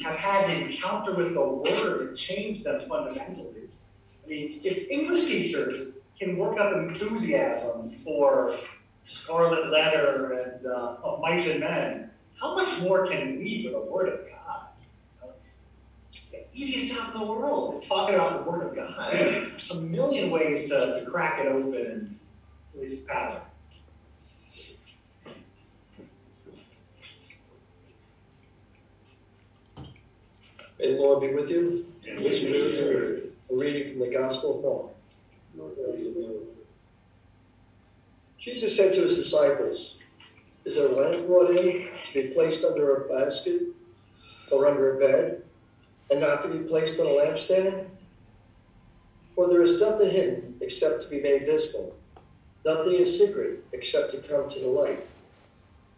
have 0.04 0.16
had 0.16 0.48
an 0.50 0.62
encounter 0.70 1.16
with 1.16 1.34
the 1.34 1.41
word 1.41 2.10
and 2.10 2.16
changed 2.16 2.64
them 2.66 2.88
fundamentally. 2.88 3.68
I 4.24 4.30
mean, 4.30 4.62
if 4.64 4.91
English 4.91 5.26
teachers 5.28 5.94
can 6.20 6.38
work 6.38 6.60
up 6.60 6.76
enthusiasm 6.76 7.96
for 8.04 8.54
Scarlet 9.06 9.72
Letter 9.72 10.34
and 10.34 10.66
uh, 10.66 10.98
of 11.02 11.22
Mice 11.22 11.48
and 11.48 11.62
Men, 11.62 12.12
how 12.40 12.56
much 12.56 12.80
more 12.80 13.08
can 13.08 13.40
we 13.40 13.64
for 13.64 13.72
the 13.72 13.91
Word 13.91 14.10
of 14.10 14.20
God? 14.30 15.34
It's 16.06 16.30
the 16.30 16.46
easiest 16.54 16.94
job 16.94 17.16
in 17.16 17.22
the 17.22 17.26
world 17.26 17.76
is 17.76 17.88
talking 17.88 18.16
about 18.16 18.44
the 18.44 18.52
Word 18.52 18.68
of 18.68 18.76
God. 18.76 19.14
There's 19.14 19.72
a 19.72 19.82
million 19.82 20.30
ways 20.30 20.70
to, 20.70 21.00
to 21.00 21.10
crack 21.10 21.40
it 21.40 21.48
open 21.48 21.86
and 21.86 22.20
release 22.76 22.94
its 22.94 23.04
power. 23.04 23.41
May 30.78 30.94
the 30.94 31.00
Lord 31.00 31.22
be 31.22 31.34
with 31.34 31.50
you. 31.50 31.86
And 32.08 32.24
With 32.24 32.32
with 32.32 32.41
your 32.44 32.74
spirit. 32.74 33.34
A 33.52 33.56
reading 33.56 33.91
from 33.91 34.08
the 34.08 34.14
Gospel 34.14 34.58
of 34.58 34.64
Mark. 34.64 34.99
Jesus 38.40 38.76
said 38.76 38.94
to 38.94 39.02
his 39.02 39.16
disciples, 39.16 39.98
Is 40.66 40.78
a 40.78 40.88
lamp 40.90 41.28
brought 41.28 41.52
in 41.52 41.90
to 42.08 42.14
be 42.14 42.34
placed 42.34 42.64
under 42.64 42.96
a 42.96 43.10
basket 43.10 43.62
or 44.52 44.68
under 44.68 44.96
a 44.98 45.00
bed, 45.00 45.44
and 46.10 46.20
not 46.20 46.44
to 46.44 46.50
be 46.50 46.60
placed 46.60 47.00
on 47.00 47.06
a 47.06 47.10
lampstand? 47.10 47.86
For 49.36 49.48
there 49.48 49.62
is 49.62 49.80
nothing 49.80 50.10
hidden 50.10 50.58
except 50.62 51.04
to 51.04 51.10
be 51.10 51.22
made 51.22 51.46
visible, 51.46 51.96
nothing 52.66 52.96
is 52.96 53.20
secret 53.20 53.64
except 53.74 54.12
to 54.12 54.28
come 54.28 54.50
to 54.50 54.60
the 54.60 54.68
light. 54.68 55.06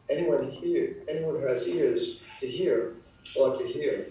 Anyone 0.09 0.51
here, 0.51 0.97
anyone 1.07 1.39
who 1.39 1.47
has 1.47 1.67
ears 1.67 2.17
to 2.39 2.47
hear 2.47 2.95
ought 3.35 3.59
to 3.59 3.67
hear. 3.67 4.07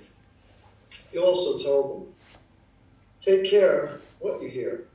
He 1.12 1.18
also 1.18 1.58
told 1.58 2.06
them, 2.06 2.14
Take 3.20 3.44
care 3.50 4.00
what 4.20 4.40
you 4.40 4.48
hear. 4.48 4.89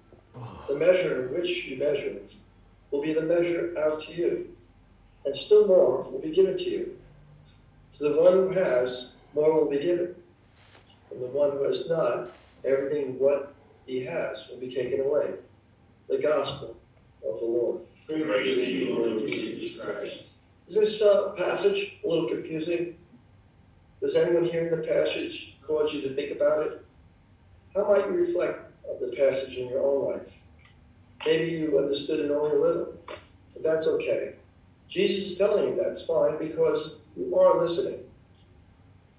The 0.67 0.75
measure 0.75 1.25
in 1.25 1.33
which 1.33 1.65
you 1.65 1.77
measure 1.77 2.15
will 2.91 3.01
be 3.01 3.13
the 3.13 3.21
measure 3.21 3.73
out 3.77 4.01
to 4.03 4.13
you, 4.13 4.55
and 5.25 5.35
still 5.35 5.67
more 5.67 6.01
will 6.09 6.21
be 6.21 6.31
given 6.31 6.57
to 6.57 6.69
you. 6.69 6.97
To 7.93 8.09
the 8.09 8.21
one 8.21 8.33
who 8.33 8.49
has, 8.49 9.11
more 9.33 9.53
will 9.53 9.69
be 9.69 9.79
given. 9.79 10.15
From 11.09 11.21
the 11.21 11.27
one 11.27 11.51
who 11.51 11.63
has 11.63 11.87
not, 11.87 12.31
everything 12.65 13.19
what 13.19 13.53
he 13.85 14.03
has 14.05 14.47
will 14.49 14.57
be 14.57 14.73
taken 14.73 15.01
away. 15.01 15.35
The 16.09 16.17
gospel 16.17 16.75
of 17.27 17.39
the 17.39 17.45
Lord. 17.45 17.79
Praise 18.07 18.55
to 18.55 18.71
you, 18.71 18.95
Lord 18.95 19.27
Jesus 19.27 19.81
Christ. 19.81 20.23
Is 20.67 20.75
this 20.75 21.01
uh, 21.01 21.33
passage 21.37 21.99
a 22.03 22.07
little 22.07 22.27
confusing? 22.27 22.95
Does 24.01 24.15
anyone 24.15 24.45
hearing 24.45 24.71
the 24.71 24.85
passage 24.85 25.55
cause 25.61 25.93
you 25.93 26.01
to 26.01 26.09
think 26.09 26.31
about 26.31 26.65
it? 26.65 26.85
How 27.75 27.89
might 27.89 28.05
you 28.05 28.13
reflect 28.13 28.71
on 28.87 28.99
the 28.99 29.15
passage 29.15 29.55
in 29.55 29.69
your 29.69 29.81
own 29.81 30.11
life? 30.11 30.34
Maybe 31.25 31.51
you 31.51 31.79
understood 31.79 32.19
it 32.19 32.31
only 32.31 32.55
a 32.55 32.61
little, 32.61 32.93
but 33.53 33.63
that's 33.63 33.87
okay. 33.87 34.35
Jesus 34.87 35.31
is 35.31 35.37
telling 35.37 35.69
you 35.69 35.75
that's 35.75 36.05
fine 36.05 36.37
because 36.37 36.97
you 37.17 37.35
are 37.37 37.59
listening. 37.59 37.99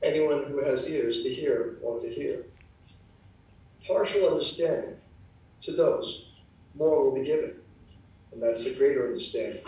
Anyone 0.02 0.44
who 0.44 0.62
has 0.62 0.88
ears 0.88 1.22
to 1.22 1.34
hear 1.34 1.78
ought 1.82 2.00
to 2.02 2.08
hear. 2.08 2.44
Partial 3.86 4.28
understanding 4.28 4.96
to 5.62 5.72
those, 5.72 6.26
more 6.74 7.04
will 7.04 7.14
be 7.14 7.24
given, 7.24 7.54
and 8.32 8.42
that's 8.42 8.66
a 8.66 8.74
greater 8.74 9.06
understanding. 9.06 9.62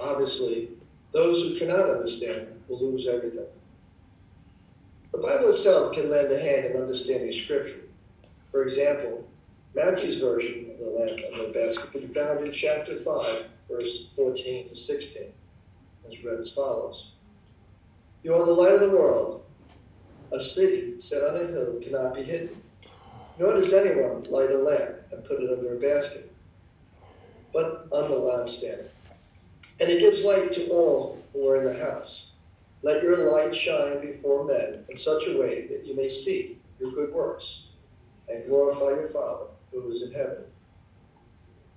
Obviously, 0.00 0.70
those 1.12 1.42
who 1.42 1.58
cannot 1.58 1.90
understand 1.90 2.46
will 2.68 2.80
lose 2.80 3.06
everything. 3.06 3.46
The 5.12 5.18
Bible 5.18 5.50
itself 5.50 5.94
can 5.94 6.08
lend 6.08 6.32
a 6.32 6.38
hand 6.38 6.64
in 6.64 6.80
understanding 6.80 7.30
Scripture. 7.32 7.82
For 8.50 8.62
example, 8.62 9.28
Matthew's 9.74 10.18
version 10.18 10.71
the 10.82 10.90
lamp 10.90 11.20
and 11.32 11.40
the 11.40 11.52
basket 11.52 11.92
can 11.92 12.00
be 12.06 12.14
found 12.14 12.44
in 12.44 12.52
chapter 12.52 12.98
5, 12.98 13.44
verse 13.70 14.06
14 14.16 14.68
to 14.68 14.76
16, 14.76 15.22
as 16.10 16.24
read 16.24 16.40
as 16.40 16.52
follows 16.52 17.12
You 18.22 18.34
are 18.34 18.44
the 18.44 18.52
light 18.52 18.74
of 18.74 18.80
the 18.80 18.90
world. 18.90 19.44
A 20.32 20.40
city 20.40 21.00
set 21.00 21.22
on 21.22 21.36
a 21.36 21.46
hill 21.46 21.78
cannot 21.82 22.14
be 22.14 22.22
hidden. 22.22 22.60
Nor 23.38 23.54
does 23.54 23.72
anyone 23.72 24.22
light 24.24 24.50
a 24.50 24.58
lamp 24.58 24.96
and 25.10 25.24
put 25.24 25.40
it 25.40 25.50
under 25.50 25.76
a 25.76 25.80
basket, 25.80 26.32
but 27.52 27.86
on 27.90 28.10
the 28.10 28.16
lampstand. 28.16 28.86
And 29.80 29.90
it 29.90 30.00
gives 30.00 30.24
light 30.24 30.52
to 30.52 30.68
all 30.68 31.22
who 31.32 31.48
are 31.48 31.56
in 31.56 31.64
the 31.64 31.84
house. 31.84 32.26
Let 32.82 33.02
your 33.02 33.32
light 33.32 33.56
shine 33.56 34.00
before 34.00 34.44
men 34.44 34.84
in 34.88 34.96
such 34.96 35.28
a 35.28 35.38
way 35.38 35.66
that 35.68 35.86
you 35.86 35.94
may 35.94 36.08
see 36.08 36.58
your 36.80 36.92
good 36.92 37.12
works 37.12 37.64
and 38.28 38.46
glorify 38.46 39.00
your 39.00 39.08
Father 39.08 39.46
who 39.70 39.90
is 39.90 40.02
in 40.02 40.12
heaven. 40.12 40.44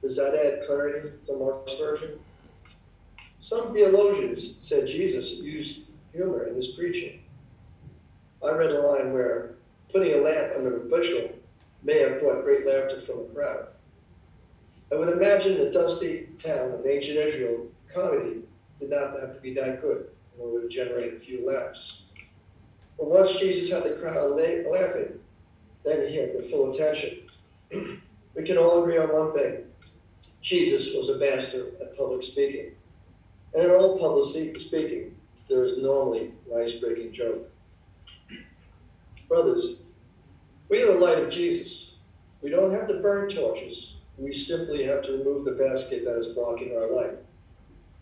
Does 0.05 0.17
that 0.17 0.35
add 0.35 0.67
clarity 0.67 1.09
to 1.25 1.33
Mark's 1.35 1.73
version? 1.77 2.19
Some 3.39 3.73
theologians 3.73 4.57
said 4.59 4.85
Jesus 4.85 5.39
used 5.39 5.87
humor 6.13 6.43
in 6.43 6.53
his 6.53 6.67
preaching. 6.67 7.23
I 8.43 8.51
read 8.51 8.69
a 8.69 8.81
line 8.81 9.13
where 9.13 9.55
putting 9.91 10.13
a 10.13 10.17
lamp 10.17 10.53
under 10.55 10.77
a 10.77 10.79
bushel 10.81 11.31
may 11.81 11.97
have 12.01 12.19
brought 12.19 12.43
great 12.43 12.67
laughter 12.67 13.01
from 13.01 13.21
a 13.21 13.23
crowd. 13.33 13.69
I 14.91 14.95
would 14.95 15.09
imagine 15.09 15.57
the 15.57 15.71
dusty 15.71 16.27
town 16.37 16.73
of 16.73 16.85
ancient 16.85 17.17
Israel 17.17 17.65
comedy 17.91 18.41
did 18.79 18.91
not 18.91 19.19
have 19.19 19.33
to 19.33 19.39
be 19.41 19.55
that 19.55 19.81
good 19.81 20.09
in 20.35 20.41
order 20.45 20.67
to 20.67 20.69
generate 20.69 21.15
a 21.15 21.19
few 21.19 21.49
laughs. 21.49 22.01
But 22.99 23.07
once 23.07 23.39
Jesus 23.39 23.71
had 23.71 23.85
the 23.85 23.99
crowd 23.99 24.35
laughing, 24.35 25.19
then 25.83 26.07
he 26.07 26.17
had 26.17 26.31
their 26.31 26.43
full 26.43 26.69
attention. 26.69 27.27
we 28.35 28.43
can 28.43 28.59
all 28.59 28.83
agree 28.83 28.99
on 28.99 29.07
one 29.07 29.33
thing. 29.33 29.64
Jesus 30.45 30.93
was 30.93 31.09
a 31.09 31.17
master 31.17 31.71
at 31.81 31.97
public 31.97 32.21
speaking. 32.21 32.73
And 33.55 33.63
in 33.63 33.71
all 33.71 33.97
public 33.97 34.25
speaking, 34.59 35.15
there 35.49 35.63
is 35.63 35.79
normally 35.79 36.33
an 36.51 36.61
ice-breaking 36.61 37.13
joke. 37.13 37.49
Brothers, 39.27 39.77
we 40.69 40.83
are 40.83 40.93
the 40.93 40.99
light 40.99 41.17
of 41.17 41.31
Jesus. 41.31 41.93
We 42.43 42.51
don't 42.51 42.71
have 42.71 42.87
to 42.89 42.99
burn 42.99 43.27
torches. 43.27 43.95
We 44.19 44.33
simply 44.33 44.83
have 44.83 45.01
to 45.05 45.13
remove 45.13 45.45
the 45.45 45.51
basket 45.53 46.05
that 46.05 46.15
is 46.15 46.27
blocking 46.35 46.77
our 46.77 46.91
light. 46.91 47.17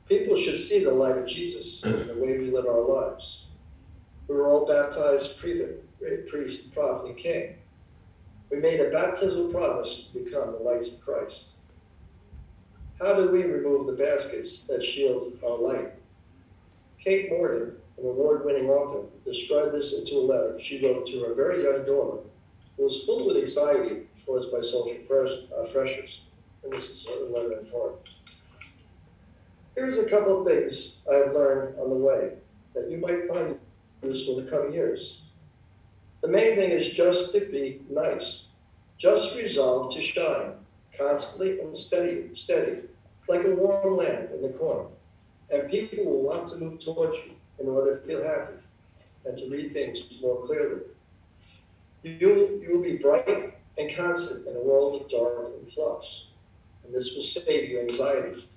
People 0.09 0.35
should 0.35 0.59
see 0.59 0.83
the 0.83 0.91
light 0.91 1.17
of 1.17 1.25
Jesus 1.25 1.81
in 1.83 2.07
the 2.07 2.13
way 2.13 2.37
we 2.39 2.51
live 2.51 2.65
our 2.65 2.81
lives. 2.81 3.45
We 4.27 4.35
were 4.35 4.49
all 4.49 4.65
baptized 4.65 5.39
priest, 5.39 6.73
prophet, 6.73 7.07
and 7.07 7.17
king. 7.17 7.55
We 8.49 8.57
made 8.57 8.81
a 8.81 8.91
baptismal 8.91 9.47
promise 9.47 10.09
to 10.11 10.19
become 10.19 10.51
the 10.51 10.59
lights 10.59 10.89
of 10.89 10.99
Christ. 10.99 11.51
How 13.03 13.15
do 13.15 13.29
we 13.29 13.43
remove 13.43 13.85
the 13.85 14.01
baskets 14.01 14.59
that 14.69 14.81
shield 14.81 15.37
our 15.45 15.57
light? 15.57 15.91
Kate 17.01 17.29
Morgan, 17.29 17.75
an 17.97 18.05
award 18.05 18.45
winning 18.45 18.69
author, 18.69 19.05
described 19.25 19.73
this 19.73 19.91
into 19.91 20.15
a 20.15 20.23
letter 20.23 20.57
she 20.57 20.81
wrote 20.81 21.05
to 21.07 21.19
her 21.25 21.33
very 21.33 21.65
young 21.65 21.83
daughter, 21.85 22.21
who 22.77 22.83
was 22.85 23.03
filled 23.03 23.25
with 23.25 23.35
anxiety 23.35 24.03
caused 24.25 24.53
by 24.53 24.61
social 24.61 24.89
uh, 24.89 25.65
pressures. 25.65 26.21
And 26.63 26.71
this 26.71 26.91
is 26.91 27.05
a 27.05 27.25
letter 27.25 27.59
in 27.59 27.65
part. 27.65 28.07
Here's 29.75 29.97
a 29.97 30.09
couple 30.09 30.39
of 30.39 30.47
things 30.47 30.95
I 31.11 31.15
have 31.15 31.33
learned 31.33 31.77
on 31.79 31.89
the 31.89 31.97
way 31.97 32.31
that 32.73 32.89
you 32.89 32.99
might 32.99 33.27
find 33.27 33.59
useful 34.01 34.39
in 34.39 34.45
the 34.45 34.51
coming 34.51 34.71
years. 34.71 35.23
The 36.21 36.29
main 36.29 36.55
thing 36.55 36.71
is 36.71 36.87
just 36.87 37.33
to 37.33 37.41
be 37.41 37.81
nice. 37.89 38.45
Just 38.97 39.35
resolve 39.35 39.93
to 39.93 40.01
shine, 40.01 40.53
constantly 40.97 41.59
and 41.59 41.75
steady, 41.75 42.29
steady, 42.33 42.83
like 43.27 43.45
a 43.45 43.55
warm 43.55 43.97
lamp 43.97 44.31
in 44.31 44.41
the 44.41 44.49
corner. 44.49 44.89
And 45.49 45.69
people 45.69 46.05
will 46.05 46.23
want 46.23 46.49
to 46.49 46.55
move 46.55 46.79
towards 46.79 47.17
you 47.17 47.33
in 47.59 47.67
order 47.67 47.97
to 47.97 48.05
feel 48.05 48.23
happy 48.23 48.55
and 49.25 49.37
to 49.37 49.49
read 49.49 49.73
things 49.73 50.05
more 50.21 50.45
clearly. 50.45 50.81
You, 52.03 52.61
you 52.61 52.69
will 52.73 52.83
be 52.83 52.97
bright 52.97 53.53
and 53.77 53.95
constant 53.95 54.47
in 54.47 54.55
a 54.55 54.59
world 54.59 55.01
of 55.01 55.09
dark 55.09 55.53
and 55.57 55.67
flux. 55.71 56.25
And 56.83 56.93
this 56.93 57.13
will 57.15 57.23
save 57.23 57.69
you 57.69 57.79
anxiety 57.79 58.47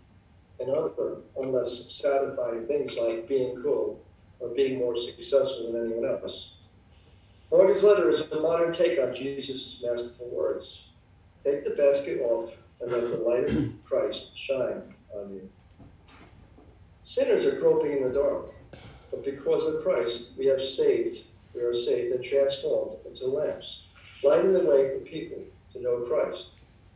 and 0.58 0.70
other 0.70 1.18
unless 1.40 1.92
satisfying 1.92 2.66
things 2.66 2.98
like 2.98 3.28
being 3.28 3.60
cool 3.62 4.00
or 4.40 4.48
being 4.48 4.78
more 4.78 4.96
successful 4.96 5.72
than 5.72 5.86
anyone 5.86 6.08
else. 6.08 6.50
Morgan's 7.50 7.84
letter 7.84 8.10
is 8.10 8.20
a 8.20 8.40
modern 8.40 8.72
take 8.72 8.98
on 8.98 9.14
Jesus' 9.14 9.80
masterful 9.82 10.28
words. 10.28 10.82
Take 11.44 11.64
the 11.64 11.70
basket 11.70 12.20
off 12.20 12.52
and 12.80 12.92
let 12.92 13.02
the 13.02 13.16
light 13.16 13.48
of 13.48 13.72
Christ 13.84 14.36
shine 14.36 14.82
on 15.14 15.32
you. 15.32 15.48
Sinners 17.02 17.46
are 17.46 17.58
groping 17.60 17.92
in 17.92 18.02
the 18.02 18.12
dark, 18.12 18.50
but 19.10 19.24
because 19.24 19.64
of 19.64 19.82
Christ, 19.82 20.28
we 20.36 20.46
have 20.46 20.62
saved, 20.62 21.22
we 21.54 21.62
are 21.62 21.74
saved 21.74 22.14
and 22.14 22.24
transformed 22.24 22.96
into 23.06 23.26
lamps, 23.26 23.82
lighting 24.22 24.52
the 24.52 24.60
way 24.60 24.90
for 24.90 25.04
people 25.04 25.38
to 25.72 25.80
know 25.80 26.00
Christ 26.00 26.48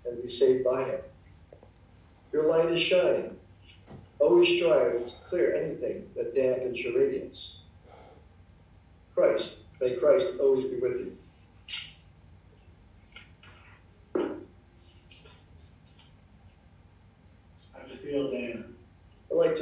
and 0.05 0.21
be 0.21 0.29
saved 0.29 0.65
by 0.65 0.85
Him. 0.85 1.01
Your 2.33 2.49
light 2.49 2.71
is 2.71 2.81
shining. 2.81 3.37
Always 4.19 4.49
strive 4.49 5.07
to 5.07 5.13
clear 5.29 5.55
anything 5.55 6.09
that 6.17 6.35
dampens 6.35 6.83
your 6.83 6.99
radiance. 6.99 7.57
Christ 9.15 9.57
May 9.81 9.97
Christ 9.97 10.29
always 10.39 10.67
be 10.67 10.77
with 10.77 11.01
you. 11.01 11.17
How 17.73 17.81
do 17.87 17.93
you 17.93 17.97
feel, 17.97 18.31
Dan? 18.31 18.75
I'd 19.31 19.37
like 19.37 19.55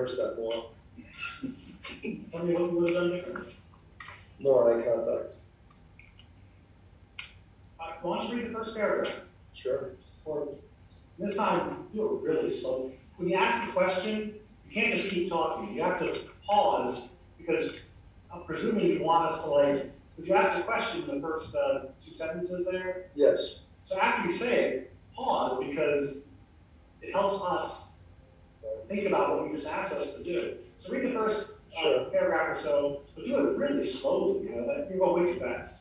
rehearse 0.00 0.16
that 0.16 0.36
more. 0.36 0.70
Tell 2.32 2.44
me 2.44 2.54
what 2.54 2.72
you 2.72 2.78
would 2.78 2.94
have 2.94 3.02
done 3.02 3.10
different. 3.12 3.48
More 4.38 4.72
eye 4.72 4.84
contact. 4.84 5.34
Uh, 7.78 7.92
why 8.02 8.20
don't 8.20 8.30
you 8.30 8.36
read 8.36 8.50
the 8.50 8.54
first 8.58 8.74
paragraph? 8.74 9.14
Sure. 9.52 9.90
Or 10.24 10.48
this 11.18 11.36
time, 11.36 11.88
do 11.94 12.16
it 12.16 12.22
really 12.22 12.50
slowly. 12.50 12.98
When 13.16 13.28
you 13.28 13.36
ask 13.36 13.66
the 13.66 13.72
question, 13.72 14.34
you 14.66 14.72
can't 14.72 14.94
just 14.94 15.10
keep 15.10 15.28
talking. 15.28 15.74
You 15.74 15.82
have 15.82 15.98
to 15.98 16.20
pause 16.46 17.08
because 17.36 17.84
I'm 18.32 18.44
presuming 18.44 18.86
you 18.86 19.02
want 19.02 19.32
us 19.32 19.42
to 19.44 19.50
like, 19.50 19.92
because 20.16 20.28
you 20.28 20.34
ask 20.34 20.58
a 20.58 20.62
question 20.62 21.02
in 21.02 21.20
the 21.20 21.20
first 21.20 21.54
uh, 21.54 21.86
two 22.04 22.16
sentences 22.16 22.66
there. 22.70 23.06
Yes. 23.14 23.60
So 23.84 23.98
after 23.98 24.26
you 24.26 24.32
say 24.32 24.64
it, 24.64 24.92
pause 25.14 25.62
because 25.62 26.22
it 27.02 27.12
helps 27.12 27.42
us 27.42 27.79
think 28.90 29.06
about 29.06 29.36
what 29.36 29.50
you 29.50 29.56
just 29.56 29.68
asked 29.68 29.94
us 29.94 30.16
to 30.16 30.24
do. 30.24 30.56
So 30.80 30.92
read 30.92 31.06
the 31.06 31.12
first 31.12 31.52
uh, 31.78 31.80
sure. 31.80 32.04
paragraph 32.10 32.58
or 32.58 32.60
so, 32.60 33.02
but 33.14 33.24
do 33.24 33.36
it 33.36 33.56
really 33.56 33.84
slowly. 33.84 34.48
You 34.48 34.56
know, 34.56 34.66
that 34.66 34.88
you're 34.90 34.98
going 34.98 35.26
way 35.26 35.32
too 35.34 35.40
fast. 35.40 35.74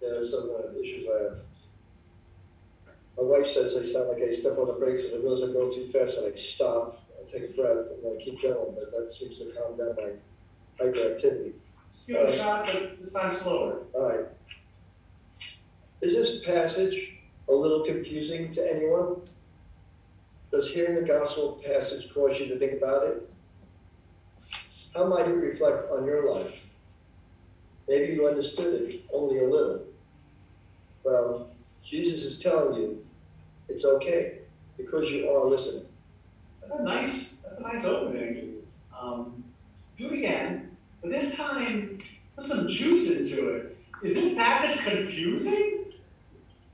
Yeah, 0.00 0.10
that's 0.14 0.30
some 0.30 0.50
uh, 0.50 0.80
issues 0.80 1.06
I 1.06 1.22
have. 1.24 1.38
My 3.16 3.24
wife 3.24 3.46
says 3.46 3.76
I 3.76 3.82
sound 3.82 4.08
like 4.08 4.22
I 4.22 4.30
step 4.30 4.56
on 4.58 4.68
the 4.68 4.74
brakes 4.74 5.04
and 5.04 5.14
I 5.14 5.16
realize 5.18 5.42
I'm 5.42 5.52
going 5.52 5.72
too 5.72 5.88
fast 5.88 6.18
and 6.18 6.32
I 6.32 6.36
stop 6.36 7.04
and 7.18 7.28
take 7.28 7.50
a 7.50 7.52
breath 7.52 7.86
and 7.90 8.02
then 8.02 8.16
I 8.18 8.22
keep 8.22 8.40
going, 8.40 8.74
but 8.74 8.92
that 8.92 9.12
seems 9.12 9.38
to 9.40 9.52
calm 9.52 9.76
down 9.76 9.96
my 9.96 10.84
hyperactivity. 10.84 11.52
Just 11.92 12.06
give 12.06 12.16
it 12.16 12.28
a 12.28 12.36
shot, 12.36 12.66
but 12.66 13.00
this 13.00 13.12
time 13.12 13.34
slower. 13.34 13.82
All 13.92 14.08
right. 14.08 14.26
Is 16.00 16.14
this 16.14 16.44
passage 16.44 17.14
a 17.48 17.52
little 17.52 17.84
confusing 17.84 18.52
to 18.52 18.72
anyone? 18.72 19.22
Does 20.50 20.70
hearing 20.72 20.94
the 20.94 21.02
gospel 21.02 21.62
passage 21.64 22.12
cause 22.12 22.40
you 22.40 22.46
to 22.46 22.58
think 22.58 22.72
about 22.72 23.06
it? 23.06 23.30
How 24.94 25.06
might 25.06 25.28
it 25.28 25.34
reflect 25.34 25.90
on 25.90 26.06
your 26.06 26.32
life? 26.32 26.54
Maybe 27.88 28.14
you 28.14 28.26
understood 28.26 28.82
it 28.82 29.02
only 29.12 29.38
a 29.38 29.48
little. 29.48 29.84
Well, 31.04 31.50
Jesus 31.84 32.24
is 32.24 32.38
telling 32.38 32.80
you 32.80 33.06
it's 33.68 33.84
okay 33.84 34.38
because 34.76 35.10
you 35.10 35.28
are 35.30 35.46
listening. 35.46 35.86
That's 36.60 36.80
a 36.80 36.82
nice, 36.82 37.36
that's 37.42 37.58
a 37.58 37.62
nice 37.62 37.84
opening. 37.84 38.62
Um, 38.98 39.44
do 39.96 40.08
it 40.08 40.18
again, 40.18 40.76
but 41.02 41.10
this 41.10 41.36
time 41.36 41.98
put 42.36 42.46
some 42.46 42.68
juice 42.68 43.10
into 43.10 43.50
it. 43.50 43.76
Is 44.02 44.14
this 44.14 44.34
passage 44.34 44.78
confusing? 44.84 45.92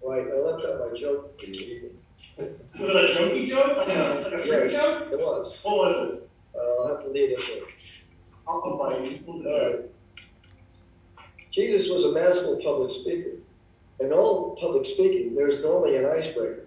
Right, 0.05 0.27
I 0.27 0.39
left 0.39 0.65
out 0.67 0.91
my 0.91 0.97
joke 0.97 1.41
for 1.41 1.47
you. 1.47 1.94
Was 2.37 2.49
it 2.79 3.17
a 3.17 3.19
jokey 3.19 3.47
joke? 3.49 3.77
Like 3.77 3.89
a, 3.89 4.29
like 4.33 4.45
a 4.45 4.47
Yes, 4.47 4.73
joke? 4.73 5.09
it 5.13 5.19
was. 5.19 5.59
What 5.63 5.77
was 5.77 6.09
it? 6.09 6.31
Uh, 6.55 6.59
I'll 6.83 6.89
have 6.97 7.05
to 7.05 7.11
lead 7.11 7.31
into 7.31 7.53
it. 7.59 7.63
I'll, 8.47 8.77
bite 8.79 9.05
you. 9.05 9.21
We'll 9.27 9.43
do 9.43 9.49
All 9.49 9.57
it. 9.57 9.71
right. 9.77 9.81
Jesus 11.53 11.89
was 11.89 12.05
a 12.05 12.13
masterful 12.13 12.61
public 12.63 12.91
speaker. 12.91 13.31
In 14.01 14.13
all 14.13 14.57
public 14.61 14.85
speaking, 14.85 15.35
there's 15.37 15.63
normally 15.63 15.97
an 15.97 16.07
icebreaker. 16.07 16.67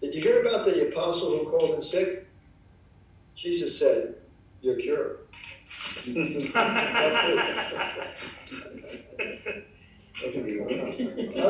Did 0.00 0.14
you 0.14 0.22
hear 0.22 0.40
about 0.40 0.64
the 0.64 0.88
apostle 0.88 1.30
who 1.30 1.50
called 1.50 1.74
in 1.74 1.82
sick? 1.82 2.26
Jesus 3.36 3.78
said, 3.78 4.14
You're 4.60 4.76
cured. 4.76 5.18
Come 6.04 6.16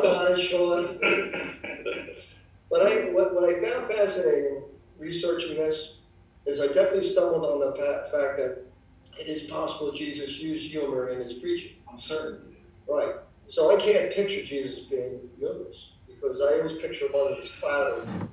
on, 0.05 0.41
Sean. 0.41 0.99
But 2.71 2.87
I, 2.87 3.11
what, 3.11 3.35
what 3.35 3.45
I 3.45 3.65
found 3.65 3.91
fascinating 3.91 4.63
researching 4.99 5.57
this 5.57 5.99
is 6.47 6.61
I 6.61 6.67
definitely 6.67 7.05
stumbled 7.05 7.45
on 7.45 7.61
the 7.61 7.77
fact 7.77 8.37
that 8.39 8.65
it 9.19 9.27
is 9.27 9.43
possible 9.43 9.93
Jesus 9.93 10.39
used 10.39 10.71
humor 10.71 11.09
in 11.09 11.21
his 11.21 11.35
preaching. 11.35 11.73
I'm 11.91 11.99
certain. 11.99 12.57
Right. 12.89 13.15
So 13.49 13.75
I 13.75 13.81
can't 13.81 14.13
picture 14.13 14.43
Jesus 14.43 14.81
being 14.81 15.21
humorous 15.39 15.91
because 16.07 16.41
I 16.41 16.59
always 16.59 16.75
picture 16.75 17.07
him 17.07 17.15
under 17.15 17.37
this 17.37 17.51
cloud. 17.53 18.29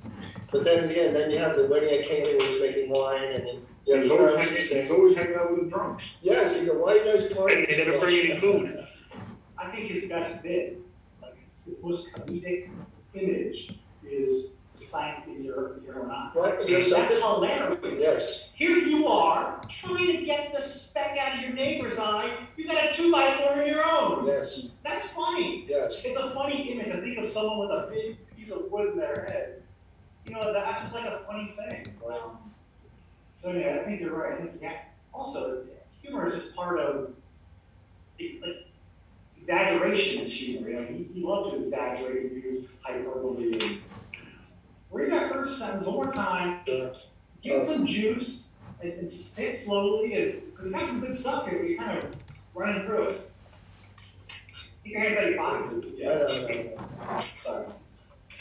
But 0.52 0.64
then 0.64 0.90
again, 0.90 1.12
then 1.12 1.30
you 1.30 1.38
have 1.38 1.56
the 1.56 1.66
wedding 1.66 1.98
at 1.98 2.06
Cana 2.06 2.24
where 2.24 2.48
he's 2.48 2.60
making 2.60 2.90
wine 2.90 3.32
and 3.34 3.46
then 3.46 3.62
you 3.86 3.94
have 3.94 4.02
He's 4.02 4.10
the 4.10 4.18
always 4.18 4.34
Pharisees 4.34 4.48
hanging, 4.50 4.66
saying, 4.66 4.82
he's 4.82 4.90
always 4.90 5.16
hanging 5.16 5.34
out 5.36 5.50
with 5.52 5.64
the 5.64 5.70
drunks. 5.70 6.04
Yes, 6.20 6.56
you 6.60 6.66
go, 6.66 6.78
why 6.78 6.94
you 6.94 7.04
guys 7.04 7.28
partying? 7.28 7.58
And 7.58 7.66
they 7.68 7.84
never 7.84 7.98
bring 7.98 8.30
any 8.30 8.40
food. 8.40 8.86
I 9.58 9.70
think 9.70 9.90
his 9.90 10.06
best 10.06 10.42
bit, 10.42 10.78
like 11.22 11.36
his 11.64 11.74
most 11.82 12.12
comedic 12.12 12.70
image, 13.14 13.76
is 14.08 14.56
plank 14.90 15.26
in 15.26 15.44
your 15.44 15.80
your 15.84 16.02
own 16.02 16.10
eye. 16.10 16.30
Right, 16.34 16.60
and 16.60 16.92
That's 16.92 17.14
hilarious. 17.20 18.00
Yes. 18.00 18.44
Here 18.54 18.76
you 18.76 19.06
are 19.06 19.60
trying 19.68 20.16
to 20.16 20.24
get 20.24 20.54
the 20.54 20.62
speck 20.62 21.18
out 21.18 21.36
of 21.36 21.40
your 21.44 21.52
neighbor's 21.52 21.98
eye. 21.98 22.32
You 22.56 22.66
got 22.66 22.92
a 22.92 22.94
two 22.94 23.12
by 23.12 23.36
four 23.38 23.62
in 23.62 23.68
your 23.68 23.84
own. 23.84 24.26
Yes. 24.26 24.68
That's 24.84 25.06
funny. 25.08 25.66
Yes. 25.68 26.02
It's 26.04 26.18
a 26.18 26.30
funny 26.34 26.72
image. 26.72 26.94
I 26.94 27.00
think 27.00 27.18
of 27.18 27.28
someone 27.28 27.58
with 27.60 27.70
a 27.70 27.88
big 27.90 28.36
piece 28.36 28.50
of 28.50 28.70
wood 28.70 28.92
in 28.92 28.98
their 28.98 29.26
head. 29.28 29.62
You 30.26 30.34
know, 30.34 30.52
that's 30.52 30.82
just 30.82 30.94
like 30.94 31.06
a 31.06 31.20
funny 31.26 31.54
thing. 31.56 31.86
Um, 32.08 32.38
so 33.40 33.50
anyway, 33.50 33.80
I 33.80 33.84
think 33.84 34.00
you're 34.00 34.14
right. 34.14 34.34
I 34.34 34.36
think 34.42 34.52
yeah. 34.60 34.78
Also, 35.12 35.64
humor 36.02 36.28
is 36.28 36.34
just 36.34 36.56
part 36.56 36.78
of. 36.78 37.12
It's 38.18 38.40
like 38.42 38.66
exaggeration 39.38 40.22
is 40.22 40.32
humor. 40.32 40.68
You 40.70 40.74
know, 40.74 40.86
he, 40.86 41.08
he 41.14 41.22
loved 41.22 41.54
to 41.54 41.62
exaggerate 41.62 42.32
and 42.32 42.42
use 42.42 42.64
hyperbole. 42.82 43.52
And 43.52 43.62
read 43.62 43.62
that 43.62 43.62
first 43.62 43.75
sentence 45.56 45.86
one 45.86 45.94
more 45.94 46.12
time. 46.12 46.60
Get 47.42 47.66
some 47.66 47.86
juice 47.86 48.50
and, 48.82 48.92
and 48.92 49.10
say 49.10 49.48
it 49.48 49.64
slowly, 49.64 50.14
and 50.14 50.42
because 50.50 50.66
you 50.66 50.72
got 50.72 50.88
some 50.88 51.00
good 51.00 51.16
stuff 51.16 51.48
here. 51.48 51.62
You're 51.62 51.78
kind 51.78 51.98
of 52.02 52.10
running 52.54 52.84
through 52.86 53.02
it. 53.04 53.30
Keep 54.84 54.92
your 54.92 55.00
hands 55.00 55.18
out 55.18 55.28
your 55.28 55.38
pockets. 55.38 55.86
Know, 55.98 56.26
I 56.26 56.52
know, 56.52 57.24
Sorry. 57.42 57.66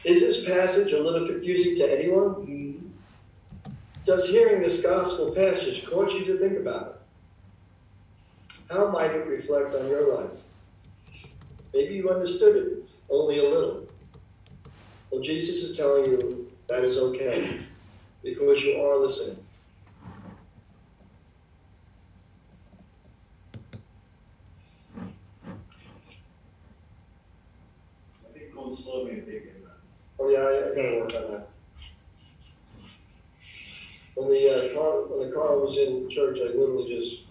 Is 0.04 0.20
this 0.20 0.46
passage 0.46 0.94
a 0.94 1.00
little 1.00 1.28
confusing 1.28 1.76
to 1.78 2.00
anyone? 2.00 2.30
Mm-hmm. 2.36 2.88
Does 4.06 4.30
hearing 4.30 4.62
this 4.62 4.84
gospel 4.84 5.32
passage 5.32 5.84
cause 5.90 6.14
you 6.14 6.26
to 6.26 6.38
think 6.38 6.60
about 6.60 6.88
it? 6.88 6.96
How 8.72 8.92
might 8.92 9.12
it 9.12 9.26
reflect 9.26 9.74
on 9.74 9.88
your 9.88 10.16
life? 10.16 10.30
Maybe 11.74 11.96
you 11.96 12.10
understood 12.10 12.56
it 12.56 12.90
only 13.10 13.40
a 13.40 13.50
little. 13.50 13.88
Well, 15.10 15.22
Jesus 15.22 15.64
is 15.64 15.76
telling 15.76 16.06
you 16.06 16.45
that 16.68 16.84
is 16.84 16.98
okay 16.98 17.60
because 18.24 18.64
you 18.64 18.82
are 18.82 18.98
listening. 18.98 19.38
I 28.28 28.34
think 28.34 28.54
going 28.54 28.74
slow 28.74 29.04
a 29.04 29.06
big 29.06 29.26
difference. 29.26 30.00
Oh 30.20 30.30
yeah, 30.30 30.40
I, 30.40 30.72
I 30.72 30.76
gotta 30.76 31.00
work 31.00 31.14
on 31.14 31.32
that. 31.32 31.50
When 34.16 34.30
the 34.30 34.50
uh, 34.50 34.74
car 34.74 35.02
when 35.04 35.30
the 35.30 35.36
car 35.36 35.58
was 35.60 35.78
in 35.78 36.10
church, 36.10 36.40
I 36.42 36.46
literally 36.58 36.90
just 36.94 37.24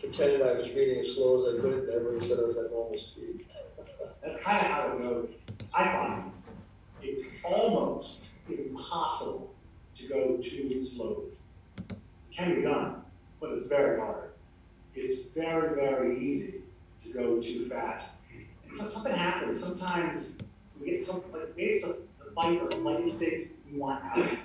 pretended 0.00 0.42
I 0.42 0.54
was 0.54 0.70
reading 0.70 0.98
as 0.98 1.14
slow 1.14 1.38
as 1.38 1.54
I 1.54 1.60
could. 1.60 1.84
and 1.84 1.90
Everybody 1.90 2.26
said 2.26 2.38
I 2.40 2.42
was 2.42 2.56
at 2.56 2.70
normal 2.70 2.98
speed. 2.98 3.46
That's 4.24 4.42
kind 4.42 4.66
of 4.66 4.72
how 4.72 4.92
it 4.96 5.02
goes. 5.02 5.28
I 5.76 5.84
find 5.84 6.31
it's 7.02 7.24
almost 7.44 8.28
impossible 8.48 9.54
to 9.96 10.08
go 10.08 10.36
too 10.42 10.84
slowly. 10.86 11.26
It 11.90 11.96
can 12.36 12.54
be 12.54 12.62
done, 12.62 13.02
but 13.40 13.50
it's 13.50 13.66
very 13.66 13.98
hard. 13.98 14.30
It's 14.94 15.26
very, 15.34 15.74
very 15.74 16.18
easy 16.24 16.62
to 17.02 17.12
go 17.12 17.40
too 17.40 17.68
fast. 17.68 18.10
And 18.68 18.76
so 18.76 18.88
something 18.88 19.14
happens. 19.14 19.62
Sometimes 19.62 20.30
we 20.80 20.90
get 20.90 21.04
something 21.04 21.32
like 21.32 21.56
maybe 21.56 21.72
it's 21.72 21.84
the, 21.84 21.96
the 22.24 22.30
fight 22.32 22.60
or 22.60 22.70
flight 22.70 23.00
instinct 23.00 23.52
we 23.70 23.78
want 23.78 24.04
out. 24.04 24.36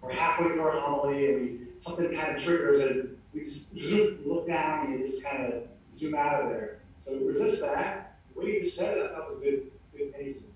We're 0.00 0.12
halfway 0.12 0.48
through 0.48 0.62
our 0.62 0.80
homily 0.80 1.32
and 1.32 1.40
we 1.40 1.60
something 1.80 2.14
kind 2.14 2.36
of 2.36 2.42
triggers 2.42 2.80
and 2.80 3.16
we 3.32 3.44
just 3.44 3.72
look 4.26 4.46
down 4.46 4.86
and 4.86 5.04
just 5.04 5.24
kind 5.24 5.52
of 5.52 5.62
zoom 5.90 6.14
out 6.14 6.42
of 6.42 6.48
there. 6.50 6.78
So 7.00 7.16
resist 7.18 7.60
that. 7.60 8.16
The 8.32 8.40
way 8.40 8.46
you 8.46 8.62
just 8.62 8.76
said 8.76 8.96
it, 8.96 9.04
I 9.04 9.14
thought 9.14 9.28
was 9.28 9.38
a 9.38 9.40
good, 9.40 9.70
good 9.96 10.14
pacing. 10.14 10.53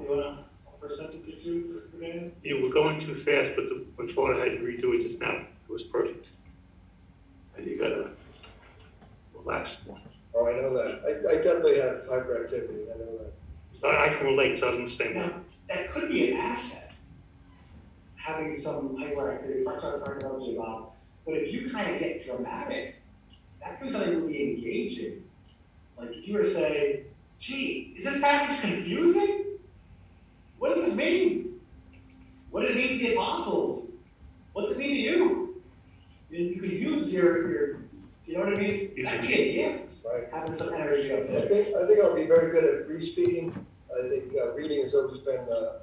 You 0.00 0.06
wanna 0.08 0.44
offer 0.66 0.86
a 0.86 0.96
sentence 0.96 1.22
or 1.26 1.42
two 1.42 1.88
for, 1.90 1.96
for 1.96 2.02
Dan? 2.02 2.62
Were 2.62 2.68
going 2.68 2.98
too 2.98 3.14
fast, 3.14 3.52
but 3.56 3.68
the, 3.68 3.84
when 3.96 4.08
Florida 4.08 4.40
had 4.40 4.52
you 4.52 4.58
redo 4.60 4.94
it 4.94 5.02
just 5.02 5.20
now, 5.20 5.32
it 5.32 5.72
was 5.72 5.82
perfect. 5.82 6.30
And 7.56 7.66
you 7.66 7.78
gotta 7.78 8.10
relax 9.34 9.78
more. 9.86 9.98
Oh, 10.34 10.48
I 10.48 10.52
know 10.52 10.74
that. 10.74 11.02
I, 11.06 11.34
I 11.34 11.36
definitely 11.36 11.78
have 11.78 12.04
hyperactivity. 12.08 12.92
I 12.92 12.98
know 12.98 13.18
that. 13.82 13.86
I, 13.86 14.06
I 14.06 14.14
can 14.14 14.26
relate, 14.26 14.58
so 14.58 14.68
I'm 14.68 14.84
the 14.84 14.90
same 14.90 15.14
way. 15.14 15.26
Now, 15.26 15.40
that 15.68 15.92
could 15.92 16.08
be 16.08 16.30
an 16.32 16.38
asset, 16.38 16.92
having 18.16 18.56
some 18.56 18.96
hyperactivity, 18.96 19.64
parts 19.64 19.84
of 19.84 20.00
hyperactivity 20.02 20.56
about. 20.56 20.92
But 21.24 21.34
if 21.34 21.52
you 21.52 21.70
kind 21.70 21.94
of 21.94 22.00
get 22.00 22.24
dramatic, 22.26 22.96
that 23.60 23.78
could 23.78 23.88
be 23.88 23.92
something 23.92 24.26
really 24.26 24.42
engaging. 24.42 25.22
Like 25.96 26.10
if 26.10 26.26
you 26.26 26.34
were 26.34 26.42
to 26.42 26.52
say, 26.52 27.04
gee, 27.38 27.94
is 27.96 28.04
this 28.04 28.20
passage 28.20 28.60
confusing? 28.60 29.43
What 30.64 30.76
does 30.76 30.86
this 30.86 30.94
mean? 30.94 31.60
What 32.50 32.62
did 32.62 32.70
it 32.70 32.76
mean 32.78 32.98
to 32.98 33.04
the 33.06 33.12
apostles? 33.16 33.90
What's 34.54 34.70
it 34.72 34.78
mean 34.78 34.94
to 34.94 34.98
you? 34.98 35.62
You, 36.30 36.38
you 36.42 36.58
could 36.58 36.70
use 36.70 37.12
your, 37.12 37.50
your, 37.52 37.80
you 38.24 38.38
know 38.38 38.44
what 38.46 38.54
I 38.58 38.62
mean? 38.62 38.90
Use 38.96 39.04
That 39.04 39.12
your 39.16 39.20
could 39.24 39.28
be 39.28 39.60
a 39.60 39.72
gift, 39.78 39.94
Right. 40.02 40.24
having 40.32 40.56
some 40.56 40.72
energy 40.72 41.12
up 41.12 41.28
I 41.28 41.46
think 41.48 41.76
I 41.76 41.86
think 41.86 42.00
I'll 42.02 42.14
be 42.14 42.24
very 42.24 42.50
good 42.50 42.64
at 42.64 42.86
free 42.86 42.98
speaking. 42.98 43.54
I 43.94 44.08
think 44.08 44.32
uh, 44.40 44.52
reading 44.54 44.82
has 44.84 44.94
always 44.94 45.18
been 45.18 45.40
uh, 45.40 45.80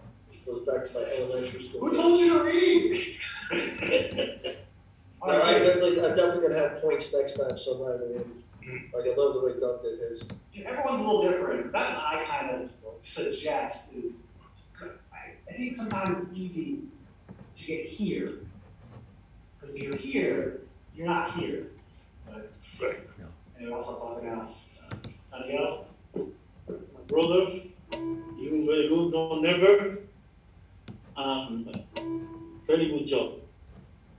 goes 0.48 0.66
back 0.66 0.86
to 0.88 0.94
my 0.96 1.06
elementary 1.16 1.62
school. 1.62 1.82
Who 1.82 1.96
told 1.96 2.20
you 2.20 2.34
to 2.40 2.44
read? 2.44 3.18
All 5.22 5.28
No, 5.32 5.42
I 5.42 5.52
right, 5.60 5.64
definitely, 5.64 6.02
I'm 6.04 6.16
definitely 6.16 6.42
gonna 6.48 6.60
have 6.60 6.82
points 6.82 7.14
next 7.14 7.36
time, 7.38 7.56
so 7.56 7.74
I'm 7.74 8.00
not 8.00 8.10
even, 8.10 8.44
like, 8.96 9.06
I 9.06 9.16
love 9.16 9.36
the 9.36 9.42
way 9.42 9.60
Doug 9.60 9.84
did 9.84 10.00
his. 10.10 10.24
everyone's 10.66 11.04
a 11.04 11.06
little 11.06 11.22
different. 11.22 11.72
That's 11.72 11.94
what 11.94 12.04
I 12.04 12.26
kind 12.26 12.50
of 12.64 12.70
suggest 13.04 13.94
is, 13.94 14.24
I, 15.52 15.54
I 15.54 15.58
think 15.58 15.76
sometimes 15.76 16.22
it's 16.22 16.32
easy 16.34 16.80
to 17.56 17.66
get 17.66 17.86
here. 17.86 18.40
Because 19.60 19.76
if 19.76 19.84
you're 19.84 19.98
here, 19.98 20.62
you're 20.96 21.08
not 21.08 21.34
here. 21.36 21.68
But, 22.26 22.52
Right. 22.82 23.00
and 23.60 23.74
also 23.74 23.98
talking 24.00 24.30
out. 24.30 24.56
Uh, 25.34 25.40
Danielle? 25.40 25.86
My 26.16 27.02
brother, 27.08 27.62
you 28.40 28.66
very 28.66 28.88
good, 28.90 29.12
no 29.12 29.40
never. 29.40 30.00
Um, 31.16 31.70
very 32.66 32.88
good 32.90 33.08
job. 33.08 33.34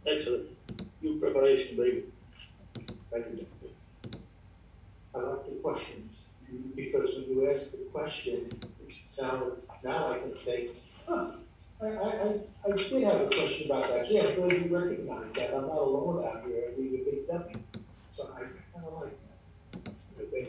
Excellent. 0.06 0.48
Your 1.00 1.16
preparation, 1.18 1.76
very 1.76 1.90
good. 1.92 2.92
Thank 3.10 3.26
you. 3.26 3.46
I 5.14 5.18
like 5.18 5.44
the 5.46 5.56
questions 5.62 6.18
because 6.76 7.14
when 7.14 7.24
you 7.28 7.50
ask 7.50 7.72
the 7.72 7.78
question, 7.92 8.48
now, 9.20 9.52
now 9.84 10.12
I 10.12 10.18
can 10.18 10.34
think, 10.44 10.70
huh, 11.08 11.32
I, 11.82 11.86
I, 11.86 12.40
I, 12.66 12.76
did 12.76 13.02
have 13.04 13.20
a 13.20 13.26
question 13.26 13.66
about 13.66 13.88
that. 13.88 14.10
Yeah, 14.10 14.22
I'm 14.22 14.50
you 14.50 14.76
recognize 14.76 15.32
that. 15.34 15.54
I'm 15.54 15.66
not 15.66 15.78
alone 15.78 16.24
out 16.24 16.44
here. 16.46 16.64
I 16.68 16.80
read 16.80 16.94
a 16.94 17.04
big 17.04 17.26
dummy. 17.28 17.54
So 18.12 18.30
I 18.34 18.40
kind 18.40 18.86
of 18.86 19.02
like 19.02 19.16
that. 19.84 19.92
I 20.18 20.24
think, 20.30 20.48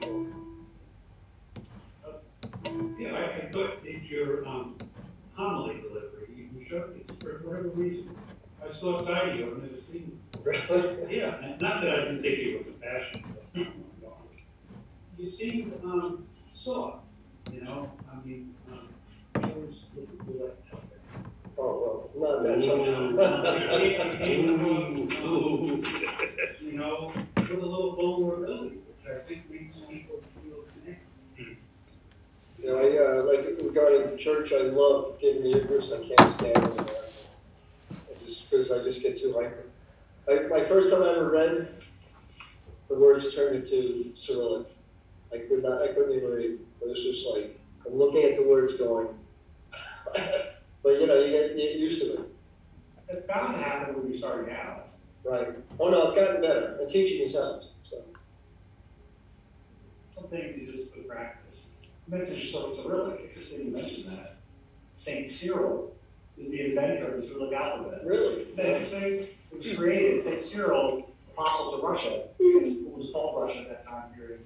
Yeah, 3.00 3.14
I, 3.14 3.48
I 3.48 3.52
thought 3.52 3.86
in 3.86 4.06
your, 4.06 4.46
um, 4.48 4.78
homily 5.36 5.82
delivery, 5.82 6.50
you 6.54 6.66
showed 6.70 6.96
it 6.96 7.12
for 7.22 7.48
whatever 7.48 7.70
reason. 7.70 8.16
I 8.64 8.72
saw 8.72 9.00
a 9.00 9.06
side 9.06 9.30
of 9.30 9.40
you 9.40 9.48
I've 9.48 9.64
never 9.64 9.82
seen. 9.82 10.20
Really? 10.44 11.18
Yeah, 11.18 11.36
and 11.42 11.62
not 11.62 11.82
that 11.82 11.90
I 11.90 11.96
didn't 12.06 12.22
think 12.22 12.38
you 12.38 12.58
were 12.58 12.64
compassionate, 12.64 13.26
but, 13.54 13.68
you 15.18 15.30
seemed, 15.30 15.74
um, 15.84 16.26
soft, 16.52 17.06
you 17.52 17.62
know, 17.62 17.92
I 18.12 18.26
mean, 18.26 18.54
um, 18.72 18.93
Oh, 21.58 22.10
well, 22.16 22.34
not 22.34 22.44
that 22.44 22.64
tough. 22.64 22.88
You 26.62 26.78
know, 26.78 27.12
with 27.36 27.52
a 27.52 27.54
little 27.54 27.96
vulnerability, 27.96 28.78
which 28.78 29.06
I 29.08 29.20
think 29.28 29.50
makes 29.52 29.74
people 29.76 30.22
feel 30.42 30.64
connected. 30.74 31.58
You 32.60 32.66
know, 32.66 32.78
I, 32.78 32.98
uh, 32.98 33.24
like 33.24 33.42
regarding 33.62 34.10
the 34.12 34.18
church, 34.18 34.52
I 34.54 34.62
love 34.64 35.20
giving 35.22 35.44
the 35.44 35.50
Eucharist, 35.50 35.94
I 35.94 35.98
can't 36.08 36.32
stand 36.32 36.58
it. 36.58 36.90
I 37.92 38.26
just, 38.26 38.50
because 38.50 38.72
I 38.72 38.84
just 38.84 39.02
get 39.02 39.18
too 39.18 39.34
hyper. 39.38 39.66
I, 40.30 40.48
my 40.48 40.62
first 40.62 40.90
time 40.90 41.04
I 41.04 41.12
ever 41.12 41.30
read, 41.30 41.68
the 42.90 42.96
words 42.96 43.36
turned 43.36 43.56
into 43.58 44.12
Cyrillic. 44.16 44.68
I 45.34 45.38
could 45.40 45.62
not, 45.64 45.82
I 45.82 45.88
couldn't 45.90 46.16
even 46.16 46.32
read. 46.32 46.60
It 46.82 46.88
was 46.88 47.04
just 47.04 47.28
like, 47.28 47.60
I'm 47.86 47.96
looking 47.96 48.24
at 48.24 48.38
the 48.38 48.44
words 48.48 48.74
going. 48.74 49.08
But, 50.06 51.00
you 51.00 51.08
know, 51.08 51.20
you 51.20 51.32
get, 51.32 51.52
you 51.52 51.58
get 51.58 51.76
used 51.78 52.02
to 52.02 52.14
it. 52.14 52.20
It's 53.10 53.26
bound 53.26 53.56
to 53.56 53.64
happen 53.64 53.96
when 53.96 54.08
you're 54.08 54.18
starting 54.18 54.54
out. 54.54 54.90
Right. 55.24 55.50
Oh, 55.80 55.90
no, 55.90 56.10
I've 56.10 56.16
gotten 56.16 56.42
better, 56.42 56.78
and 56.82 56.90
teaching 56.90 57.22
has 57.22 57.34
helped, 57.34 57.68
so. 57.84 58.04
Some 60.16 60.28
things 60.28 60.60
you 60.60 60.72
just 60.72 60.94
put 60.94 61.08
practice. 61.08 61.68
You 61.84 62.18
mentioned 62.18 62.42
so 62.44 62.76
Cyrillic, 62.76 63.22
interesting 63.22 63.68
you 63.68 63.72
mentioned 63.72 64.12
that. 64.12 64.36
Saint 64.98 65.30
Cyril 65.30 65.96
is 66.38 66.52
the 66.52 66.70
inventor 66.70 67.16
of 67.16 67.22
the 67.22 67.28
Cyrillic 67.28 67.54
alphabet. 67.54 68.06
Really? 68.06 68.48
Interesting. 68.58 69.28
It 69.52 69.58
was 69.58 69.74
created, 69.74 70.24
Saint 70.24 70.44
Cyril, 70.44 71.10
apostle 71.32 71.78
to 71.78 71.84
Russia, 71.86 72.24
was 73.04 73.12
called 73.12 73.44
Russia 73.44 73.62
at 73.62 73.70
that 73.70 73.86
time 73.86 74.12
period, 74.16 74.46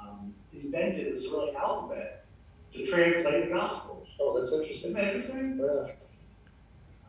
um, 0.00 0.34
invented 0.52 1.14
the 1.14 1.20
Cyrillic 1.20 1.54
alphabet 1.54 2.25
to 2.72 2.86
translate 2.86 3.48
the 3.48 3.54
Gospels. 3.54 4.08
Oh, 4.20 4.38
that's 4.38 4.52
interesting. 4.52 4.90
Isn't 4.90 5.02
that 5.02 5.14
interesting? 5.14 5.60
Yeah. 5.60 5.92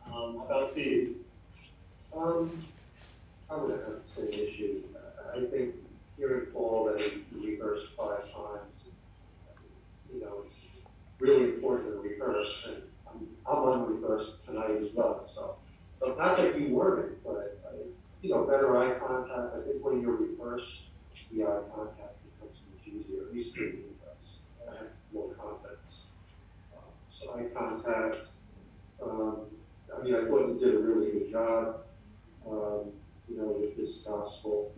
Um, 0.06 0.38
how 0.38 0.44
about 0.46 0.70
Steve? 0.70 1.16
Um, 2.16 2.64
I 3.50 3.56
would 3.56 3.70
have 3.70 3.80
the 3.80 4.00
same 4.14 4.28
issue. 4.28 4.82
I 5.34 5.44
think 5.46 5.74
hearing 6.16 6.46
Paul 6.46 6.84
that 6.86 7.00
he 7.00 7.22
rehearsed 7.32 7.86
five 7.96 8.22
times, 8.32 8.72
you 10.12 10.20
know, 10.20 10.44
it's 10.46 10.56
really 11.20 11.54
important 11.54 11.90
to 11.90 12.00
rehearse, 12.00 12.66
and 12.66 12.82
I'm, 13.08 13.28
I'm 13.46 13.82
unrehearsed 13.82 14.44
tonight 14.46 14.82
as 14.82 14.92
well, 14.94 15.30
so. 15.34 15.56
But 16.00 16.16
not 16.18 16.36
that 16.38 16.58
you 16.58 16.74
weren't, 16.74 17.22
but, 17.24 17.60
I, 17.68 17.74
you 18.22 18.30
know, 18.30 18.44
better 18.44 18.76
eye 18.78 18.98
contact, 18.98 19.54
I 19.54 19.66
think 19.66 19.84
when 19.84 20.00
you're 20.00 20.16
rehearsed, 20.16 20.66
the 21.30 21.44
eye 21.44 21.60
contact 21.74 22.16
becomes 22.24 22.58
much 22.72 22.86
easier, 22.86 23.26
at 23.28 23.34
least 23.34 23.54
for 23.54 23.62
me 23.62 23.70
does. 23.70 23.78
I 23.78 23.97
have 23.97 23.97
more 25.12 25.32
confidence. 25.34 26.06
Um, 26.74 26.82
So 27.10 27.34
eye 27.34 27.48
contact, 27.56 28.18
um, 29.02 29.46
I 29.96 30.02
mean, 30.02 30.14
I 30.14 30.24
thought 30.26 30.48
you 30.48 30.58
did 30.58 30.74
a 30.74 30.78
really 30.78 31.10
good 31.12 31.30
job, 31.30 31.76
um, 32.46 32.92
you 33.28 33.36
know, 33.38 33.46
with 33.48 33.76
this 33.76 33.98
gospel, 34.06 34.72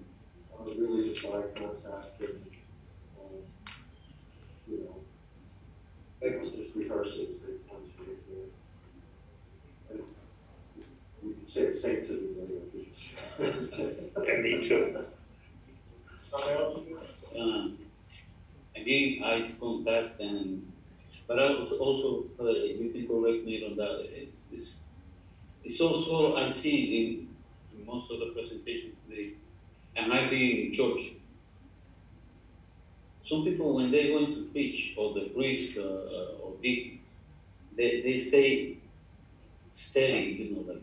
uh, 0.58 0.64
really 0.64 1.12
just 1.12 1.24
eye 1.26 1.42
contact 1.56 2.20
and, 2.20 2.44
um, 3.20 3.42
you 4.66 4.78
know, 4.84 5.00
I 6.22 6.36
was 6.38 6.50
just 6.50 6.74
rehearsing 6.74 7.28
three 7.42 7.58
times 7.68 7.90
to 7.98 8.04
get 8.04 8.28
there. 8.28 8.46
And 9.90 10.04
you 11.22 11.34
can 11.34 11.48
say 11.48 11.66
the 11.66 11.74
same 11.78 12.06
to 12.06 12.12
me 12.12 12.28
later. 12.38 12.56
And 14.30 14.42
me 14.42 14.62
too. 14.62 15.04
Um, 17.38 17.78
again, 18.80 19.22
eye 19.24 19.56
contact 19.60 20.20
and, 20.20 20.72
but 21.28 21.38
I 21.38 21.50
was 21.50 21.72
also, 21.72 22.30
uh, 22.40 22.50
you 22.50 22.90
can 22.92 23.06
correct 23.08 23.44
me 23.44 23.64
on 23.66 23.76
that, 23.76 23.94
it- 24.18 24.34
it's, 24.50 24.70
it's 25.64 25.80
also, 25.80 26.36
I 26.36 26.50
see 26.50 26.76
in, 26.98 27.86
most 27.86 28.10
of 28.12 28.20
the 28.20 28.32
presentations 28.34 28.96
today, 29.08 29.34
and 29.96 30.12
I 30.12 30.26
see 30.26 30.66
in 30.68 30.74
church, 30.74 31.02
some 33.24 33.44
people, 33.44 33.74
when 33.76 33.90
they're 33.90 34.08
going 34.08 34.34
to 34.34 34.50
preach, 34.52 34.94
or 34.96 35.14
the 35.14 35.30
priest, 35.30 35.76
uh, 35.76 36.38
or 36.42 36.56
deacon, 36.62 37.00
they, 37.76 38.02
they 38.02 38.20
stay 38.20 38.82
steady, 39.76 40.32
you 40.38 40.54
know, 40.56 40.72
like, 40.72 40.82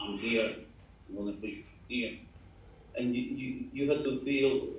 I'm 0.00 0.18
here, 0.18 0.56
I'm 1.08 1.16
gonna 1.16 1.34
preach 1.38 1.66
here. 1.88 2.18
And 2.96 3.14
you, 3.14 3.22
you, 3.22 3.70
you 3.72 3.90
have 3.90 4.04
to 4.04 4.24
feel 4.24 4.74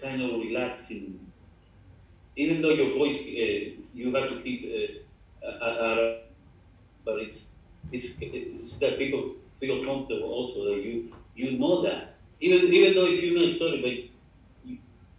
kind 0.00 0.22
of 0.22 0.30
relaxing. 0.40 1.29
Even 2.36 2.62
though 2.62 2.70
your 2.70 2.96
voice, 2.96 3.18
uh, 3.18 3.80
you 3.94 4.14
have 4.14 4.30
to 4.30 4.40
keep, 4.42 5.02
uh, 5.44 5.48
uh, 5.64 6.18
but 7.04 7.18
it's, 7.18 7.38
it's, 7.92 8.14
it's 8.20 8.76
that 8.78 8.98
people 8.98 9.34
feel 9.58 9.84
comfortable 9.84 10.30
also 10.30 10.64
that 10.66 10.82
you, 10.82 11.12
you 11.34 11.58
know 11.58 11.82
that. 11.82 12.14
Even, 12.40 12.72
even 12.72 12.94
though 12.94 13.06
if 13.06 13.22
you 13.22 13.38
know 13.38 13.52
story, 13.56 13.80
but 13.82 14.70
you, 14.70 14.78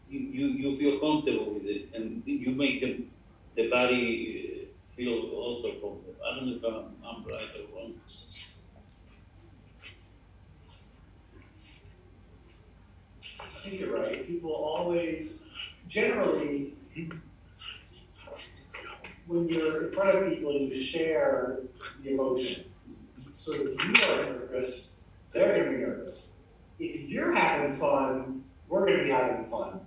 you, 0.10 0.48
you, 0.48 0.78
feel 0.78 1.00
comfortable 1.00 1.54
with 1.54 1.66
it 1.66 1.90
and 1.94 2.24
you 2.26 2.52
make 2.52 2.82
them, 2.82 3.12
the 3.56 3.70
body 3.70 4.68
uh, 4.72 4.96
feel 4.96 5.30
also 5.32 5.72
comfortable. 5.74 6.16
I 6.26 6.36
don't 6.36 6.48
know 6.48 6.56
if 6.56 6.64
I'm, 6.64 6.96
I'm 7.06 7.24
right 7.26 7.50
or 7.60 7.76
wrong. 7.76 7.94
I 13.40 13.64
think 13.64 13.80
you're 13.80 13.96
right. 13.96 14.26
People 14.28 14.52
always, 14.52 15.44
generally, 15.88 16.74
when 19.28 19.48
you're 19.48 19.88
in 19.88 19.94
front 19.94 20.18
of 20.18 20.30
people, 20.30 20.54
you 20.54 20.82
share 20.82 21.60
the 22.04 22.12
emotion. 22.12 22.66
So 23.38 23.54
if 23.54 23.84
you 23.84 24.08
are 24.10 24.26
nervous, 24.26 24.96
they're 25.32 25.56
going 25.56 25.72
to 25.72 25.78
be 25.78 25.84
nervous. 25.84 26.34
If 26.80 27.10
you're 27.10 27.34
having 27.34 27.80
fun, 27.80 28.44
we're 28.68 28.86
going 28.86 29.00
to 29.00 29.04
be 29.06 29.10
having 29.10 29.50
fun. 29.50 29.82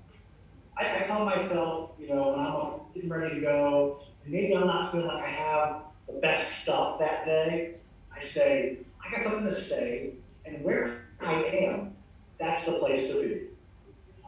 I, 0.77 1.03
I 1.03 1.07
tell 1.07 1.25
myself, 1.25 1.91
you 1.99 2.09
know, 2.09 2.31
when 2.31 2.41
I'm 2.41 2.93
getting 2.95 3.11
ready 3.11 3.37
to 3.37 3.41
go, 3.41 4.01
and 4.25 4.33
maybe 4.33 4.55
I'm 4.57 4.67
not 4.67 4.91
feeling 4.91 5.07
like 5.07 5.25
I 5.25 5.29
have 5.29 5.83
the 6.07 6.15
best 6.15 6.63
stuff 6.63 6.99
that 6.99 7.25
day, 7.25 7.77
I 8.15 8.21
say, 8.21 8.79
I 9.05 9.15
got 9.15 9.25
something 9.25 9.45
to 9.45 9.55
say, 9.55 10.15
and 10.45 10.65
where 10.65 11.07
I 11.21 11.45
am, 11.45 11.97
that's 12.39 12.67
the 12.67 12.79
place 12.79 13.09
to 13.11 13.23
be. 13.23 13.41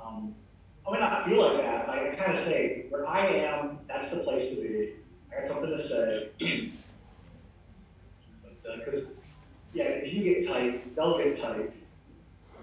Um, 0.00 0.34
I 0.86 0.92
may 0.92 1.00
not 1.00 1.24
feel 1.24 1.42
like 1.42 1.56
that, 1.62 1.86
but 1.86 1.98
I 1.98 2.14
kind 2.14 2.32
of 2.32 2.38
say, 2.38 2.86
where 2.90 3.06
I 3.06 3.26
am, 3.26 3.78
that's 3.88 4.10
the 4.10 4.18
place 4.18 4.54
to 4.54 4.62
be. 4.62 4.92
I 5.30 5.40
got 5.40 5.48
something 5.48 5.70
to 5.70 5.78
say. 5.78 6.30
but, 8.42 8.84
because, 8.84 9.12
yeah, 9.72 9.84
if 9.84 10.12
you 10.12 10.22
get 10.22 10.46
tight, 10.46 10.94
they'll 10.94 11.18
get 11.18 11.40
tight. 11.40 11.72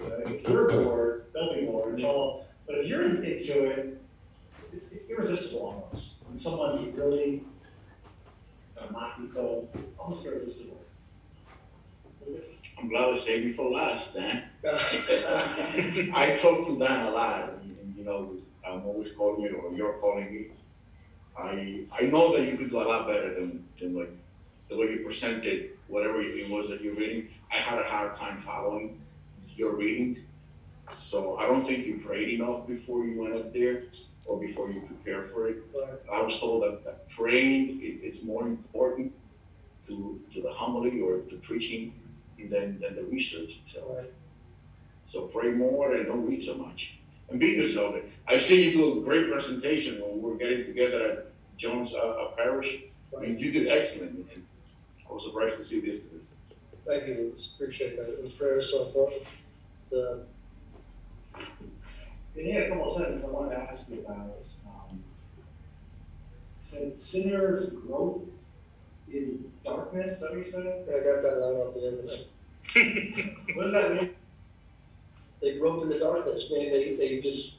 Uh, 0.01 0.07
if 0.25 0.47
you're 0.47 0.67
bored, 0.83 1.25
they'll 1.33 1.53
be 1.53 1.65
bored. 1.65 1.95
It's 1.95 2.03
all, 2.03 2.47
but 2.65 2.77
if 2.77 2.87
you're 2.87 3.05
into 3.05 3.23
it, 3.25 4.01
it's, 4.71 4.85
it's 4.91 5.09
irresistible 5.09 5.89
almost. 5.91 6.15
When 6.25 6.37
someone's 6.37 6.95
really 6.95 7.43
uh, 8.77 8.91
not 8.91 9.19
you 9.19 9.31
cold, 9.33 9.69
it's 9.75 9.99
almost 9.99 10.25
irresistible. 10.25 10.79
I'm 12.79 12.89
glad 12.89 13.13
I 13.13 13.17
saved 13.17 13.45
you 13.45 13.53
for 13.53 13.69
last, 13.69 14.13
Dan. 14.13 14.43
I 14.65 16.39
talk 16.41 16.67
to 16.67 16.77
Dan 16.79 17.05
a 17.05 17.11
lot, 17.11 17.41
and, 17.41 17.51
and, 17.51 17.52
you 18.03 18.09
know, 18.09 18.35
I'm 18.67 18.85
always 18.85 19.13
calling 19.17 19.41
you, 19.41 19.55
or 19.55 19.73
you're 19.73 19.93
calling 19.93 20.33
me. 20.33 20.47
I, 21.37 21.85
I 21.97 22.05
know 22.07 22.35
that 22.35 22.45
you 22.45 22.57
could 22.57 22.69
do 22.69 22.81
a 22.81 22.83
lot 22.83 23.07
better 23.07 23.33
than, 23.33 23.65
than 23.79 23.95
like, 23.95 24.11
the 24.69 24.77
way 24.77 24.87
you 24.87 25.03
presented 25.05 25.71
whatever 25.87 26.21
it 26.21 26.49
was 26.49 26.69
that 26.69 26.81
you're 26.81 26.95
reading. 26.95 27.29
I 27.51 27.57
had 27.57 27.79
a 27.79 27.83
hard 27.83 28.17
time 28.17 28.39
following 28.39 29.01
your 29.55 29.75
reading. 29.75 30.25
So 30.91 31.37
I 31.37 31.45
don't 31.47 31.65
think 31.65 31.85
you 31.85 32.01
prayed 32.05 32.39
enough 32.39 32.67
before 32.67 33.05
you 33.05 33.21
went 33.21 33.35
up 33.35 33.53
there, 33.53 33.83
or 34.25 34.39
before 34.39 34.69
you 34.69 34.81
prepared 34.81 35.31
for 35.31 35.47
it. 35.47 35.57
I 36.11 36.21
was 36.21 36.37
told 36.39 36.63
that, 36.63 36.83
that 36.83 37.09
praying 37.09 37.81
is 38.03 38.21
more 38.23 38.43
important 38.43 39.13
to, 39.87 40.19
to 40.33 40.41
the 40.41 40.51
homily 40.51 40.99
or 40.99 41.19
to 41.19 41.35
preaching 41.37 41.93
than, 42.37 42.79
than 42.79 42.95
the 42.95 43.03
research 43.03 43.59
itself. 43.65 44.05
So 45.07 45.21
pray 45.27 45.51
more 45.51 45.95
and 45.95 46.05
don't 46.07 46.25
read 46.27 46.43
so 46.43 46.55
much. 46.55 46.95
And 47.29 47.39
be 47.39 47.47
yourself. 47.47 47.95
I've 48.27 48.41
seen 48.41 48.63
you 48.63 48.71
do 48.73 48.99
a 48.99 49.03
great 49.03 49.31
presentation 49.31 50.01
when 50.01 50.21
we 50.21 50.31
were 50.31 50.37
getting 50.37 50.65
together 50.65 51.11
at 51.11 51.57
Jones 51.57 51.93
uh, 51.93 51.97
uh, 51.97 52.27
Parish. 52.35 52.75
I 53.15 53.21
mean, 53.21 53.39
you 53.39 53.51
did 53.51 53.67
excellent, 53.67 54.11
and 54.11 54.45
I 55.09 55.13
was 55.13 55.23
surprised 55.25 55.57
to 55.57 55.65
see 55.65 55.79
this. 55.79 56.01
Thank 56.85 57.07
you, 57.07 57.15
Lucas. 57.15 57.53
Appreciate 57.55 57.97
that. 57.97 58.19
And 58.19 58.37
prayer 58.37 58.57
is 58.57 58.69
so 58.71 58.87
important. 58.87 59.23
The, 59.89 60.25
In 62.35 62.57
a 62.57 62.69
couple 62.69 62.87
of 62.87 62.93
sentences 62.93 63.25
I 63.25 63.31
wanted 63.31 63.51
to 63.51 63.61
ask 63.61 63.89
you 63.89 63.99
about 63.99 64.31
is, 64.39 64.55
um, 64.65 65.03
said 66.61 66.93
sinners 66.93 67.69
grope 67.69 68.27
in 69.11 69.51
darkness, 69.63 70.19
that 70.19 70.35
we 70.35 70.43
said? 70.43 70.85
I 70.89 71.03
got 71.03 71.21
that 71.21 71.37
line 71.37 71.55
off 71.61 71.73
the 71.73 71.87
internet. 71.87 72.25
What 73.55 73.63
does 73.65 73.73
that 73.73 73.93
mean? 73.93 74.09
They 75.43 75.57
grope 75.59 75.83
in 75.83 75.89
the 75.89 75.99
darkness, 75.99 76.49
meaning 76.49 76.71
they, 76.71 76.95
they 76.95 77.19
just, 77.19 77.55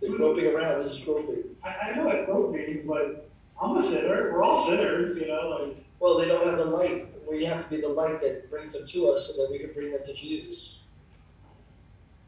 they're 0.00 0.10
hmm. 0.10 0.16
groping 0.16 0.46
around. 0.46 0.84
This 0.84 0.92
is 0.92 0.98
groping. 1.00 1.44
I, 1.64 1.68
I 1.68 1.96
know 1.96 2.04
what 2.04 2.26
grope 2.26 2.52
means, 2.52 2.84
but 2.84 3.30
I'm 3.60 3.76
a 3.76 3.82
sinner, 3.82 4.32
we're 4.32 4.42
all 4.42 4.66
sinners, 4.66 5.18
you 5.18 5.28
know, 5.28 5.58
like. 5.60 5.82
Well, 5.98 6.18
they 6.18 6.28
don't 6.28 6.44
have 6.44 6.58
the 6.58 6.64
light. 6.66 7.08
We 7.26 7.42
have 7.46 7.64
to 7.64 7.70
be 7.70 7.80
the 7.80 7.88
light 7.88 8.20
that 8.20 8.50
brings 8.50 8.74
them 8.74 8.86
to 8.86 9.08
us 9.08 9.34
so 9.34 9.42
that 9.42 9.50
we 9.50 9.58
can 9.58 9.72
bring 9.72 9.92
them 9.92 10.02
to 10.04 10.14
Jesus. 10.14 10.76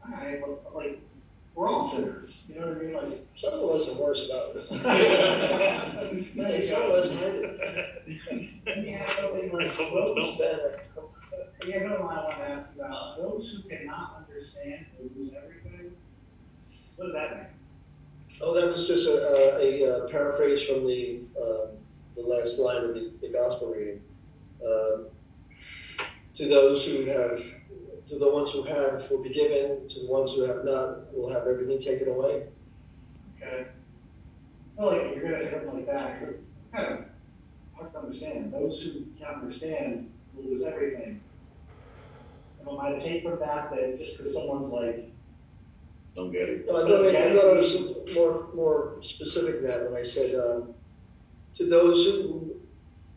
Alright, 0.03 0.41
but, 0.41 0.75
like, 0.75 0.99
we're 1.53 1.69
all 1.69 1.87
sinners, 1.87 2.45
you 2.49 2.59
know 2.59 2.67
what 2.67 2.77
I 2.77 2.79
mean, 2.79 2.93
like. 2.93 3.27
Some 3.35 3.53
of 3.53 3.69
us 3.69 3.89
are 3.89 4.01
worse 4.01 4.25
about 4.27 4.55
it. 4.55 4.71
and 6.39 6.63
some 6.63 6.81
of 6.81 6.91
us 6.91 7.09
hide 7.11 7.35
it. 7.35 8.49
Let 8.65 8.77
me 8.79 8.97
something 9.15 9.51
like, 9.53 9.71
Some 9.71 9.93
of 9.93 10.17
us 10.17 10.37
better. 10.37 10.81
Yeah, 11.69 11.81
another 11.81 12.03
one 12.03 12.17
I 12.17 12.23
want 12.23 12.37
to 12.37 12.43
ask 12.49 12.69
you 12.75 12.81
about, 12.81 13.17
those 13.17 13.51
who 13.51 13.69
cannot 13.69 14.25
understand 14.27 14.85
will 14.97 15.09
lose 15.15 15.31
everything. 15.37 15.91
What 16.95 17.05
does 17.05 17.13
that 17.13 17.37
mean? 17.37 17.45
Oh, 18.41 18.53
that 18.53 18.67
was 18.67 18.87
just 18.87 19.07
a, 19.07 19.57
a, 19.61 20.05
a 20.05 20.09
paraphrase 20.09 20.63
from 20.63 20.87
the, 20.87 21.21
um, 21.39 21.67
the 22.15 22.21
last 22.21 22.57
line 22.57 22.83
of 22.83 22.93
the, 22.93 23.11
the 23.21 23.29
gospel 23.29 23.73
reading. 23.73 24.01
Um, 24.65 25.05
to 26.35 26.47
those 26.47 26.85
who 26.85 27.05
have, 27.05 27.41
to 28.07 28.17
the 28.17 28.29
ones 28.29 28.51
who 28.51 28.63
have 28.63 29.09
will 29.11 29.21
be 29.21 29.29
given, 29.29 29.87
to 29.89 29.99
the 29.99 30.07
ones 30.07 30.33
who 30.33 30.43
have 30.43 30.63
not 30.63 31.13
will 31.13 31.29
have 31.29 31.47
everything 31.47 31.79
taken 31.79 32.07
away. 32.07 32.47
Okay. 33.37 33.67
Well, 34.75 34.91
like, 34.91 35.01
if 35.01 35.17
you're 35.17 35.31
gonna 35.31 35.43
say 35.43 35.51
something 35.51 35.73
like 35.73 35.85
that, 35.87 36.21
it's 36.23 36.39
kind 36.73 36.87
of 36.87 37.05
hard 37.73 37.91
to 37.91 37.99
understand. 37.99 38.53
Those 38.53 38.81
who 38.81 39.05
can't 39.19 39.41
understand 39.41 40.09
will 40.33 40.45
lose 40.45 40.63
everything. 40.63 41.21
And 42.59 42.69
am 42.69 42.79
I 42.79 42.91
to 42.91 42.99
take 42.99 43.23
from 43.23 43.39
that 43.39 43.71
that 43.71 43.97
just 43.97 44.17
because 44.17 44.33
someone's 44.33 44.69
like, 44.69 45.11
Don't 46.15 46.31
get 46.31 46.49
it. 46.49 46.65
No, 46.67 46.77
I 46.77 46.81
thought, 46.81 47.05
I 47.05 47.35
thought 47.35 47.53
it 47.53 47.57
was 47.57 48.13
more, 48.13 48.47
more 48.53 48.97
specific 49.01 49.61
than 49.61 49.65
that 49.65 49.89
when 49.89 49.99
I 49.99 50.03
said, 50.03 50.35
um, 50.35 50.73
to 51.55 51.65
those 51.65 52.05
who, 52.05 52.55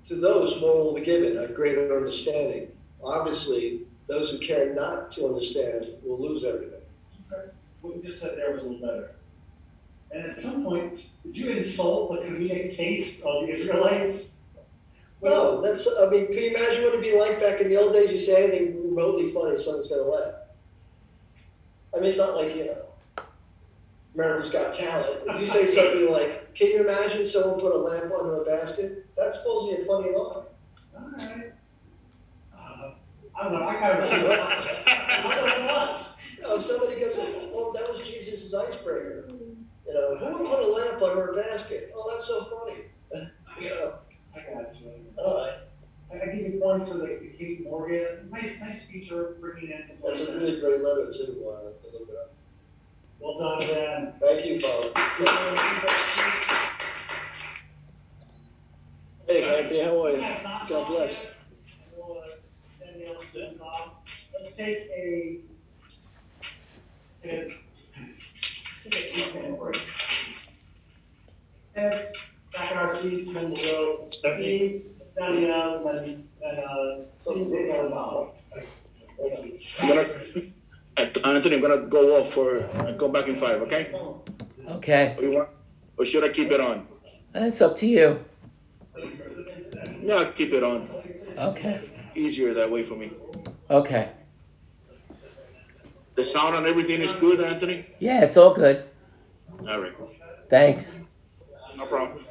to 0.09 0.17
those 0.17 0.61
more 0.61 0.85
will 0.85 0.95
be 0.95 1.03
given, 1.03 1.39
a 1.39 1.49
greater 1.49 1.97
understanding. 1.97 2.69
Obviously, 3.03 3.83
those 4.09 4.31
who 4.31 4.39
care 4.39 4.75
not 4.75 5.13
to 5.13 5.27
understand 5.27 5.87
will 6.05 6.21
lose 6.21 6.45
everything. 6.45 6.81
okay, 7.33 7.51
what 7.81 7.97
you 7.97 8.03
just 8.03 8.21
said 8.21 8.37
there 8.37 8.53
was 8.53 8.65
a 8.65 8.69
little 8.69 8.87
better. 8.87 9.15
And 10.13 10.27
at 10.27 10.39
some 10.39 10.63
point, 10.63 11.01
did 11.25 11.37
you 11.37 11.51
insult 11.51 12.13
the 12.13 12.27
comedic 12.27 12.77
taste 12.77 13.23
of 13.23 13.47
the 13.47 13.53
Israelites? 13.53 14.35
No, 15.23 15.61
that's, 15.61 15.89
I 16.01 16.11
mean, 16.11 16.27
can 16.27 16.37
you 16.37 16.51
imagine 16.51 16.83
what 16.83 16.95
it'd 16.95 17.03
be 17.03 17.17
like 17.17 17.41
back 17.41 17.61
in 17.61 17.69
the 17.69 17.77
old 17.77 17.93
days? 17.93 18.11
You 18.11 18.19
say 18.19 18.45
anything 18.45 18.82
remotely 18.95 19.31
funny, 19.31 19.59
someone's 19.59 19.89
gonna 19.89 20.03
laugh. 20.03 20.35
I 21.95 22.01
mean, 22.01 22.11
it's 22.11 22.19
not 22.19 22.37
like, 22.37 22.57
you 22.57 22.67
know, 22.67 23.25
America's 24.15 24.51
Got 24.51 24.75
Talent. 24.75 25.21
If 25.27 25.41
you 25.41 25.47
say 25.47 25.67
something 25.67 26.11
like, 26.11 26.55
can 26.55 26.69
you 26.69 26.81
imagine 26.81 27.27
someone 27.27 27.61
put 27.61 27.73
a 27.73 27.79
lamp 27.79 28.13
under 28.19 28.43
a 28.43 28.45
basket? 28.45 29.07
That's 29.17 29.39
supposed 29.39 29.71
to 29.71 29.77
be 29.77 29.83
a 29.83 29.87
funny 29.87 30.15
line. 30.15 30.45
Alright. 30.95 31.53
Uh, 32.55 32.95
I 33.39 33.45
don't 33.45 33.53
know, 33.53 33.69
I 33.69 33.75
kind 33.77 33.99
of, 33.99 34.05
I 34.05 35.23
thought 35.23 35.59
it 35.59 35.65
was. 35.65 36.17
No, 36.43 36.59
somebody 36.59 37.01
goes, 37.01 37.15
well, 37.53 37.73
that 37.73 37.89
was 37.89 38.01
Jesus' 38.01 38.53
icebreaker. 38.53 39.29
You 39.87 39.95
know, 39.95 40.17
who 40.17 40.39
would 40.39 40.51
put 40.51 40.61
a 40.61 40.67
lamp 40.67 41.03
under 41.03 41.29
a 41.29 41.43
basket? 41.43 41.93
Oh, 41.95 42.11
that's 42.13 42.27
so 42.27 42.45
funny. 42.45 42.85
you 43.61 43.71
know, 43.71 43.95
I 44.35 44.41
got 44.41 44.81
you. 44.81 44.91
all 45.19 45.37
right. 45.47 45.59
I, 46.13 46.17
I 46.23 46.27
give 46.35 46.53
you 46.53 46.61
points 46.61 46.89
for 46.89 46.95
like 46.97 47.21
the 47.21 47.29
Kate 47.39 47.65
Morgan, 47.65 48.29
nice, 48.31 48.61
nice 48.61 48.83
feature, 48.91 49.37
bringing 49.41 49.71
in. 49.71 49.85
some 49.89 49.97
That's 50.05 50.21
a 50.21 50.33
really 50.35 50.53
that. 50.53 50.61
great 50.61 50.83
letter 50.83 51.13
too. 51.13 51.45
Uh, 51.49 51.61
to 51.91 51.99
look 51.99 52.09
it 52.09 52.17
up. 52.21 52.35
Well 53.19 53.39
done, 53.39 53.69
Dan. 53.69 54.13
Thank 54.21 54.47
you, 54.47 54.61
Father. 54.61 54.91
Hey, 59.29 59.61
Anthony, 59.63 59.81
how 59.83 60.05
are 60.05 60.11
you? 60.11 60.19
God 60.69 60.87
bless. 60.89 61.27
We'll, 61.97 62.19
uh, 62.19 62.23
send 62.79 63.01
the 63.01 63.11
others 63.11 63.29
to 63.33 63.59
Bob. 63.59 63.93
Let's 64.39 64.57
take 64.57 64.89
a, 64.91 65.39
a, 67.25 67.55
let's 68.05 68.97
take 68.97 69.17
a 69.17 69.31
two 69.31 69.35
minute 69.35 69.59
break. 69.59 69.89
Heads, 71.75 72.17
back 72.53 72.73
in 72.73 72.77
our 72.77 72.95
seats, 73.01 73.33
then 73.33 73.53
we'll 73.53 73.63
go 73.63 74.09
Steve, 74.11 74.85
Danielle, 75.17 75.85
then, 75.85 76.29
then, 76.41 76.59
uh, 76.59 77.01
Steve, 77.19 77.51
Danielle, 77.51 77.81
and 77.85 77.91
Bob. 77.91 78.35
I'm 79.81 79.89
gonna, 79.89 80.09
Anthony, 81.37 81.57
I'm 81.57 81.61
gonna 81.63 81.79
go 81.87 82.21
off 82.21 82.33
for, 82.33 82.61
go 82.97 83.09
back 83.09 83.29
in 83.29 83.37
five, 83.37 83.63
okay? 83.63 83.95
Okay. 84.69 85.15
Or 85.19 85.23
you 85.23 85.31
want, 85.37 85.49
or 85.97 86.05
should 86.05 86.25
I 86.25 86.29
keep 86.29 86.51
it 86.51 86.61
on? 86.61 86.87
That's 87.33 87.61
up 87.61 87.77
to 87.79 87.87
you. 87.87 88.25
Yeah, 90.03 90.25
keep 90.35 90.53
it 90.53 90.63
on. 90.63 90.89
Okay. 91.39 91.89
Easier 92.15 92.53
that 92.55 92.71
way 92.71 92.83
for 92.83 92.95
me. 92.95 93.13
Okay. 93.71 94.11
The 96.15 96.27
sound 96.27 96.55
on 96.55 96.67
everything 96.67 97.01
is 97.01 97.13
good, 97.15 97.41
Anthony? 97.41 97.87
Yeah, 97.99 98.23
it's 98.23 98.37
all 98.37 98.53
good. 98.55 98.85
All 99.61 99.81
right, 99.81 99.93
Thanks. 100.51 100.99
no 101.77 101.87
problem. 101.87 102.25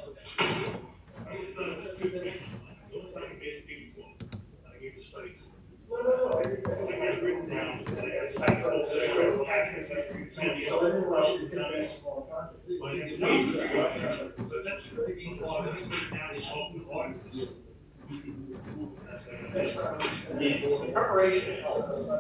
Preparation 20.94 21.62
helps. 21.62 22.12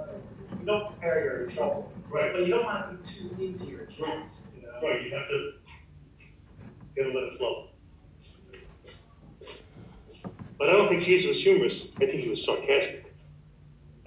You 0.59 0.65
don't 0.65 0.91
prepare, 0.91 1.23
you're 1.23 1.43
in 1.45 1.55
trouble. 1.55 1.91
Right. 2.09 2.31
But 2.33 2.45
you 2.45 2.53
don't 2.53 2.65
want 2.65 3.03
to 3.03 3.11
be 3.11 3.29
too 3.29 3.43
into 3.43 3.65
your 3.65 3.85
text, 3.85 4.49
you 4.55 4.63
know? 4.63 4.87
Right, 4.87 5.01
you 5.03 5.15
have 5.15 5.27
to, 5.27 5.53
gotta 6.95 7.09
let 7.09 7.33
it 7.33 7.37
flow. 7.37 7.69
But 10.57 10.69
I 10.69 10.73
don't 10.73 10.89
think 10.89 11.03
Jesus 11.03 11.27
was 11.27 11.41
humorous, 11.41 11.93
I 11.95 12.05
think 12.05 12.21
he 12.21 12.29
was 12.29 12.45
sarcastic. 12.45 13.00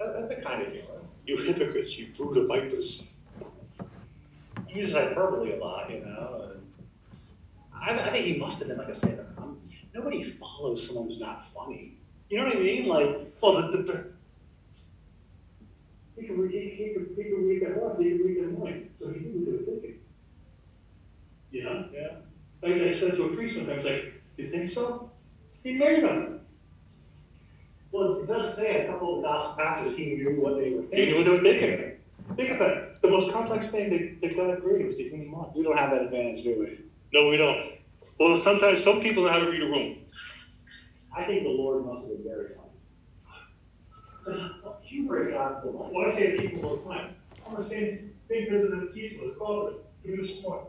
That, 0.05 0.19
that's 0.19 0.31
a 0.31 0.41
kind 0.41 0.61
of 0.61 0.71
humor. 0.71 1.01
You 1.25 1.37
hypocrites, 1.37 1.97
you 1.97 2.07
brood 2.15 2.37
of 2.37 2.47
vipers. 2.47 3.09
He 4.67 4.79
uses 4.79 4.93
hyperbole 4.93 5.53
a 5.53 5.57
lot, 5.57 5.89
you 5.89 6.01
know. 6.05 6.51
I, 7.73 7.93
I 7.93 8.11
think 8.11 8.25
he 8.25 8.37
must 8.37 8.59
have 8.59 8.67
been 8.67 8.77
like 8.77 8.89
a 8.89 8.95
sailor. 8.95 9.25
Um, 9.37 9.59
nobody 9.93 10.21
follows 10.21 10.85
someone 10.85 11.05
who's 11.05 11.19
not 11.19 11.47
funny. 11.47 11.97
You 12.29 12.37
know 12.37 12.45
what 12.45 12.55
I 12.55 12.59
mean? 12.59 12.87
Like, 12.87 13.33
Well, 13.41 13.71
the, 13.71 13.77
the, 13.77 14.05
he 16.19 16.27
could 16.27 16.51
he, 16.51 16.69
he 16.69 16.93
could, 16.93 17.09
he 17.17 17.23
could 17.23 17.43
read 17.43 17.61
their 17.63 17.75
thoughts, 17.75 17.99
he 17.99 18.11
could 18.11 18.25
read 18.25 18.37
their 18.37 18.49
mind. 18.49 18.89
so 18.99 19.09
he 19.09 19.19
they 19.19 19.51
were 19.51 19.57
thinking. 19.63 19.95
You 21.51 21.63
know? 21.63 21.89
Yeah. 21.91 22.17
Like 22.61 22.81
I 22.81 22.93
said 22.93 23.15
to 23.15 23.23
a 23.23 23.35
priest 23.35 23.57
one 23.57 23.65
time, 23.65 23.73
I 23.73 23.77
was 23.77 23.85
like, 23.85 24.13
you 24.37 24.49
think 24.51 24.69
so? 24.69 25.09
He 25.63 25.73
made 25.73 26.03
them. 26.03 26.34
Well, 27.95 28.19
it 28.19 28.27
does 28.27 28.53
say 28.53 28.85
a 28.85 28.91
couple 28.91 29.15
of 29.15 29.21
the 29.21 29.27
gospel 29.29 29.55
passages 29.55 29.95
he 29.95 30.15
knew 30.15 30.41
what 30.41 30.57
they 30.57 30.71
were 30.71 30.81
thinking. 30.81 30.99
He 30.99 31.11
knew 31.11 31.15
what 31.15 31.23
they 31.23 31.31
were 31.31 31.59
thinking. 31.61 31.91
Think 32.35 32.49
about 32.49 32.71
it. 32.75 33.01
The 33.01 33.09
most 33.09 33.31
complex 33.31 33.71
thing 33.71 33.89
that, 33.89 34.19
that 34.19 34.35
God 34.35 34.61
created 34.61 34.87
was 34.87 34.97
the 34.97 35.07
human 35.07 35.31
mind. 35.31 35.51
We 35.55 35.63
don't 35.63 35.77
have 35.77 35.91
that 35.91 36.01
advantage, 36.01 36.43
do 36.43 36.59
we? 36.59 36.79
No, 37.13 37.29
we 37.29 37.37
don't. 37.37 37.75
Well, 38.19 38.35
sometimes 38.35 38.83
some 38.83 38.99
people 38.99 39.23
know 39.23 39.29
how 39.29 39.39
to 39.39 39.49
read 39.49 39.61
a 39.61 39.67
room. 39.67 39.99
I 41.15 41.23
think 41.23 41.43
the 41.43 41.49
Lord 41.49 41.85
must 41.85 42.09
have 42.09 42.17
been 42.17 42.23
very 42.25 42.49
funny. 42.49 42.69
Because 44.25 44.81
humor 44.83 45.21
is 45.21 45.29
God's 45.29 45.63
delight. 45.63 45.93
Why 45.93 46.13
say 46.13 46.35
to 46.35 46.41
people 46.41 46.69
all 46.69 46.75
the 46.75 46.93
time? 46.93 47.15
I'm 47.47 47.55
the 47.55 47.63
same, 47.63 48.11
same 48.27 48.49
business 48.49 48.89
as 48.89 48.93
people, 48.93 49.29
it's 49.29 49.37
cooperative. 49.37 49.79
Give 50.03 50.17
me 50.17 50.27
the 50.27 50.33
smart. 50.33 50.65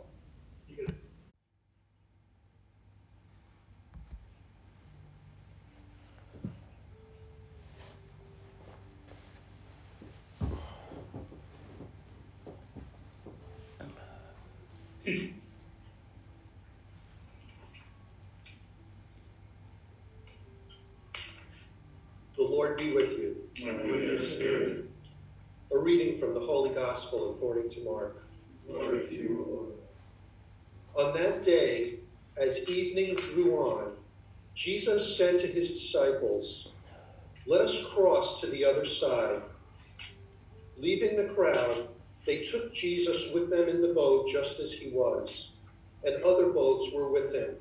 Lord 22.67 22.79
be 22.79 22.93
with 22.93 23.13
you. 23.13 23.37
And 23.65 23.93
with 23.93 24.03
your 24.03 24.21
spirit. 24.21 24.87
A 25.73 25.79
reading 25.79 26.19
from 26.19 26.35
the 26.35 26.41
Holy 26.41 26.71
Gospel 26.71 27.35
according 27.35 27.71
to 27.71 27.85
Mark. 27.85 28.25
To 28.67 29.09
you, 29.09 29.73
Lord. 30.97 31.09
On 31.09 31.15
that 31.17 31.45
day, 31.45 32.01
as 32.37 32.69
evening 32.69 33.15
drew 33.15 33.57
on, 33.57 33.93
Jesus 34.57 35.17
said 35.17 35.39
to 35.39 35.47
his 35.47 35.71
disciples, 35.71 36.73
Let 37.47 37.61
us 37.61 37.85
cross 37.95 38.41
to 38.41 38.49
the 38.49 38.65
other 38.65 38.85
side. 38.85 39.43
Leaving 40.77 41.17
the 41.17 41.33
crowd, 41.35 41.89
they 42.27 42.43
took 42.43 42.75
Jesus 42.75 43.33
with 43.33 43.49
them 43.49 43.69
in 43.69 43.81
the 43.81 43.95
boat 43.95 44.27
just 44.33 44.59
as 44.59 44.73
he 44.73 44.91
was, 44.91 45.53
and 46.05 46.21
other 46.25 46.49
boats 46.49 46.91
were 46.93 47.13
with 47.13 47.33
him. 47.33 47.55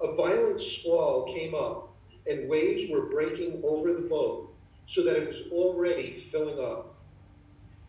A 0.00 0.16
violent 0.16 0.62
squall 0.62 1.34
came 1.34 1.54
up, 1.54 1.91
and 2.26 2.48
waves 2.48 2.90
were 2.90 3.06
breaking 3.06 3.60
over 3.64 3.92
the 3.92 4.08
boat, 4.08 4.54
so 4.86 5.02
that 5.02 5.16
it 5.16 5.26
was 5.26 5.48
already 5.50 6.12
filling 6.16 6.58
up. 6.64 6.94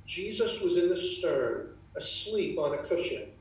Jesus 0.05 0.61
was 0.61 0.77
in 0.77 0.89
the 0.89 0.97
stern, 0.97 1.76
asleep 1.95 2.57
on 2.60 2.73
a 2.73 2.84
cushion. 2.84 3.31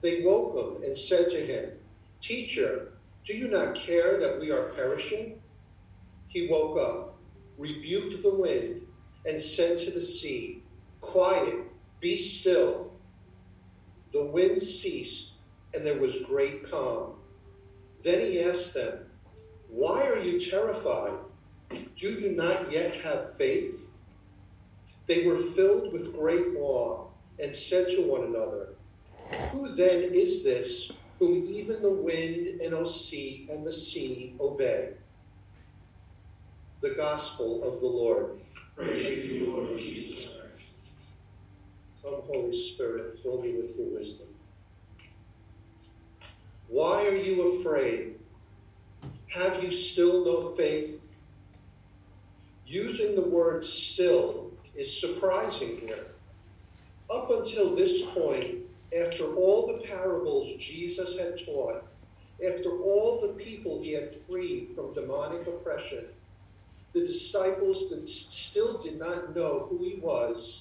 They 0.00 0.22
woke 0.22 0.56
him 0.56 0.82
and 0.82 0.96
said 0.96 1.28
to 1.30 1.46
him, 1.46 1.72
Teacher, 2.20 2.92
do 3.24 3.36
you 3.36 3.48
not 3.48 3.74
care 3.74 4.18
that 4.18 4.40
we 4.40 4.50
are 4.50 4.70
perishing? 4.70 5.40
He 6.28 6.48
woke 6.48 6.78
up, 6.78 7.16
rebuked 7.58 8.22
the 8.22 8.34
wind, 8.34 8.86
and 9.26 9.40
said 9.40 9.78
to 9.78 9.90
the 9.90 10.00
sea, 10.00 10.62
Quiet, 11.00 11.66
be 12.00 12.16
still. 12.16 12.92
The 14.12 14.24
wind 14.24 14.60
ceased, 14.60 15.32
and 15.74 15.86
there 15.86 16.00
was 16.00 16.22
great 16.22 16.68
calm. 16.70 17.14
Then 18.02 18.20
he 18.20 18.40
asked 18.40 18.74
them, 18.74 19.06
Why 19.72 20.06
are 20.06 20.18
you 20.18 20.38
terrified? 20.38 21.14
Do 21.96 22.12
you 22.12 22.32
not 22.32 22.70
yet 22.70 23.00
have 23.00 23.36
faith? 23.36 23.88
They 25.06 25.26
were 25.26 25.36
filled 25.36 25.94
with 25.94 26.14
great 26.14 26.54
awe 26.58 27.06
and 27.42 27.56
said 27.56 27.88
to 27.88 28.02
one 28.02 28.24
another, 28.24 28.74
Who 29.50 29.74
then 29.74 30.02
is 30.02 30.44
this 30.44 30.92
whom 31.18 31.42
even 31.46 31.80
the 31.80 31.92
wind 31.92 32.60
and 32.60 32.74
the 32.74 32.86
sea 32.86 33.48
and 33.50 33.66
the 33.66 33.72
sea 33.72 34.36
obey? 34.38 34.90
The 36.82 36.90
Gospel 36.90 37.64
of 37.64 37.80
the 37.80 37.86
Lord. 37.86 38.40
Praise 38.76 39.24
to 39.24 39.32
you, 39.32 39.56
Lord 39.56 39.78
Jesus 39.78 40.26
Christ. 40.26 40.64
Come, 42.02 42.22
Holy 42.26 42.54
Spirit, 42.54 43.18
fill 43.22 43.40
me 43.40 43.54
with 43.54 43.74
your 43.76 43.98
wisdom. 43.98 44.26
Why 46.68 47.06
are 47.06 47.16
you 47.16 47.58
afraid? 47.58 48.11
Have 49.32 49.64
you 49.64 49.70
still 49.70 50.26
no 50.26 50.50
faith? 50.50 51.00
Using 52.66 53.14
the 53.14 53.22
word 53.22 53.64
still 53.64 54.50
is 54.74 55.00
surprising 55.00 55.78
here. 55.78 56.06
Up 57.10 57.30
until 57.30 57.74
this 57.74 58.02
point, 58.02 58.58
after 58.94 59.34
all 59.34 59.66
the 59.66 59.86
parables 59.86 60.54
Jesus 60.56 61.18
had 61.18 61.42
taught, 61.46 61.82
after 62.46 62.78
all 62.82 63.22
the 63.22 63.42
people 63.42 63.80
he 63.80 63.92
had 63.92 64.14
freed 64.14 64.74
from 64.74 64.92
demonic 64.92 65.46
oppression, 65.46 66.04
the 66.92 67.00
disciples 67.00 67.86
did, 67.86 68.06
still 68.06 68.76
did 68.76 68.98
not 68.98 69.34
know 69.34 69.66
who 69.70 69.82
he 69.82 69.94
was, 69.94 70.60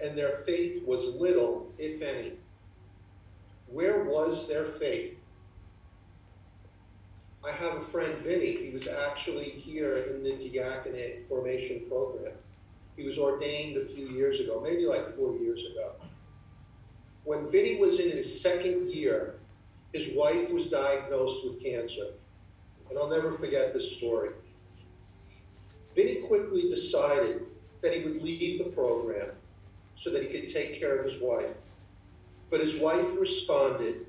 and 0.00 0.16
their 0.16 0.36
faith 0.46 0.84
was 0.86 1.16
little, 1.16 1.72
if 1.76 2.02
any. 2.02 2.34
Where 3.66 4.04
was 4.04 4.46
their 4.46 4.64
faith? 4.64 5.19
I 7.42 7.52
have 7.52 7.76
a 7.76 7.80
friend, 7.80 8.18
Vinny. 8.22 8.56
He 8.56 8.70
was 8.70 8.86
actually 8.86 9.48
here 9.48 9.96
in 9.96 10.22
the 10.22 10.32
diaconate 10.32 11.26
formation 11.26 11.82
program. 11.88 12.34
He 12.96 13.06
was 13.06 13.18
ordained 13.18 13.78
a 13.78 13.86
few 13.86 14.08
years 14.08 14.40
ago, 14.40 14.60
maybe 14.62 14.84
like 14.84 15.16
four 15.16 15.34
years 15.34 15.64
ago. 15.64 15.92
When 17.24 17.50
Vinny 17.50 17.76
was 17.76 17.98
in 17.98 18.10
his 18.10 18.40
second 18.40 18.88
year, 18.88 19.36
his 19.94 20.12
wife 20.14 20.50
was 20.50 20.68
diagnosed 20.68 21.44
with 21.44 21.62
cancer. 21.62 22.08
And 22.88 22.98
I'll 22.98 23.08
never 23.08 23.32
forget 23.32 23.72
this 23.72 23.96
story. 23.96 24.30
Vinny 25.94 26.22
quickly 26.26 26.62
decided 26.62 27.46
that 27.80 27.94
he 27.94 28.04
would 28.04 28.22
leave 28.22 28.58
the 28.58 28.70
program 28.70 29.30
so 29.96 30.10
that 30.10 30.22
he 30.22 30.28
could 30.28 30.52
take 30.52 30.78
care 30.78 30.98
of 30.98 31.04
his 31.04 31.20
wife. 31.20 31.58
But 32.50 32.60
his 32.60 32.76
wife 32.76 33.18
responded, 33.18 34.06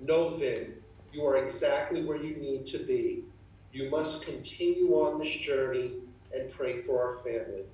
No, 0.00 0.30
Vin, 0.30 0.79
you 1.12 1.26
are 1.26 1.36
exactly 1.36 2.04
where 2.04 2.16
you 2.16 2.36
need 2.36 2.66
to 2.66 2.78
be. 2.78 3.24
You 3.72 3.90
must 3.90 4.24
continue 4.24 4.94
on 4.94 5.18
this 5.18 5.36
journey 5.36 5.94
and 6.34 6.50
pray 6.50 6.82
for 6.82 7.00
our 7.00 7.18
family. 7.22 7.64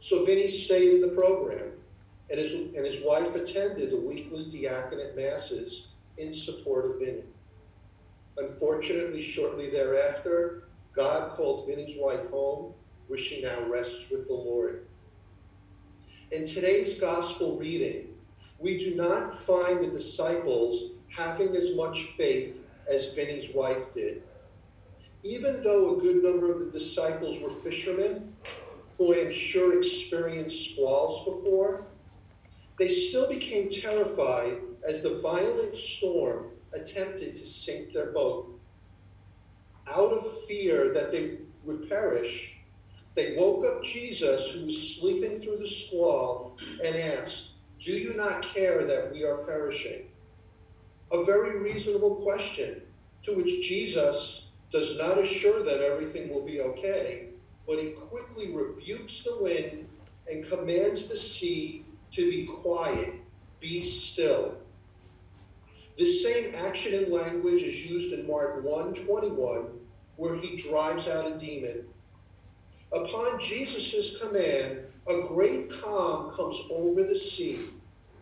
So 0.00 0.24
Vinny 0.24 0.48
stayed 0.48 0.94
in 0.94 1.00
the 1.00 1.08
program, 1.08 1.72
and 2.30 2.38
his, 2.38 2.52
and 2.54 2.86
his 2.86 3.02
wife 3.02 3.34
attended 3.34 3.90
the 3.90 4.00
weekly 4.00 4.44
diaconate 4.50 5.16
masses 5.16 5.88
in 6.18 6.32
support 6.32 6.86
of 6.86 6.98
Vinny. 6.98 7.24
Unfortunately, 8.36 9.22
shortly 9.22 9.70
thereafter, 9.70 10.64
God 10.92 11.36
called 11.36 11.66
Vinny's 11.66 11.96
wife 11.98 12.28
home, 12.30 12.72
where 13.06 13.18
she 13.18 13.42
now 13.42 13.62
rests 13.68 14.10
with 14.10 14.26
the 14.26 14.34
Lord. 14.34 14.86
In 16.32 16.44
today's 16.44 16.98
gospel 16.98 17.56
reading, 17.56 18.08
we 18.58 18.78
do 18.78 18.94
not 18.94 19.34
find 19.34 19.84
the 19.84 19.88
disciples 19.88 20.92
having 21.14 21.54
as 21.54 21.76
much 21.76 22.02
faith 22.16 22.64
as 22.88 23.12
Vinny's 23.12 23.54
wife 23.54 23.94
did. 23.94 24.22
Even 25.22 25.62
though 25.62 25.96
a 25.96 26.00
good 26.00 26.22
number 26.22 26.52
of 26.52 26.58
the 26.60 26.70
disciples 26.70 27.40
were 27.40 27.50
fishermen, 27.50 28.34
who 28.98 29.14
I 29.14 29.18
am 29.18 29.32
sure 29.32 29.78
experienced 29.78 30.72
squalls 30.72 31.24
before, 31.24 31.86
they 32.78 32.88
still 32.88 33.28
became 33.28 33.70
terrified 33.70 34.58
as 34.86 35.02
the 35.02 35.18
violent 35.20 35.76
storm 35.76 36.50
attempted 36.72 37.34
to 37.36 37.46
sink 37.46 37.92
their 37.92 38.12
boat. 38.12 38.58
Out 39.86 40.12
of 40.12 40.42
fear 40.44 40.92
that 40.92 41.12
they 41.12 41.38
would 41.64 41.88
perish, 41.88 42.56
they 43.14 43.36
woke 43.36 43.64
up 43.64 43.84
Jesus, 43.84 44.50
who 44.50 44.66
was 44.66 44.96
sleeping 44.96 45.40
through 45.40 45.58
the 45.58 45.68
squall, 45.68 46.58
and 46.84 46.96
asked, 46.96 47.50
Do 47.80 47.92
you 47.92 48.14
not 48.14 48.42
care 48.42 48.84
that 48.84 49.12
we 49.12 49.22
are 49.22 49.38
perishing? 49.38 50.08
A 51.12 51.22
very 51.24 51.58
reasonable 51.58 52.16
question 52.16 52.82
to 53.22 53.34
which 53.34 53.66
Jesus 53.66 54.48
does 54.70 54.98
not 54.98 55.18
assure 55.18 55.62
them 55.62 55.80
everything 55.82 56.28
will 56.28 56.42
be 56.42 56.60
okay, 56.60 57.28
but 57.66 57.78
he 57.78 57.92
quickly 57.92 58.52
rebukes 58.52 59.22
the 59.22 59.36
wind 59.40 59.88
and 60.28 60.48
commands 60.48 61.06
the 61.06 61.16
sea 61.16 61.84
to 62.12 62.30
be 62.30 62.46
quiet, 62.46 63.14
be 63.60 63.82
still. 63.82 64.56
This 65.96 66.22
same 66.22 66.54
action 66.54 66.94
and 66.94 67.12
language 67.12 67.62
is 67.62 67.88
used 67.88 68.12
in 68.12 68.26
Mark 68.26 68.64
1:21, 68.64 69.78
where 70.16 70.34
he 70.34 70.56
drives 70.56 71.06
out 71.06 71.30
a 71.30 71.38
demon. 71.38 71.86
Upon 72.92 73.40
Jesus' 73.40 74.18
command, 74.18 74.86
a 75.06 75.22
great 75.28 75.70
calm 75.70 76.30
comes 76.32 76.60
over 76.70 77.04
the 77.04 77.16
sea. 77.16 77.60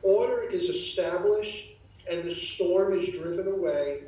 Order 0.03 0.43
is 0.43 0.69
established, 0.69 1.72
and 2.11 2.25
the 2.25 2.35
storm 2.35 2.99
is 2.99 3.11
driven 3.11 3.49
away, 3.49 4.05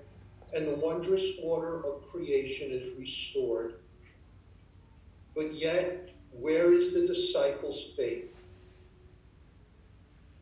and 0.55 0.69
the 0.69 0.77
wondrous 0.77 1.33
order 1.43 1.85
of 1.87 2.09
creation 2.11 2.71
is 2.71 2.93
restored. 2.99 3.81
But 5.35 5.55
yet, 5.55 6.11
where 6.33 6.73
is 6.73 6.93
the 6.95 7.07
disciples' 7.07 7.93
faith? 7.97 8.31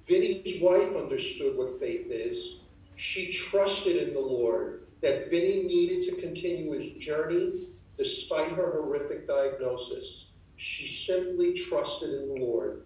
Vinny's 0.06 0.60
wife 0.60 0.94
understood 0.96 1.56
what 1.56 1.78
faith 1.78 2.10
is. 2.10 2.56
She 2.96 3.30
trusted 3.30 3.96
in 3.96 4.14
the 4.14 4.20
Lord 4.20 4.86
that 5.00 5.30
Vinny 5.30 5.62
needed 5.62 6.02
to 6.08 6.20
continue 6.20 6.72
his 6.72 6.90
journey 6.92 7.68
despite 7.96 8.50
her 8.52 8.72
horrific 8.72 9.26
diagnosis. 9.26 10.26
She 10.56 10.86
simply 10.86 11.52
trusted 11.54 12.10
in 12.10 12.28
the 12.28 12.40
Lord. 12.40 12.82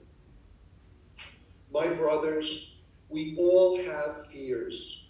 My 1.70 1.88
brothers, 1.88 2.75
we 3.08 3.36
all 3.38 3.82
have 3.82 4.26
fears. 4.26 5.04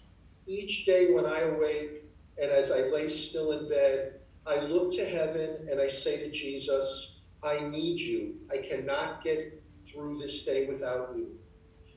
Each 0.45 0.85
day 0.85 1.13
when 1.13 1.25
I 1.25 1.41
awake 1.41 2.03
and 2.41 2.51
as 2.51 2.71
I 2.71 2.81
lay 2.81 3.09
still 3.09 3.51
in 3.51 3.69
bed, 3.69 4.19
I 4.45 4.59
look 4.59 4.93
to 4.93 5.05
heaven 5.05 5.67
and 5.69 5.81
I 5.81 5.87
say 5.87 6.17
to 6.19 6.31
Jesus, 6.31 7.17
I 7.43 7.59
need 7.67 7.99
you. 7.99 8.35
I 8.51 8.57
cannot 8.57 9.23
get 9.23 9.61
through 9.91 10.19
this 10.19 10.43
day 10.43 10.65
without 10.67 11.13
you. 11.15 11.37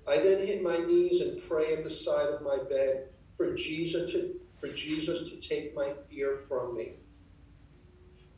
I 0.08 0.18
then 0.18 0.46
hit 0.46 0.62
my 0.62 0.78
knees 0.78 1.20
and 1.20 1.42
pray 1.48 1.74
at 1.74 1.84
the 1.84 1.90
side 1.90 2.28
of 2.28 2.42
my 2.42 2.58
bed 2.68 3.10
for 3.36 3.54
Jesus 3.54 4.10
to, 4.12 4.34
for 4.58 4.68
Jesus 4.68 5.30
to 5.30 5.36
take 5.36 5.74
my 5.74 5.92
fear 6.08 6.40
from 6.48 6.76
me. 6.76 6.94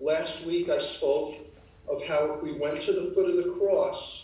Last 0.00 0.44
week 0.44 0.68
I 0.68 0.80
spoke 0.80 1.36
of 1.88 2.04
how 2.04 2.32
if 2.34 2.42
we 2.42 2.58
went 2.58 2.80
to 2.82 2.92
the 2.92 3.12
foot 3.14 3.30
of 3.30 3.36
the 3.36 3.52
cross, 3.52 4.21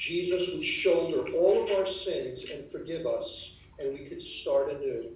Jesus 0.00 0.50
would 0.50 0.64
shoulder 0.64 1.30
all 1.34 1.62
of 1.62 1.78
our 1.78 1.84
sins 1.84 2.46
and 2.50 2.64
forgive 2.70 3.06
us, 3.06 3.56
and 3.78 3.92
we 3.92 4.06
could 4.06 4.22
start 4.22 4.72
anew. 4.72 5.10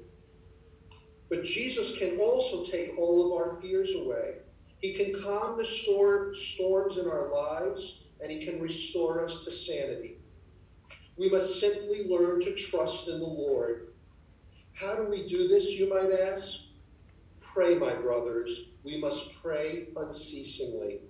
But 1.30 1.42
Jesus 1.42 1.98
can 1.98 2.18
also 2.18 2.66
take 2.66 2.98
all 2.98 3.24
of 3.24 3.40
our 3.40 3.62
fears 3.62 3.94
away. 3.94 4.40
He 4.80 4.92
can 4.92 5.18
calm 5.22 5.56
the 5.56 5.64
storm, 5.64 6.34
storms 6.34 6.98
in 6.98 7.08
our 7.08 7.32
lives, 7.32 8.02
and 8.20 8.30
He 8.30 8.44
can 8.44 8.60
restore 8.60 9.24
us 9.24 9.42
to 9.44 9.50
sanity. 9.50 10.18
We 11.16 11.30
must 11.30 11.60
simply 11.60 12.06
learn 12.06 12.42
to 12.42 12.54
trust 12.54 13.08
in 13.08 13.20
the 13.20 13.24
Lord. 13.24 13.94
How 14.74 14.96
do 14.96 15.08
we 15.08 15.26
do 15.26 15.48
this, 15.48 15.70
you 15.70 15.88
might 15.88 16.12
ask? 16.12 16.58
Pray, 17.40 17.76
my 17.76 17.94
brothers. 17.94 18.64
We 18.82 18.98
must 18.98 19.32
pray 19.40 19.88
unceasingly. 19.96 21.00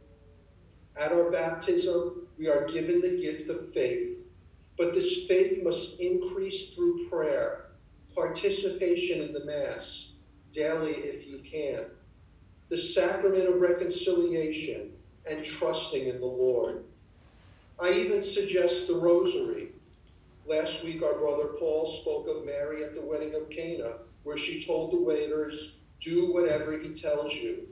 At 0.96 1.10
our 1.10 1.28
baptism, 1.32 2.23
we 2.38 2.48
are 2.48 2.66
given 2.66 3.00
the 3.00 3.16
gift 3.20 3.48
of 3.48 3.72
faith, 3.72 4.18
but 4.76 4.92
this 4.92 5.26
faith 5.26 5.62
must 5.62 6.00
increase 6.00 6.72
through 6.72 7.08
prayer, 7.08 7.66
participation 8.14 9.20
in 9.20 9.32
the 9.32 9.44
Mass, 9.44 10.10
daily 10.52 10.92
if 10.92 11.26
you 11.26 11.38
can, 11.38 11.86
the 12.68 12.78
sacrament 12.78 13.48
of 13.48 13.60
reconciliation, 13.60 14.92
and 15.28 15.44
trusting 15.44 16.08
in 16.08 16.20
the 16.20 16.26
Lord. 16.26 16.84
I 17.80 17.92
even 17.92 18.22
suggest 18.22 18.86
the 18.86 18.96
Rosary. 18.96 19.72
Last 20.46 20.84
week, 20.84 21.02
our 21.02 21.18
brother 21.18 21.48
Paul 21.58 21.86
spoke 21.86 22.28
of 22.28 22.44
Mary 22.44 22.84
at 22.84 22.94
the 22.94 23.00
wedding 23.00 23.34
of 23.34 23.50
Cana, 23.50 23.98
where 24.22 24.36
she 24.36 24.62
told 24.62 24.92
the 24.92 25.00
waiters, 25.00 25.78
Do 26.00 26.32
whatever 26.32 26.78
he 26.78 26.92
tells 26.92 27.34
you. 27.34 27.68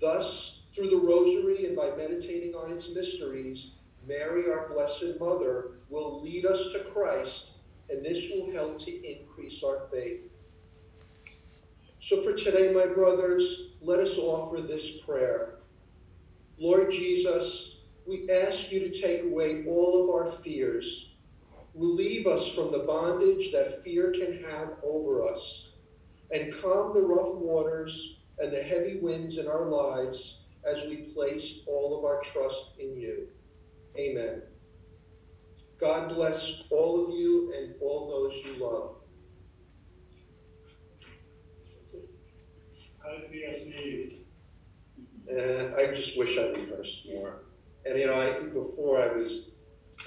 Thus, 0.00 0.59
through 0.74 0.90
the 0.90 0.96
Rosary 0.96 1.66
and 1.66 1.76
by 1.76 1.90
meditating 1.96 2.54
on 2.54 2.70
its 2.70 2.90
mysteries, 2.90 3.72
Mary, 4.06 4.50
our 4.50 4.68
Blessed 4.68 5.18
Mother, 5.18 5.72
will 5.88 6.22
lead 6.22 6.46
us 6.46 6.72
to 6.72 6.84
Christ, 6.84 7.52
and 7.88 8.04
this 8.04 8.30
will 8.30 8.52
help 8.52 8.78
to 8.78 9.12
increase 9.12 9.62
our 9.62 9.88
faith. 9.92 10.22
So 11.98 12.22
for 12.22 12.32
today, 12.32 12.72
my 12.72 12.86
brothers, 12.86 13.72
let 13.82 14.00
us 14.00 14.16
offer 14.16 14.60
this 14.60 14.98
prayer. 14.98 15.56
Lord 16.58 16.90
Jesus, 16.90 17.78
we 18.06 18.30
ask 18.30 18.70
you 18.72 18.80
to 18.80 18.90
take 18.90 19.24
away 19.24 19.64
all 19.66 20.04
of 20.04 20.10
our 20.14 20.30
fears. 20.30 21.10
Relieve 21.74 22.26
us 22.26 22.48
from 22.54 22.72
the 22.72 22.80
bondage 22.80 23.52
that 23.52 23.82
fear 23.82 24.12
can 24.12 24.42
have 24.44 24.74
over 24.82 25.26
us, 25.26 25.72
and 26.30 26.54
calm 26.54 26.94
the 26.94 27.02
rough 27.02 27.34
waters 27.34 28.16
and 28.38 28.52
the 28.52 28.62
heavy 28.62 28.98
winds 29.00 29.38
in 29.38 29.46
our 29.46 29.64
lives 29.64 30.39
as 30.64 30.84
we 30.84 31.12
place 31.14 31.60
all 31.66 31.98
of 31.98 32.04
our 32.04 32.20
trust 32.22 32.72
in 32.78 32.96
you. 32.96 33.28
Amen. 33.98 34.42
God 35.80 36.10
bless 36.10 36.62
all 36.70 37.04
of 37.04 37.14
you 37.14 37.52
and 37.56 37.74
all 37.80 38.08
those 38.08 38.44
you 38.44 38.62
love. 38.62 38.96
How 43.02 43.10
did 43.16 43.30
BSC? 43.32 44.18
And 45.30 45.74
I 45.74 45.94
just 45.94 46.18
wish 46.18 46.38
I 46.38 46.48
rehearsed 46.48 47.06
more. 47.06 47.44
And 47.86 47.98
you 47.98 48.06
know, 48.06 48.14
I 48.14 48.52
before 48.52 49.00
I 49.00 49.08
was, 49.08 49.50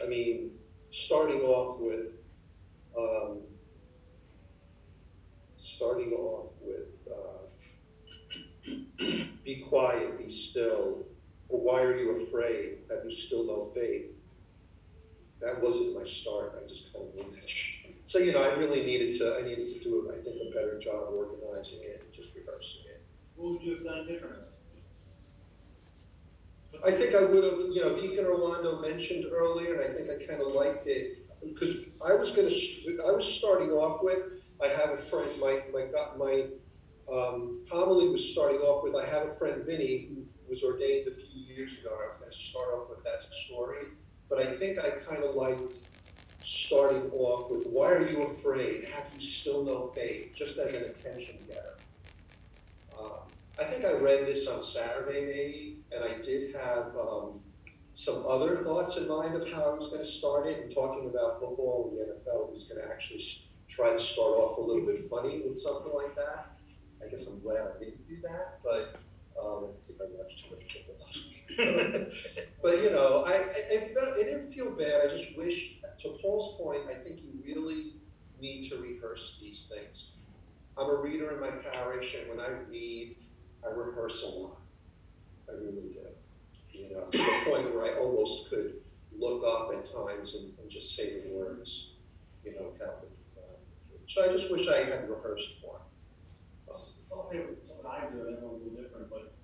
I 0.04 0.08
mean, 0.08 0.52
starting 0.92 1.42
off 1.42 1.80
with, 1.80 2.12
um, 2.98 3.42
starting 5.58 6.12
off 6.14 6.52
with, 6.62 7.08
uh, 7.12 7.43
be 8.98 9.66
quiet, 9.68 10.18
be 10.18 10.30
still, 10.30 11.06
or 11.50 11.60
why 11.60 11.82
are 11.82 11.96
you 11.96 12.22
afraid? 12.22 12.80
Have 12.90 13.06
you 13.06 13.12
still 13.12 13.46
no 13.46 13.72
faith? 13.74 14.06
That 15.42 15.62
wasn't 15.62 15.98
my 16.00 16.06
start. 16.06 16.62
I 16.64 16.68
just 16.68 16.94
kind 16.94 17.06
of 17.06 17.16
went 17.16 17.34
that. 17.34 17.50
So 18.06 18.20
you 18.20 18.32
know, 18.32 18.44
I 18.44 18.56
really 18.56 18.84
needed 18.84 19.18
to. 19.20 19.38
I 19.38 19.42
needed 19.42 19.68
to 19.70 19.80
do, 19.80 20.12
I 20.12 20.22
think, 20.24 20.38
a 20.42 20.54
better 20.54 20.80
job 20.80 21.10
organizing 21.14 21.80
it 21.82 22.04
and 22.04 22.14
just 22.14 22.36
rehearsing 22.36 22.82
it. 22.90 23.02
What 23.36 23.54
would 23.54 23.62
you 23.64 23.76
have 23.76 23.84
done 23.84 24.08
differently? 24.08 24.48
I 26.86 26.92
think 26.92 27.16
I 27.16 27.24
would 27.24 27.44
have, 27.44 27.60
you 27.72 27.82
know, 27.82 27.96
Deacon 27.96 28.26
Orlando 28.26 28.82
mentioned 28.82 29.26
earlier, 29.32 29.76
and 29.76 29.84
I 29.84 29.94
think 29.94 30.10
I 30.10 30.26
kind 30.26 30.42
of 30.42 30.54
liked 30.54 30.86
it 30.88 31.20
because 31.42 31.78
I 32.06 32.14
was 32.14 32.32
going 32.32 32.50
to, 32.50 33.04
I 33.08 33.12
was 33.12 33.26
starting 33.26 33.70
off 33.72 34.04
with, 34.04 34.20
I 34.64 34.68
have 34.68 34.92
a 34.92 34.98
friend, 34.98 35.30
my 35.40 35.62
my 35.74 35.86
my 36.18 36.46
um, 37.12 37.66
homily 37.70 38.10
was 38.10 38.32
starting 38.32 38.60
off 38.60 38.84
with, 38.84 38.96
I 38.96 39.06
have 39.06 39.28
a 39.28 39.34
friend 39.34 39.64
Vinny 39.66 40.08
who 40.10 40.26
was 40.50 40.64
ordained 40.64 41.08
a 41.08 41.16
few 41.16 41.42
years 41.44 41.74
ago. 41.74 41.90
I 41.92 42.08
was 42.08 42.20
going 42.20 42.32
to 42.32 42.38
start 42.38 42.70
off 42.74 42.90
with 42.90 43.04
that 43.04 43.24
story, 43.34 43.88
but 44.30 44.40
I 44.40 44.46
think 44.46 44.80
I 44.80 44.92
kind 44.92 45.24
of 45.24 45.36
liked 45.36 45.80
starting 46.44 47.10
off 47.12 47.50
with, 47.50 47.66
why 47.68 47.92
are 47.92 48.08
you 48.08 48.24
afraid? 48.24 48.86
Have 48.86 49.06
you 49.16 49.22
still 49.22 49.64
no 49.64 49.88
faith? 49.96 50.32
Just 50.36 50.58
as 50.58 50.74
an 50.74 50.84
attention 50.84 51.38
getter. 51.48 51.78
Um, 53.00 53.32
I 53.60 53.66
think 53.66 53.86
I 53.86 53.94
read 53.94 54.26
this 54.26 54.48
on 54.48 54.62
Saturday, 54.62 55.26
maybe, 55.26 55.78
and 55.92 56.04
I 56.04 56.22
did 56.22 56.56
have 56.56 56.96
um, 56.98 57.40
some 57.94 58.26
other 58.28 58.58
thoughts 58.58 58.98
in 58.98 59.08
mind 59.08 59.36
of 59.36 59.48
how 59.52 59.64
I 59.64 59.74
was 59.74 59.88
going 59.88 60.02
to 60.02 60.06
start 60.06 60.48
it. 60.48 60.64
And 60.64 60.74
talking 60.74 61.10
about 61.10 61.40
football 61.40 61.90
and 61.92 62.00
the 62.00 62.14
NFL, 62.14 62.48
I 62.48 62.52
was 62.52 62.64
going 62.64 62.82
to 62.82 62.92
actually 62.92 63.24
try 63.68 63.92
to 63.92 64.00
start 64.00 64.36
off 64.36 64.58
a 64.58 64.62
little 64.62 64.86
bit 64.86 65.10
funny 65.10 65.42
with 65.46 65.58
something 65.58 65.94
like 65.94 66.16
that. 66.16 66.53
I 67.04 67.10
guess 67.10 67.28
I'm 67.28 67.40
glad 67.42 67.58
I 67.58 67.80
didn't 67.80 68.08
do 68.08 68.18
that, 68.22 68.60
but 68.64 69.00
um, 69.42 69.70
I 70.00 70.06
watched 70.12 70.44
too 70.44 70.56
much 70.56 70.78
football. 70.86 71.04
but 72.64 72.84
you 72.84 72.90
know, 72.90 73.24
I, 73.26 73.34
I, 73.34 73.84
I 73.84 73.94
felt 73.94 74.18
it 74.18 74.26
didn't 74.26 74.54
feel 74.54 74.72
bad. 74.72 75.02
I 75.06 75.16
just 75.16 75.38
wish, 75.38 75.76
to 76.02 76.10
Paul's 76.22 76.58
point, 76.58 76.84
I 76.90 76.96
think 77.04 77.22
you 77.22 77.32
really 77.46 77.96
need 78.40 78.70
to 78.70 78.78
rehearse 78.78 79.38
these 79.42 79.72
things. 79.74 80.12
I'm 80.78 80.90
a 80.90 80.96
reader 80.96 81.32
in 81.32 81.40
my 81.40 81.52
parish, 81.52 82.16
and 82.16 82.30
when 82.30 82.40
I 82.40 82.50
read, 82.70 83.18
I 83.66 83.72
rehearse 83.72 84.24
a 84.24 84.28
lot. 84.28 84.58
I 85.50 85.54
really 85.54 85.94
do. 85.94 86.00
You 86.72 86.90
know, 86.96 87.04
to 87.12 87.18
the 87.18 87.40
point 87.46 87.74
where 87.76 87.86
I 87.86 88.00
almost 88.00 88.50
could 88.50 88.74
look 89.16 89.44
up 89.48 89.72
at 89.74 89.86
times 89.86 90.34
and, 90.34 90.52
and 90.60 90.70
just 90.70 90.96
say 90.96 91.22
the 91.22 91.30
words, 91.30 91.92
you 92.44 92.56
know, 92.56 92.70
without 92.72 93.02
down. 93.02 93.10
So 94.08 94.24
I 94.24 94.28
just 94.28 94.52
wish 94.52 94.68
I 94.68 94.84
had 94.84 95.10
rehearsed 95.10 95.54
more. 95.62 95.82
Something, 97.14 97.56
something 97.64 97.86
I 97.86 98.10
do, 98.10 98.26
and 98.26 98.38
everyone's 98.38 98.62
a 98.62 98.66
little 98.66 98.82
different, 98.82 99.10
but 99.10 99.36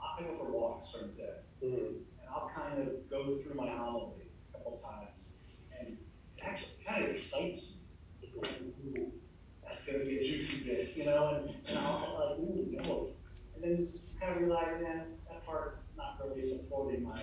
I 0.00 0.22
go 0.22 0.36
for 0.38 0.50
walks 0.50 0.92
during 0.92 1.08
the 1.08 1.14
day. 1.14 1.36
Mm-hmm. 1.62 1.84
And 2.20 2.28
I'll 2.30 2.50
kind 2.54 2.80
of 2.80 3.10
go 3.10 3.38
through 3.42 3.54
my 3.54 3.68
homily 3.68 4.32
a 4.48 4.56
couple 4.56 4.78
times, 4.78 5.28
and 5.78 5.88
it 5.88 6.42
actually 6.42 6.80
kind 6.86 7.04
of 7.04 7.10
excites 7.10 7.74
me. 8.22 8.30
Like, 8.40 8.50
ooh, 8.60 9.12
that's 9.62 9.84
going 9.84 9.98
to 9.98 10.04
be 10.06 10.18
a 10.18 10.24
juicy 10.24 10.64
bit, 10.64 10.96
you 10.96 11.04
know, 11.04 11.28
and, 11.34 11.54
and 11.66 11.78
I'll, 11.78 12.16
like, 12.18 12.38
ooh, 12.38 12.66
no. 12.70 13.08
And 13.54 13.62
then 13.62 13.88
kind 14.18 14.32
of 14.32 14.42
realize, 14.42 14.80
that 14.80 15.06
that 15.28 15.44
part's 15.44 15.76
not 15.96 16.18
really 16.24 16.48
supporting 16.48 17.02
my 17.02 17.20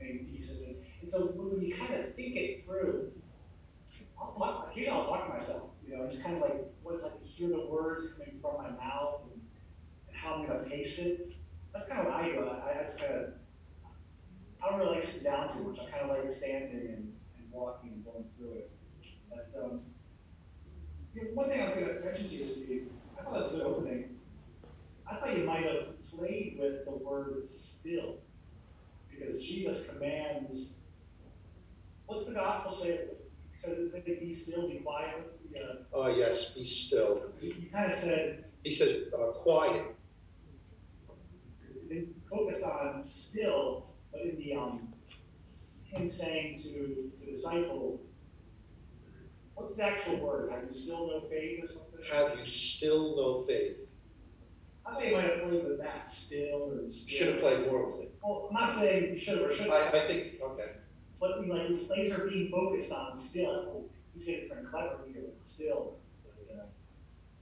main 0.00 0.26
pieces. 0.30 0.62
And, 0.62 0.76
and 1.02 1.10
so 1.10 1.32
when 1.34 1.60
you 1.60 1.74
kind 1.74 1.94
of 1.94 2.14
think 2.14 2.36
it 2.36 2.64
through, 2.64 3.10
I'll 4.20 4.34
talk, 4.34 4.68
occasionally 4.70 5.00
I'll 5.00 5.06
talk 5.06 5.26
to 5.26 5.32
myself, 5.32 5.70
you 5.86 5.96
know, 5.96 6.06
just 6.08 6.22
kind 6.22 6.36
of 6.36 6.42
like, 6.42 6.66
what 6.82 6.94
it's 6.94 7.02
like 7.02 7.20
to 7.20 7.26
hear 7.26 7.48
the 7.48 7.66
words 7.66 8.12
coming 8.12 8.38
from 8.40 8.62
my 8.62 8.70
mouth 8.70 9.22
how 10.30 10.36
I'm 10.36 10.46
going 10.46 10.64
to 10.64 10.70
pace 10.70 10.98
it. 10.98 11.32
That's 11.72 11.88
kind 11.88 12.00
of 12.00 12.06
what 12.06 12.14
I 12.14 12.28
do. 12.28 12.48
I, 12.48 12.80
I 12.80 12.84
just 12.84 12.98
kind 12.98 13.12
of, 13.14 13.24
I 14.62 14.70
don't 14.70 14.78
really 14.78 14.96
like 14.96 15.04
sitting 15.04 15.24
down 15.24 15.52
too 15.52 15.64
much. 15.64 15.78
I 15.80 15.90
kind 15.90 16.10
of 16.10 16.18
like 16.18 16.30
standing 16.30 16.80
and, 16.80 17.12
and 17.36 17.50
walking 17.50 17.90
and 17.90 18.04
going 18.04 18.24
through 18.36 18.52
it. 18.54 18.70
But 19.28 19.50
um, 19.60 19.80
you 21.14 21.24
know, 21.24 21.30
one 21.34 21.48
thing 21.48 21.60
I 21.60 21.64
was 21.66 21.74
going 21.74 21.86
to 21.86 22.00
mention 22.04 22.28
to 22.28 22.34
you, 22.34 22.46
Steve, 22.46 22.88
I 23.18 23.22
thought 23.22 23.32
that 23.32 23.42
was 23.42 23.52
a 23.52 23.56
good 23.56 23.62
opening. 23.62 24.16
I 25.10 25.16
thought 25.16 25.36
you 25.36 25.44
might 25.44 25.64
have 25.64 26.00
played 26.16 26.58
with 26.60 26.84
the 26.84 26.92
word 26.92 27.44
still, 27.44 28.18
because 29.08 29.44
Jesus 29.44 29.84
commands. 29.86 30.74
What's 32.06 32.26
the 32.26 32.32
gospel 32.32 32.72
say? 32.72 33.00
Says 33.64 33.92
that 33.92 34.06
be 34.06 34.34
still, 34.34 34.68
be 34.68 34.76
quiet. 34.76 35.16
What's 35.18 35.36
the? 35.52 35.98
Uh, 35.98 36.04
uh 36.04 36.08
yes, 36.08 36.50
be 36.50 36.64
still. 36.64 37.30
You 37.40 37.68
kind 37.72 37.92
of 37.92 37.98
said. 37.98 38.44
He 38.64 38.72
says 38.72 39.12
uh, 39.16 39.32
quiet. 39.32 39.94
They 41.90 42.04
focused 42.30 42.62
on 42.62 43.04
still, 43.04 43.86
but 44.12 44.20
in 44.22 44.36
the 44.38 44.54
um, 44.54 44.88
him 45.82 46.08
saying 46.08 46.62
to 46.62 47.10
the 47.20 47.32
disciples, 47.32 48.02
what's 49.56 49.74
the 49.74 49.84
actual 49.84 50.20
words? 50.20 50.48
Have 50.52 50.62
you 50.70 50.78
still 50.78 51.08
no 51.08 51.28
faith 51.28 51.64
or 51.64 51.68
something? 51.68 52.00
Have 52.12 52.38
you 52.38 52.46
still 52.46 53.16
no 53.16 53.44
faith? 53.44 53.88
I 54.86 54.94
think 54.94 55.10
you 55.10 55.16
might 55.16 55.24
have 55.24 55.42
played 55.42 55.64
with 55.64 55.80
that 55.80 56.08
still 56.08 56.70
or 56.72 56.88
still. 56.88 57.08
Should 57.08 57.28
have 57.28 57.40
played 57.40 57.66
more 57.66 57.86
with 57.86 58.02
it. 58.02 58.14
Well, 58.22 58.46
I'm 58.48 58.54
not 58.54 58.72
saying 58.72 59.12
you 59.12 59.18
should 59.18 59.38
have 59.38 59.50
or 59.50 59.54
should 59.54 59.68
I, 59.68 59.88
I 59.88 60.06
think, 60.06 60.40
okay. 60.40 60.70
But 61.18 61.46
like 61.48 61.68
the 61.68 61.74
plays 61.86 62.12
are 62.12 62.28
being 62.28 62.52
focused 62.52 62.92
on 62.92 63.12
still. 63.12 63.84
He's 64.14 64.26
getting 64.26 64.48
some 64.48 64.64
clever 64.64 64.98
here 65.12 65.22
with 65.22 65.42
still. 65.42 65.96
But, 66.24 66.54
uh, 66.54 66.62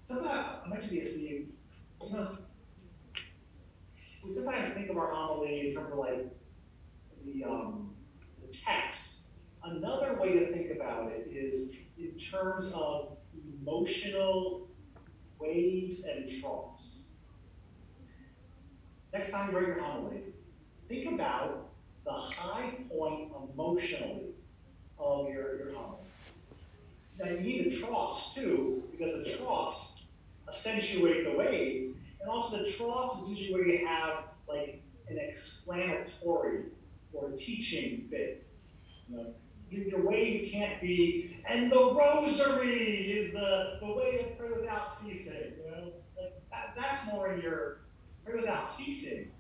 something 0.07 0.27
I, 0.27 0.61
I 0.65 0.69
mentioned 0.69 0.91
to 0.91 0.97
you, 0.97 1.07
Steve, 1.07 1.49
you 2.03 2.13
know, 2.13 2.29
we 4.29 4.35
sometimes 4.35 4.75
think 4.75 4.91
of 4.91 4.97
our 4.99 5.11
homily 5.11 5.69
in 5.69 5.75
terms 5.75 5.93
of 5.93 5.99
like 5.99 6.27
the 7.25 7.45
um, 7.45 7.91
the 8.41 8.57
text 8.57 9.09
Another 9.71 10.17
way 10.19 10.33
to 10.33 10.53
think 10.53 10.71
about 10.75 11.11
it 11.11 11.29
is 11.31 11.71
in 11.99 12.19
terms 12.19 12.73
of 12.75 13.19
emotional 13.61 14.69
waves 15.39 16.05
and 16.05 16.29
troughs. 16.41 17.05
Next 19.13 19.31
time 19.31 19.51
you 19.51 19.59
write 19.59 19.67
your 19.67 19.81
homily, 19.81 20.23
think 20.89 21.13
about 21.13 21.71
the 22.05 22.13
high 22.13 22.71
point 22.91 23.31
emotionally 23.53 24.31
of 24.99 25.29
your, 25.29 25.59
your 25.59 25.75
homily. 25.75 25.99
Now 27.19 27.31
you 27.31 27.41
need 27.41 27.71
the 27.71 27.77
troughs 27.77 28.35
too, 28.35 28.85
because 28.91 29.25
the 29.25 29.37
troughs 29.37 29.95
accentuate 30.49 31.25
the 31.25 31.37
waves, 31.37 31.97
and 32.29 32.37
also 32.37 32.63
the 32.63 32.71
troughs 32.71 33.23
is 33.23 33.29
usually 33.31 33.55
where 33.55 33.67
you 33.67 33.87
have 33.87 34.25
like 34.47 34.83
an 35.09 35.19
explanatory 35.19 36.65
or 37.13 37.31
teaching 37.31 38.07
bit. 38.11 38.47
You 39.09 39.17
know, 39.17 39.27
your, 39.71 39.85
your 39.85 40.15
you 40.15 40.51
can't 40.51 40.81
be, 40.81 41.39
and 41.49 41.73
the 41.73 41.95
rosary 41.95 43.11
is 43.11 43.33
the, 43.33 43.79
the 43.81 43.87
way 43.87 44.19
to 44.19 44.25
pray 44.37 44.51
without 44.61 44.95
ceasing. 44.95 45.55
You 45.65 45.71
know, 45.71 45.93
like 46.21 46.35
that, 46.51 46.75
that's 46.77 47.07
more 47.07 47.33
in 47.33 47.41
your 47.41 47.81
pray 48.25 48.37
without 48.37 48.69
ceasing 48.69 49.31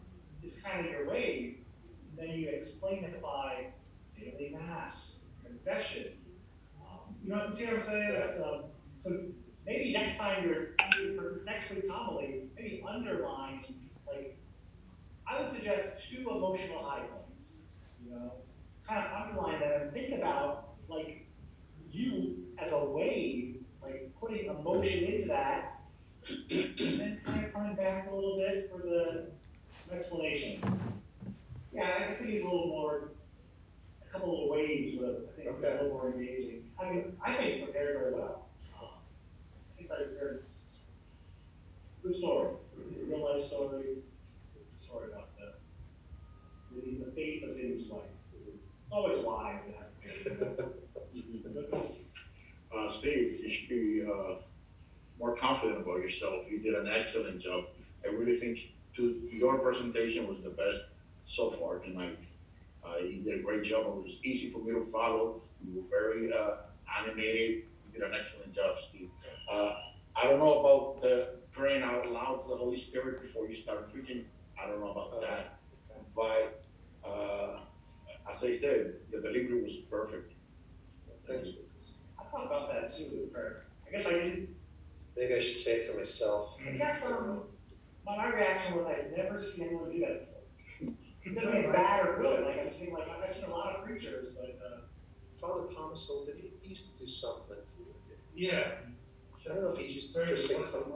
is 0.43 0.57
kind 0.65 0.87
of 0.87 0.91
your 0.91 1.11
wave. 1.11 1.59
And 2.11 2.31
then 2.31 2.39
you 2.39 2.49
explain 2.49 3.05
it 3.05 3.21
by 3.21 3.67
daily 4.19 4.57
mass, 4.59 5.17
confession. 5.45 6.13
Um, 6.81 7.15
you 7.23 7.31
know, 7.31 7.37
what 7.37 7.61
I'm 7.61 7.83
saying? 7.83 8.15
That's, 8.19 8.41
um, 8.41 8.63
so 9.01 9.21
maybe 9.69 9.93
next 9.93 10.17
time 10.17 10.45
you're 10.45 10.69
for 11.15 11.43
next 11.45 11.71
week's 11.71 11.89
homily, 11.89 12.45
maybe 12.57 12.83
underline 12.89 13.65
like 14.07 14.39
I 15.27 15.43
would 15.43 15.53
suggest 15.53 16.09
two 16.09 16.29
emotional 16.29 16.83
high 16.83 17.01
points. 17.01 17.59
You 18.03 18.13
know, 18.13 18.33
kind 18.87 19.05
of 19.05 19.13
underline 19.13 19.61
that 19.61 19.83
and 19.83 19.93
think 19.93 20.15
about 20.15 20.71
like 20.89 21.27
you 21.93 22.47
as 22.59 22.73
a 22.73 22.85
wave, 22.85 23.57
like 23.83 24.11
putting 24.19 24.47
emotion 24.47 25.05
into 25.05 25.29
that, 25.29 25.83
and 26.29 26.79
then 26.79 27.21
kind 27.25 27.45
of 27.45 27.53
coming 27.53 27.77
back 27.77 28.11
a 28.11 28.15
little 28.15 28.39
bit 28.39 28.73
for 28.73 28.79
the 28.79 29.27
some 29.87 29.99
explanation. 29.99 30.61
Yeah, 31.73 31.91
I 31.99 32.15
think 32.15 32.31
it's 32.31 32.43
a 32.45 32.49
little 32.49 32.69
more, 32.69 33.11
a 34.03 34.11
couple 34.11 34.45
of 34.45 34.51
waves, 34.51 34.97
but 34.99 35.31
I 35.31 35.37
think 35.37 35.49
okay. 35.59 35.69
a 35.69 35.83
little 35.83 35.89
more 35.91 36.11
engaging. 36.11 36.71
I 36.81 36.91
mean, 36.91 37.17
I 37.23 37.35
think 37.35 37.65
prepared 37.65 37.99
very 37.99 38.15
well. 38.15 38.48
Um, 39.91 39.95
I 39.95 39.99
think 39.99 40.01
I 40.01 40.05
prepared. 40.05 40.45
Good 42.03 42.15
story, 42.17 42.55
real 43.09 43.25
life 43.25 43.47
story. 43.47 44.03
Good 44.55 44.67
story 44.79 45.09
about 45.13 45.29
the 45.37 45.55
the, 46.75 47.05
the 47.05 47.13
faith 47.13 47.43
of 47.45 47.57
his 47.57 47.89
wife. 47.89 48.03
It's 48.33 48.93
always 48.93 49.19
to 49.19 49.31
have 49.31 50.69
uh, 52.77 52.91
Steve, 52.91 53.41
you 53.43 53.51
should 53.51 53.69
be 53.69 54.05
uh, 54.07 54.37
more 55.19 55.37
confident 55.37 55.81
about 55.81 55.99
yourself. 55.99 56.45
You 56.51 56.59
did 56.61 56.75
an 56.75 56.89
excellent 56.89 57.41
job. 57.41 57.65
I 58.05 58.09
really 58.09 58.39
think 58.39 58.59
to, 58.97 59.21
your 59.31 59.59
presentation 59.59 60.27
was 60.29 60.39
the 60.43 60.51
best 60.51 60.81
so 61.27 61.51
far 61.53 61.79
tonight. 61.79 62.19
Uh, 62.85 62.99
you 62.99 63.23
did 63.23 63.41
a 63.41 63.43
great 63.43 63.65
job. 63.65 63.87
It 63.87 64.05
was 64.05 64.17
easy 64.25 64.51
for 64.51 64.59
me 64.59 64.73
to 64.73 64.87
follow. 64.91 65.43
You 65.67 65.83
were 65.83 65.89
very 65.91 66.33
uh, 66.33 66.57
animated. 67.03 67.65
You 67.87 67.93
did 67.93 68.03
an 68.03 68.15
excellent 68.19 68.55
job, 68.55 68.77
Steve. 68.89 69.11
Uh, 69.51 69.73
I 70.17 70.25
don't 70.25 70.39
know 70.39 70.61
about 70.61 71.03
the 71.03 71.37
praying 71.53 71.83
out 71.83 72.11
loud 72.11 72.43
to 72.43 72.49
the 72.49 72.57
Holy 72.57 72.79
Spirit 72.81 73.23
before 73.23 73.49
you 73.49 73.57
start 73.61 73.93
preaching. 73.93 74.25
I 74.61 74.67
don't 74.67 74.81
know 74.81 74.91
about 74.91 75.21
that. 75.21 75.59
But 76.15 76.65
uh, 77.09 77.61
as 78.31 78.43
I 78.43 78.59
said, 78.59 78.95
the 79.11 79.21
delivery 79.21 79.63
was 79.63 79.77
perfect. 79.91 80.33
Thanks. 81.27 81.49
I 82.19 82.25
thought 82.31 82.47
about 82.47 82.73
that 82.73 82.97
too. 82.97 83.31
I 83.87 83.91
guess 83.91 84.07
I 84.07 84.13
didn't. 84.13 84.49
Maybe 85.17 85.35
I 85.35 85.41
should 85.41 85.57
say 85.57 85.81
it 85.81 85.91
to 85.91 85.99
myself. 85.99 86.57
I 86.67 86.73
guess 86.73 87.05
um, 87.07 87.43
my, 88.07 88.17
my 88.17 88.33
reaction 88.33 88.77
was 88.77 88.87
I'd 88.87 89.17
never 89.17 89.41
seen 89.41 89.67
anyone 89.67 89.91
do 89.91 90.01
that 90.01 90.27
before. 90.27 90.95
It 91.25 91.35
doesn't 91.35 91.53
mean 91.53 91.65
it's 91.65 91.73
bad 91.73 92.07
or 92.07 92.19
good. 92.19 92.45
Like 92.47 92.59
I've 92.59 92.77
seen, 92.77 92.93
like 92.93 93.09
I've 93.09 93.35
seen 93.35 93.45
a 93.45 93.51
lot 93.51 93.77
of 93.77 93.85
preachers, 93.85 94.31
but. 94.35 94.59
Uh, 94.65 94.81
Father 95.41 95.63
Pomaso, 95.63 96.27
did 96.27 96.37
he, 96.37 96.53
he 96.63 96.71
used 96.71 96.87
to 96.99 97.05
do 97.05 97.11
something? 97.11 97.57
Yeah. 98.35 98.73
I 99.51 99.55
don't 99.55 99.65
know 99.65 99.71
if 99.71 99.79
he 99.79 99.87
used 99.87 100.15
to 100.15 100.27
just 100.27 100.49
say, 100.49 100.55
come. 100.55 100.93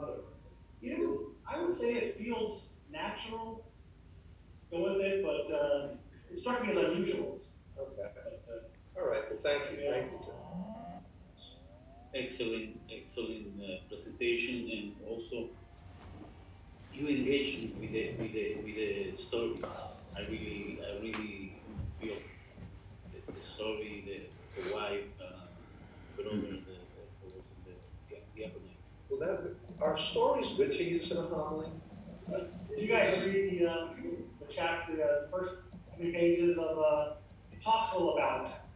You 0.81 0.99
know, 0.99 1.20
I 1.49 1.62
would 1.62 1.74
say 1.74 1.95
it 1.95 2.19
feels 2.19 2.77
natural. 2.91 3.65
Go 4.70 4.83
with 4.93 5.01
it, 5.01 5.24
but 5.24 5.55
uh, 5.55 5.89
it 6.31 6.41
struck 6.41 6.65
me 6.65 6.73
as 6.73 6.77
unusual. 6.77 7.41
Okay. 7.79 8.09
But, 8.15 8.45
uh, 8.53 9.01
All 9.01 9.09
right. 9.09 9.23
Well, 9.31 9.39
thank 9.43 9.70
you. 9.73 9.85
Yeah. 9.85 9.91
Thank 9.93 10.12
you. 10.12 10.19
Excellent, 12.15 12.79
excellent 12.93 13.47
uh, 13.62 13.89
presentation, 13.89 14.69
and 14.70 14.93
also 15.09 15.49
you 16.93 17.09
engaged 17.09 17.81
with 17.81 17.91
the 17.93 18.12
with 18.20 18.33
the 18.33 18.57
with 18.57 18.74
the 18.77 19.16
story. 19.16 19.62
I 20.15 20.20
really, 20.29 20.79
I 20.85 21.01
really 21.01 21.62
feel 21.99 22.16
the, 23.12 23.33
the 23.33 23.43
story, 23.43 24.05
the, 24.05 24.61
the 24.61 24.74
wife, 24.74 25.09
uh, 25.19 25.47
brother, 26.15 26.37
the, 26.37 26.49
the, 26.53 26.77
the, 27.65 27.73
the, 28.05 28.45
the 28.45 28.51
Well, 29.12 29.28
that 29.28 29.55
are 29.80 29.98
stories 29.98 30.52
good 30.52 30.72
to 30.72 30.82
use 30.82 31.10
in 31.10 31.18
a 31.18 31.22
homily? 31.22 31.68
Did 32.30 32.78
you 32.78 32.90
guys 32.90 33.22
read 33.22 33.60
the, 33.60 33.66
uh, 33.66 33.89
the 34.40 34.47
chapter, 34.51 34.97
the 34.97 35.28
first 35.30 35.64
three 35.94 36.12
pages 36.12 36.56
of, 36.56 36.78
uh, 36.78 37.14
it 37.52 37.62
talks 37.62 37.94
about 37.94 38.16
that. 38.16 38.66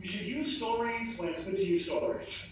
You 0.00 0.08
should 0.08 0.26
use 0.26 0.56
stories 0.56 1.16
when 1.16 1.28
it's 1.28 1.44
good 1.44 1.56
to 1.56 1.64
use 1.64 1.84
stories. 1.84 2.48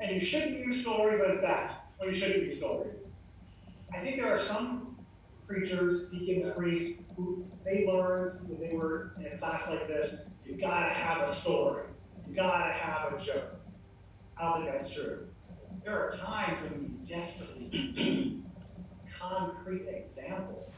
And 0.00 0.14
you 0.14 0.20
shouldn't 0.20 0.58
use 0.58 0.80
stories 0.80 1.20
when 1.20 1.32
it's 1.32 1.40
bad, 1.40 1.70
when 1.98 2.10
you 2.10 2.16
shouldn't 2.16 2.44
use 2.44 2.56
stories. 2.56 3.04
I 3.92 4.00
think 4.00 4.16
there 4.16 4.32
are 4.34 4.38
some 4.38 4.96
preachers, 5.46 6.10
deacons, 6.10 6.50
priests, 6.56 6.98
who 7.16 7.44
they 7.64 7.86
learned 7.86 8.48
when 8.48 8.60
they 8.60 8.74
were 8.74 9.12
in 9.18 9.26
a 9.26 9.38
class 9.38 9.68
like 9.68 9.86
this, 9.86 10.16
you 10.46 10.56
gotta 10.56 10.92
have 10.94 11.28
a 11.28 11.34
story. 11.34 11.84
You 12.26 12.34
gotta 12.34 12.72
have 12.72 13.12
a 13.12 13.22
joke. 13.22 13.56
I 14.38 14.44
don't 14.44 14.62
think 14.62 14.78
that's 14.78 14.94
true. 14.94 15.28
There 15.84 15.98
are 15.98 16.10
times 16.10 16.70
when 16.70 16.82
you 16.82 17.14
desperately 17.16 17.70
need 17.70 18.42
concrete 19.18 19.86
example 19.88 20.72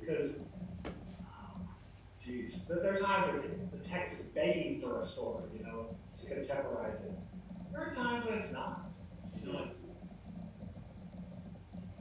because, 0.00 0.40
geez, 2.24 2.66
um, 2.70 2.78
there 2.82 2.94
are 2.94 2.98
times 2.98 3.44
when 3.44 3.70
the 3.70 3.88
text 3.88 4.20
is 4.20 4.26
begging 4.26 4.80
for 4.80 5.00
a 5.00 5.06
story, 5.06 5.44
you 5.56 5.64
know, 5.64 5.96
to 6.20 6.26
contemporize 6.26 6.94
it. 6.94 7.12
There 7.72 7.80
are 7.80 7.92
times 7.92 8.26
when 8.26 8.34
it's 8.38 8.52
not. 8.52 8.90
You 9.40 9.52
know, 9.52 9.68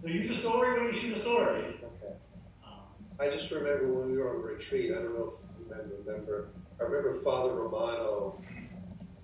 so 0.01 0.07
use 0.07 0.29
a 0.29 0.35
story 0.35 0.79
when 0.79 0.93
you 0.93 0.99
shoot 0.99 1.17
a 1.17 1.19
story. 1.19 1.61
Okay. 1.83 2.15
Um, 2.63 2.85
I 3.19 3.29
just 3.29 3.51
remember 3.51 3.91
when 3.91 4.11
we 4.11 4.17
were 4.17 4.35
on 4.35 4.41
retreat, 4.43 4.91
I 4.91 5.01
don't 5.01 5.15
know 5.15 5.33
if 5.33 5.59
you 5.59 5.69
men 5.69 5.91
remember, 6.05 6.49
I 6.79 6.83
remember 6.83 7.21
Father 7.21 7.53
Romano 7.53 8.39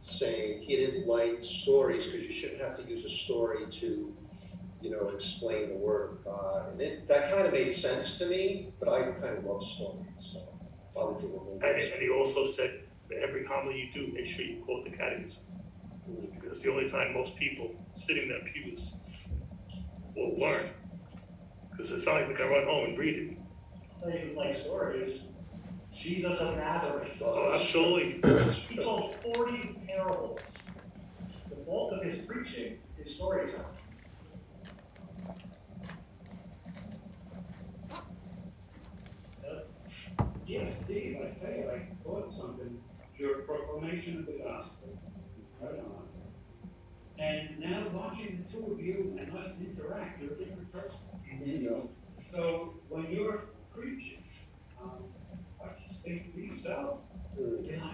saying 0.01 0.61
he 0.61 0.75
didn't 0.75 1.07
like 1.07 1.39
stories 1.43 2.07
because 2.07 2.23
you 2.23 2.31
shouldn't 2.31 2.61
have 2.61 2.75
to 2.75 2.83
use 2.83 3.05
a 3.05 3.09
story 3.09 3.65
to, 3.69 4.13
you 4.81 4.89
know, 4.89 5.09
explain 5.09 5.69
the 5.69 5.75
Word 5.75 6.17
of 6.25 6.27
uh, 6.27 6.31
God. 6.31 6.71
And 6.71 6.81
it, 6.81 7.07
that 7.07 7.29
kind 7.31 7.45
of 7.45 7.53
made 7.53 7.71
sense 7.71 8.17
to 8.17 8.25
me, 8.25 8.73
but 8.79 8.89
I 8.89 9.11
kind 9.11 9.37
of 9.37 9.45
love 9.45 9.63
stories. 9.63 10.07
So, 10.17 10.47
Father 10.93 11.19
Jordan. 11.19 11.59
And, 11.63 11.93
and 11.93 12.01
he 12.01 12.09
also 12.09 12.45
said, 12.45 12.81
every 13.23 13.45
homily 13.45 13.91
you 13.93 13.93
do, 13.93 14.13
make 14.13 14.25
sure 14.25 14.43
you 14.43 14.63
quote 14.65 14.85
the 14.85 14.91
catechism. 14.91 15.43
Because 16.33 16.51
it's 16.51 16.61
the 16.61 16.71
only 16.71 16.89
time 16.89 17.13
most 17.13 17.35
people 17.35 17.75
sitting 17.93 18.23
in 18.23 18.29
their 18.29 18.41
pews 18.51 18.93
will 20.15 20.37
learn. 20.39 20.69
Because 21.69 21.91
it's 21.91 22.05
not 22.05 22.15
like 22.15 22.27
they 22.29 22.33
can 22.33 22.49
run 22.49 22.65
home 22.65 22.85
and 22.85 22.97
read 22.97 23.15
it. 23.15 23.37
I'll 24.03 24.09
tell 24.11 24.19
you 24.19 24.33
like 24.35 24.55
stories. 24.55 25.25
Jesus 26.01 26.39
of 26.39 26.57
Nazareth. 26.57 27.21
Oh, 27.23 27.53
absolutely. 27.53 28.19
He 28.69 28.75
told 28.75 29.15
40 29.35 29.75
parables. 29.87 30.39
The 31.49 31.55
bulk 31.57 31.93
of 31.93 32.03
his 32.03 32.17
preaching 32.17 32.79
is 32.99 33.15
storytelling. 33.15 33.65
Yes, 40.47 40.73
Steve, 40.83 41.17
I 41.21 41.45
tell 41.45 41.55
you, 41.55 41.69
I 41.69 42.03
thought 42.03 42.33
something. 42.37 42.81
Your 43.17 43.43
proclamation 43.43 44.17
of 44.17 44.25
the 44.25 44.39
gospel. 44.43 44.97
Right 45.61 45.79
on. 45.79 46.07
And 47.19 47.59
now 47.59 47.87
watching 47.93 48.43
the 48.43 48.51
two 48.51 48.73
of 48.73 48.81
you 48.81 49.15
and 49.19 49.29
us 49.37 49.51
interact, 49.61 50.21
you're 50.21 50.33
a 50.33 50.35
different 50.35 50.73
person. 50.73 50.97
Mm-hmm. 51.31 51.85
So 52.19 52.73
when 52.89 53.09
you're 53.11 53.45
preaching, 53.73 54.23
um, 54.81 55.03
I 56.03 56.09
just 56.09 56.23
speak 56.23 56.33
for 56.33 56.39
yourself. 56.39 56.99
Mm. 57.39 57.69
Yeah. 57.69 57.93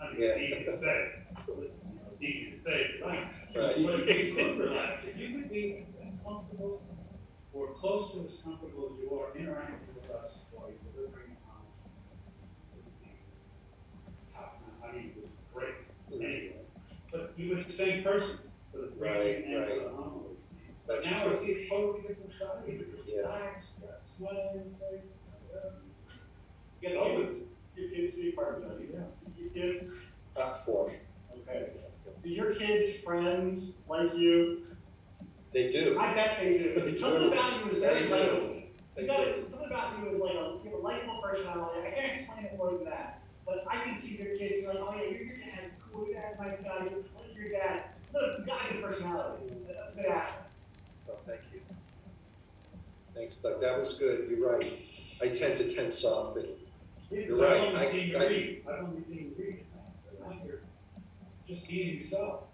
I 0.00 0.12
mean, 0.12 0.22
it's 0.22 0.38
easy 0.38 0.64
to 0.64 0.76
say. 0.76 1.10
It's 1.48 2.22
easy 2.22 2.50
to 2.52 2.60
say, 2.60 2.86
right? 3.04 3.32
Right. 3.54 3.86
But 3.86 4.00
it's 4.08 4.34
good 4.34 4.58
relax. 4.58 5.04
If 5.06 5.16
you 5.16 5.38
could 5.38 5.50
be 5.50 5.86
as 6.00 6.12
comfortable 6.24 6.82
or 7.52 7.74
close 7.74 8.12
to 8.12 8.20
as 8.26 8.40
comfortable 8.42 8.92
as 8.92 8.98
you 9.02 9.18
are 9.18 9.36
interacting 9.36 9.94
with 9.94 10.10
us 10.10 10.32
while 10.52 10.68
you're 10.68 10.92
delivering 10.92 11.36
um, 11.50 11.64
top 14.32 14.60
the 17.66 17.72
same 17.72 18.02
person. 18.02 18.38
for 18.72 18.78
the 18.78 18.88
Right, 18.98 19.44
and 19.44 19.60
right. 19.60 19.68
for 19.68 19.74
the 19.84 19.96
homily. 19.96 20.36
Now 20.88 21.28
I 21.28 21.34
see 21.36 21.52
a 21.52 21.68
totally 21.68 22.02
different 22.02 22.32
side. 22.38 22.84
Yeah. 23.06 23.20
Relaxed, 23.20 23.68
got 23.80 24.04
smile 24.04 24.50
on 24.50 24.56
your 24.56 24.90
face. 24.90 25.83
You 26.84 26.90
get 26.90 27.16
kids, 27.16 27.36
your 27.76 27.88
kids 27.90 28.14
see 28.14 28.32
part 28.32 28.56
of 28.62 28.68
that, 28.68 28.78
yeah. 28.92 29.00
Your 29.38 29.50
kids, 29.50 29.90
Uh, 30.36 30.54
four. 30.66 30.92
okay. 31.32 31.70
Do 32.22 32.28
your 32.28 32.54
kids' 32.54 32.96
friends 33.02 33.76
like 33.88 34.14
you? 34.14 34.66
They 35.52 35.70
do. 35.72 35.98
I 35.98 36.12
bet 36.14 36.38
they 36.40 36.58
They 36.58 36.90
do. 36.90 36.96
Something 36.98 37.22
do. 37.22 37.32
about 37.32 37.64
you 37.64 37.70
is 37.70 37.80
They 37.80 37.80
very 37.80 38.02
do. 38.02 38.08
likable. 38.10 38.62
They 38.96 39.02
You 39.02 39.08
got 39.08 39.24
do. 39.24 39.46
something 39.50 39.66
about 39.66 39.98
you 39.98 40.08
is 40.14 40.20
like 40.20 40.34
a, 40.34 40.58
you 40.62 40.70
have 40.70 40.72
a 40.74 40.76
likable 40.82 41.20
personality. 41.22 41.80
I 41.86 41.90
can't 41.90 42.18
explain 42.20 42.44
it 42.44 42.58
more 42.58 42.70
than 42.72 42.84
that. 42.84 43.22
But 43.46 43.64
I 43.70 43.80
can 43.84 43.96
see 43.98 44.16
your 44.16 44.36
kids, 44.36 44.62
you're 44.62 44.74
like, 44.74 44.82
oh 44.86 44.94
yeah, 44.94 45.10
your, 45.10 45.22
your 45.22 45.36
dad's 45.38 45.76
cool, 45.90 46.06
your 46.06 46.14
dad's 46.20 46.38
a 46.38 46.42
nice 46.44 46.60
guy, 46.60 46.84
you 46.84 47.04
like 47.16 47.34
your 47.36 47.50
dad. 47.50 47.84
Look, 48.12 48.40
you 48.40 48.44
got 48.46 48.70
a 48.70 48.72
good 48.74 48.82
personality. 48.82 49.52
That's 49.68 49.94
a 49.94 49.96
good 49.96 50.06
asset. 50.06 50.50
Oh, 51.08 51.14
thank 51.26 51.40
you. 51.52 51.60
Thanks, 53.14 53.36
Doug. 53.38 53.60
That 53.60 53.78
was 53.78 53.94
good. 53.94 54.28
You're 54.28 54.50
right. 54.50 54.82
I 55.22 55.28
tend 55.28 55.56
to 55.58 55.68
tense 55.72 56.04
up 56.04 56.36
and 56.36 56.48
you're 57.10 57.36
right. 57.38 57.52
I've 57.60 57.62
I, 57.62 57.66
only 57.86 57.90
seen 57.92 58.08
you 58.08 58.18
I, 58.18 58.26
read, 58.26 58.64
I've 58.68 58.84
only 58.84 59.02
seen 59.04 59.14
you 59.16 59.34
read, 59.38 59.66
so 59.94 60.10
now 60.28 60.40
you're 60.44 60.62
just 61.46 61.68
being 61.68 61.98
yourself. 61.98 62.44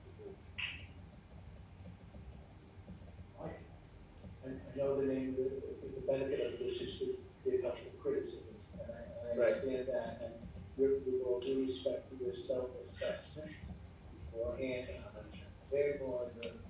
Like 3.41 3.53
it. 3.53 3.67
And 4.45 4.61
I 4.73 4.77
know 4.77 5.01
the 5.01 5.07
name, 5.13 5.37
the, 5.37 6.01
the 6.01 6.07
benefit 6.07 6.41
of 6.55 6.59
this 6.59 6.81
is 6.81 6.99
to 6.99 7.17
give 7.45 7.63
helpful 7.63 7.93
criticism, 8.03 8.57
and 8.75 8.83
I, 8.83 9.31
and 9.33 9.41
I 9.41 9.43
Right. 9.45 9.53
understand 9.53 9.87
that, 9.89 10.21
and 10.25 10.35
with, 10.77 11.03
with 11.07 11.23
all 11.27 11.41
due 11.41 11.63
respect 11.63 12.11
to 12.11 12.25
your 12.25 12.35
self-assessment 12.35 13.51
beforehand, 14.33 14.89
I'm 15.17 15.31
very 15.71 15.99
more 16.01 16.31
the, 16.43 16.49
the- 16.49 16.61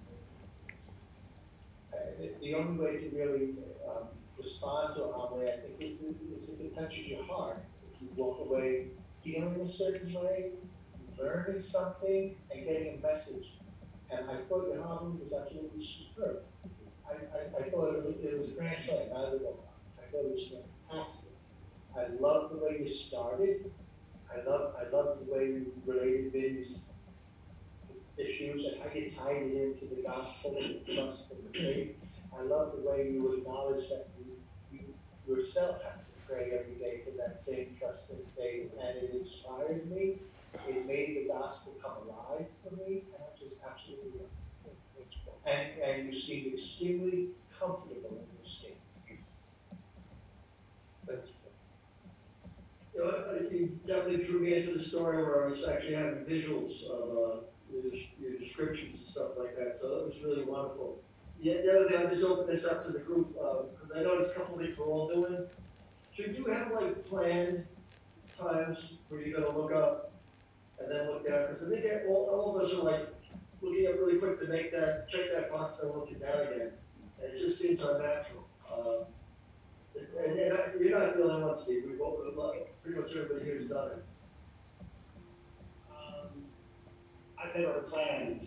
the 2.40 2.55
only 2.55 2.82
way 2.85 2.98
to 2.98 3.16
really, 3.16 3.55
um, 3.89 4.09
respond 4.40 4.96
to 4.96 5.04
a 5.04 5.12
homily, 5.12 5.46
I 5.46 5.56
think, 5.56 5.76
it's, 5.80 6.00
is 6.00 6.48
if 6.48 6.60
it 6.60 6.74
touches 6.74 7.06
your 7.06 7.24
heart. 7.24 7.58
If 7.92 8.02
you 8.02 8.08
walk 8.16 8.40
away 8.40 8.88
feeling 9.22 9.60
a 9.60 9.66
certain 9.66 10.12
way, 10.14 10.52
learning 11.18 11.62
something, 11.62 12.34
and 12.50 12.64
getting 12.64 12.98
a 12.98 13.06
message. 13.06 13.52
And 14.10 14.30
I 14.30 14.36
thought 14.48 14.72
your 14.72 14.82
homily 14.82 15.18
was 15.22 15.32
absolutely 15.32 15.84
superb. 15.84 16.42
I, 17.08 17.12
I, 17.12 17.64
I 17.64 17.70
thought 17.70 17.94
it 17.94 18.04
was, 18.04 18.14
it 18.22 18.40
was 18.40 18.50
a 18.50 18.54
grand 18.54 18.82
slam. 18.82 19.08
I 19.12 19.20
thought 19.20 19.34
it 19.34 20.34
was 20.34 20.52
fantastic. 20.88 21.30
I 21.96 22.06
love 22.20 22.50
the 22.50 22.56
way 22.56 22.78
you 22.80 22.88
started. 22.88 23.70
I 24.32 24.48
love, 24.48 24.74
I 24.78 24.88
love 24.94 25.18
the 25.24 25.32
way 25.32 25.46
you 25.46 25.72
related 25.86 26.32
these 26.32 26.84
issues 28.16 28.66
and 28.66 28.80
how 28.82 28.94
you 28.94 29.12
tied 29.16 29.42
it 29.42 29.54
into 29.54 29.94
the 29.94 30.02
gospel 30.02 30.56
and 30.60 30.80
the 30.86 30.94
trust 30.94 31.30
and 31.30 31.52
the 31.52 31.58
faith. 31.58 31.96
I 32.39 32.43
love 32.43 32.73
the 32.77 32.89
way 32.89 33.11
you 33.11 33.32
acknowledge 33.35 33.89
that 33.89 34.09
you, 34.19 34.36
you 34.73 34.94
yourself 35.27 35.82
have 35.82 35.98
to 35.98 36.12
pray 36.27 36.52
every 36.59 36.74
day 36.74 37.02
for 37.05 37.11
that 37.19 37.43
same 37.43 37.77
trust 37.78 38.11
and 38.11 38.20
faith, 38.36 38.70
and 38.81 38.97
it 38.97 39.11
inspired 39.15 39.90
me. 39.90 40.20
It 40.69 40.86
made 40.86 41.16
the 41.16 41.32
gospel 41.32 41.74
come 41.82 42.09
alive 42.09 42.47
for 42.62 42.74
me, 42.77 43.05
and 43.15 43.23
I 43.23 43.39
just 43.43 43.62
absolutely 43.65 44.11
love 44.19 44.28
it. 44.66 44.77
And, 45.47 45.82
and 45.82 46.12
you 46.12 46.20
seem 46.20 46.52
extremely 46.52 47.28
comfortable 47.59 48.11
in 48.11 48.27
your 48.36 48.47
state. 48.47 48.77
that's, 51.07 51.31
You 52.94 53.05
know, 53.05 53.48
you 53.51 53.78
definitely 53.86 54.24
drew 54.24 54.40
me 54.40 54.55
into 54.55 54.77
the 54.77 54.85
story 54.85 55.23
where 55.23 55.47
I 55.47 55.51
was 55.51 55.66
actually 55.66 55.94
having 55.94 56.24
visuals 56.24 56.85
of, 56.85 57.11
uh, 57.11 57.36
your, 57.73 57.94
your 58.20 58.39
descriptions 58.39 58.98
and 59.01 59.09
stuff 59.09 59.31
like 59.39 59.57
that, 59.57 59.78
so 59.81 59.89
that 59.89 60.07
was 60.07 60.16
really 60.24 60.44
wonderful. 60.44 61.01
Yeah, 61.42 61.62
the 61.62 61.70
other 61.80 61.88
thing, 61.88 62.06
I 62.06 62.10
just 62.14 62.24
opened 62.24 62.48
this 62.54 62.64
up 62.66 62.84
to 62.84 62.92
the 62.92 62.98
group, 62.98 63.34
uh, 63.42 63.62
because 63.72 63.96
I 63.96 64.02
noticed 64.02 64.32
a 64.32 64.38
couple 64.40 64.56
of 64.56 64.60
things 64.60 64.76
we're 64.76 64.86
all 64.86 65.08
doing. 65.08 65.46
Should 66.14 66.36
you 66.36 66.44
have 66.52 66.70
like 66.72 67.06
planned 67.06 67.66
times 68.38 68.94
where 69.08 69.22
you're 69.22 69.40
gonna 69.40 69.56
look 69.56 69.72
up 69.72 70.12
and 70.78 70.90
then 70.90 71.06
look 71.06 71.26
down, 71.26 71.46
because 71.52 71.66
I 71.66 71.70
think 71.70 71.84
that 71.84 72.04
all, 72.08 72.28
all 72.30 72.56
of 72.56 72.62
us 72.62 72.74
are 72.74 72.82
like 72.82 73.08
looking 73.62 73.86
up 73.86 73.94
really 73.94 74.18
quick 74.18 74.38
to 74.40 74.46
make 74.48 74.70
that, 74.72 75.08
check 75.08 75.32
that 75.34 75.50
box 75.50 75.78
and 75.82 75.90
look 75.92 76.10
it 76.10 76.20
down 76.20 76.40
again. 76.52 76.72
And 77.22 77.32
it 77.32 77.38
just 77.38 77.58
seems 77.58 77.80
unnatural. 77.80 78.46
Um, 78.70 79.04
and, 80.18 80.38
and 80.38 80.52
I- 80.52 80.72
you're 80.78 80.98
not 80.98 81.16
the 81.16 81.22
only 81.22 81.42
one, 81.44 81.58
Steve, 81.58 81.84
we've 81.86 82.00
all, 82.00 82.22
lot- 82.34 82.56
pretty 82.82 83.00
much 83.00 83.16
everybody 83.16 83.44
here's 83.46 83.68
done 83.68 83.92
it. 83.92 84.04
Um, 85.90 86.44
I've 87.42 87.54
never 87.58 87.80
planned 87.80 88.46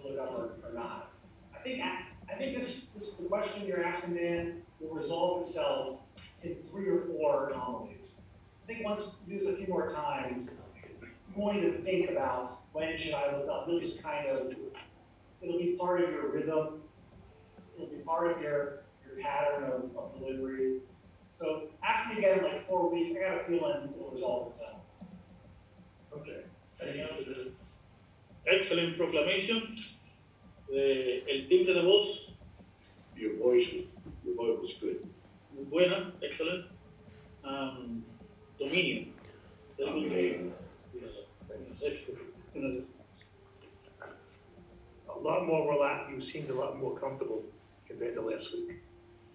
to 0.00 0.08
look 0.08 0.20
up 0.20 0.30
or, 0.32 0.54
or 0.68 0.72
not. 0.74 1.10
I 1.54 1.62
think, 1.62 1.82
I, 1.84 2.06
I 2.30 2.36
think 2.36 2.58
this, 2.58 2.86
this, 2.94 3.10
the 3.10 3.24
question 3.24 3.66
you're 3.66 3.84
asking, 3.84 4.14
Dan, 4.14 4.62
will 4.78 4.94
resolve 4.94 5.46
itself 5.46 6.00
in 6.42 6.56
three 6.70 6.88
or 6.88 7.02
four 7.06 7.52
homilies. 7.54 8.20
I 8.64 8.72
think 8.72 8.84
once 8.84 9.04
you 9.26 9.38
this 9.38 9.48
a 9.48 9.56
few 9.56 9.66
more 9.66 9.92
times, 9.92 10.50
you 11.00 11.08
won't 11.34 11.56
even 11.56 11.82
think 11.82 12.10
about 12.10 12.60
when 12.72 12.96
should 12.98 13.14
I 13.14 13.36
look 13.36 13.48
up. 13.48 13.66
You'll 13.68 13.80
just 13.80 14.02
kind 14.02 14.28
of, 14.28 14.52
it'll 15.42 15.58
be 15.58 15.76
part 15.78 16.02
of 16.02 16.10
your 16.10 16.30
rhythm. 16.30 16.82
It'll 17.74 17.88
be 17.88 17.96
part 17.96 18.30
of 18.30 18.40
your, 18.42 18.82
your 19.04 19.22
pattern 19.22 19.64
of, 19.64 19.96
of 19.96 20.18
delivery. 20.18 20.78
So 21.34 21.68
ask 21.82 22.10
me 22.10 22.18
again 22.18 22.38
in 22.38 22.44
like 22.44 22.68
four 22.68 22.90
weeks, 22.90 23.12
I 23.16 23.20
got 23.20 23.40
a 23.40 23.44
feeling 23.44 23.88
it'll 23.94 24.10
resolve 24.10 24.52
itself. 24.52 24.80
Okay. 26.12 26.42
Excellent 28.46 28.96
proclamation. 28.96 29.76
Eh, 30.72 31.24
el 31.28 31.48
timbre 31.48 31.74
de 31.74 31.82
voz, 31.82 32.26
Your 33.16 33.36
voice, 33.36 33.68
your 34.24 34.34
voice 34.36 34.58
was 34.60 34.72
good. 34.80 35.04
muy 35.52 35.64
buena, 35.64 36.12
excellent. 36.22 36.66
Um, 37.44 38.04
dominio. 38.58 39.08
Very. 39.78 40.52
Yes, 40.94 41.82
excellent. 41.84 42.86
A 45.08 45.18
lot 45.18 45.46
more 45.46 45.70
relaxed, 45.70 46.10
you 46.14 46.20
seemed 46.20 46.50
a 46.50 46.54
lot 46.54 46.78
more 46.78 46.98
comfortable 46.98 47.42
compared 47.86 48.14
to 48.14 48.20
last 48.22 48.52
week. 48.54 48.76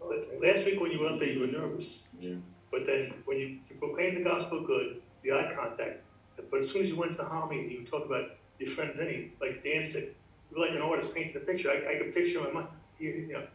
La- 0.02 0.16
Last 0.40 0.66
week 0.66 0.80
when 0.80 0.92
you 0.92 1.00
went 1.02 1.14
up 1.14 1.20
there, 1.20 1.30
you 1.30 1.42
were 1.42 1.48
nervous. 1.48 2.08
Yeah. 2.20 2.36
But 2.72 2.86
then 2.86 3.14
when 3.26 3.38
you, 3.40 3.48
you 3.70 3.76
proclaimed 3.78 4.18
the 4.18 4.24
gospel 4.24 4.62
good, 4.66 5.02
the 5.24 5.34
eye 5.34 5.52
contact, 5.56 6.02
but 6.50 6.60
as 6.60 6.70
soon 6.72 6.84
as 6.84 6.90
you 6.90 6.96
went 6.96 7.12
to 7.12 7.18
the 7.18 7.24
homily 7.26 7.60
and 7.62 7.72
you 7.72 7.84
talk 7.86 8.06
about 8.06 8.32
your 8.60 8.70
friend 8.70 8.94
Vinny, 8.96 9.32
like 9.42 9.64
Dan 9.64 9.86
said, 9.86 10.04
you 10.04 10.10
were 10.10 10.25
like 10.52 10.72
an 10.72 10.82
artist 10.82 11.14
painting 11.14 11.36
a 11.38 11.40
picture. 11.40 11.70
I, 11.72 11.96
I 11.96 11.98
could 11.98 12.14
picture 12.14 12.40
in 12.40 12.46
my 12.46 12.52
mind, 12.52 12.68
you, 12.98 13.12
you 13.12 13.34
know, 13.34 13.48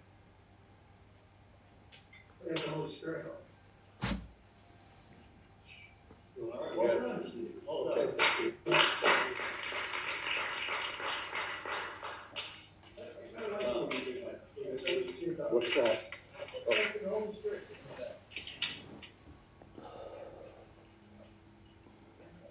We 2.47 2.55
the 2.55 2.71
Holy 2.71 2.97
Spirit. 2.97 3.27
Well 6.77 7.01
done, 7.01 7.23
Steve. 7.23 7.53
Well 7.67 7.95
done. 7.95 7.99
okay. 7.99 8.53
What's 15.51 15.75
that? 15.75 16.15
Oh, 16.67 16.73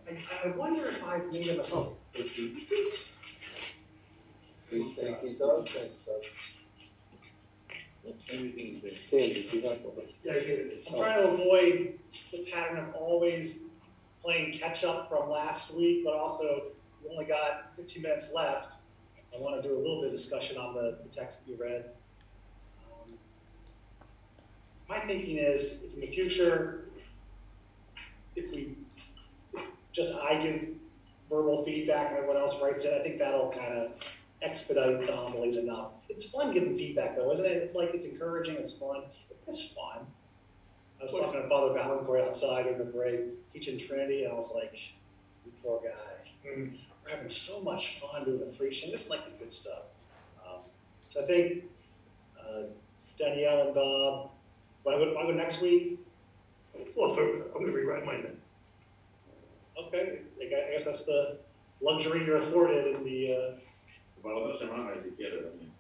I, 0.08 0.48
I 0.48 0.56
wonder 0.56 0.88
if 0.88 1.04
I've 1.04 1.32
made 1.32 1.50
a 1.50 1.58
mistake. 1.58 1.88
I'm 10.88 10.96
trying 10.96 11.22
to 11.22 11.30
avoid 11.30 12.00
the 12.32 12.46
pattern 12.52 12.78
of 12.78 12.94
always 12.96 13.66
playing 14.24 14.54
catch 14.54 14.84
up 14.84 15.10
from 15.10 15.30
last 15.30 15.74
week, 15.74 16.04
but 16.04 16.14
also 16.14 16.64
we 17.04 17.10
only 17.12 17.26
got 17.26 17.72
15 17.76 18.02
minutes 18.02 18.32
left. 18.34 18.78
I 19.36 19.40
want 19.40 19.62
to 19.62 19.68
do 19.68 19.76
a 19.76 19.78
little 19.78 20.02
bit 20.02 20.12
of 20.12 20.16
discussion 20.16 20.58
on 20.58 20.74
the, 20.76 20.98
the 21.04 21.10
text 21.10 21.46
that 21.46 21.52
you 21.52 21.58
read. 21.60 21.86
Um, 22.92 23.14
my 24.88 25.00
thinking 25.00 25.38
is, 25.38 25.84
if 25.84 25.94
in 25.94 26.02
the 26.02 26.08
future, 26.08 26.86
if 28.36 28.52
we 28.52 28.76
just 29.92 30.14
I 30.14 30.42
give 30.42 30.68
verbal 31.30 31.64
feedback 31.64 32.10
and 32.10 32.18
everyone 32.18 32.38
else 32.38 32.60
writes 32.62 32.86
it, 32.86 33.00
I 33.00 33.04
think 33.04 33.20
that'll 33.20 33.52
kind 33.52 33.74
of 33.74 33.92
expedite 34.42 35.06
the 35.06 35.12
homilies 35.12 35.58
enough. 35.58 35.92
It's 36.10 36.26
fun 36.30 36.54
giving 36.54 36.76
feedback 36.76 37.16
though, 37.16 37.32
isn't 37.32 37.46
it? 37.46 37.52
It's 37.52 37.76
like 37.76 37.94
it's 37.94 38.06
encouraging, 38.06 38.56
it's 38.56 38.72
fun. 38.74 39.04
It's 39.48 39.72
fun. 39.72 40.06
I 41.00 41.04
was 41.04 41.12
talking 41.12 41.42
to 41.42 41.48
Father 41.48 41.74
Valencourt 41.80 42.26
outside 42.28 42.68
in 42.68 42.78
the 42.78 42.84
break, 42.84 43.22
teaching 43.54 43.78
Trinity, 43.78 44.24
and 44.26 44.34
I 44.34 44.36
was 44.36 44.52
like, 44.54 44.74
you 45.46 45.52
poor 45.64 45.82
guy. 45.82 46.50
mm, 46.50 46.74
We're 47.04 47.12
having 47.12 47.30
so 47.30 47.62
much 47.62 48.00
fun 48.00 48.26
doing 48.26 48.40
the 48.40 48.46
preaching. 48.58 48.92
This 48.92 49.06
is 49.06 49.10
like 49.10 49.24
the 49.26 49.44
good 49.44 49.54
stuff. 49.54 49.84
Um, 50.46 50.60
so 51.08 51.22
I 51.24 51.26
think 51.26 51.64
uh, 52.40 52.64
Danielle 53.18 53.68
and 53.68 53.74
Bob, 53.76 54.30
when 54.84 54.96
I 54.96 54.98
go, 55.00 55.14
when 55.16 55.18
I 55.26 55.28
go 55.28 55.34
next 55.34 55.62
week, 55.62 56.00
well, 56.96 57.14
for, 57.16 57.24
I'm 57.24 57.62
gonna 57.62 57.72
rewrite 57.72 58.06
mine 58.06 58.24
then. 58.24 58.38
okay, 59.86 60.20
I 60.42 60.46
guess- 60.46 60.64
I 60.68 60.72
guess 60.74 60.86
that's 60.86 61.06
the 61.06 61.38
luxury 61.82 62.26
you're 62.26 62.38
afforded 62.38 62.96
in 62.96 63.04
the, 63.06 63.34
uh, 63.34 63.52
Para 64.22 64.36
la 64.36 64.42
otra 64.42 64.58
semana, 64.60 65.04
si 65.04 65.10
quiere 65.12 65.38
también. 65.38 65.72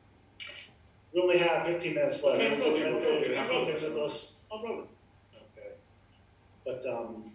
We 1.13 1.21
only 1.21 1.37
have 1.39 1.65
fifteen 1.65 1.95
minutes 1.95 2.23
left. 2.23 2.39
Okay, 2.39 2.49
no 2.49 2.55
problem, 2.55 2.83
no 2.83 2.99
problem, 2.99 3.35
no 3.35 3.45
problem. 3.45 3.65
Fifteen 3.65 3.93
minutes. 3.93 4.33
No 4.51 4.59
problem. 4.59 4.87
Okay. 5.35 5.71
But, 6.65 6.85
um, 6.85 7.31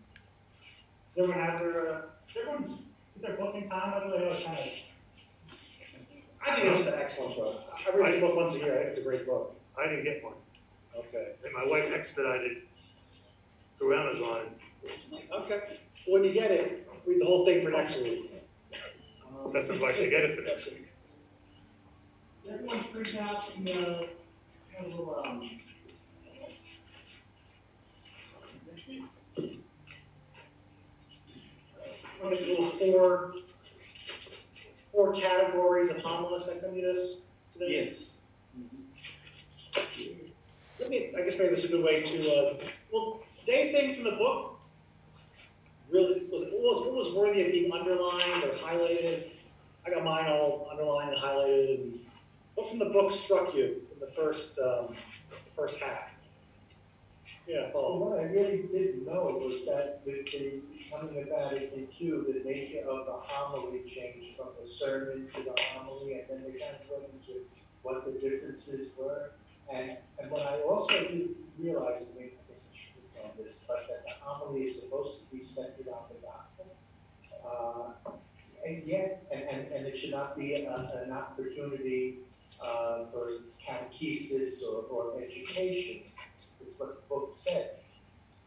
does 1.09 1.19
everyone 1.19 1.41
have 1.41 1.61
their, 1.61 1.93
uh, 1.93 2.03
everyone's, 2.39 2.83
get 3.21 3.23
their 3.23 3.37
booking 3.37 3.69
time, 3.69 3.91
by 3.91 4.01
the 4.01 4.17
way, 4.17 4.29
I 4.31 4.43
kind 4.43 4.59
of. 4.59 4.85
I 6.47 6.61
think 6.61 6.77
it's 6.77 6.87
an 6.87 6.95
excellent 6.99 7.37
book. 7.37 7.63
I 7.75 7.97
read 7.97 8.13
this 8.13 8.21
book 8.21 8.37
once 8.37 8.55
a 8.55 8.59
year, 8.59 8.73
I 8.75 8.77
think 8.77 8.89
it's 8.91 8.99
a 8.99 9.03
great 9.03 9.27
book. 9.27 9.57
I 9.79 9.89
didn't 9.89 10.05
get 10.05 10.23
one. 10.23 10.35
Okay. 10.97 11.33
And 11.45 11.53
my 11.53 11.67
wife 11.67 11.91
expedited 11.93 12.59
through 13.79 13.99
Amazon. 13.99 14.55
Okay. 15.33 15.79
When 16.07 16.23
you 16.23 16.33
get 16.33 16.51
it, 16.51 16.87
read 17.07 17.21
the 17.21 17.25
whole 17.25 17.45
thing 17.45 17.63
for 17.63 17.71
next 17.71 17.97
week. 18.01 18.31
That's 19.53 19.69
if 19.69 19.83
I 19.83 19.93
can 19.93 20.11
get 20.11 20.25
it 20.25 20.37
for 20.37 20.43
next 20.43 20.67
week. 20.67 20.89
Everyone 22.51 22.85
print 22.93 23.17
out 23.17 23.45
the, 23.57 23.73
uh, 23.73 24.07
kind 24.73 24.87
of 24.87 24.91
little, 24.91 25.25
um, 25.25 25.51
Look 32.23 32.33
at 32.33 32.39
the 32.41 32.47
little 32.47 32.71
four, 32.79 33.35
four 34.93 35.13
categories 35.13 35.91
of 35.91 35.99
homilies. 35.99 36.49
I 36.49 36.55
sent 36.55 36.75
you 36.75 36.83
this 36.83 37.23
today? 37.53 37.97
Yes. 39.75 39.85
Let 40.79 40.89
me, 40.89 41.13
I 41.17 41.23
guess 41.23 41.39
maybe 41.39 41.51
this 41.51 41.65
is 41.65 41.67
a 41.67 41.69
good 41.69 41.85
way 41.85 42.03
to, 42.03 42.35
uh, 42.35 42.55
well, 42.93 43.23
they 43.47 43.73
think 43.73 43.97
from 43.97 44.05
the 44.05 44.13
book, 44.13 44.59
really, 45.91 46.25
was, 46.31 46.43
what 46.51 46.63
was, 46.63 46.87
what 46.87 46.95
was 46.95 47.13
worthy 47.15 47.45
of 47.45 47.53
being 47.53 47.73
underlined 47.73 48.45
or 48.45 48.55
highlighted? 48.57 49.31
I 49.87 49.91
got 49.91 50.05
mine 50.05 50.27
all 50.27 50.69
underlined 50.71 51.13
and 51.13 51.23
highlighted, 51.23 51.75
and 51.75 52.01
what 52.55 52.69
from 52.69 52.79
the 52.79 52.87
book 52.87 53.13
struck 53.13 53.55
you 53.55 53.83
in 53.93 54.01
the 54.01 54.07
first, 54.07 54.59
um, 54.59 54.95
first 55.57 55.79
half? 55.79 56.11
Yeah, 57.47 57.69
Well, 57.75 57.99
what 57.99 58.19
I 58.19 58.23
really 58.23 58.63
didn't 58.73 59.05
know 59.05 59.39
was 59.39 59.67
that 59.67 60.01
with 60.07 60.25
the, 60.33 60.63
coming 60.91 61.23
about 61.23 61.53
FAQ, 61.53 61.99
the 61.99 62.41
nature 62.43 62.89
of 62.89 63.05
the 63.05 63.13
homily 63.13 63.81
changed 63.95 64.37
from 64.39 64.49
the 64.63 64.73
sermon 64.73 65.29
to 65.35 65.43
the 65.43 65.55
homily, 65.75 66.15
and 66.15 66.23
then 66.31 66.43
they 66.43 66.59
kind 66.59 66.77
of 66.81 66.89
went 66.89 67.05
into 67.13 67.41
what 67.83 68.07
the 68.07 68.13
differences 68.13 68.89
were. 68.97 69.33
And, 69.71 69.99
and 70.19 70.31
what 70.31 70.43
I 70.43 70.61
also 70.61 70.95
didn't 71.03 71.37
realize, 71.59 72.03
I 72.19 72.33
should 72.73 73.03
have 73.15 73.25
known 73.25 73.45
this, 73.45 73.63
but 73.69 73.89
that 73.89 74.05
the 74.07 74.15
homily 74.21 74.63
is 74.63 74.81
supposed 74.81 75.19
to 75.21 75.37
be 75.37 75.45
centered 75.45 75.89
on 75.89 76.05
the 76.09 76.27
gospel. 76.27 76.75
Uh, 77.45 78.11
and 78.67 78.83
yet, 78.87 79.23
and, 79.31 79.43
and, 79.43 79.71
and 79.71 79.87
it 79.87 79.99
should 79.99 80.13
not 80.13 80.39
be 80.39 80.65
a, 80.65 81.03
an 81.05 81.13
opportunity, 81.13 82.21
uh, 82.65 83.05
for 83.13 83.31
catechesis 83.65 84.63
or, 84.63 84.85
or 84.91 85.23
education, 85.23 86.03
is 86.61 86.73
what 86.79 86.97
the 86.97 87.03
book 87.09 87.35
said. 87.35 87.71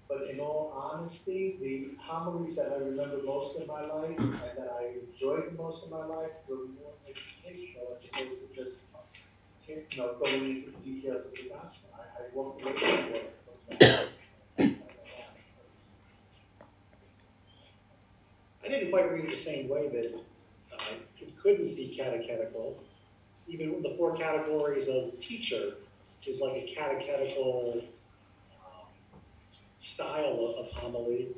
But 0.07 0.29
in 0.31 0.39
all 0.39 0.71
honesty, 0.73 1.57
the 1.61 2.01
homilies 2.01 2.55
that 2.55 2.71
I 2.71 2.77
remember 2.77 3.19
most 3.25 3.59
of 3.59 3.67
my 3.67 3.81
life 3.81 4.17
and 4.17 4.33
that 4.41 4.73
I 4.79 4.93
enjoyed 5.11 5.57
most 5.57 5.83
of 5.83 5.91
my 5.91 6.05
life 6.05 6.31
were 6.47 6.65
more 6.79 6.93
educational 7.05 7.97
as 7.97 8.05
opposed 8.05 8.41
to 8.41 8.63
just, 8.63 8.77
you 9.67 9.83
know, 9.97 10.15
going 10.23 10.45
into 10.45 10.71
the 10.71 10.77
details 10.77 11.25
of 11.25 11.31
the 11.33 11.49
gospel. 11.49 11.89
I, 11.93 12.23
I 12.23 12.27
walked 12.33 12.61
away 12.61 12.73
from. 13.43 14.07
I 18.63 18.69
didn't 18.69 18.89
quite 18.91 19.11
read 19.11 19.25
it 19.25 19.29
the 19.29 19.35
same 19.35 19.69
way 19.69 19.87
that 19.89 20.13
uh, 20.73 20.93
it 21.19 21.37
couldn't 21.37 21.75
be 21.75 21.93
catechetical. 21.95 22.83
Even 23.47 23.81
the 23.81 23.95
four 23.97 24.15
categories 24.15 24.89
of 24.89 25.17
teacher 25.19 25.75
is 26.25 26.41
like 26.41 26.53
a 26.53 26.73
catechetical 26.73 27.81
um, 28.65 28.87
style 29.77 30.55
of, 30.57 30.65
of 30.65 30.71
homily. 30.71 31.29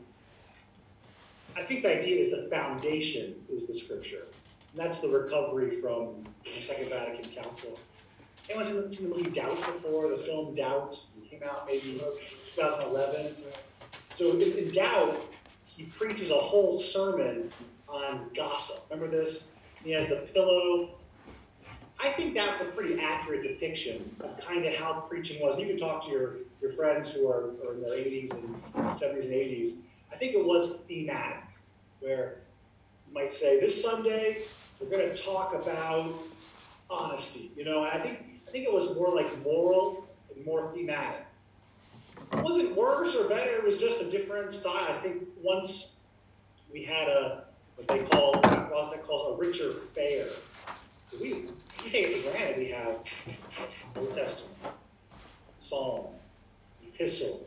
I 1.56 1.64
think 1.64 1.84
the 1.84 2.00
idea 2.00 2.20
is 2.20 2.32
the 2.32 2.50
foundation 2.50 3.36
is 3.52 3.68
the 3.68 3.74
scripture. 3.74 4.24
And 4.72 4.82
that's 4.82 5.00
the 5.00 5.10
recovery 5.10 5.82
from 5.82 6.26
the 6.44 6.62
Second 6.62 6.90
Vatican 6.90 7.32
Council. 7.32 7.78
Anyone 8.50 8.90
seen 8.90 9.10
the, 9.10 9.16
movie 9.16 9.30
Doubt 9.30 9.58
before? 9.58 10.10
The 10.10 10.18
film 10.18 10.56
Doubt 10.56 11.00
came 11.30 11.42
out 11.44 11.68
maybe 11.68 12.02
2011. 12.56 13.36
So 14.18 14.32
in 14.32 14.72
Doubt, 14.72 15.22
he 15.66 15.84
preaches 15.84 16.32
a 16.32 16.36
whole 16.36 16.78
sermon 16.78 17.52
on 17.88 18.30
gossip. 18.36 18.86
Remember 18.90 19.16
this? 19.16 19.48
He 19.84 19.92
has 19.92 20.08
the 20.08 20.18
pillow. 20.34 20.99
I 22.02 22.12
think 22.14 22.34
that's 22.34 22.62
a 22.62 22.66
pretty 22.66 23.00
accurate 23.00 23.44
depiction 23.44 24.16
of 24.22 24.38
kind 24.40 24.66
of 24.66 24.74
how 24.76 25.02
preaching 25.10 25.42
was. 25.42 25.60
You 25.60 25.68
can 25.68 25.78
talk 25.78 26.06
to 26.06 26.12
your, 26.12 26.36
your 26.62 26.72
friends 26.72 27.14
who 27.14 27.28
are, 27.28 27.52
are 27.66 27.74
in 27.74 27.82
their 27.82 27.98
80s 27.98 28.32
and 28.34 28.56
70s 28.76 29.26
and 29.26 29.34
80s. 29.34 29.76
I 30.12 30.16
think 30.16 30.34
it 30.34 30.44
was 30.44 30.78
thematic, 30.88 31.44
where 32.00 32.38
you 33.08 33.14
might 33.14 33.34
say, 33.34 33.60
this 33.60 33.82
Sunday, 33.82 34.44
we're 34.80 34.90
going 34.90 35.10
to 35.10 35.16
talk 35.16 35.54
about 35.54 36.14
honesty. 36.90 37.52
You 37.56 37.66
know, 37.66 37.84
I 37.84 38.00
think 38.00 38.20
I 38.48 38.52
think 38.52 38.66
it 38.66 38.74
was 38.74 38.96
more 38.96 39.14
like 39.14 39.44
moral 39.44 40.08
and 40.36 40.44
more 40.46 40.72
thematic. 40.74 41.26
It 42.34 42.42
wasn't 42.42 42.76
worse 42.76 43.16
or 43.16 43.28
better. 43.28 43.52
It 43.52 43.64
was 43.64 43.78
just 43.78 44.02
a 44.02 44.10
different 44.10 44.52
style. 44.52 44.88
I 44.90 45.00
think 45.04 45.28
once 45.42 45.96
we 46.72 46.84
had 46.84 47.08
a 47.08 47.44
what 47.76 47.88
they 47.88 48.04
call 48.06 48.34
what 48.34 48.72
Waznak 48.72 49.04
calls 49.04 49.36
a 49.36 49.40
richer 49.40 49.74
fare. 49.94 50.28
We 51.18 51.50
take 51.92 52.08
it 52.08 52.24
for 52.24 52.32
granted. 52.32 52.58
We 52.58 52.68
have 52.68 52.98
Old 53.96 54.14
Testament, 54.14 54.54
Psalm, 55.58 56.08
Epistle, 56.84 57.46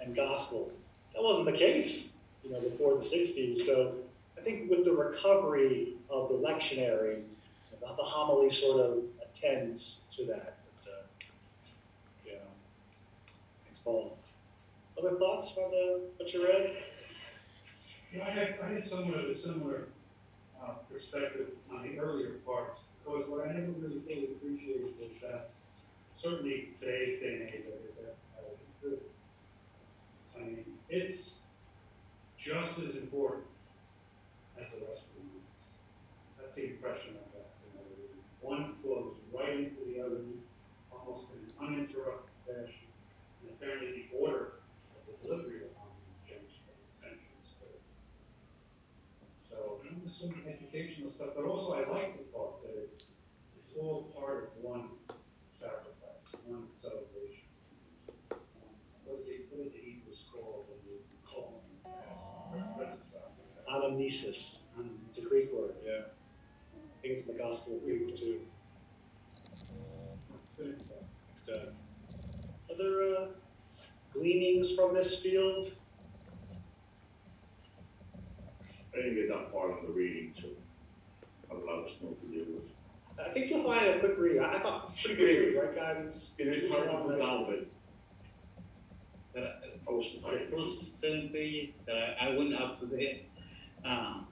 and 0.00 0.14
Gospel. 0.16 0.70
That 1.14 1.22
wasn't 1.22 1.46
the 1.46 1.52
case, 1.52 2.12
you 2.42 2.50
know, 2.50 2.60
before 2.60 2.94
the 2.94 3.00
'60s. 3.00 3.58
So 3.58 3.94
I 4.36 4.40
think 4.40 4.70
with 4.70 4.84
the 4.84 4.92
recovery 4.92 5.94
of 6.10 6.28
the 6.28 6.34
lectionary, 6.34 7.22
the, 7.70 7.86
the 7.86 8.02
homily 8.02 8.50
sort 8.50 8.80
of 8.80 8.98
attends 9.22 10.04
to 10.10 10.24
that. 10.26 10.56
But, 10.84 10.90
uh, 10.90 10.96
yeah. 12.26 12.32
Thanks, 13.64 13.78
Paul. 13.78 14.16
Other 14.98 15.16
thoughts 15.16 15.56
on 15.58 15.70
the, 15.70 16.00
what 16.16 16.32
you 16.32 16.46
read? 16.46 16.76
Yeah, 18.14 18.24
I 18.26 18.30
had, 18.30 18.58
I 18.62 18.72
had 18.72 18.88
somewhat 18.88 19.18
of 19.18 19.30
a 19.30 19.38
similar, 19.38 19.88
uh, 20.62 20.72
perspective 20.90 21.48
on 21.70 21.82
the 21.82 21.98
earlier 21.98 22.30
parts, 22.46 22.80
because 23.06 23.30
what 23.30 23.46
I 23.46 23.54
never 23.54 23.70
really 23.78 24.02
fully 24.02 24.34
appreciated 24.34 24.90
was 24.98 25.14
that 25.22 25.54
certainly 26.18 26.74
today's 26.80 27.22
day 27.22 27.38
and 27.38 27.42
age, 27.54 27.70
I 27.70 27.78
guess. 28.02 28.18
I 30.34 30.38
mean, 30.42 30.66
it's 30.90 31.38
just 32.34 32.78
as 32.82 32.98
important 32.98 33.46
as 34.58 34.66
the 34.74 34.82
rest 34.90 35.06
of 35.06 35.10
the 35.14 35.22
movies. 35.22 35.54
That's 36.34 36.54
the 36.58 36.66
impression 36.74 37.14
I 37.14 37.24
got. 37.30 37.46
You 37.62 37.70
know, 37.78 37.86
one 38.42 38.74
flows 38.82 39.14
right 39.30 39.54
into 39.54 39.86
the 39.86 40.02
other, 40.02 40.26
almost 40.90 41.30
in 41.30 41.46
an 41.46 41.54
uninterrupted 41.62 42.34
fashion. 42.42 42.90
And 43.42 43.54
apparently 43.54 44.02
the 44.02 44.18
order 44.18 44.58
of 44.98 45.00
the 45.06 45.14
delivery 45.22 45.62
of 45.62 45.70
homilies 45.78 46.18
changed 46.26 46.58
from 46.66 46.74
centuries. 46.90 47.54
So, 49.46 49.78
some 50.10 50.42
educational 50.42 51.14
stuff, 51.14 51.38
but 51.38 51.46
also 51.46 51.72
I 51.72 51.86
like 51.86 52.18
the 52.18 52.26
it's 52.26 52.55
all 53.80 54.12
part 54.18 54.44
of 54.44 54.64
one 54.64 54.88
sacrifice, 55.58 56.24
one 56.44 56.66
celebration. 56.80 57.44
Um, 58.32 58.38
What 59.04 59.24
did 59.24 59.32
the, 59.32 59.44
what 59.50 59.64
did 59.64 59.72
the 59.72 59.78
Hebrews 59.78 60.24
call 60.32 60.66
when 60.68 60.78
you 60.86 61.00
call 61.24 61.62
them 61.84 61.92
the 62.52 62.84
presence 62.84 63.14
of? 63.14 63.22
Anamnesis. 63.72 64.60
It's 65.08 65.18
a 65.18 65.22
Greek 65.22 65.52
word, 65.52 65.74
yeah. 65.84 66.02
I 66.74 67.02
think 67.02 67.14
it's 67.18 67.26
in 67.26 67.36
the 67.36 67.42
Gospel 67.42 67.76
of 67.76 67.82
Luke 67.84 68.16
too. 68.16 68.40
Good 70.56 70.80
stuff. 70.80 70.96
Next, 71.28 71.48
uh, 71.48 72.72
other 72.72 73.02
uh, 73.16 73.26
gleanings 74.12 74.74
from 74.74 74.94
this 74.94 75.20
field? 75.20 75.64
I 78.94 78.96
didn't 78.96 79.16
get 79.16 79.28
that 79.28 79.52
far 79.52 79.78
in 79.78 79.86
the 79.86 79.92
reading, 79.92 80.32
so 80.40 80.48
I'll 81.50 81.58
allow 81.58 81.84
us 81.84 81.92
know 82.02 82.10
to 82.10 82.26
do 82.26 82.40
it. 82.40 82.75
I 83.24 83.30
think 83.30 83.50
you'll 83.50 83.64
find 83.64 83.86
it 83.86 83.96
a 83.96 84.00
quick 84.00 84.18
read. 84.18 84.38
I 84.38 84.54
I 84.54 84.58
thought 84.60 84.96
pretty 84.96 85.16
good 85.16 85.54
read, 85.54 85.62
right, 85.62 85.74
guys? 85.74 86.04
It's 86.04 86.34
It 86.38 86.48
is 86.48 86.70
hard 86.70 86.84
to 86.84 87.18
down, 87.18 87.46
but 87.46 87.66
But 89.34 89.62
I 89.88 89.90
was 89.92 90.06
the 90.22 90.56
first 90.56 91.00
seven 91.00 91.30
pages 91.30 91.74
that 91.86 92.16
I 92.20 92.36
went 92.36 92.54
up 92.54 92.80
to 92.80 92.86
the, 92.86 93.20
um, 93.84 94.26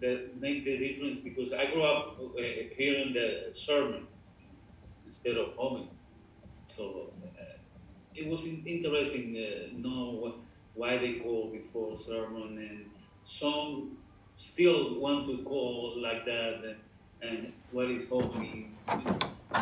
that 0.00 0.40
make 0.40 0.64
the 0.64 0.76
difference 0.76 1.20
because 1.24 1.52
I 1.52 1.70
grew 1.72 1.82
up 1.82 2.18
uh, 2.20 2.42
hearing 2.76 3.12
the 3.14 3.52
sermon 3.54 4.06
instead 5.06 5.36
of 5.36 5.54
homily. 5.56 5.88
So 6.76 7.12
uh, 7.38 7.56
it 8.14 8.26
was 8.26 8.44
in- 8.44 8.62
interesting 8.66 9.36
uh, 9.36 9.78
know 9.78 10.10
what, 10.20 10.34
why 10.74 10.98
they 10.98 11.14
call 11.14 11.50
before 11.50 11.98
sermon 11.98 12.58
and 12.58 12.90
some 13.24 13.96
still 14.36 15.00
want 15.00 15.26
to 15.28 15.42
call 15.44 15.94
like 16.00 16.24
that. 16.26 16.62
And 16.64 16.76
and 17.22 17.52
what 17.72 17.90
is 17.90 18.04
happening. 18.08 18.76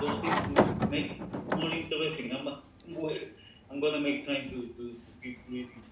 Those 0.01 0.19
things 0.21 0.81
to 0.81 0.87
make 0.91 1.19
more 1.57 1.71
interesting. 1.71 2.33
I'm, 2.35 2.49
I'm 3.71 3.81
gonna 3.81 4.01
make 4.01 4.27
time 4.27 4.51
to, 4.51 4.67
to, 4.77 4.89
to 4.93 5.11
keep 5.23 5.39
reading. 5.49 5.83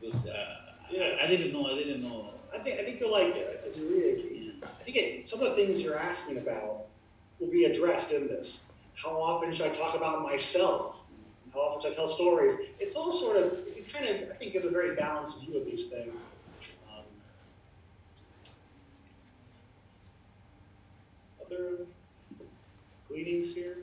Because, 0.00 0.26
uh, 0.26 0.56
Yeah. 0.90 1.16
I, 1.20 1.24
I 1.24 1.26
didn't 1.26 1.52
know, 1.52 1.66
I 1.66 1.74
didn't 1.74 2.02
know. 2.02 2.30
I 2.54 2.58
think, 2.58 2.78
I 2.80 2.84
think 2.84 3.00
you'll 3.00 3.12
like 3.12 3.34
it 3.34 3.64
as 3.66 3.76
you 3.78 3.88
read 3.88 4.04
it. 4.04 4.64
I 4.80 4.84
think 4.84 4.96
it, 4.96 5.28
some 5.28 5.40
of 5.40 5.50
the 5.50 5.54
things 5.56 5.82
you're 5.82 5.98
asking 5.98 6.38
about 6.38 6.86
will 7.40 7.50
be 7.50 7.64
addressed 7.64 8.12
in 8.12 8.28
this. 8.28 8.64
How 8.94 9.10
often 9.10 9.52
should 9.52 9.66
I 9.70 9.74
talk 9.74 9.96
about 9.96 10.22
myself? 10.22 11.00
How 11.52 11.60
often 11.60 11.82
should 11.82 11.92
I 11.92 11.94
tell 11.96 12.06
stories? 12.06 12.54
It's 12.78 12.94
all 12.94 13.12
sort 13.12 13.36
of, 13.36 13.52
it 13.68 13.92
kind 13.92 14.06
of, 14.06 14.30
I 14.30 14.34
think, 14.34 14.52
gives 14.52 14.66
a 14.66 14.70
very 14.70 14.94
balanced 14.94 15.40
view 15.40 15.56
of 15.58 15.64
these 15.64 15.86
things. 15.86 16.28
Other 21.46 21.86
gleanings 23.08 23.54
here? 23.54 23.76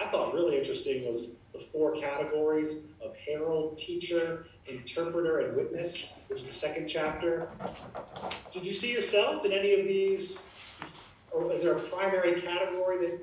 I 0.00 0.06
thought 0.06 0.34
really 0.34 0.58
interesting 0.58 1.06
was 1.06 1.32
the 1.52 1.58
four 1.58 1.96
categories 1.96 2.76
of 3.02 3.16
herald, 3.16 3.78
teacher, 3.78 4.46
interpreter, 4.66 5.40
and 5.40 5.56
witness, 5.56 6.06
which 6.28 6.40
is 6.40 6.46
the 6.46 6.52
second 6.52 6.88
chapter. 6.88 7.48
Did 8.52 8.64
you 8.64 8.72
see 8.72 8.92
yourself 8.92 9.44
in 9.44 9.52
any 9.52 9.74
of 9.80 9.86
these? 9.86 10.50
Or 11.32 11.52
is 11.52 11.62
there 11.62 11.76
a 11.76 11.80
primary 11.80 12.40
category 12.40 12.98
that 12.98 13.18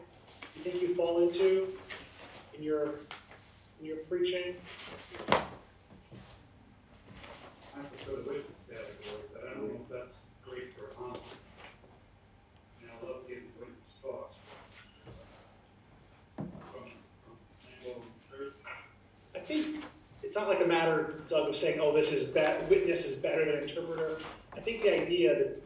you 0.55 0.61
think 0.63 0.81
you 0.81 0.93
fall 0.95 1.27
into 1.27 1.73
in 2.53 2.63
your 2.63 2.95
in 3.79 3.85
your 3.85 3.97
preaching? 4.09 4.55
I 5.29 5.41
witness 8.07 8.61
category, 8.69 9.23
but 9.33 9.43
I 9.43 9.53
don't 9.53 9.67
know 9.67 9.79
if 9.81 9.89
that's 9.91 10.15
great 10.47 10.73
for 10.73 10.91
a 10.91 10.93
homily. 10.95 11.19
And 12.81 12.89
I 12.91 13.05
love 13.05 13.27
getting 13.27 13.51
witness 13.59 13.95
talk. 14.01 14.33
From, 16.37 16.45
from 16.71 17.35
Lambeau 17.65 18.01
Church. 18.29 18.53
I 19.35 19.39
think 19.39 19.83
it's 20.35 20.41
not 20.41 20.49
like 20.49 20.61
a 20.61 20.67
matter, 20.67 21.13
Doug, 21.29 21.47
of 21.47 21.55
saying, 21.55 21.79
oh, 21.81 21.93
this 21.93 22.11
is 22.11 22.25
bad, 22.25 22.69
witness 22.69 23.05
is 23.05 23.15
better 23.15 23.45
than 23.45 23.63
interpreter. 23.63 24.17
I 24.53 24.59
think 24.59 24.81
the 24.81 24.93
idea 24.93 25.33
that 25.33 25.61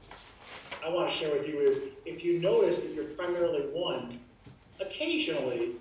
I 0.85 0.89
want 0.89 1.09
to 1.09 1.15
share 1.15 1.33
with 1.33 1.47
you 1.47 1.57
is 1.59 1.79
if 2.05 2.23
you 2.23 2.39
notice 2.39 2.77
that 2.77 2.93
you're 2.93 3.05
primarily 3.05 3.61
one, 3.61 4.19
occasionally 4.79 5.71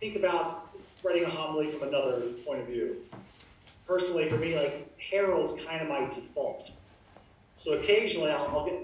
think 0.00 0.16
about 0.16 0.74
writing 1.02 1.24
a 1.24 1.28
homily 1.28 1.70
from 1.70 1.88
another 1.88 2.22
point 2.46 2.60
of 2.62 2.66
view. 2.66 3.04
Personally, 3.86 4.30
for 4.30 4.38
me, 4.38 4.56
like 4.56 4.98
herald's 4.98 5.62
kind 5.64 5.82
of 5.82 5.88
my 5.90 6.08
default. 6.14 6.72
So 7.56 7.74
occasionally 7.74 8.30
I'll, 8.30 8.46
I'll 8.46 8.64
get, 8.64 8.80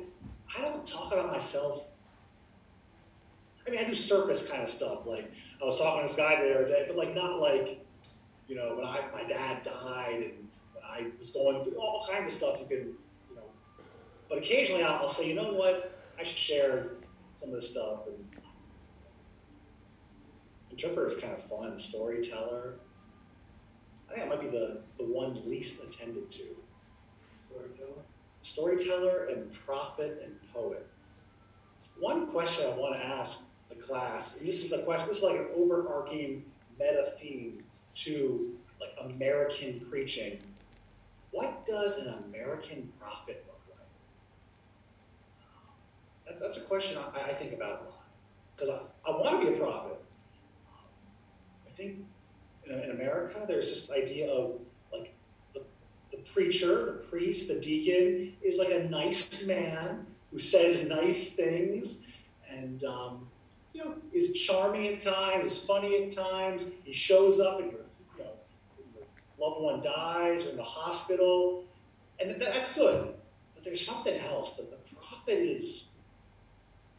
I 0.55 0.61
don't 0.61 0.87
talk 0.87 1.11
about 1.11 1.33
myself. 1.33 1.89
I 3.67 3.71
mean, 3.71 3.81
I 3.81 3.85
do 3.85 3.95
surface 3.95 4.47
kind 4.47 4.63
of 4.63 4.69
stuff. 4.69 5.07
Like 5.07 5.33
I 5.63 5.65
was 5.65 5.79
talking 5.79 6.03
to 6.03 6.07
this 6.07 6.17
guy 6.19 6.37
the 6.43 6.55
other 6.55 6.69
day, 6.69 6.85
but 6.87 6.99
like 6.99 7.15
not 7.15 7.41
like, 7.41 7.82
you 8.49 8.57
know, 8.57 8.75
when 8.77 8.87
I 8.87 9.01
my 9.13 9.25
dad 9.25 9.65
died 9.65 10.23
and 10.23 10.49
I 10.85 11.07
was 11.19 11.31
going 11.31 11.63
through 11.65 11.79
all 11.79 12.07
kinds 12.11 12.31
of 12.31 12.37
stuff 12.37 12.61
you 12.61 12.67
can, 12.67 12.95
you 13.31 13.37
know. 13.37 13.43
But 14.29 14.39
occasionally 14.39 14.83
I'll, 14.83 15.03
I'll 15.03 15.09
say, 15.09 15.29
you 15.29 15.35
know 15.35 15.53
what, 15.53 15.99
I 16.19 16.23
should 16.23 16.39
share 16.39 16.91
some 17.35 17.51
of 17.51 17.55
this 17.55 17.69
stuff. 17.69 18.07
And 18.07 18.43
interpreter 20.71 21.09
is 21.09 21.17
kind 21.17 21.33
of 21.33 21.43
fun, 21.45 21.77
storyteller. 21.79 22.75
I 24.11 24.15
think 24.15 24.27
it 24.27 24.29
might 24.29 24.41
be 24.41 24.49
the, 24.49 24.81
the 24.99 25.05
one 25.05 25.41
least 25.49 25.83
attended 25.83 26.31
to. 26.33 26.43
Storyteller? 27.49 28.03
Storyteller 28.43 29.27
and 29.27 29.53
prophet 29.53 30.21
and 30.25 30.35
poet. 30.53 30.87
One 31.99 32.27
question 32.27 32.67
I 32.67 32.77
want 32.77 32.95
to 32.95 33.07
ask 33.07 33.43
the 33.69 33.77
class, 33.77 34.37
and 34.37 34.47
this 34.47 34.65
is 34.65 34.73
a 34.73 34.83
question, 34.83 35.09
this 35.09 35.19
is 35.19 35.23
like 35.23 35.39
an 35.39 35.47
overarching 35.57 36.45
meta 36.79 37.13
theme 37.21 37.63
to 37.95 38.53
like 38.81 38.95
American 39.01 39.81
preaching. 39.91 40.39
What 41.31 41.65
does 41.67 41.99
an 41.99 42.15
American 42.29 42.93
prophet 43.01 43.45
look 43.47 43.61
like? 43.71 43.87
That, 46.27 46.41
that's 46.41 46.59
a 46.59 46.63
question 46.63 46.99
I, 46.99 47.31
I 47.31 47.35
think 47.35 47.53
about 47.53 47.83
a 47.83 47.85
lot 47.85 48.05
because 48.55 48.71
I, 48.71 49.11
I 49.11 49.17
want 49.17 49.41
to 49.41 49.51
be 49.51 49.55
a 49.55 49.59
prophet. 49.59 49.99
I 51.67 51.71
think 51.75 51.99
in, 52.67 52.79
in 52.79 52.91
America, 52.91 53.45
there's 53.47 53.69
this 53.69 53.91
idea 53.91 54.31
of 54.31 54.61
like 54.93 55.13
the, 55.55 55.63
the 56.11 56.19
preacher, 56.19 56.99
the 56.99 57.05
priest, 57.09 57.49
the 57.49 57.55
deacon 57.55 58.35
is 58.43 58.59
like 58.59 58.71
a 58.71 58.85
nice 58.89 59.43
man 59.45 60.07
who 60.31 60.39
says 60.39 60.87
nice 60.87 61.33
things 61.33 61.99
and 62.51 62.85
um, 62.85 63.27
you 63.73 63.85
know 63.85 63.95
is 64.13 64.33
charming 64.33 64.87
at 64.95 65.01
times, 65.01 65.45
is 65.45 65.65
funny 65.65 66.05
at 66.05 66.13
times. 66.13 66.67
He 66.85 66.93
shows 66.93 67.41
up 67.41 67.61
know 67.61 67.73
your 67.73 67.82
loved 69.43 69.61
one 69.61 69.81
dies 69.81 70.47
or 70.47 70.51
in 70.51 70.57
the 70.57 70.63
hospital, 70.63 71.65
and 72.21 72.41
that's 72.41 72.73
good. 72.75 73.15
But 73.55 73.65
there's 73.65 73.85
something 73.85 74.19
else 74.21 74.53
that 74.53 74.71
the 74.71 74.95
prophet 74.95 75.39
is 75.39 75.89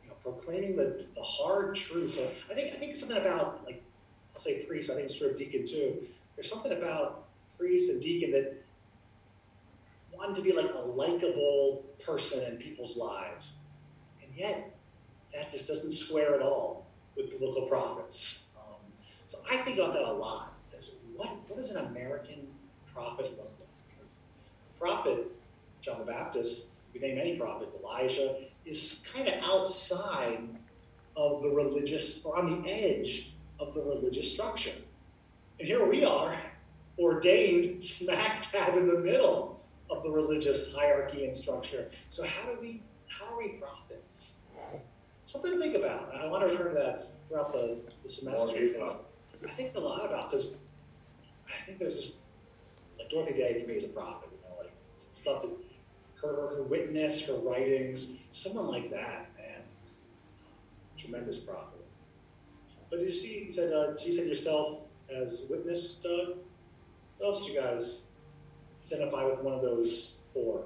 you 0.04 0.10
know 0.10 0.16
proclaiming 0.22 0.76
the, 0.76 1.06
the 1.16 1.24
hard 1.24 1.76
truth. 1.76 2.14
So 2.16 2.30
I 2.52 2.54
think 2.54 2.74
I 2.74 2.78
think 2.78 2.96
something 2.96 3.18
about 3.18 3.64
like 3.66 3.82
I'll 4.36 4.42
say 4.42 4.66
priest, 4.66 4.90
I 4.90 4.96
think 4.96 5.06
it's 5.06 5.18
true 5.18 5.30
of 5.30 5.38
deacon 5.38 5.66
too. 5.66 6.04
There's 6.36 6.50
something 6.50 6.72
about 6.72 7.26
priest 7.58 7.92
and 7.92 8.02
deacon 8.02 8.32
that 8.32 8.64
want 10.24 10.36
to 10.36 10.42
be 10.42 10.52
like 10.52 10.74
a 10.74 10.80
likable 10.80 11.84
person 12.06 12.44
in 12.44 12.58
people's 12.58 12.96
lives. 12.96 13.56
And 14.22 14.32
yet, 14.36 14.76
that 15.34 15.52
just 15.52 15.68
doesn't 15.68 15.92
square 15.92 16.36
at 16.36 16.42
all 16.42 16.86
with 17.16 17.30
biblical 17.30 17.64
prophets. 17.64 18.44
Um, 18.58 18.76
so 19.26 19.40
I 19.50 19.58
think 19.58 19.78
about 19.78 19.94
that 19.94 20.04
a 20.04 20.14
lot. 20.14 20.53
What, 21.16 21.30
what 21.48 21.58
does 21.58 21.72
an 21.72 21.86
American 21.86 22.48
prophet 22.94 23.26
look 23.38 23.52
like? 23.60 23.98
Because 23.98 24.18
prophet, 24.80 25.32
John 25.82 26.00
the 26.00 26.06
Baptist, 26.06 26.68
you 26.94 27.02
name 27.02 27.18
any 27.18 27.38
prophet, 27.38 27.70
Elijah, 27.80 28.36
is 28.66 29.04
kind 29.14 29.28
of 29.28 29.36
outside 29.44 30.48
of 31.16 31.42
the 31.42 31.50
religious, 31.50 32.24
or 32.24 32.38
on 32.38 32.64
the 32.64 32.70
edge 32.70 33.34
of 33.60 33.74
the 33.74 33.82
religious 33.82 34.32
structure. 34.32 34.74
And 35.60 35.68
here 35.68 35.86
we 35.86 36.04
are, 36.04 36.36
ordained 36.98 37.84
smack 37.84 38.52
dab 38.52 38.78
in 38.78 38.88
the 38.88 39.00
middle 39.00 39.60
of 39.90 40.04
the 40.04 40.10
religious 40.10 40.74
hierarchy 40.74 41.26
and 41.26 41.36
structure. 41.36 41.90
So 42.10 42.26
how 42.26 42.50
do 42.50 42.58
we, 42.60 42.82
how 43.08 43.34
are 43.34 43.38
we 43.38 43.50
prophets? 43.60 44.38
Something 45.26 45.54
to 45.54 45.60
think 45.60 45.76
about. 45.76 46.14
And 46.14 46.22
I 46.22 46.28
want 46.28 46.48
to 46.48 46.54
return 46.54 46.74
to 46.74 46.80
that 46.80 47.08
throughout 47.28 47.54
the, 47.54 47.78
the 48.04 48.10
semester. 48.10 48.70
I 49.48 49.52
think 49.54 49.76
a 49.76 49.80
lot 49.80 50.06
about, 50.06 50.30
because 50.30 50.56
I 51.48 51.66
think 51.66 51.80
there's 51.80 51.98
just, 52.00 52.20
like 52.98 53.10
Dorothy 53.10 53.34
Day 53.34 53.62
for 53.62 53.68
me 53.68 53.76
is 53.76 53.86
a 53.86 53.90
prophet, 53.90 54.30
you 54.32 54.38
know, 54.50 54.58
like 54.62 54.74
stuff 54.98 55.42
that, 55.44 55.52
her, 56.22 56.56
her 56.56 56.64
witness, 56.64 57.26
her 57.28 57.36
writings, 57.36 58.08
someone 58.32 58.68
like 58.68 58.90
that, 58.92 59.30
man. 59.38 59.62
Tremendous 60.98 61.38
prophet. 61.38 61.86
But 62.90 63.00
did 63.00 63.08
you 63.08 63.14
see, 63.14 63.44
you 63.46 63.52
said, 63.52 63.74
uh, 63.74 63.94
you 64.04 64.12
said 64.12 64.28
yourself 64.28 64.84
as 65.14 65.46
witness, 65.50 65.96
Doug? 65.96 66.38
What 67.18 67.28
else 67.28 67.46
did 67.46 67.54
you 67.54 67.60
guys 67.60 68.04
identify 68.86 69.26
with 69.26 69.42
one 69.42 69.54
of 69.54 69.62
those 69.62 70.18
four? 70.34 70.66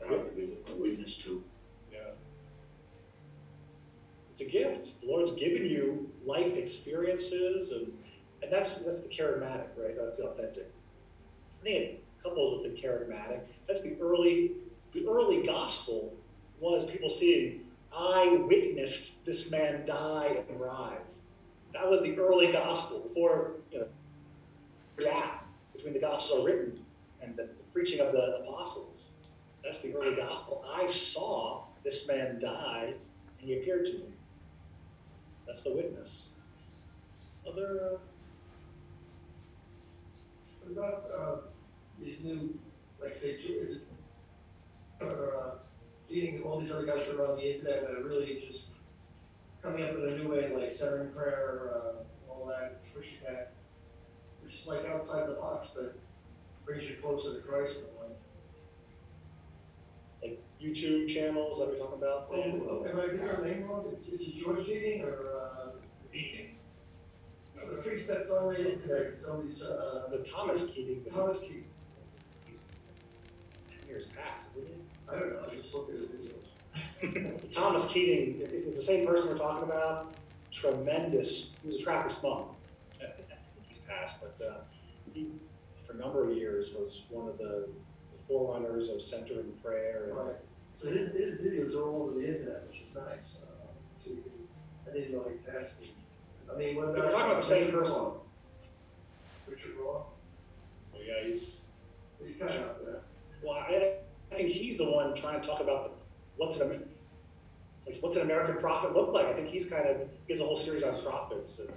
Probably 0.00 0.56
a 0.68 0.74
witness 0.74 1.16
too. 1.16 1.42
Yeah. 1.92 1.98
It's 4.32 4.40
a 4.40 4.44
gift. 4.44 5.00
The 5.02 5.08
Lord's 5.08 5.32
given 5.32 5.66
you 5.66 6.10
life 6.24 6.54
experiences, 6.54 7.72
and 7.72 7.92
and 8.42 8.52
that's 8.52 8.76
that's 8.76 9.00
the 9.00 9.08
charismatic, 9.08 9.68
right? 9.76 9.96
That's 9.96 10.16
the 10.16 10.24
authentic. 10.24 10.70
Think 11.62 11.76
it 11.76 12.04
couples 12.22 12.62
with 12.62 12.74
the 12.74 12.80
charismatic. 12.80 13.40
That's 13.66 13.82
the 13.82 13.96
early 14.00 14.52
the 14.92 15.06
early 15.06 15.44
gospel 15.46 16.14
was 16.58 16.84
people 16.84 17.08
seeing, 17.08 17.60
I 17.96 18.38
witnessed 18.46 19.24
this 19.24 19.50
man 19.50 19.86
die 19.86 20.44
and 20.48 20.60
rise. 20.60 21.20
That 21.72 21.88
was 21.88 22.02
the 22.02 22.18
early 22.18 22.52
gospel 22.52 23.00
before 23.00 23.52
you 23.70 23.80
know 23.80 23.86
gap 24.98 25.46
between 25.74 25.94
the 25.94 26.00
gospels 26.00 26.40
are 26.40 26.44
written 26.44 26.84
and 27.22 27.36
the 27.36 27.48
preaching 27.72 28.00
of 28.00 28.12
the 28.12 28.42
apostles. 28.42 29.12
That's 29.62 29.80
the 29.80 29.94
early 29.94 30.14
gospel. 30.14 30.64
I 30.74 30.86
saw 30.86 31.64
this 31.84 32.08
man 32.08 32.40
die 32.40 32.94
and 33.40 33.48
he 33.48 33.58
appeared 33.58 33.86
to 33.86 33.92
me. 33.92 34.04
That's 35.46 35.62
the 35.62 35.74
witness. 35.74 36.28
Other. 37.46 37.98
What 40.62 40.72
about 40.72 41.10
uh, 41.16 41.36
these 42.02 42.22
new, 42.22 42.58
like 43.02 43.16
say, 43.16 43.30
is 43.30 43.76
it, 43.76 43.82
or 45.00 45.34
uh, 45.36 45.50
meeting 46.10 46.42
all 46.42 46.60
these 46.60 46.70
other 46.70 46.86
guys 46.86 47.06
that 47.06 47.16
are 47.16 47.30
on 47.32 47.36
the 47.38 47.54
internet 47.56 47.82
that 47.82 47.90
are 47.92 48.02
really 48.02 48.44
just 48.46 48.64
coming 49.62 49.82
up 49.84 49.90
in 49.96 50.08
a 50.08 50.16
new 50.18 50.28
way, 50.28 50.52
like 50.54 50.72
centering 50.72 51.10
prayer, 51.10 51.72
uh, 51.74 52.30
all 52.30 52.46
that, 52.46 52.80
pushing 52.94 53.18
that, 53.26 53.52
which 54.42 54.54
is 54.54 54.66
like 54.66 54.86
outside 54.86 55.28
the 55.28 55.34
box, 55.34 55.68
but 55.74 55.98
brings 56.64 56.84
you 56.84 56.96
closer 57.02 57.34
to 57.34 57.40
Christ 57.40 57.78
in 57.78 57.84
a 57.84 58.00
way. 58.00 58.14
like 60.22 60.42
YouTube 60.62 61.08
channels 61.08 61.58
that 61.58 61.68
we're 61.68 61.78
talking 61.78 61.98
about? 61.98 62.30
Dan? 62.30 62.60
Oh, 62.68 62.86
Am 62.88 63.00
I 63.00 63.06
getting 63.06 63.28
our 63.28 63.42
name 63.44 63.64
wrong? 63.64 63.86
Is 63.90 64.20
it 64.20 64.42
George 64.42 64.66
Keating 64.66 65.02
or, 65.02 65.26
uh? 65.36 65.70
Keating. 66.12 66.56
The 67.68 67.76
priest 67.82 68.08
that's 68.08 68.30
on 68.30 68.52
the 68.52 68.72
internet, 68.72 69.14
somebody's, 69.24 69.62
uh, 69.62 70.04
Is 70.08 70.14
it 70.14 70.30
Thomas 70.30 70.66
Keating? 70.66 71.04
Thomas 71.12 71.40
Keating. 71.40 71.64
He's 72.46 72.66
ten 73.68 73.88
years 73.88 74.06
past, 74.16 74.48
isn't 74.56 74.66
he? 74.66 74.74
I 75.08 75.18
don't 75.18 75.32
know, 75.32 75.48
I 75.50 75.54
just 75.56 75.74
looked 75.74 75.90
at 75.92 76.00
the 76.00 76.06
videos. 76.16 77.52
Thomas 77.52 77.86
Keating, 77.86 78.40
if 78.40 78.52
it's 78.52 78.76
the 78.76 78.82
same 78.82 79.06
person 79.06 79.30
we're 79.30 79.38
talking 79.38 79.64
about, 79.64 80.14
tremendous. 80.52 81.54
He 81.62 81.66
was 81.68 81.76
a 81.78 81.82
Trappist 81.82 82.22
monk. 82.22 82.48
I 83.00 83.04
think 83.06 83.28
he's 83.68 83.78
passed, 83.78 84.20
but 84.20 84.44
uh, 84.44 84.58
he, 85.12 85.28
for 85.86 85.92
a 85.94 85.96
number 85.96 86.30
of 86.30 86.36
years, 86.36 86.72
was 86.74 87.04
one 87.10 87.28
of 87.28 87.38
the, 87.38 87.68
the 88.12 88.22
forerunners 88.28 88.88
of 88.88 89.02
centering 89.02 89.52
prayer. 89.62 90.04
And, 90.08 90.16
Right. 90.16 90.36
So 90.82 90.88
his, 90.88 91.10
his 91.12 91.34
videos 91.40 91.74
are 91.76 91.82
all 91.82 92.04
over 92.04 92.12
the 92.12 92.26
internet, 92.26 92.66
which 92.68 92.80
is 92.80 92.94
nice. 92.94 93.36
Uh, 93.42 93.68
so 94.02 94.10
you 94.10 94.22
can, 94.22 94.32
I 94.88 94.94
didn't 94.96 95.12
know 95.12 95.26
he 95.28 95.36
passed 95.50 95.78
me. 95.78 95.92
I 96.52 96.58
mean, 96.58 96.76
when. 96.76 96.88
If 96.90 96.96
we're 96.96 97.10
talking 97.10 97.26
about 97.26 97.40
the 97.40 97.46
same 97.46 97.70
person. 97.70 98.12
Richard 99.48 99.76
Rohr, 99.78 100.02
well, 100.92 101.02
yeah, 101.04 101.26
he's 101.26 101.68
he's 102.24 102.36
kind 102.36 102.50
of 102.50 102.60
out 102.60 102.84
there. 102.84 103.00
well. 103.42 103.54
I, 103.54 103.96
I 104.32 104.34
think 104.36 104.50
he's 104.50 104.78
the 104.78 104.88
one 104.88 105.14
trying 105.14 105.40
to 105.40 105.46
talk 105.46 105.60
about 105.60 105.84
the, 105.84 105.90
what's 106.36 106.60
an 106.60 106.88
like 107.86 107.98
what's 108.00 108.16
an 108.16 108.22
American 108.22 108.56
prophet 108.56 108.94
look 108.94 109.12
like. 109.12 109.26
I 109.26 109.32
think 109.32 109.48
he's 109.48 109.66
kind 109.66 109.86
of 109.86 110.08
he 110.26 110.32
has 110.32 110.40
a 110.40 110.44
whole 110.44 110.56
series 110.56 110.82
on 110.82 111.02
prophets. 111.02 111.58
And 111.58 111.70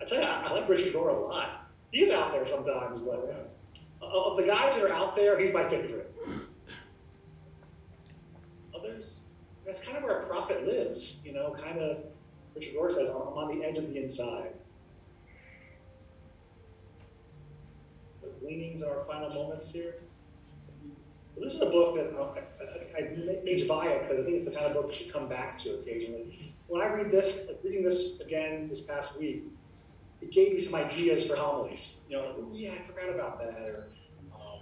I 0.00 0.04
tell 0.04 0.20
you, 0.20 0.24
I, 0.26 0.42
I 0.42 0.52
like 0.52 0.68
Richard 0.68 0.94
Rohr 0.94 1.10
a 1.10 1.20
lot. 1.20 1.68
He's 1.92 2.10
out 2.10 2.32
there 2.32 2.46
sometimes, 2.46 3.00
but 3.00 3.48
uh, 4.02 4.06
of 4.06 4.36
the 4.36 4.42
guys 4.42 4.74
that 4.74 4.84
are 4.84 4.92
out 4.92 5.16
there, 5.16 5.38
he's 5.38 5.52
my 5.52 5.68
favorite. 5.68 6.14
Others, 8.74 9.20
that's 9.64 9.80
kind 9.80 9.96
of 9.96 10.02
where 10.02 10.20
a 10.20 10.26
prophet 10.26 10.66
lives, 10.66 11.20
you 11.24 11.32
know, 11.32 11.56
kind 11.58 11.78
of, 11.78 11.98
Richard 12.56 12.74
Rohr 12.74 12.92
says, 12.92 13.10
I'm 13.10 13.16
on 13.16 13.58
the 13.58 13.64
edge 13.64 13.76
of 13.76 13.86
the 13.86 14.02
inside. 14.02 14.52
The 18.22 18.28
gleanings 18.40 18.80
in 18.80 18.88
our 18.88 19.04
final 19.06 19.28
moments 19.28 19.70
here. 19.70 19.96
Well, 21.34 21.44
this 21.44 21.54
is 21.54 21.60
a 21.60 21.66
book 21.66 21.96
that 21.96 22.14
I, 22.18 22.98
I, 22.98 23.04
I 23.04 23.42
made 23.44 23.68
buy 23.68 23.88
it 23.88 24.02
because 24.02 24.20
I 24.20 24.24
think 24.24 24.36
it's 24.36 24.46
the 24.46 24.52
kind 24.52 24.64
of 24.64 24.72
book 24.72 24.86
you 24.88 24.94
should 24.94 25.12
come 25.12 25.28
back 25.28 25.58
to 25.58 25.74
occasionally. 25.74 26.54
When 26.68 26.80
I 26.80 26.86
read 26.86 27.10
this, 27.10 27.44
like 27.46 27.58
reading 27.62 27.84
this 27.84 28.18
again 28.20 28.68
this 28.68 28.80
past 28.80 29.18
week, 29.18 29.44
it 30.22 30.30
gave 30.32 30.54
me 30.54 30.60
some 30.60 30.74
ideas 30.74 31.26
for 31.26 31.36
homilies. 31.36 32.04
You 32.08 32.16
know, 32.16 32.22
like, 32.22 32.36
oh 32.38 32.50
yeah, 32.54 32.72
I 32.72 32.82
forgot 32.86 33.14
about 33.14 33.38
that, 33.38 33.68
or 33.68 33.88
um, 34.34 34.60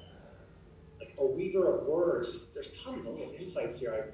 like 0.99 1.15
a 1.19 1.25
weaver 1.25 1.79
of 1.79 1.87
words. 1.87 2.49
There's 2.53 2.77
tons 2.77 3.07
of 3.07 3.15
little 3.15 3.33
insights 3.39 3.79
here. 3.79 3.95
I, 3.95 4.11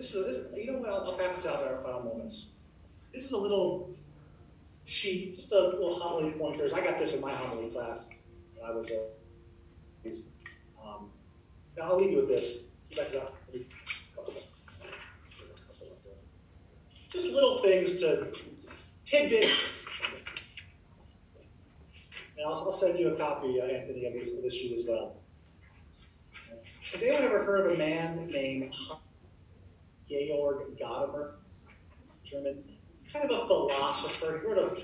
this 0.00 0.14
is 0.14 0.24
this. 0.24 0.46
You 0.56 0.72
know 0.72 0.78
what? 0.78 0.88
I'll, 0.88 1.04
I'll 1.04 1.18
pass 1.18 1.36
this 1.36 1.46
out 1.46 1.60
in 1.60 1.68
our 1.68 1.82
final 1.82 2.02
moments. 2.02 2.52
This 3.12 3.24
is 3.24 3.32
a 3.32 3.38
little 3.38 3.94
sheet, 4.86 5.36
just 5.36 5.52
a 5.52 5.60
little 5.60 5.98
homily 5.98 6.30
pointers. 6.32 6.72
I 6.72 6.80
got 6.80 6.98
this 6.98 7.14
in 7.14 7.20
my 7.20 7.32
homily 7.34 7.68
class 7.68 8.08
when 8.54 8.70
I 8.70 8.74
was 8.74 8.90
a. 8.90 9.08
Um, 10.82 11.10
now 11.76 11.90
I'll 11.90 11.98
leave 11.98 12.12
you 12.12 12.16
with 12.16 12.28
this. 12.28 12.62
Just 17.10 17.32
little 17.32 17.62
things 17.62 18.00
to 18.00 18.32
tidbits. 19.04 19.84
And 22.38 22.46
I'll, 22.46 22.54
I'll 22.54 22.72
send 22.72 22.98
you 22.98 23.08
a 23.08 23.16
copy, 23.16 23.60
uh, 23.60 23.64
Anthony, 23.64 24.06
of 24.06 24.14
this, 24.14 24.32
of 24.32 24.42
this 24.42 24.54
sheet 24.54 24.72
as 24.72 24.86
well. 24.88 25.16
Has 26.92 27.02
anyone 27.02 27.22
ever 27.22 27.44
heard 27.44 27.66
of 27.66 27.72
a 27.74 27.76
man 27.76 28.28
named 28.28 28.72
Georg 30.10 30.76
Gadamer? 30.78 31.32
German, 32.24 32.62
kind 33.12 33.30
of 33.30 33.40
a 33.40 33.46
philosopher. 33.46 34.40
He 34.40 34.46
wrote 34.46 34.58
a, 34.58 34.80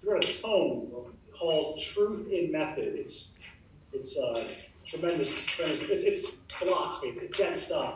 he 0.00 0.08
wrote 0.08 0.24
a 0.24 0.32
tome 0.32 1.12
called 1.32 1.80
Truth 1.80 2.28
in 2.30 2.52
Method. 2.52 2.94
It's 2.94 3.34
it's 3.92 4.18
uh, 4.18 4.44
tremendous, 4.86 5.44
tremendous. 5.44 5.80
It's, 5.80 6.04
it's 6.04 6.26
philosophy. 6.58 7.08
It's, 7.08 7.36
dense 7.36 7.62
stuff. 7.62 7.94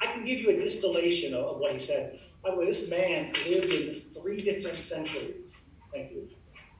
I 0.00 0.06
can 0.06 0.24
give 0.24 0.40
you 0.40 0.50
a 0.50 0.60
distillation 0.60 1.34
of, 1.34 1.44
of 1.44 1.58
what 1.58 1.72
he 1.72 1.78
said. 1.78 2.18
By 2.42 2.50
the 2.50 2.56
way, 2.56 2.66
this 2.66 2.88
man 2.88 3.32
lived 3.48 3.72
in 3.72 4.02
three 4.14 4.42
different 4.42 4.76
centuries. 4.76 5.54
Thank 5.92 6.12
you. 6.12 6.28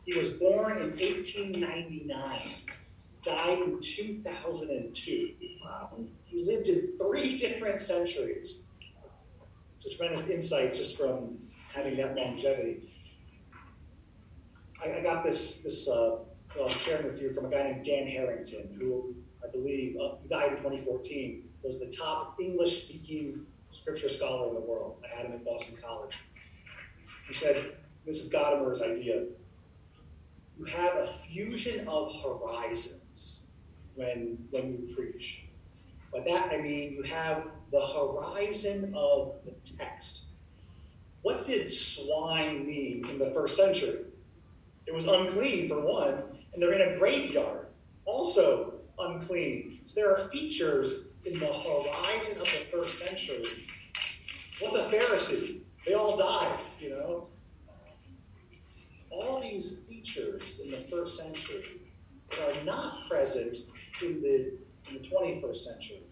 He 0.04 0.16
was 0.16 0.30
born 0.30 0.78
in 0.78 0.90
1899, 0.90 2.54
died 3.22 3.58
in 3.58 3.80
2002. 3.80 5.30
Wow. 5.62 5.90
He 6.24 6.44
lived 6.44 6.68
in 6.68 6.96
three 6.98 7.36
different 7.36 7.80
centuries. 7.80 8.62
So 9.80 9.88
tremendous 9.96 10.28
insights 10.28 10.76
just 10.76 10.98
from 10.98 11.38
having 11.72 11.96
that 11.96 12.14
longevity. 12.14 12.92
I, 14.84 14.98
I 14.98 15.02
got 15.02 15.24
this 15.24 15.56
this 15.56 15.88
uh, 15.88 16.18
well, 16.56 16.68
I'm 16.68 16.76
sharing 16.76 17.06
with 17.06 17.20
you 17.20 17.30
from 17.30 17.46
a 17.46 17.50
guy 17.50 17.62
named 17.62 17.84
Dan 17.84 18.06
Harrington, 18.06 18.76
who 18.78 19.14
I 19.42 19.50
believe 19.50 19.96
uh, 20.00 20.16
died 20.28 20.52
in 20.52 20.56
2014, 20.56 21.48
was 21.62 21.78
the 21.78 21.86
top 21.86 22.36
English-speaking 22.40 23.46
scripture 23.70 24.08
scholar 24.08 24.48
in 24.48 24.54
the 24.54 24.60
world. 24.60 24.96
I 25.04 25.16
had 25.16 25.26
him 25.26 25.32
at 25.32 25.44
Boston 25.44 25.76
College. 25.82 26.18
He 27.28 27.34
said, 27.34 27.76
this 28.04 28.20
is 28.20 28.30
Gadamer's 28.30 28.82
idea. 28.82 29.26
You 30.58 30.64
have 30.64 30.96
a 30.96 31.06
fusion 31.06 31.86
of 31.86 32.12
horizons 32.22 33.46
when, 33.94 34.38
when 34.50 34.72
you 34.72 34.94
preach. 34.94 35.44
By 36.12 36.20
that 36.20 36.50
I 36.50 36.60
mean 36.60 36.92
you 36.92 37.02
have 37.04 37.44
the 37.70 37.80
horizon 37.80 38.92
of 38.96 39.36
the 39.44 39.52
text. 39.76 40.24
What 41.22 41.46
did 41.46 41.70
swine 41.70 42.66
mean 42.66 43.06
in 43.08 43.18
the 43.18 43.30
first 43.30 43.56
century? 43.56 44.00
It 44.86 44.94
was 44.94 45.06
unclean, 45.06 45.68
for 45.68 45.80
one, 45.80 46.22
and 46.52 46.62
they're 46.62 46.72
in 46.72 46.94
a 46.94 46.98
graveyard, 46.98 47.66
also 48.06 48.74
unclean. 48.98 49.80
So 49.84 50.00
there 50.00 50.10
are 50.10 50.28
features 50.30 51.06
in 51.24 51.38
the 51.38 51.46
horizon 51.46 52.40
of 52.40 52.46
the 52.46 52.66
first 52.72 52.98
century. 52.98 53.44
What's 54.58 54.76
a 54.76 54.84
Pharisee? 54.84 55.60
They 55.86 55.94
all 55.94 56.16
died, 56.16 56.58
you 56.80 56.90
know. 56.90 57.28
All 59.10 59.40
these 59.40 59.80
features 59.88 60.60
in 60.62 60.70
the 60.70 60.78
first 60.78 61.16
century 61.16 61.80
are 62.40 62.64
not 62.64 63.08
present 63.08 63.56
in 64.02 64.22
the, 64.22 64.52
in 64.88 65.02
the 65.02 65.08
21st 65.08 65.56
century. 65.56 66.02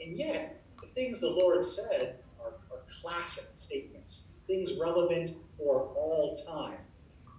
And 0.00 0.16
yet, 0.16 0.60
the 0.80 0.86
things 0.88 1.20
the 1.20 1.28
Lord 1.28 1.64
said 1.64 2.18
are, 2.40 2.52
are 2.70 2.82
classic 3.00 3.46
statements, 3.54 4.28
things 4.46 4.74
relevant 4.74 5.36
for 5.56 5.92
all 5.96 6.36
time. 6.46 6.78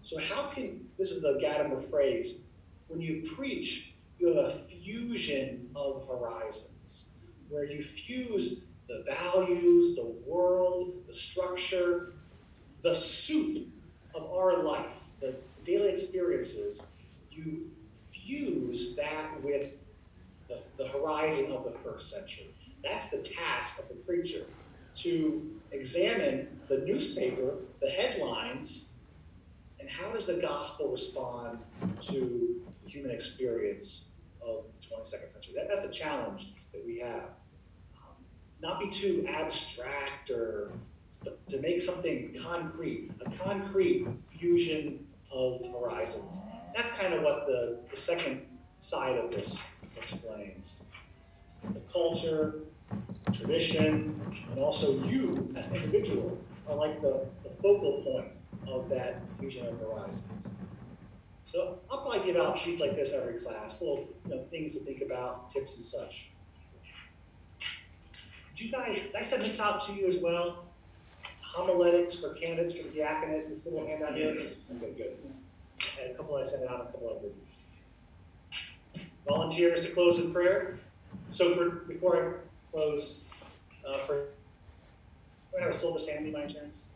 So, 0.02 0.20
how 0.20 0.52
can 0.54 0.88
this 0.98 1.12
is 1.12 1.22
the 1.22 1.40
Gadamer 1.44 1.82
phrase 1.82 2.42
when 2.88 3.02
you 3.02 3.30
preach, 3.36 3.94
you 4.18 4.28
have 4.28 4.38
a 4.38 4.60
fusion 4.68 5.70
of 5.76 6.08
horizons 6.08 7.06
where 7.50 7.64
you 7.64 7.82
fuse 7.82 8.62
the 8.88 9.06
values, 9.08 9.96
the 9.96 10.16
world, 10.26 10.94
the 11.08 11.14
structure, 11.14 12.14
the 12.82 12.96
soup 12.96 13.68
of 14.16 14.32
our 14.32 14.64
life, 14.64 15.10
the 15.22 15.36
daily 15.64 15.90
experiences. 15.90 16.82
You 17.32 17.70
fuse 18.12 18.96
that 18.96 19.42
with 19.44 19.74
the, 20.48 20.60
the 20.78 20.88
horizon 20.88 21.52
of 21.52 21.64
the 21.64 21.78
first 21.84 22.10
century. 22.10 22.54
That's 22.84 23.10
the 23.10 23.20
task 23.20 23.80
of 23.80 23.88
the 23.88 23.96
preacher 23.96 24.46
to 24.96 25.50
examine 25.72 26.60
the 26.68 26.80
newspaper, 26.80 27.56
the 27.82 27.90
headlines, 27.90 28.88
and 29.80 29.90
how 29.90 30.12
does 30.12 30.26
the 30.26 30.36
gospel 30.36 30.90
respond 30.90 31.60
to 32.02 32.62
the 32.84 32.90
human 32.90 33.12
experience 33.12 34.10
of 34.42 34.66
the 34.82 34.96
22nd 34.96 35.32
century? 35.32 35.54
That, 35.56 35.70
that's 35.70 35.86
the 35.86 35.94
challenge 35.94 36.54
that 36.74 36.86
we 36.86 37.00
have. 37.00 37.30
Um, 37.96 38.16
not 38.62 38.80
be 38.80 38.90
too 38.90 39.26
abstract 39.28 40.30
or 40.30 40.72
but 41.24 41.50
to 41.50 41.60
make 41.60 41.82
something 41.82 42.36
concrete, 42.42 43.12
a 43.26 43.30
concrete 43.38 44.08
fusion 44.38 45.06
of 45.32 45.62
horizons. 45.72 46.40
That's 46.76 46.92
kind 46.92 47.14
of 47.14 47.24
what 47.24 47.46
the, 47.46 47.80
the 47.92 47.98
second 47.98 48.46
side 48.78 49.18
of 49.18 49.32
this 49.32 49.64
explains. 49.98 50.82
The 51.74 51.82
culture, 51.92 52.62
tradition, 53.34 54.20
and 54.52 54.60
also 54.60 55.02
you 55.04 55.52
as 55.56 55.70
an 55.70 55.78
individual 55.78 56.38
are 56.68 56.76
like 56.76 57.02
the, 57.02 57.26
the 57.44 57.50
focal 57.62 58.02
point 58.04 58.28
of 58.68 58.90
that 58.90 59.22
fusion 59.40 59.66
of 59.68 59.80
horizons. 59.80 60.48
So 61.52 61.80
I'll 61.90 62.02
probably 62.02 62.32
give 62.32 62.40
out 62.40 62.58
sheets 62.58 62.80
like 62.82 62.96
this 62.96 63.14
every 63.14 63.40
class, 63.40 63.82
little 63.82 64.08
you 64.26 64.36
know, 64.36 64.44
things 64.52 64.78
to 64.78 64.84
think 64.84 65.02
about, 65.02 65.50
tips 65.52 65.76
and 65.76 65.86
such. 65.86 66.30
Did 68.56 68.66
you 68.66 68.72
guys, 68.72 68.96
did 68.96 69.16
I 69.16 69.22
send 69.22 69.44
this 69.44 69.60
out 69.60 69.86
to 69.88 69.94
you 69.94 70.08
as 70.08 70.18
well? 70.18 70.66
Homiletics 71.42 72.16
for 72.20 72.34
candidates 72.34 72.74
for 72.74 72.84
the 72.84 72.90
diaconate, 72.90 73.50
this 73.50 73.66
little 73.66 73.88
handout 73.88 74.16
here? 74.16 74.32
Mm-hmm. 74.32 74.84
Okay, 74.84 74.94
good. 74.96 75.18
And 76.02 76.12
a 76.12 76.14
couple 76.14 76.36
I 76.36 76.44
sent 76.44 76.70
out, 76.70 76.82
a 76.82 76.92
couple 76.92 77.10
I 77.10 77.14
didn't. 77.22 79.08
volunteers 79.28 79.86
to 79.86 79.92
close 79.92 80.20
in 80.20 80.32
prayer. 80.32 80.78
So 81.32 81.56
for 81.56 81.70
before 81.70 82.18
I 82.18 82.49
close, 82.72 83.22
uh, 83.88 83.98
for 84.00 84.28
do 85.52 85.58
I 85.58 85.62
have 85.62 85.72
a 85.72 85.74
syllabus 85.74 86.08
handy 86.08 86.32
by 86.32 86.46
chance? 86.46 86.88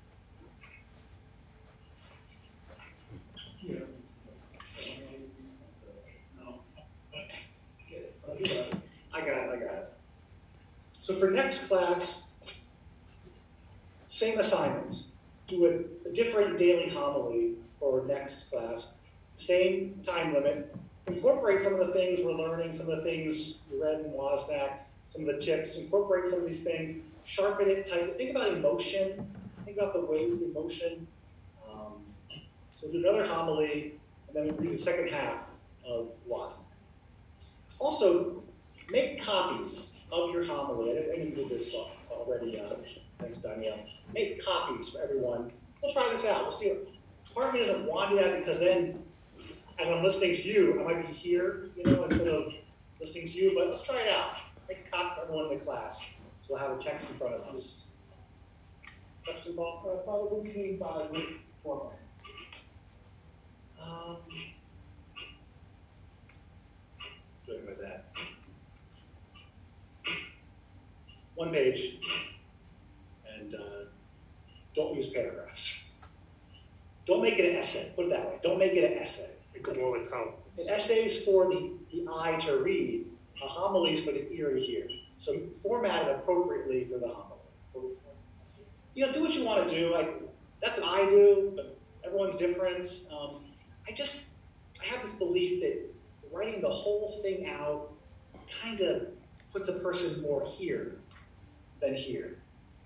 Yeah. 3.61 3.79
No. 6.39 6.55
I 9.13 9.19
got 9.19 9.27
it, 9.27 9.49
I 9.49 9.55
got 9.55 9.73
it. 9.73 9.93
So 11.01 11.15
for 11.15 11.31
next 11.31 11.67
class, 11.67 12.27
same 14.07 14.39
assignments. 14.39 15.07
Do 15.47 15.65
a, 15.65 16.09
a 16.09 16.13
different 16.13 16.57
daily 16.57 16.89
homily 16.89 17.55
for 17.79 18.05
next 18.05 18.49
class. 18.49 18.93
Same 19.37 19.99
time 20.05 20.33
limit. 20.33 20.73
Incorporate 21.07 21.59
some 21.59 21.73
of 21.73 21.79
the 21.79 21.93
things 21.93 22.19
we're 22.23 22.31
learning, 22.31 22.71
some 22.73 22.89
of 22.89 22.97
the 22.97 23.03
things 23.03 23.59
you 23.69 23.83
read 23.83 23.99
in 24.01 24.11
Waznak, 24.11 24.77
some 25.07 25.27
of 25.27 25.35
the 25.35 25.41
tips. 25.43 25.77
Incorporate 25.77 26.27
some 26.27 26.39
of 26.39 26.45
these 26.45 26.63
things. 26.63 27.01
Sharpen 27.25 27.69
it, 27.69 27.85
tighten 27.85 28.09
it. 28.09 28.17
Think 28.17 28.31
about 28.31 28.53
emotion. 28.53 29.25
Think 29.65 29.77
about 29.77 29.93
the 29.93 30.01
waves 30.01 30.35
of 30.35 30.41
emotion. 30.41 31.07
Um, 31.69 31.93
so 32.75 32.91
do 32.91 32.97
another 32.97 33.25
homily, 33.25 33.93
and 34.27 34.35
then 34.35 34.43
we 34.57 34.67
read 34.67 34.73
the 34.73 34.77
second 34.77 35.09
half 35.09 35.47
of 35.87 36.13
Waznak. 36.29 36.59
Also, 37.79 38.43
make 38.89 39.21
copies 39.21 39.93
of 40.11 40.31
your 40.31 40.43
homily. 40.43 40.91
I 40.91 41.17
know 41.17 41.23
you 41.23 41.31
did 41.31 41.49
this 41.49 41.75
already. 42.11 42.59
Uh, 42.59 42.75
thanks, 43.19 43.37
Danielle. 43.37 43.79
Make 44.13 44.43
copies 44.43 44.89
for 44.89 45.01
everyone. 45.01 45.51
We'll 45.81 45.91
try 45.91 46.09
this 46.11 46.25
out. 46.25 46.43
We'll 46.43 46.51
see. 46.51 46.73
Part 47.33 47.47
of 47.47 47.53
me 47.53 47.59
doesn't 47.61 47.85
want 47.85 48.11
to 48.11 48.17
do 48.17 48.23
that 48.23 48.39
because 48.39 48.59
then, 48.59 49.01
as 49.79 49.89
I'm 49.89 50.03
listening 50.03 50.35
to 50.35 50.43
you, 50.43 50.79
I 50.79 50.83
might 50.83 51.07
be 51.07 51.13
here, 51.13 51.69
you 51.75 51.83
know, 51.83 52.03
instead 52.03 52.27
of 52.27 52.53
listening 52.99 53.27
to 53.27 53.33
you. 53.33 53.53
But 53.57 53.67
let's 53.67 53.81
try 53.81 54.01
it 54.01 54.09
out. 54.09 54.37
Make 54.67 54.87
a 54.87 54.89
copy 54.91 55.15
for 55.15 55.21
everyone 55.23 55.51
in 55.51 55.59
the 55.59 55.65
class, 55.65 56.05
so 56.41 56.53
we'll 56.53 56.59
have 56.59 56.71
a 56.71 56.77
text 56.77 57.09
in 57.09 57.17
front 57.17 57.35
of 57.35 57.41
us. 57.41 57.83
Question, 59.25 59.53
Paul? 59.53 59.83
Uh, 59.85 60.03
Father, 60.05 60.35
you 60.35 60.53
mean 60.53 60.77
by 60.77 61.07
format? 61.63 61.97
Um, 63.81 64.17
joking 67.45 67.65
with 67.65 67.81
that. 67.81 68.05
One 71.35 71.51
page, 71.51 71.97
and 73.37 73.55
uh, 73.55 73.59
don't 74.75 74.95
use 74.95 75.07
paragraphs. 75.07 75.85
Don't 77.05 77.21
make 77.21 77.37
it 77.39 77.51
an 77.51 77.57
essay. 77.57 77.91
Put 77.95 78.05
it 78.05 78.09
that 78.11 78.25
way. 78.25 78.39
Don't 78.43 78.59
make 78.59 78.73
it 78.73 78.91
an 78.91 78.97
essay. 78.97 79.29
It 79.53 79.77
more 79.77 79.97
like 79.97 80.09
comments. 80.09 80.39
An 80.57 80.73
essay 80.73 81.05
is 81.05 81.23
for 81.23 81.49
the, 81.49 81.71
the 81.91 82.07
eye 82.11 82.37
to 82.41 82.57
read. 82.57 83.05
A 83.43 83.47
homily 83.47 83.93
is 83.93 83.99
for 83.99 84.11
the 84.11 84.31
ear 84.31 84.53
to 84.53 84.59
hear. 84.59 84.87
So 85.17 85.37
format 85.61 86.07
it 86.07 86.15
appropriately 86.15 86.85
for 86.85 86.97
the 86.97 87.09
homily. 87.09 87.97
You 88.93 89.05
know, 89.05 89.11
do 89.11 89.21
what 89.21 89.35
you 89.35 89.43
want 89.43 89.67
to 89.67 89.75
do. 89.75 89.93
Like 89.93 90.21
that's 90.61 90.79
what 90.79 90.87
I 90.87 91.09
do, 91.09 91.51
but 91.55 91.77
everyone's 92.05 92.35
different. 92.35 92.87
Um, 93.11 93.43
I 93.87 93.91
just 93.91 94.25
I 94.81 94.85
have 94.85 95.03
this 95.03 95.13
belief 95.13 95.61
that 95.61 95.93
writing 96.31 96.61
the 96.61 96.69
whole 96.69 97.19
thing 97.21 97.47
out 97.49 97.91
kind 98.61 98.79
of 98.81 99.07
puts 99.51 99.69
a 99.69 99.73
person 99.73 100.21
more 100.21 100.45
here 100.45 100.95
than 101.81 101.95
here. 101.95 102.37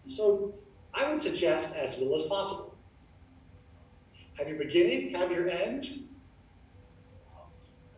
So 0.08 0.54
I 0.94 1.10
would 1.10 1.22
suggest 1.22 1.76
as 1.76 2.00
little 2.00 2.16
as 2.16 2.24
possible. 2.24 2.76
Have 4.36 4.48
your 4.48 4.58
beginning, 4.58 5.14
have 5.16 5.32
your 5.32 5.50
end. 5.50 6.08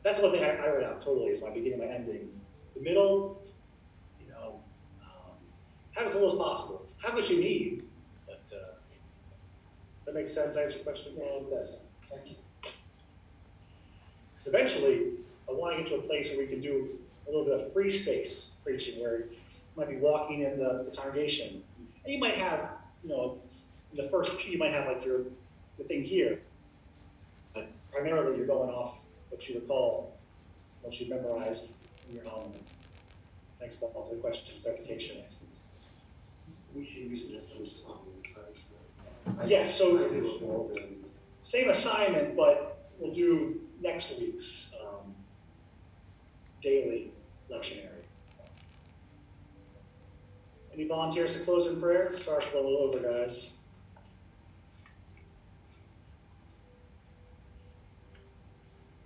That's 0.03 0.19
one 0.21 0.31
thing 0.31 0.43
I, 0.43 0.55
I 0.55 0.69
write 0.69 0.83
out 0.83 1.01
totally 1.01 1.27
is 1.27 1.41
my 1.41 1.49
beginning, 1.49 1.79
my 1.79 1.85
ending. 1.85 2.38
The 2.80 2.85
middle, 2.85 3.43
you 4.22 4.30
know, 4.30 4.61
um, 5.03 5.35
have 5.91 6.08
as 6.08 6.14
little 6.14 6.32
as 6.32 6.38
possible. 6.38 6.88
Have 7.03 7.14
what 7.14 7.30
you 7.30 7.41
need, 7.41 7.83
but 8.25 8.41
uh, 8.56 8.75
does 9.98 10.06
that 10.06 10.16
make 10.16 10.30
sense? 10.30 10.56
Answer 10.56 10.77
your 10.77 10.85
question? 10.85 11.11
Yeah, 11.17 11.25
it 11.25 11.49
does. 11.49 11.75
Thank 12.09 12.30
you. 12.30 12.35
Because 14.32 14.48
eventually, 14.48 15.11
I 15.49 15.51
want 15.51 15.75
to 15.75 15.83
get 15.83 15.90
to 15.90 15.95
a 15.98 16.01
place 16.03 16.30
where 16.30 16.40
we 16.40 16.48
can 16.48 16.61
do 16.61 16.98
a 17.27 17.32
little 17.32 17.45
bit 17.45 17.56
of 17.56 17.74
free 17.74 17.90
space 17.90 18.51
preaching, 18.64 19.01
where 19.01 19.19
you 19.24 19.38
might 19.75 19.90
be 19.90 19.98
walking 19.98 20.43
in 20.43 20.58
the, 20.58 20.90
the 20.90 20.95
congregation, 20.95 21.61
and 22.06 22.14
you 22.14 22.17
might 22.17 22.35
have, 22.35 22.75
you 23.03 23.09
know, 23.09 23.40
in 23.91 24.01
the 24.01 24.09
first 24.09 24.38
pew, 24.38 24.53
you 24.53 24.58
might 24.58 24.72
have 24.72 24.88
like 24.88 25.03
your, 25.03 25.24
your 25.77 25.88
thing 25.88 26.01
here. 26.01 26.40
But 27.53 27.67
primarily, 27.91 28.38
you're 28.38 28.48
going 28.48 28.69
off 28.69 28.99
what 29.32 29.49
you 29.49 29.56
recall, 29.56 30.17
what 30.82 30.98
you 30.98 31.09
memorized 31.09 31.72
in 32.09 32.15
your 32.15 32.25
home. 32.25 32.53
Thanks, 33.59 33.75
Paul, 33.75 34.07
for 34.09 34.15
the 34.15 34.21
question, 34.21 34.55
clarification. 34.63 35.17
We 36.75 36.85
should 36.85 36.97
use 36.97 37.31
it 37.31 37.35
as 37.35 37.43
a 37.43 37.88
comment. 37.88 39.49
Yeah, 39.49 39.67
so 39.67 39.97
I 39.97 40.09
do 40.09 40.35
it 40.35 40.41
more 40.41 40.69
than. 40.73 41.03
same 41.41 41.69
assignment, 41.69 42.35
but 42.35 42.89
we'll 42.99 43.13
do 43.13 43.61
next 43.81 44.17
week's 44.19 44.71
um, 44.81 45.13
daily 46.61 47.11
lectionary. 47.51 47.85
Any 50.73 50.88
volunteers 50.88 51.33
to 51.33 51.39
close 51.39 51.67
in 51.67 51.79
prayer? 51.81 52.17
Sorry 52.17 52.43
for 52.45 52.51
going 52.51 52.65
a 52.65 52.69
little 52.69 52.88
over, 52.88 52.99
guys. 52.99 53.53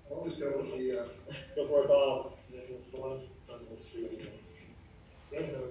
Always 0.09 0.33
go 0.33 0.53
with 0.57 0.77
the, 0.77 1.01
uh, 1.01 1.05
Go 1.55 1.65
for 1.65 1.83
it, 1.83 1.87
Bob. 1.87 2.32
The 2.93 2.99
one 2.99 3.21
son 3.47 3.59
was 3.71 3.81
really, 3.95 4.29
yeah, 5.31 5.47
no, 5.47 5.63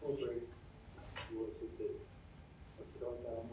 full 0.00 0.14
grace, 0.14 0.50
was 1.34 1.50
with 1.60 1.76
the, 1.78 1.86
what's 2.76 2.94
it 2.94 3.02
all 3.02 3.18
about? 3.24 3.44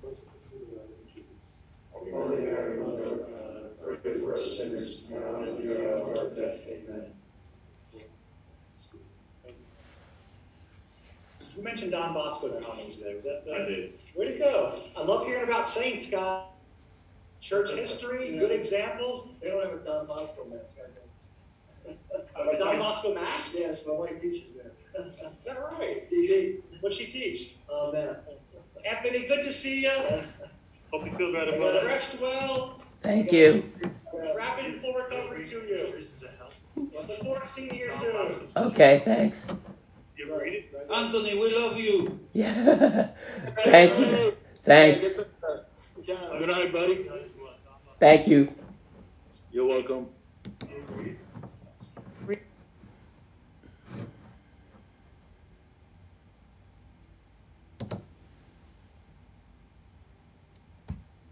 What's 0.00 0.20
it, 0.22 0.28
who 0.50 0.58
do 0.60 0.80
I, 0.80 1.12
Jesus? 1.12 1.60
Holy 1.92 2.40
Mary, 2.40 2.80
Mother 2.80 3.12
of 3.12 3.18
God, 3.20 4.02
pray 4.02 4.18
for 4.20 4.38
us 4.38 4.56
sinners, 4.56 5.02
now 5.10 5.36
and 5.36 5.48
at 5.48 5.62
the 5.62 5.98
hour 6.00 6.12
of 6.12 6.18
our 6.18 6.30
death. 6.30 6.60
Amen. 6.66 7.12
You 11.54 11.62
mentioned 11.62 11.92
Don 11.92 12.14
Bosco 12.14 12.46
in 12.56 12.64
our 12.64 12.70
homily 12.70 12.96
today. 12.96 13.14
Was 13.16 13.24
that? 13.24 13.44
Uh, 13.46 13.54
I 13.54 13.68
did. 13.68 13.92
Way 14.16 14.32
to 14.32 14.38
go. 14.38 14.80
I 14.96 15.02
love 15.02 15.26
hearing 15.26 15.44
about 15.44 15.68
saints, 15.68 16.08
guys. 16.08 16.46
Church 17.42 17.72
history, 17.72 18.38
good 18.38 18.50
examples. 18.50 19.28
They 19.42 19.48
don't 19.48 19.62
have 19.62 19.74
a 19.74 19.84
Don 19.84 20.06
Bosco 20.06 20.46
mask, 20.46 20.64
A 21.86 22.58
Don 22.58 22.78
Bosco 22.78 23.14
mass? 23.14 23.54
Yes, 23.54 23.80
my 23.86 23.92
wife 23.92 24.20
teaches 24.20 24.48
there. 24.56 25.04
Is 25.38 25.44
that 25.46 25.62
right? 25.78 26.10
TD, 26.10 26.60
What'd 26.80 26.98
she 26.98 27.06
teach? 27.06 27.54
math. 27.92 28.16
Anthony, 28.84 29.26
good 29.26 29.42
to 29.42 29.52
see 29.52 29.82
you. 29.82 29.90
Hope 30.92 31.06
you 31.06 31.16
feel 31.16 31.32
better, 31.32 31.56
brother. 31.56 31.86
Rest 31.86 32.20
well. 32.20 32.82
Thank 33.02 33.32
you. 33.32 33.70
Rapid 34.34 34.64
and 34.66 34.80
full 34.80 34.94
recovery 34.94 35.44
to 35.46 35.56
you. 35.56 36.06
Look 36.76 37.10
forward 37.22 37.42
to 37.46 37.48
seeing 37.48 37.68
you 37.68 37.74
here 37.74 37.92
soon. 37.92 38.48
Okay, 38.56 39.00
thanks. 39.04 39.46
You 40.16 40.38
read 40.38 40.52
it? 40.52 40.90
Anthony, 40.92 41.34
we 41.34 41.56
love 41.56 41.76
you. 41.78 42.20
Yeah. 42.32 43.08
Thanks. 43.64 43.96
Thanks. 44.62 45.18
Good 46.06 46.48
night, 46.48 46.72
buddy. 46.72 47.10
Thank 47.98 48.28
you. 48.28 48.52
You're 49.50 49.66
welcome. 49.66 50.06